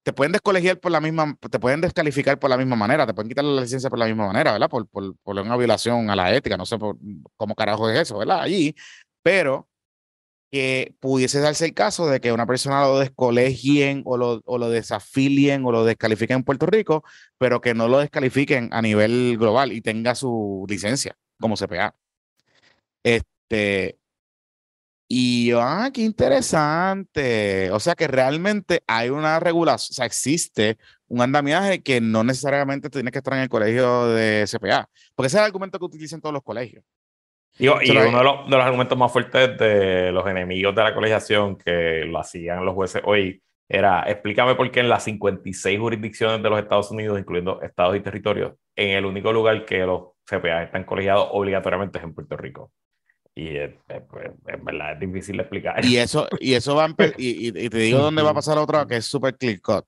te 0.05 0.13
pueden 0.13 0.31
descolegiar 0.31 0.79
por 0.79 0.93
la 0.93 1.01
misma, 1.01 1.37
te 1.51 1.59
pueden 1.59 1.81
descalificar 1.81 2.39
por 2.39 2.49
la 2.49 2.59
misma 2.59 2.77
manera, 2.77 3.09
te 3.09 3.15
pueden 3.15 3.29
quitar 3.29 3.45
la 3.45 3.63
licencia 3.63 3.91
por 3.91 3.99
la 3.99 4.07
misma 4.07 4.29
manera, 4.29 4.53
¿verdad? 4.53 4.71
Por, 4.71 4.87
por, 4.87 5.17
por 5.25 5.37
una 5.37 5.57
violación 5.57 6.11
a 6.11 6.15
la 6.15 6.33
ética, 6.33 6.57
no 6.57 6.67
sé 6.67 6.77
cómo 7.37 7.57
carajo 7.57 7.91
es 7.91 7.99
eso, 8.03 8.19
¿verdad? 8.19 8.41
Allí, 8.41 8.73
pero 9.21 9.69
que 10.53 10.95
pudiese 11.01 11.41
darse 11.41 11.65
el 11.65 11.75
caso 11.75 12.07
de 12.09 12.21
que 12.21 12.31
una 12.33 12.47
persona 12.47 12.83
lo 12.83 12.99
descolegien 12.99 14.03
o 14.05 14.19
lo, 14.19 14.43
o 14.45 14.59
lo 14.59 14.69
desafilien 14.69 15.65
o 15.65 15.73
lo 15.73 15.85
descalifiquen 15.85 16.39
en 16.39 16.45
Puerto 16.45 16.67
Rico, 16.67 17.05
pero 17.39 17.63
que 17.63 17.75
no 17.75 17.89
lo 17.89 17.99
descalifiquen 18.01 18.69
a 18.73 18.83
nivel 18.83 19.39
global 19.39 19.73
y 19.73 19.81
tenga 19.81 20.15
su 20.15 20.67
licencia 20.69 21.17
como 21.41 21.57
CPA. 21.57 21.97
Este, 23.03 23.99
y 25.09 25.53
ah, 25.53 25.91
qué 25.93 26.03
interesante. 26.03 27.71
O 27.73 27.81
sea 27.81 27.95
que 27.95 28.07
realmente 28.09 28.83
hay 28.87 29.11
una 29.11 29.41
regulación, 29.41 29.93
o 29.93 29.95
sea, 29.95 30.07
existe 30.07 30.79
un 31.09 31.23
andamiaje 31.23 31.83
que 31.83 32.01
no 32.01 32.25
necesariamente 32.25 32.91
tiene 32.91 33.11
que 33.11 33.19
estar 33.19 33.35
en 33.35 33.41
el 33.41 33.49
colegio 33.49 34.07
de 34.09 34.47
CPA, 34.51 34.89
porque 35.15 35.29
ese 35.29 35.37
es 35.37 35.41
el 35.41 35.47
argumento 35.47 35.79
que 35.79 35.85
utilizan 35.87 36.21
todos 36.21 36.35
los 36.35 36.43
colegios. 36.43 36.85
Y, 37.59 37.69
uno 37.69 37.81
de 37.81 38.25
los, 38.25 38.45
de 38.47 38.57
los, 38.57 38.65
argumentos 38.65 38.97
más 38.97 39.13
fuertes 39.13 39.59
de 39.59 40.11
los 40.11 40.27
enemigos 40.27 40.75
de 40.75 40.83
la 40.83 40.95
colegiación 40.95 41.57
que 41.57 42.05
lo 42.07 42.19
hacían 42.19 42.65
los 42.65 42.75
jueces 42.75 43.03
hoy 43.05 43.43
era, 43.69 44.05
explícame 44.07 44.55
por 44.55 44.71
qué 44.71 44.81
en 44.81 44.89
las 44.89 45.05
56 45.05 45.79
jurisdicciones 45.79 46.43
de 46.43 46.51
los 46.51 46.59
Estados 46.59 46.91
Unidos, 46.91 47.19
incluyendo 47.19 47.63
estados 47.63 47.97
y 47.97 48.01
territorios, 48.01 48.55
en 48.77 48.99
el 48.99 49.07
único 49.07 49.33
lugar 49.33 49.65
que 49.65 49.79
los 49.87 50.09
CPA 50.25 50.65
están 50.65 50.85
colegiados 50.85 51.29
obligatoriamente 51.33 51.99
es 51.99 52.05
en 52.05 52.15
Puerto 52.15 52.37
Rico. 52.37 52.71
Y 53.35 53.57
es, 53.57 53.71
pues, 54.11 54.31
verdad, 54.63 54.93
es 54.93 55.01
difícil 55.01 55.37
de 55.39 55.43
explicar. 55.43 55.83
Y 55.85 55.97
eso, 55.97 56.29
y 56.39 56.53
eso 56.53 56.75
va 56.75 56.85
a 56.85 56.95
y, 57.17 57.49
y, 57.49 57.69
te 57.71 57.79
digo 57.79 57.99
dónde 57.99 58.23
va 58.23 58.31
a 58.31 58.35
pasar 58.35 58.59
otra 58.59 58.87
que 58.87 58.97
es 58.97 59.07
súper 59.07 59.37
clear 59.39 59.61
cut. 59.63 59.87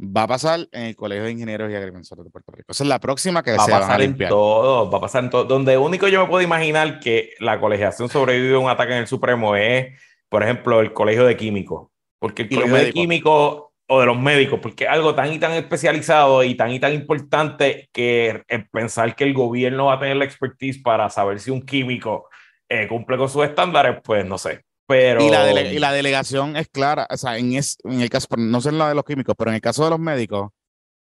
Va 0.00 0.22
a 0.22 0.26
pasar 0.28 0.68
en 0.70 0.84
el 0.84 0.96
Colegio 0.96 1.24
de 1.24 1.32
Ingenieros 1.32 1.72
y 1.72 1.74
Agrimensores 1.74 2.24
de 2.24 2.30
Puerto 2.30 2.52
Rico. 2.52 2.70
Esa 2.70 2.84
es 2.84 2.88
la 2.88 3.00
próxima 3.00 3.42
que 3.42 3.56
va 3.56 3.64
se 3.64 3.72
a 3.72 3.80
pasar 3.80 4.00
en 4.00 4.16
todo, 4.16 4.88
va 4.88 4.98
a 4.98 5.00
pasar 5.00 5.24
en 5.24 5.30
todo. 5.30 5.44
Donde 5.44 5.76
único 5.76 6.06
yo 6.06 6.22
me 6.22 6.28
puedo 6.28 6.42
imaginar 6.42 7.00
que 7.00 7.32
la 7.40 7.58
colegiación 7.58 8.08
sobrevive 8.08 8.54
a 8.54 8.58
un 8.60 8.70
ataque 8.70 8.92
en 8.92 9.00
el 9.00 9.06
Supremo 9.08 9.56
es, 9.56 10.00
por 10.28 10.44
ejemplo, 10.44 10.80
el 10.80 10.92
Colegio 10.92 11.24
de 11.24 11.36
Químicos. 11.36 11.88
Porque 12.20 12.42
el 12.42 12.48
Colegio 12.48 12.76
de 12.76 12.92
Químicos 12.92 13.64
o 13.88 14.00
de 14.00 14.06
los 14.06 14.18
médicos, 14.18 14.60
porque 14.60 14.84
es 14.84 14.90
algo 14.90 15.14
tan 15.14 15.32
y 15.32 15.38
tan 15.38 15.52
especializado 15.52 16.44
y 16.44 16.54
tan 16.54 16.70
y 16.70 16.78
tan 16.78 16.92
importante 16.92 17.88
que 17.92 18.44
pensar 18.70 19.16
que 19.16 19.24
el 19.24 19.34
gobierno 19.34 19.86
va 19.86 19.94
a 19.94 19.98
tener 19.98 20.16
la 20.16 20.26
expertise 20.26 20.80
para 20.80 21.08
saber 21.08 21.40
si 21.40 21.50
un 21.50 21.62
químico 21.62 22.28
eh, 22.68 22.86
cumple 22.86 23.16
con 23.16 23.30
sus 23.30 23.44
estándares, 23.44 23.98
pues 24.04 24.26
no 24.26 24.36
sé. 24.36 24.67
Pero... 24.88 25.22
Y 25.22 25.28
la, 25.28 25.52
y 25.62 25.78
la 25.78 25.92
delegación 25.92 26.56
es 26.56 26.66
clara, 26.68 27.06
o 27.10 27.16
sea, 27.18 27.36
en, 27.36 27.52
es, 27.52 27.76
en 27.84 28.00
el 28.00 28.08
caso, 28.08 28.26
no 28.38 28.62
sé 28.62 28.70
en 28.70 28.78
la 28.78 28.88
de 28.88 28.94
los 28.94 29.04
químicos, 29.04 29.34
pero 29.36 29.50
en 29.50 29.56
el 29.56 29.60
caso 29.60 29.84
de 29.84 29.90
los 29.90 29.98
médicos, 30.00 30.48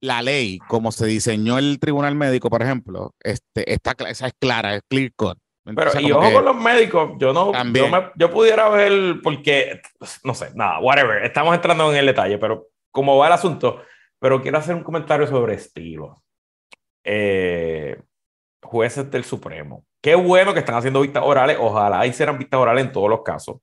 la 0.01 0.23
ley, 0.23 0.57
como 0.67 0.91
se 0.91 1.05
diseñó 1.05 1.59
el 1.59 1.79
tribunal 1.79 2.15
médico, 2.15 2.49
por 2.49 2.63
ejemplo, 2.63 3.13
este, 3.21 3.71
está, 3.71 3.95
esa 4.09 4.27
es 4.27 4.33
clara, 4.39 4.75
es 4.75 4.81
clear 4.89 5.11
cut. 5.15 5.37
pero, 5.75 5.91
y 6.01 6.11
ojo 6.11 6.33
con 6.33 6.45
los 6.45 6.55
médicos, 6.55 7.11
yo 7.19 7.33
no, 7.33 7.51
yo, 7.71 8.11
yo, 8.15 8.31
pudiera 8.31 8.67
ver, 8.69 9.17
porque, 9.21 9.79
no 10.23 10.33
sé, 10.33 10.49
nada, 10.55 10.79
whatever, 10.79 11.23
estamos 11.23 11.53
entrando 11.53 11.91
en 11.91 11.97
el 11.97 12.07
detalle, 12.07 12.39
pero 12.39 12.69
como 12.91 13.15
va 13.17 13.27
el 13.27 13.33
asunto, 13.33 13.83
pero 14.19 14.41
quiero 14.41 14.57
hacer 14.57 14.73
un 14.73 14.83
comentario 14.83 15.27
sobre 15.27 15.53
estilo. 15.53 16.23
Eh, 17.03 18.01
jueces 18.63 19.09
del 19.11 19.23
Supremo. 19.23 19.85
Qué 20.07 20.15
bueno 20.15 20.53
que 20.53 20.59
están 20.61 20.75
haciendo 20.75 21.01
vistas 21.01 21.21
orales. 21.25 21.57
Ojalá 21.59 22.05
hicieran 22.07 22.37
vistas 22.37 22.57
orales 22.57 22.85
en 22.85 22.93
todos 22.93 23.09
los 23.09 23.23
casos. 23.23 23.57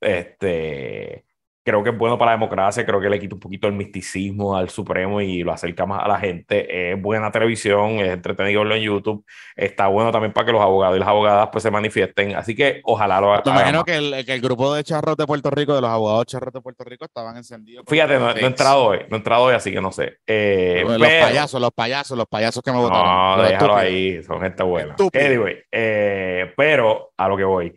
Este, 0.00 1.26
creo 1.64 1.82
que 1.82 1.90
es 1.90 1.98
bueno 1.98 2.18
para 2.18 2.32
la 2.32 2.36
democracia, 2.36 2.84
creo 2.84 3.00
que 3.00 3.08
le 3.08 3.20
quita 3.20 3.34
un 3.34 3.40
poquito 3.40 3.68
el 3.68 3.74
misticismo 3.74 4.56
al 4.56 4.68
Supremo 4.68 5.20
y 5.20 5.42
lo 5.42 5.52
acerca 5.52 5.86
más 5.86 6.04
a 6.04 6.08
la 6.08 6.18
gente. 6.18 6.92
Es 6.92 7.00
buena 7.00 7.30
televisión, 7.30 8.00
es 8.00 8.12
entretenido 8.12 8.62
en 8.62 8.82
YouTube, 8.82 9.24
está 9.54 9.86
bueno 9.86 10.10
también 10.10 10.32
para 10.32 10.46
que 10.46 10.52
los 10.52 10.60
abogados 10.60 10.96
y 10.96 11.00
las 11.00 11.08
abogadas 11.08 11.48
pues 11.52 11.62
se 11.62 11.70
manifiesten, 11.70 12.34
así 12.34 12.54
que 12.54 12.80
ojalá 12.84 13.20
lo 13.20 13.32
hagan. 13.32 13.42
Me 13.46 13.60
imagino 13.60 13.84
que 13.84 13.96
el, 13.96 14.24
que 14.24 14.34
el, 14.34 14.40
grupo 14.40 14.74
de 14.74 14.82
charros 14.82 15.16
de 15.16 15.26
Puerto 15.26 15.50
Rico, 15.50 15.74
de 15.74 15.80
los 15.80 15.90
abogados 15.90 16.26
charros 16.26 16.52
de 16.52 16.60
Puerto 16.60 16.84
Rico, 16.84 17.04
estaban 17.04 17.36
encendidos. 17.36 17.84
Fíjate, 17.88 18.18
no, 18.18 18.30
he 18.30 18.44
entrado 18.44 18.84
hoy, 18.84 18.98
no 19.08 19.16
he 19.16 19.18
entrado 19.18 19.44
hoy, 19.44 19.54
así 19.54 19.72
que 19.72 19.80
no 19.80 19.92
sé. 19.92 20.18
Eh, 20.26 20.84
los 20.86 20.98
payasos, 20.98 21.60
los 21.60 21.70
payasos, 21.70 22.18
los 22.18 22.26
payasos 22.26 22.62
que 22.62 22.72
me 22.72 22.78
votaron. 22.78 23.36
No, 23.38 23.42
déjalo 23.42 23.76
ahí, 23.76 24.22
son 24.22 24.40
gente 24.40 24.62
buena. 24.62 24.96
Anyway, 25.14 25.58
eh, 25.70 26.52
pero 26.56 27.12
a 27.16 27.28
lo 27.28 27.36
que 27.36 27.44
voy 27.44 27.72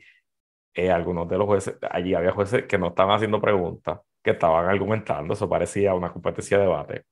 eh, 0.76 0.92
algunos 0.92 1.28
de 1.30 1.38
los 1.38 1.48
jueces, 1.48 1.78
allí 1.90 2.14
había 2.14 2.32
jueces 2.32 2.66
que 2.66 2.78
no 2.78 2.90
estaban 2.90 3.16
haciendo 3.16 3.42
preguntas, 3.42 4.00
que 4.22 4.32
estaban 4.32 4.66
argumentando, 4.68 5.34
eso 5.34 5.50
parecía 5.50 5.94
una 5.94 6.12
competencia 6.12 6.58
de 6.58 6.64
debate. 6.64 7.06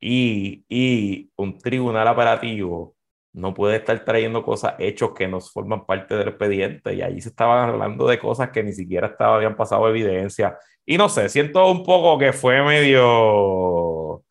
Y, 0.00 0.64
y 0.68 1.30
un 1.36 1.58
tribunal 1.58 2.06
operativo 2.08 2.94
no 3.32 3.54
puede 3.54 3.76
estar 3.76 4.04
trayendo 4.04 4.42
cosas, 4.42 4.74
hechos 4.78 5.12
que 5.12 5.28
no 5.28 5.40
forman 5.40 5.86
parte 5.86 6.14
del 6.16 6.28
expediente. 6.28 6.94
Y 6.94 7.02
allí 7.02 7.20
se 7.20 7.30
estaban 7.30 7.68
hablando 7.70 8.06
de 8.06 8.18
cosas 8.18 8.50
que 8.50 8.62
ni 8.62 8.72
siquiera 8.72 9.08
estaba, 9.08 9.36
habían 9.36 9.56
pasado 9.56 9.88
evidencia. 9.88 10.56
Y 10.86 10.96
no 10.96 11.08
sé, 11.08 11.28
siento 11.28 11.70
un 11.70 11.84
poco 11.84 12.18
que 12.18 12.32
fue 12.32 12.62
medio. 12.62 14.22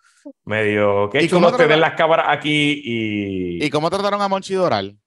Medio. 0.44 1.10
Que 1.10 1.20
hecho 1.20 1.38
uno 1.38 1.52
tener 1.54 1.78
las 1.78 1.94
cámaras 1.94 2.28
aquí 2.30 2.82
y. 2.84 3.64
¿Y 3.64 3.70
cómo 3.70 3.90
trataron 3.90 4.22
a 4.22 4.28
Monchi 4.28 4.56
Doral? 4.56 4.98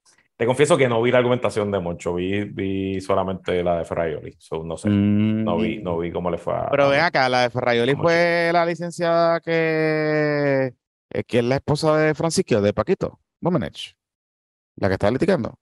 Te 0.41 0.47
confieso 0.47 0.75
que 0.75 0.89
no 0.89 0.99
vi 1.03 1.11
la 1.11 1.19
argumentación 1.19 1.69
de 1.69 1.79
Moncho, 1.79 2.15
vi, 2.15 2.45
vi 2.45 2.99
solamente 2.99 3.63
la 3.63 3.77
de 3.77 3.85
Ferraioli. 3.85 4.35
no 4.63 4.75
sé, 4.75 4.89
no, 4.89 5.57
vi, 5.57 5.77
no 5.83 5.99
vi 5.99 6.11
cómo 6.11 6.31
le 6.31 6.39
fue 6.39 6.55
a. 6.55 6.67
Pero 6.71 6.89
ven 6.89 7.01
acá, 7.01 7.29
la 7.29 7.43
de 7.43 7.51
Ferraioli 7.51 7.93
fue 7.93 8.49
la 8.51 8.65
licenciada 8.65 9.39
que, 9.39 10.73
eh, 11.11 11.23
que 11.27 11.37
es 11.37 11.43
la 11.43 11.57
esposa 11.57 11.95
de 11.95 12.15
Francisco, 12.15 12.59
de 12.59 12.73
Paquito 12.73 13.19
Momenech. 13.39 13.95
La 14.77 14.87
que 14.87 14.93
está 14.93 15.11
litigando. 15.11 15.59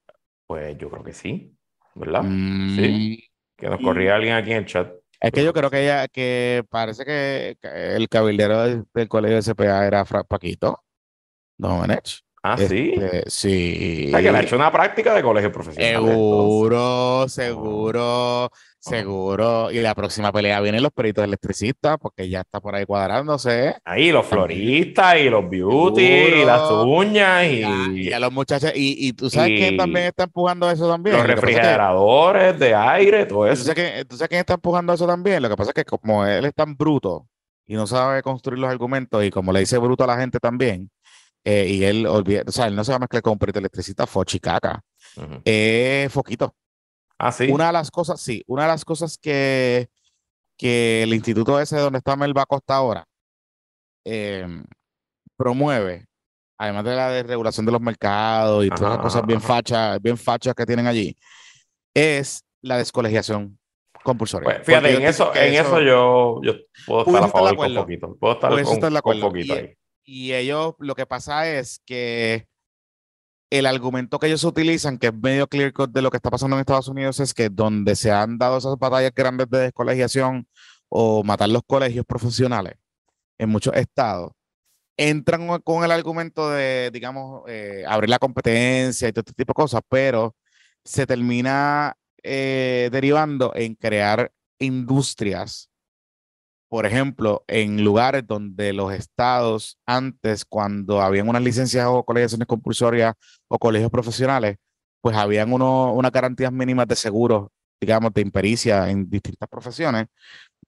Pues 0.48 0.78
yo 0.78 0.90
creo 0.90 1.04
que 1.04 1.12
sí, 1.12 1.54
¿verdad? 1.96 2.22
Sí. 2.22 2.28
Mm. 2.30 3.58
Que 3.58 3.70
nos 3.70 3.82
corría 3.82 4.16
alguien 4.16 4.36
aquí 4.36 4.52
en 4.52 4.60
el 4.60 4.66
chat. 4.66 4.94
Es 5.20 5.34
que 5.34 5.44
yo 5.44 5.52
creo 5.52 5.70
que 5.70 5.84
ella, 5.84 6.08
que 6.08 6.64
parece 6.70 7.04
que 7.04 7.58
el 7.64 8.08
cabildero 8.08 8.64
del, 8.94 9.10
colegio 9.10 9.42
de 9.42 9.54
CPA 9.54 9.86
era 9.86 10.06
Paquito 10.06 10.86
Domenech. 11.58 12.24
Ah, 12.42 12.58
sí. 12.58 12.94
Este, 12.96 13.30
sí. 13.30 14.06
O 14.08 14.12
sea, 14.12 14.22
que 14.22 14.32
le 14.32 14.38
ha 14.38 14.42
hecho 14.42 14.56
una 14.56 14.72
práctica 14.72 15.14
de 15.14 15.22
colegio 15.22 15.52
profesional. 15.52 16.06
Seguro, 16.06 17.26
seguro, 17.28 18.52
seguro. 18.80 19.72
Y 19.72 19.80
la 19.80 19.94
próxima 19.94 20.32
pelea 20.32 20.62
vienen 20.62 20.82
los 20.82 20.94
peritos 20.94 21.26
electricistas, 21.26 21.98
porque 22.00 22.30
ya 22.30 22.42
está 22.42 22.62
por 22.62 22.76
ahí 22.76 22.86
cuadrándose. 22.86 23.76
Ahí, 23.84 24.12
los 24.12 24.26
floristas 24.26 25.18
y 25.20 25.30
los 25.30 25.50
beauty 25.50 26.02
y 26.02 26.46
las 26.46 26.72
uñas 26.72 27.46
y. 27.46 28.08
Y 28.08 28.14
a, 28.14 28.20
los 28.20 28.32
muchachos. 28.32 28.72
Y, 28.74 29.12
tú 29.14 29.30
sabes 29.30 29.60
quién 29.60 29.76
también 29.76 30.06
está 30.06 30.24
empujando 30.24 30.72
eso 30.72 30.90
también. 30.90 31.18
Los 31.18 31.28
refrigeradores 31.28 32.58
de 32.58 32.74
aire, 32.74 33.26
todo 33.26 33.48
eso. 33.48 33.64
¿Tú 33.64 33.74
sabes, 33.76 34.08
¿Tú 34.08 34.16
sabes 34.16 34.30
quién 34.30 34.40
está 34.40 34.54
empujando 34.54 34.94
eso 34.94 35.06
también? 35.06 35.42
Lo 35.42 35.50
que 35.50 35.58
pasa 35.58 35.72
es 35.72 35.76
que 35.76 35.84
como 35.84 36.26
él 36.26 36.46
es 36.46 36.54
tan 36.54 36.78
bruto 36.78 37.28
y 37.68 37.76
no 37.76 37.86
sabe 37.86 38.24
construir 38.24 38.60
los 38.60 38.70
argumentos, 38.70 39.24
y 39.26 39.30
como 39.30 39.52
le 39.52 39.60
dice 39.60 39.78
bruto 39.78 40.06
a 40.06 40.08
la 40.08 40.18
gente 40.18 40.40
también 40.40 40.90
eh, 41.44 41.68
y 41.68 41.84
él 41.84 42.06
olvida, 42.06 42.44
o 42.46 42.52
sea, 42.52 42.68
él 42.68 42.76
no 42.76 42.84
se 42.84 42.92
va 42.92 42.98
a 42.98 43.00
mezclar 43.00 43.22
con 43.22 43.34
un 43.34 43.40
perito 43.40 43.60
electricista, 43.60 44.06
fochicaca. 44.06 44.82
Eh, 45.46 46.08
foquito. 46.12 46.56
Ah, 47.18 47.32
sí. 47.32 47.50
Una 47.52 47.68
de 47.68 47.74
las 47.74 47.92
cosas, 47.92 48.22
sí, 48.22 48.44
una 48.48 48.64
de 48.64 48.70
las 48.70 48.86
cosas 48.86 49.18
que, 49.18 49.90
que 50.58 51.04
el 51.04 51.14
instituto 51.14 51.60
ese 51.60 51.78
donde 51.78 51.98
está 52.00 52.16
Melba 52.16 52.46
Costa 52.46 52.76
ahora 52.76 53.06
em, 54.06 54.64
promueve, 55.36 56.06
además 56.58 56.84
de 56.86 56.96
la 56.96 57.10
desregulación 57.10 57.66
de 57.66 57.72
los 57.72 57.82
mercados 57.82 58.66
y 58.66 58.70
todas 58.70 58.94
las 58.94 59.00
cosas 59.00 59.26
bien 59.26 59.42
fachas, 59.42 60.02
bien 60.02 60.18
fachas 60.18 60.54
que 60.56 60.66
tienen 60.66 60.88
allí, 60.88 61.18
es 61.94 62.44
la 62.62 62.78
descolegiación 62.78 63.58
compulsoria. 64.04 64.50
Pues, 64.50 64.66
fíjate, 64.66 64.96
en 64.96 65.02
eso, 65.04 65.34
en 65.36 65.54
eso, 65.54 65.82
yo, 65.82 66.42
yo 66.44 66.54
puedo 66.86 67.06
estar 67.06 67.24
a 67.24 67.28
favor 67.28 67.56
con 67.56 67.76
poquito. 67.76 68.18
Puedo 68.18 68.34
estar 68.34 69.02
con, 69.02 69.02
con 69.02 69.20
poquito 69.20 69.54
ahí. 69.54 69.76
Y 70.12 70.34
ellos, 70.34 70.74
lo 70.80 70.96
que 70.96 71.06
pasa 71.06 71.48
es 71.48 71.84
que 71.86 72.48
el 73.52 73.68
argumento 73.68 74.18
que 74.18 74.26
ellos 74.26 74.44
utilizan, 74.44 74.98
que 74.98 75.08
es 75.08 75.14
medio 75.14 75.48
clear 75.48 75.72
cut 75.72 75.92
de 75.92 76.02
lo 76.02 76.10
que 76.10 76.18
está 76.18 76.32
pasando 76.32 76.56
en 76.56 76.62
Estados 76.62 76.88
Unidos, 76.88 77.20
es 77.20 77.32
que 77.36 77.50
donde 77.50 77.96
se 77.96 78.10
han 78.12 78.40
dado 78.40 78.58
esas 78.58 78.76
batallas 78.80 79.14
grandes 79.14 79.48
de 79.52 79.60
descolegiación 79.60 80.48
o 80.90 81.24
matar 81.24 81.50
los 81.50 81.62
colegios 81.64 82.08
profesionales 82.08 82.74
en 83.38 83.50
muchos 83.50 83.76
estados, 83.76 84.32
entran 84.98 85.48
con 85.62 85.84
el 85.84 85.92
argumento 85.92 86.50
de, 86.50 86.90
digamos, 86.92 87.44
eh, 87.48 87.84
abrir 87.88 88.10
la 88.10 88.18
competencia 88.18 89.08
y 89.08 89.14
todo 89.14 89.22
este 89.22 89.34
tipo 89.34 89.52
de 89.54 89.62
cosas, 89.64 89.82
pero 89.88 90.36
se 90.84 91.06
termina 91.06 91.96
eh, 92.24 92.90
derivando 92.92 93.54
en 93.56 93.76
crear 93.76 94.32
industrias 94.58 95.69
por 96.70 96.86
ejemplo, 96.86 97.44
en 97.48 97.84
lugares 97.84 98.26
donde 98.28 98.74
los 98.74 98.94
estados 98.94 99.80
antes, 99.88 100.46
cuando 100.46 101.02
habían 101.02 101.28
unas 101.28 101.42
licencias 101.42 101.86
o 101.88 102.04
colegiaciones 102.04 102.48
compulsorias 102.48 103.16
o 103.48 103.58
colegios 103.58 103.92
profesionales, 103.92 104.58
pues 105.02 105.18
habían 105.18 105.52
unas 105.52 106.12
garantías 106.12 106.52
mínimas 106.52 106.88
de 106.88 106.96
seguros, 106.96 107.50
digamos, 107.82 108.14
de 108.14 108.22
impericia 108.22 108.90
en 108.90 109.10
distintas 109.10 109.50
profesiones. 109.50 110.08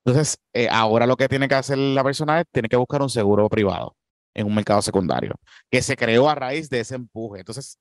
Entonces, 0.03 0.37
eh, 0.53 0.67
ahora 0.71 1.05
lo 1.05 1.15
que 1.17 1.29
tiene 1.29 1.47
que 1.47 1.55
hacer 1.55 1.77
la 1.77 2.03
persona 2.03 2.41
es, 2.41 2.45
tiene 2.51 2.67
que 2.67 2.77
buscar 2.77 3.01
un 3.01 3.09
seguro 3.09 3.47
privado 3.49 3.95
en 4.33 4.47
un 4.47 4.55
mercado 4.55 4.81
secundario, 4.81 5.35
que 5.69 5.81
se 5.81 5.95
creó 5.95 6.29
a 6.29 6.35
raíz 6.35 6.69
de 6.69 6.79
ese 6.79 6.95
empuje. 6.95 7.41
Entonces, 7.41 7.77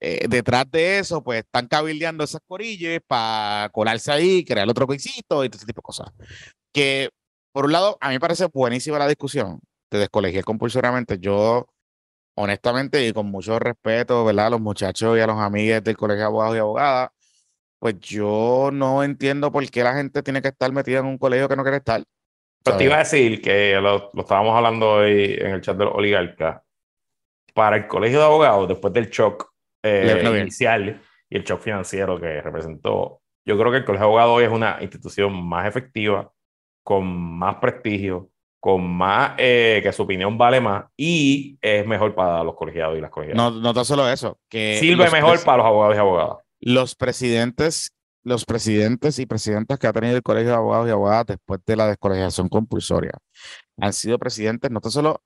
eh, 0.00 0.26
detrás 0.28 0.70
de 0.70 0.98
eso, 0.98 1.22
pues 1.24 1.40
están 1.40 1.66
cabildeando 1.66 2.24
esas 2.24 2.40
corillas 2.46 3.00
para 3.06 3.70
colarse 3.70 4.12
ahí, 4.12 4.44
crear 4.44 4.68
otro 4.68 4.86
quisito 4.86 5.44
y 5.44 5.48
todo 5.48 5.58
ese 5.58 5.66
tipo 5.66 5.80
de 5.80 5.82
cosas. 5.82 6.08
Que 6.72 7.10
por 7.54 7.66
un 7.66 7.72
lado, 7.72 7.96
a 8.00 8.08
mí 8.08 8.14
me 8.14 8.20
parece 8.20 8.46
buenísima 8.52 8.98
la 8.98 9.06
discusión 9.06 9.60
de 9.88 10.00
descolegiar 10.00 10.42
compulsoriamente. 10.42 11.20
Yo, 11.20 11.68
honestamente, 12.34 13.06
y 13.06 13.12
con 13.12 13.26
mucho 13.26 13.60
respeto, 13.60 14.24
¿verdad? 14.24 14.48
A 14.48 14.50
los 14.50 14.60
muchachos 14.60 15.16
y 15.16 15.20
a 15.20 15.26
los 15.28 15.38
amigos 15.38 15.84
del 15.84 15.96
colegio 15.96 16.22
de 16.22 16.26
abogados 16.26 16.56
y 16.56 16.58
abogadas, 16.58 17.10
pues 17.78 18.00
yo 18.00 18.70
no 18.72 19.04
entiendo 19.04 19.52
por 19.52 19.64
qué 19.70 19.84
la 19.84 19.94
gente 19.94 20.20
tiene 20.24 20.42
que 20.42 20.48
estar 20.48 20.72
metida 20.72 20.98
en 20.98 21.06
un 21.06 21.16
colegio 21.16 21.48
que 21.48 21.54
no 21.54 21.62
quiere 21.62 21.76
estar. 21.76 22.02
Pero 22.64 22.76
te 22.76 22.84
iba 22.84 22.96
a 22.96 22.98
decir 22.98 23.40
que 23.40 23.78
lo, 23.80 24.10
estábamos 24.16 24.56
hablando 24.56 24.90
hoy 24.94 25.36
en 25.38 25.52
el 25.52 25.60
chat 25.60 25.76
de 25.76 25.84
los 25.84 25.94
oligarcas. 25.94 26.60
Para 27.54 27.76
el 27.76 27.86
colegio 27.86 28.18
de 28.18 28.24
abogados, 28.24 28.66
después 28.66 28.92
del 28.92 29.10
shock 29.10 29.52
eh, 29.80 30.40
inicial 30.40 31.00
y 31.30 31.36
el 31.36 31.44
shock 31.44 31.60
financiero 31.60 32.20
que 32.20 32.42
representó, 32.42 33.20
yo 33.46 33.56
creo 33.56 33.70
que 33.70 33.78
el 33.78 33.84
colegio 33.84 34.06
de 34.06 34.10
abogados 34.10 34.38
hoy 34.38 34.44
es 34.44 34.50
una 34.50 34.78
institución 34.80 35.46
más 35.46 35.68
efectiva, 35.68 36.33
con 36.84 37.06
más 37.06 37.56
prestigio, 37.56 38.30
con 38.60 38.86
más, 38.88 39.32
eh, 39.38 39.80
que 39.82 39.92
su 39.92 40.02
opinión 40.02 40.38
vale 40.38 40.60
más 40.60 40.84
y 40.96 41.58
es 41.60 41.86
mejor 41.86 42.14
para 42.14 42.44
los 42.44 42.54
colegiados 42.54 42.96
y 42.96 43.00
las 43.00 43.10
colegiadas. 43.10 43.36
No, 43.36 43.50
no 43.60 43.74
tan 43.74 43.84
solo 43.84 44.08
eso, 44.08 44.38
que 44.48 44.78
sirve 44.78 45.10
mejor 45.10 45.42
para 45.42 45.58
los 45.58 45.66
abogados 45.66 45.96
y 45.96 45.98
abogadas. 45.98 46.36
Los 46.60 46.94
presidentes, 46.94 47.92
los 48.22 48.44
presidentes 48.44 49.18
y 49.18 49.26
presidentas 49.26 49.78
que 49.78 49.86
ha 49.86 49.92
tenido 49.92 50.16
el 50.16 50.22
colegio 50.22 50.50
de 50.50 50.56
abogados 50.56 50.86
y 50.88 50.92
abogadas 50.92 51.26
después 51.26 51.60
de 51.66 51.76
la 51.76 51.88
descolegiación 51.88 52.48
compulsoria 52.48 53.12
han 53.78 53.92
sido 53.92 54.18
presidentes 54.18 54.70
no 54.70 54.80
tan 54.80 54.92
solo 54.92 55.22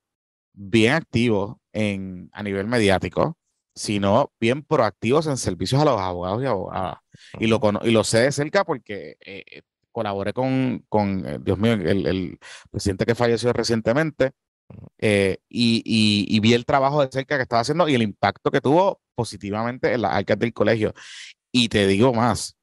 bien 0.53 0.95
activos 0.95 1.57
en, 1.73 2.31
a 2.33 2.43
nivel 2.43 2.67
mediático, 2.67 3.37
sino 3.75 4.33
bien 4.41 4.63
proactivos 4.63 5.27
en 5.27 5.37
servicios 5.37 5.81
a 5.81 5.85
los 5.85 6.01
abogados 6.01 6.43
y 6.43 6.47
abogadas. 6.47 6.99
Y 7.39 7.47
lo, 7.47 7.61
y 7.83 7.91
lo 7.91 8.03
sé 8.03 8.23
de 8.23 8.33
cerca 8.33 8.65
porque 8.65 9.17
eh, 9.25 9.63
colaboré 9.99 10.33
con, 10.33 10.84
con 10.88 11.26
eh, 11.26 11.38
Dios 11.41 11.58
mío, 11.58 11.72
el, 11.72 12.38
presidente 12.70 13.04
que 13.04 13.16
falleció 13.16 13.53
recientemente 13.53 14.30
eh, 14.99 15.38
y, 15.49 16.38
vi 16.41 16.54
el 16.54 16.64
trabajo 16.64 17.04
de 17.04 17.11
cerca 17.11 17.37
que 17.37 17.42
estaba 17.42 17.62
haciendo 17.62 17.88
y 17.88 17.96
el 17.96 18.03
impacto 18.03 18.53
que 18.53 18.61
tuvo 18.61 19.00
positivamente 19.16 19.92
en 19.92 20.03
las 20.03 20.12
arcas 20.12 20.38
del 20.38 20.53
colegio. 20.53 20.95
Y 21.50 21.68
te 21.68 21.88
digo 21.88 22.14
más, 22.14 22.57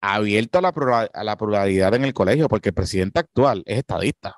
abierto 0.00 0.58
a 0.58 0.62
la, 0.62 1.08
a 1.12 1.24
la 1.24 1.36
pluralidad 1.36 1.92
en 1.94 2.04
el 2.04 2.14
colegio, 2.14 2.46
porque 2.46 2.68
el 2.68 2.74
presidente 2.74 3.18
actual 3.18 3.64
es 3.66 3.78
estadista. 3.78 4.36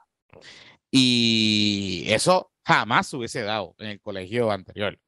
Y 0.90 2.06
eso 2.08 2.50
jamás 2.64 3.08
se 3.08 3.16
hubiese 3.18 3.42
dado 3.42 3.74
en 3.78 3.88
el 3.88 4.00
colegio 4.00 4.50
anterior 4.50 4.98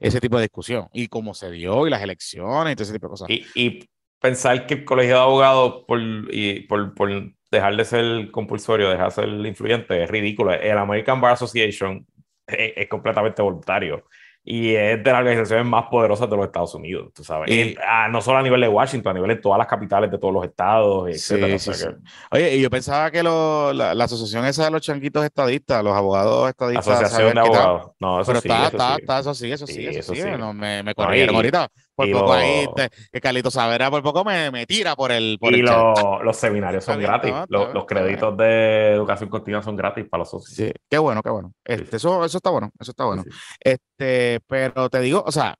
ese 0.00 0.20
tipo 0.20 0.38
de 0.38 0.42
discusión 0.42 0.88
y 0.92 1.06
cómo 1.06 1.34
se 1.34 1.52
dio 1.52 1.86
y 1.86 1.90
las 1.90 2.02
elecciones 2.02 2.72
y 2.72 2.76
todo 2.76 2.82
ese 2.82 2.92
tipo 2.92 3.06
de 3.06 3.10
cosas. 3.10 3.28
y 3.30 3.88
pensar 4.24 4.66
que 4.66 4.72
el 4.72 4.84
colegio 4.86 5.16
de 5.16 5.20
abogados, 5.20 5.84
por, 5.86 6.00
y 6.00 6.60
por, 6.60 6.94
por 6.94 7.10
dejar 7.50 7.76
de 7.76 7.84
ser 7.84 8.30
compulsorio, 8.30 8.88
dejar 8.88 9.08
de 9.08 9.14
ser 9.14 9.28
influyente, 9.28 10.02
es 10.02 10.10
ridículo. 10.10 10.50
El 10.54 10.78
American 10.78 11.20
Bar 11.20 11.32
Association 11.32 12.06
es 12.46 12.88
completamente 12.88 13.42
voluntario 13.42 14.06
y 14.42 14.74
es 14.74 15.04
de 15.04 15.10
las 15.10 15.20
organizaciones 15.20 15.66
más 15.66 15.84
poderosas 15.90 16.30
de 16.30 16.36
los 16.36 16.46
Estados 16.46 16.74
Unidos, 16.74 17.12
tú 17.14 17.22
sabes. 17.22 17.50
Y, 17.50 17.76
ah, 17.86 18.08
no 18.08 18.22
solo 18.22 18.38
a 18.38 18.42
nivel 18.42 18.62
de 18.62 18.68
Washington, 18.68 19.10
a 19.10 19.14
nivel 19.14 19.36
de 19.36 19.42
todas 19.42 19.58
las 19.58 19.66
capitales 19.66 20.10
de 20.10 20.18
todos 20.18 20.32
los 20.32 20.44
estados, 20.44 21.08
etc. 21.10 21.96
Oye, 22.30 22.56
y 22.56 22.62
yo 22.62 22.70
pensaba 22.70 23.10
que 23.10 23.22
la, 23.22 23.90
asociación 23.90 24.46
esa 24.46 24.64
de 24.64 24.70
los 24.70 24.80
changuitos 24.80 25.22
estadistas, 25.22 25.84
los 25.84 25.94
abogados 25.94 26.48
estadistas. 26.48 26.88
Asociación 26.88 27.34
de 27.34 27.40
abogados. 27.40 27.92
No, 28.00 28.22
eso 28.22 28.32
Pero 28.32 28.40
sí, 28.40 28.48
está, 28.48 28.58
eso 28.58 28.76
está, 28.76 28.88
sí. 28.88 29.00
está, 29.00 29.18
eso 29.18 29.34
sí, 29.34 29.52
eso 29.52 29.66
sí, 29.66 29.86
eso, 29.86 30.14
sí. 30.14 30.22
No, 30.38 30.54
me, 30.54 30.82
me 30.82 30.94
corrieron 30.94 31.36
ahorita. 31.36 31.70
Por 31.94 32.10
poco 32.10 32.32
ahí, 32.32 32.66
que 33.12 33.20
Carlito 33.20 33.50
Savera 33.50 33.88
por 33.90 34.02
poco 34.02 34.24
me, 34.24 34.50
me 34.50 34.66
tira 34.66 34.96
por 34.96 35.12
el. 35.12 35.38
Por 35.40 35.54
y 35.54 35.60
el 35.60 35.66
los 35.66 36.36
seminarios 36.36 36.84
son 36.84 37.00
gratis. 37.00 37.32
los, 37.48 37.72
los 37.72 37.86
créditos 37.86 38.36
de 38.36 38.92
educación 38.92 39.30
continua 39.30 39.62
son 39.62 39.76
gratis 39.76 40.04
para 40.08 40.22
los 40.22 40.30
socios. 40.30 40.56
Sí, 40.56 40.72
qué 40.90 40.98
bueno, 40.98 41.22
qué 41.22 41.30
bueno. 41.30 41.52
Este, 41.64 41.96
eso, 41.96 42.24
eso 42.24 42.38
está 42.38 42.50
bueno, 42.50 42.70
eso 42.80 42.90
está 42.90 43.04
bueno. 43.04 43.24
Este, 43.60 44.40
pero 44.46 44.90
te 44.90 45.00
digo, 45.00 45.22
o 45.24 45.30
sea, 45.30 45.54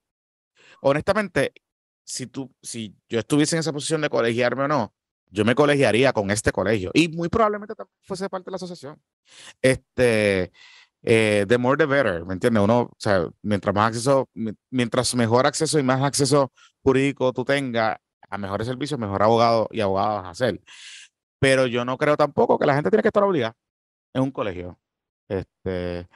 honestamente, 0.81 1.52
si 2.02 2.27
tú, 2.27 2.52
si 2.61 2.97
yo 3.09 3.20
estuviese 3.20 3.55
en 3.56 3.61
esa 3.61 3.73
posición 3.73 4.01
de 4.01 4.11
colegiarme 4.11 4.65
o 4.65 4.69
no, 4.69 4.93
yo 5.31 5.44
me 5.44 5.55
colegiaría 5.55 6.12
con 6.12 6.31
este 6.31 6.52
colegio 6.52 6.90
y 6.94 7.09
muy 7.09 7.28
probablemente 7.28 7.74
también 7.74 7.97
fuese 8.02 8.28
parte 8.28 8.47
de 8.47 8.51
la 8.52 8.56
asociación. 8.56 9.01
Este, 9.62 10.52
eh, 11.07 11.45
the 11.47 11.59
more 11.59 11.77
the 11.77 11.87
better, 11.87 12.25
¿me 12.25 12.33
entiendes? 12.33 12.63
Uno, 12.63 12.81
o 12.83 12.97
sea, 12.99 13.29
mientras 13.43 13.75
más 13.75 13.89
acceso, 13.89 14.29
mientras 14.71 15.15
mejor 15.15 15.47
acceso 15.47 15.79
y 15.79 15.83
más 15.83 16.03
acceso 16.03 16.51
jurídico 16.83 17.33
tú 17.33 17.45
tengas 17.45 17.99
a 18.31 18.39
mejores 18.39 18.67
servicios, 18.67 18.99
mejor 18.99 19.23
abogado 19.23 19.69
y 19.71 19.81
abogada 19.81 20.23
vas 20.23 20.31
a 20.31 20.35
ser. 20.35 20.61
Pero 21.39 21.67
yo 21.67 21.85
no 21.85 21.99
creo 21.99 22.17
tampoco 22.17 22.59
que 22.59 22.67
la 22.67 22.75
gente 22.75 22.91
tiene 22.91 23.03
que 23.03 23.09
estar 23.09 23.23
obligada 23.23 23.55
en 24.15 24.23
un 24.23 24.31
colegio. 24.31 24.79
Este, 25.29 26.09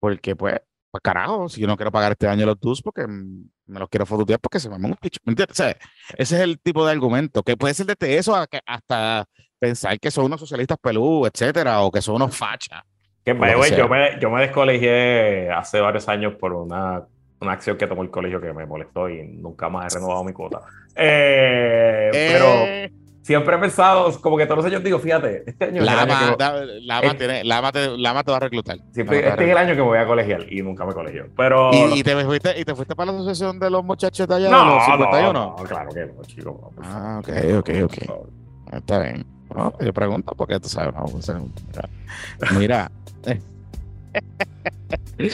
porque 0.00 0.36
pues, 0.36 0.60
pues 0.90 1.02
carajo, 1.02 1.48
si 1.48 1.60
yo 1.60 1.66
no 1.66 1.76
quiero 1.76 1.92
pagar 1.92 2.12
este 2.12 2.28
año 2.28 2.46
los 2.46 2.60
DUS 2.60 2.82
porque 2.82 3.06
me 3.08 3.80
los 3.80 3.88
quiero 3.88 4.06
fototear 4.06 4.40
porque 4.40 4.60
se 4.60 4.70
me 4.70 4.76
un 4.76 4.94
picho. 4.94 5.20
¿Me 5.24 5.32
entiendes? 5.32 5.58
O 5.58 5.62
sea, 5.64 5.76
ese 6.16 6.36
es 6.36 6.42
el 6.42 6.60
tipo 6.60 6.86
de 6.86 6.92
argumento 6.92 7.42
que 7.42 7.56
puede 7.56 7.74
ser 7.74 7.86
desde 7.86 8.18
eso 8.18 8.36
hasta 8.66 9.26
pensar 9.58 9.98
que 9.98 10.10
son 10.12 10.26
unos 10.26 10.40
socialistas 10.40 10.78
pelú, 10.80 11.26
etcétera, 11.26 11.80
o 11.82 11.90
que 11.90 12.02
son 12.02 12.16
unos 12.16 12.36
fachas 12.36 12.82
yo, 13.24 13.88
me, 13.88 14.18
yo 14.20 14.30
me 14.30 14.40
descolegié 14.40 15.50
hace 15.50 15.80
varios 15.80 16.08
años 16.08 16.34
por 16.34 16.52
una, 16.52 17.02
una 17.40 17.52
acción 17.52 17.76
que 17.76 17.86
tomó 17.86 18.02
el 18.02 18.10
colegio 18.10 18.40
que 18.40 18.52
me 18.52 18.66
molestó 18.66 19.08
y 19.08 19.22
nunca 19.26 19.68
más 19.68 19.92
he 19.92 19.98
renovado 19.98 20.24
mi 20.24 20.32
cuota. 20.32 20.60
Eh, 20.94 22.08
pero, 22.12 22.90
siempre 23.22 23.56
he 23.56 23.58
pensado, 23.58 24.20
como 24.20 24.36
que 24.36 24.46
todos 24.46 24.58
los 24.58 24.66
años 24.66 24.82
digo, 24.82 24.98
fíjate, 24.98 25.44
este 25.46 25.66
año 25.66 25.82
la 25.82 25.92
es 25.92 26.02
el 26.02 26.10
año 26.10 26.36
que, 26.36 26.80
Lama, 26.80 27.14
tiene, 27.16 27.44
Lama, 27.44 27.72
te, 27.72 28.30
va 28.30 28.36
a 28.38 28.40
reclutar. 28.40 28.78
Siempre, 28.90 29.28
este 29.28 29.44
es 29.44 29.50
el 29.50 29.56
año 29.56 29.74
que 29.74 29.82
me 29.82 29.86
voy 29.86 29.98
a 29.98 30.06
colegiar 30.06 30.52
y 30.52 30.62
nunca 30.62 30.84
me 30.84 30.94
colegió. 30.94 31.26
Pero... 31.36 31.70
¿Y, 31.72 32.00
y, 32.00 32.02
te 32.02 32.16
fuiste, 32.24 32.58
¿Y 32.58 32.64
te 32.64 32.74
fuiste 32.74 32.96
para 32.96 33.12
la 33.12 33.18
asociación 33.18 33.60
de 33.60 33.70
los 33.70 33.84
muchachos 33.84 34.26
de 34.26 34.34
allá 34.34 34.50
no, 34.50 34.58
de 34.58 34.74
los 34.74 34.84
51? 34.86 35.32
No, 35.32 35.56
no, 35.56 35.56
claro 35.56 35.90
que 35.90 36.06
no, 36.06 36.22
chico. 36.22 36.72
ah, 36.82 37.20
ok, 37.20 37.28
ok, 37.58 37.70
ok. 37.84 37.96
Está 38.72 39.00
bien. 39.00 39.37
No, 39.54 39.72
yo 39.80 39.92
pregunto 39.92 40.34
porque 40.36 40.60
tú 40.60 40.68
sabes. 40.68 40.94
mira. 42.58 42.90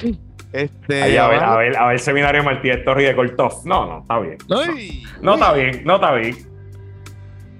este, 0.52 1.02
Ahí, 1.02 1.16
a, 1.16 1.28
ver, 1.28 1.42
a, 1.42 1.56
ver, 1.56 1.76
a 1.76 1.86
ver, 1.88 1.98
seminario 2.00 2.42
Martínez 2.42 2.84
Torri 2.84 3.04
de 3.04 3.16
Cortov. 3.16 3.64
No, 3.64 3.86
no, 3.86 3.98
está 4.00 4.18
bien. 4.20 4.38
Uy, 4.48 5.06
no, 5.20 5.22
no 5.22 5.34
está 5.34 5.52
bien, 5.52 5.82
no 5.84 5.94
está 5.96 6.14
bien. 6.14 6.36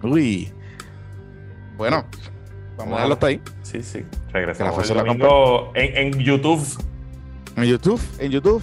Uy. 0.03 0.53
Bueno, 1.77 2.05
vamos 2.77 2.93
a 2.93 2.97
dejarlo 2.97 3.15
hasta 3.15 3.27
ahí. 3.27 3.41
Sí, 3.63 3.83
sí. 3.83 4.05
Regresamos 4.33 4.91
el 4.91 4.97
domingo 4.97 5.73
en, 5.75 6.15
en 6.15 6.21
YouTube. 6.21 6.65
En 7.57 7.65
YouTube, 7.65 8.01
en 8.19 8.31
YouTube. 8.31 8.63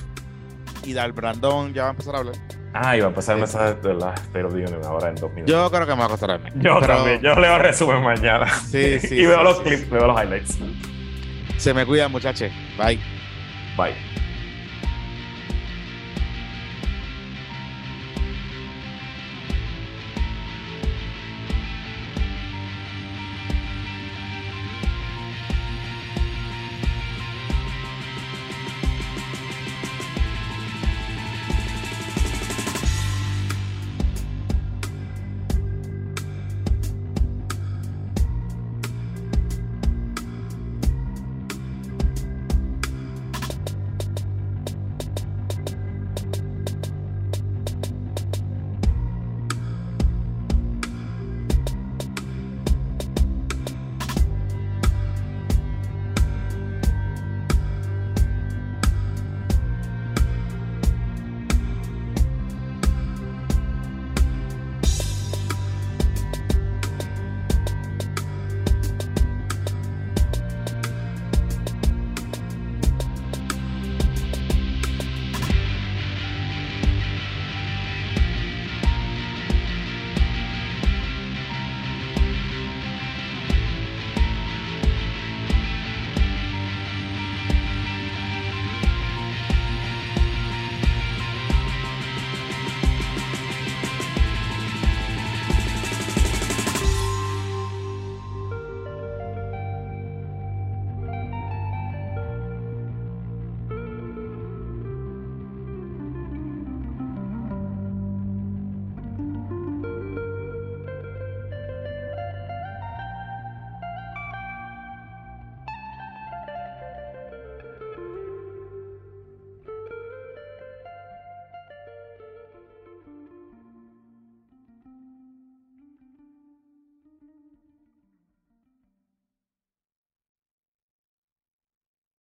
Y 0.83 0.93
Dal 0.93 1.11
Brandon 1.11 1.73
ya 1.73 1.83
va 1.83 1.87
a 1.89 1.91
empezar 1.91 2.15
a 2.15 2.19
hablar. 2.19 2.35
Ah, 2.73 2.95
iba 2.95 3.07
a 3.07 3.09
empezar 3.09 3.35
sí. 3.35 3.41
mensajes 3.41 3.83
de 3.83 3.93
la 3.93 4.15
pero 4.31 4.49
ahora 4.85 5.09
en 5.09 5.15
dos 5.15 5.31
minutos. 5.31 5.53
Yo 5.53 5.69
creo 5.69 5.85
que 5.85 5.93
me 5.93 5.99
va 5.99 6.05
a 6.05 6.09
costar 6.09 6.31
mí. 6.39 6.49
Yo 6.55 6.79
pero... 6.79 6.95
también. 6.95 7.21
Yo 7.21 7.35
leo 7.35 7.57
resumen 7.57 8.01
mañana. 8.01 8.47
Sí, 8.47 8.99
sí. 9.01 9.15
y 9.15 9.25
veo 9.25 9.39
sí, 9.39 9.43
los 9.43 9.57
sí. 9.57 9.63
clips, 9.63 9.89
veo 9.89 10.07
los 10.07 10.21
highlights. 10.21 10.57
Se 11.57 11.73
me 11.73 11.85
cuidan, 11.85 12.11
muchachos. 12.11 12.49
Bye. 12.77 12.99
Bye. 13.77 14.20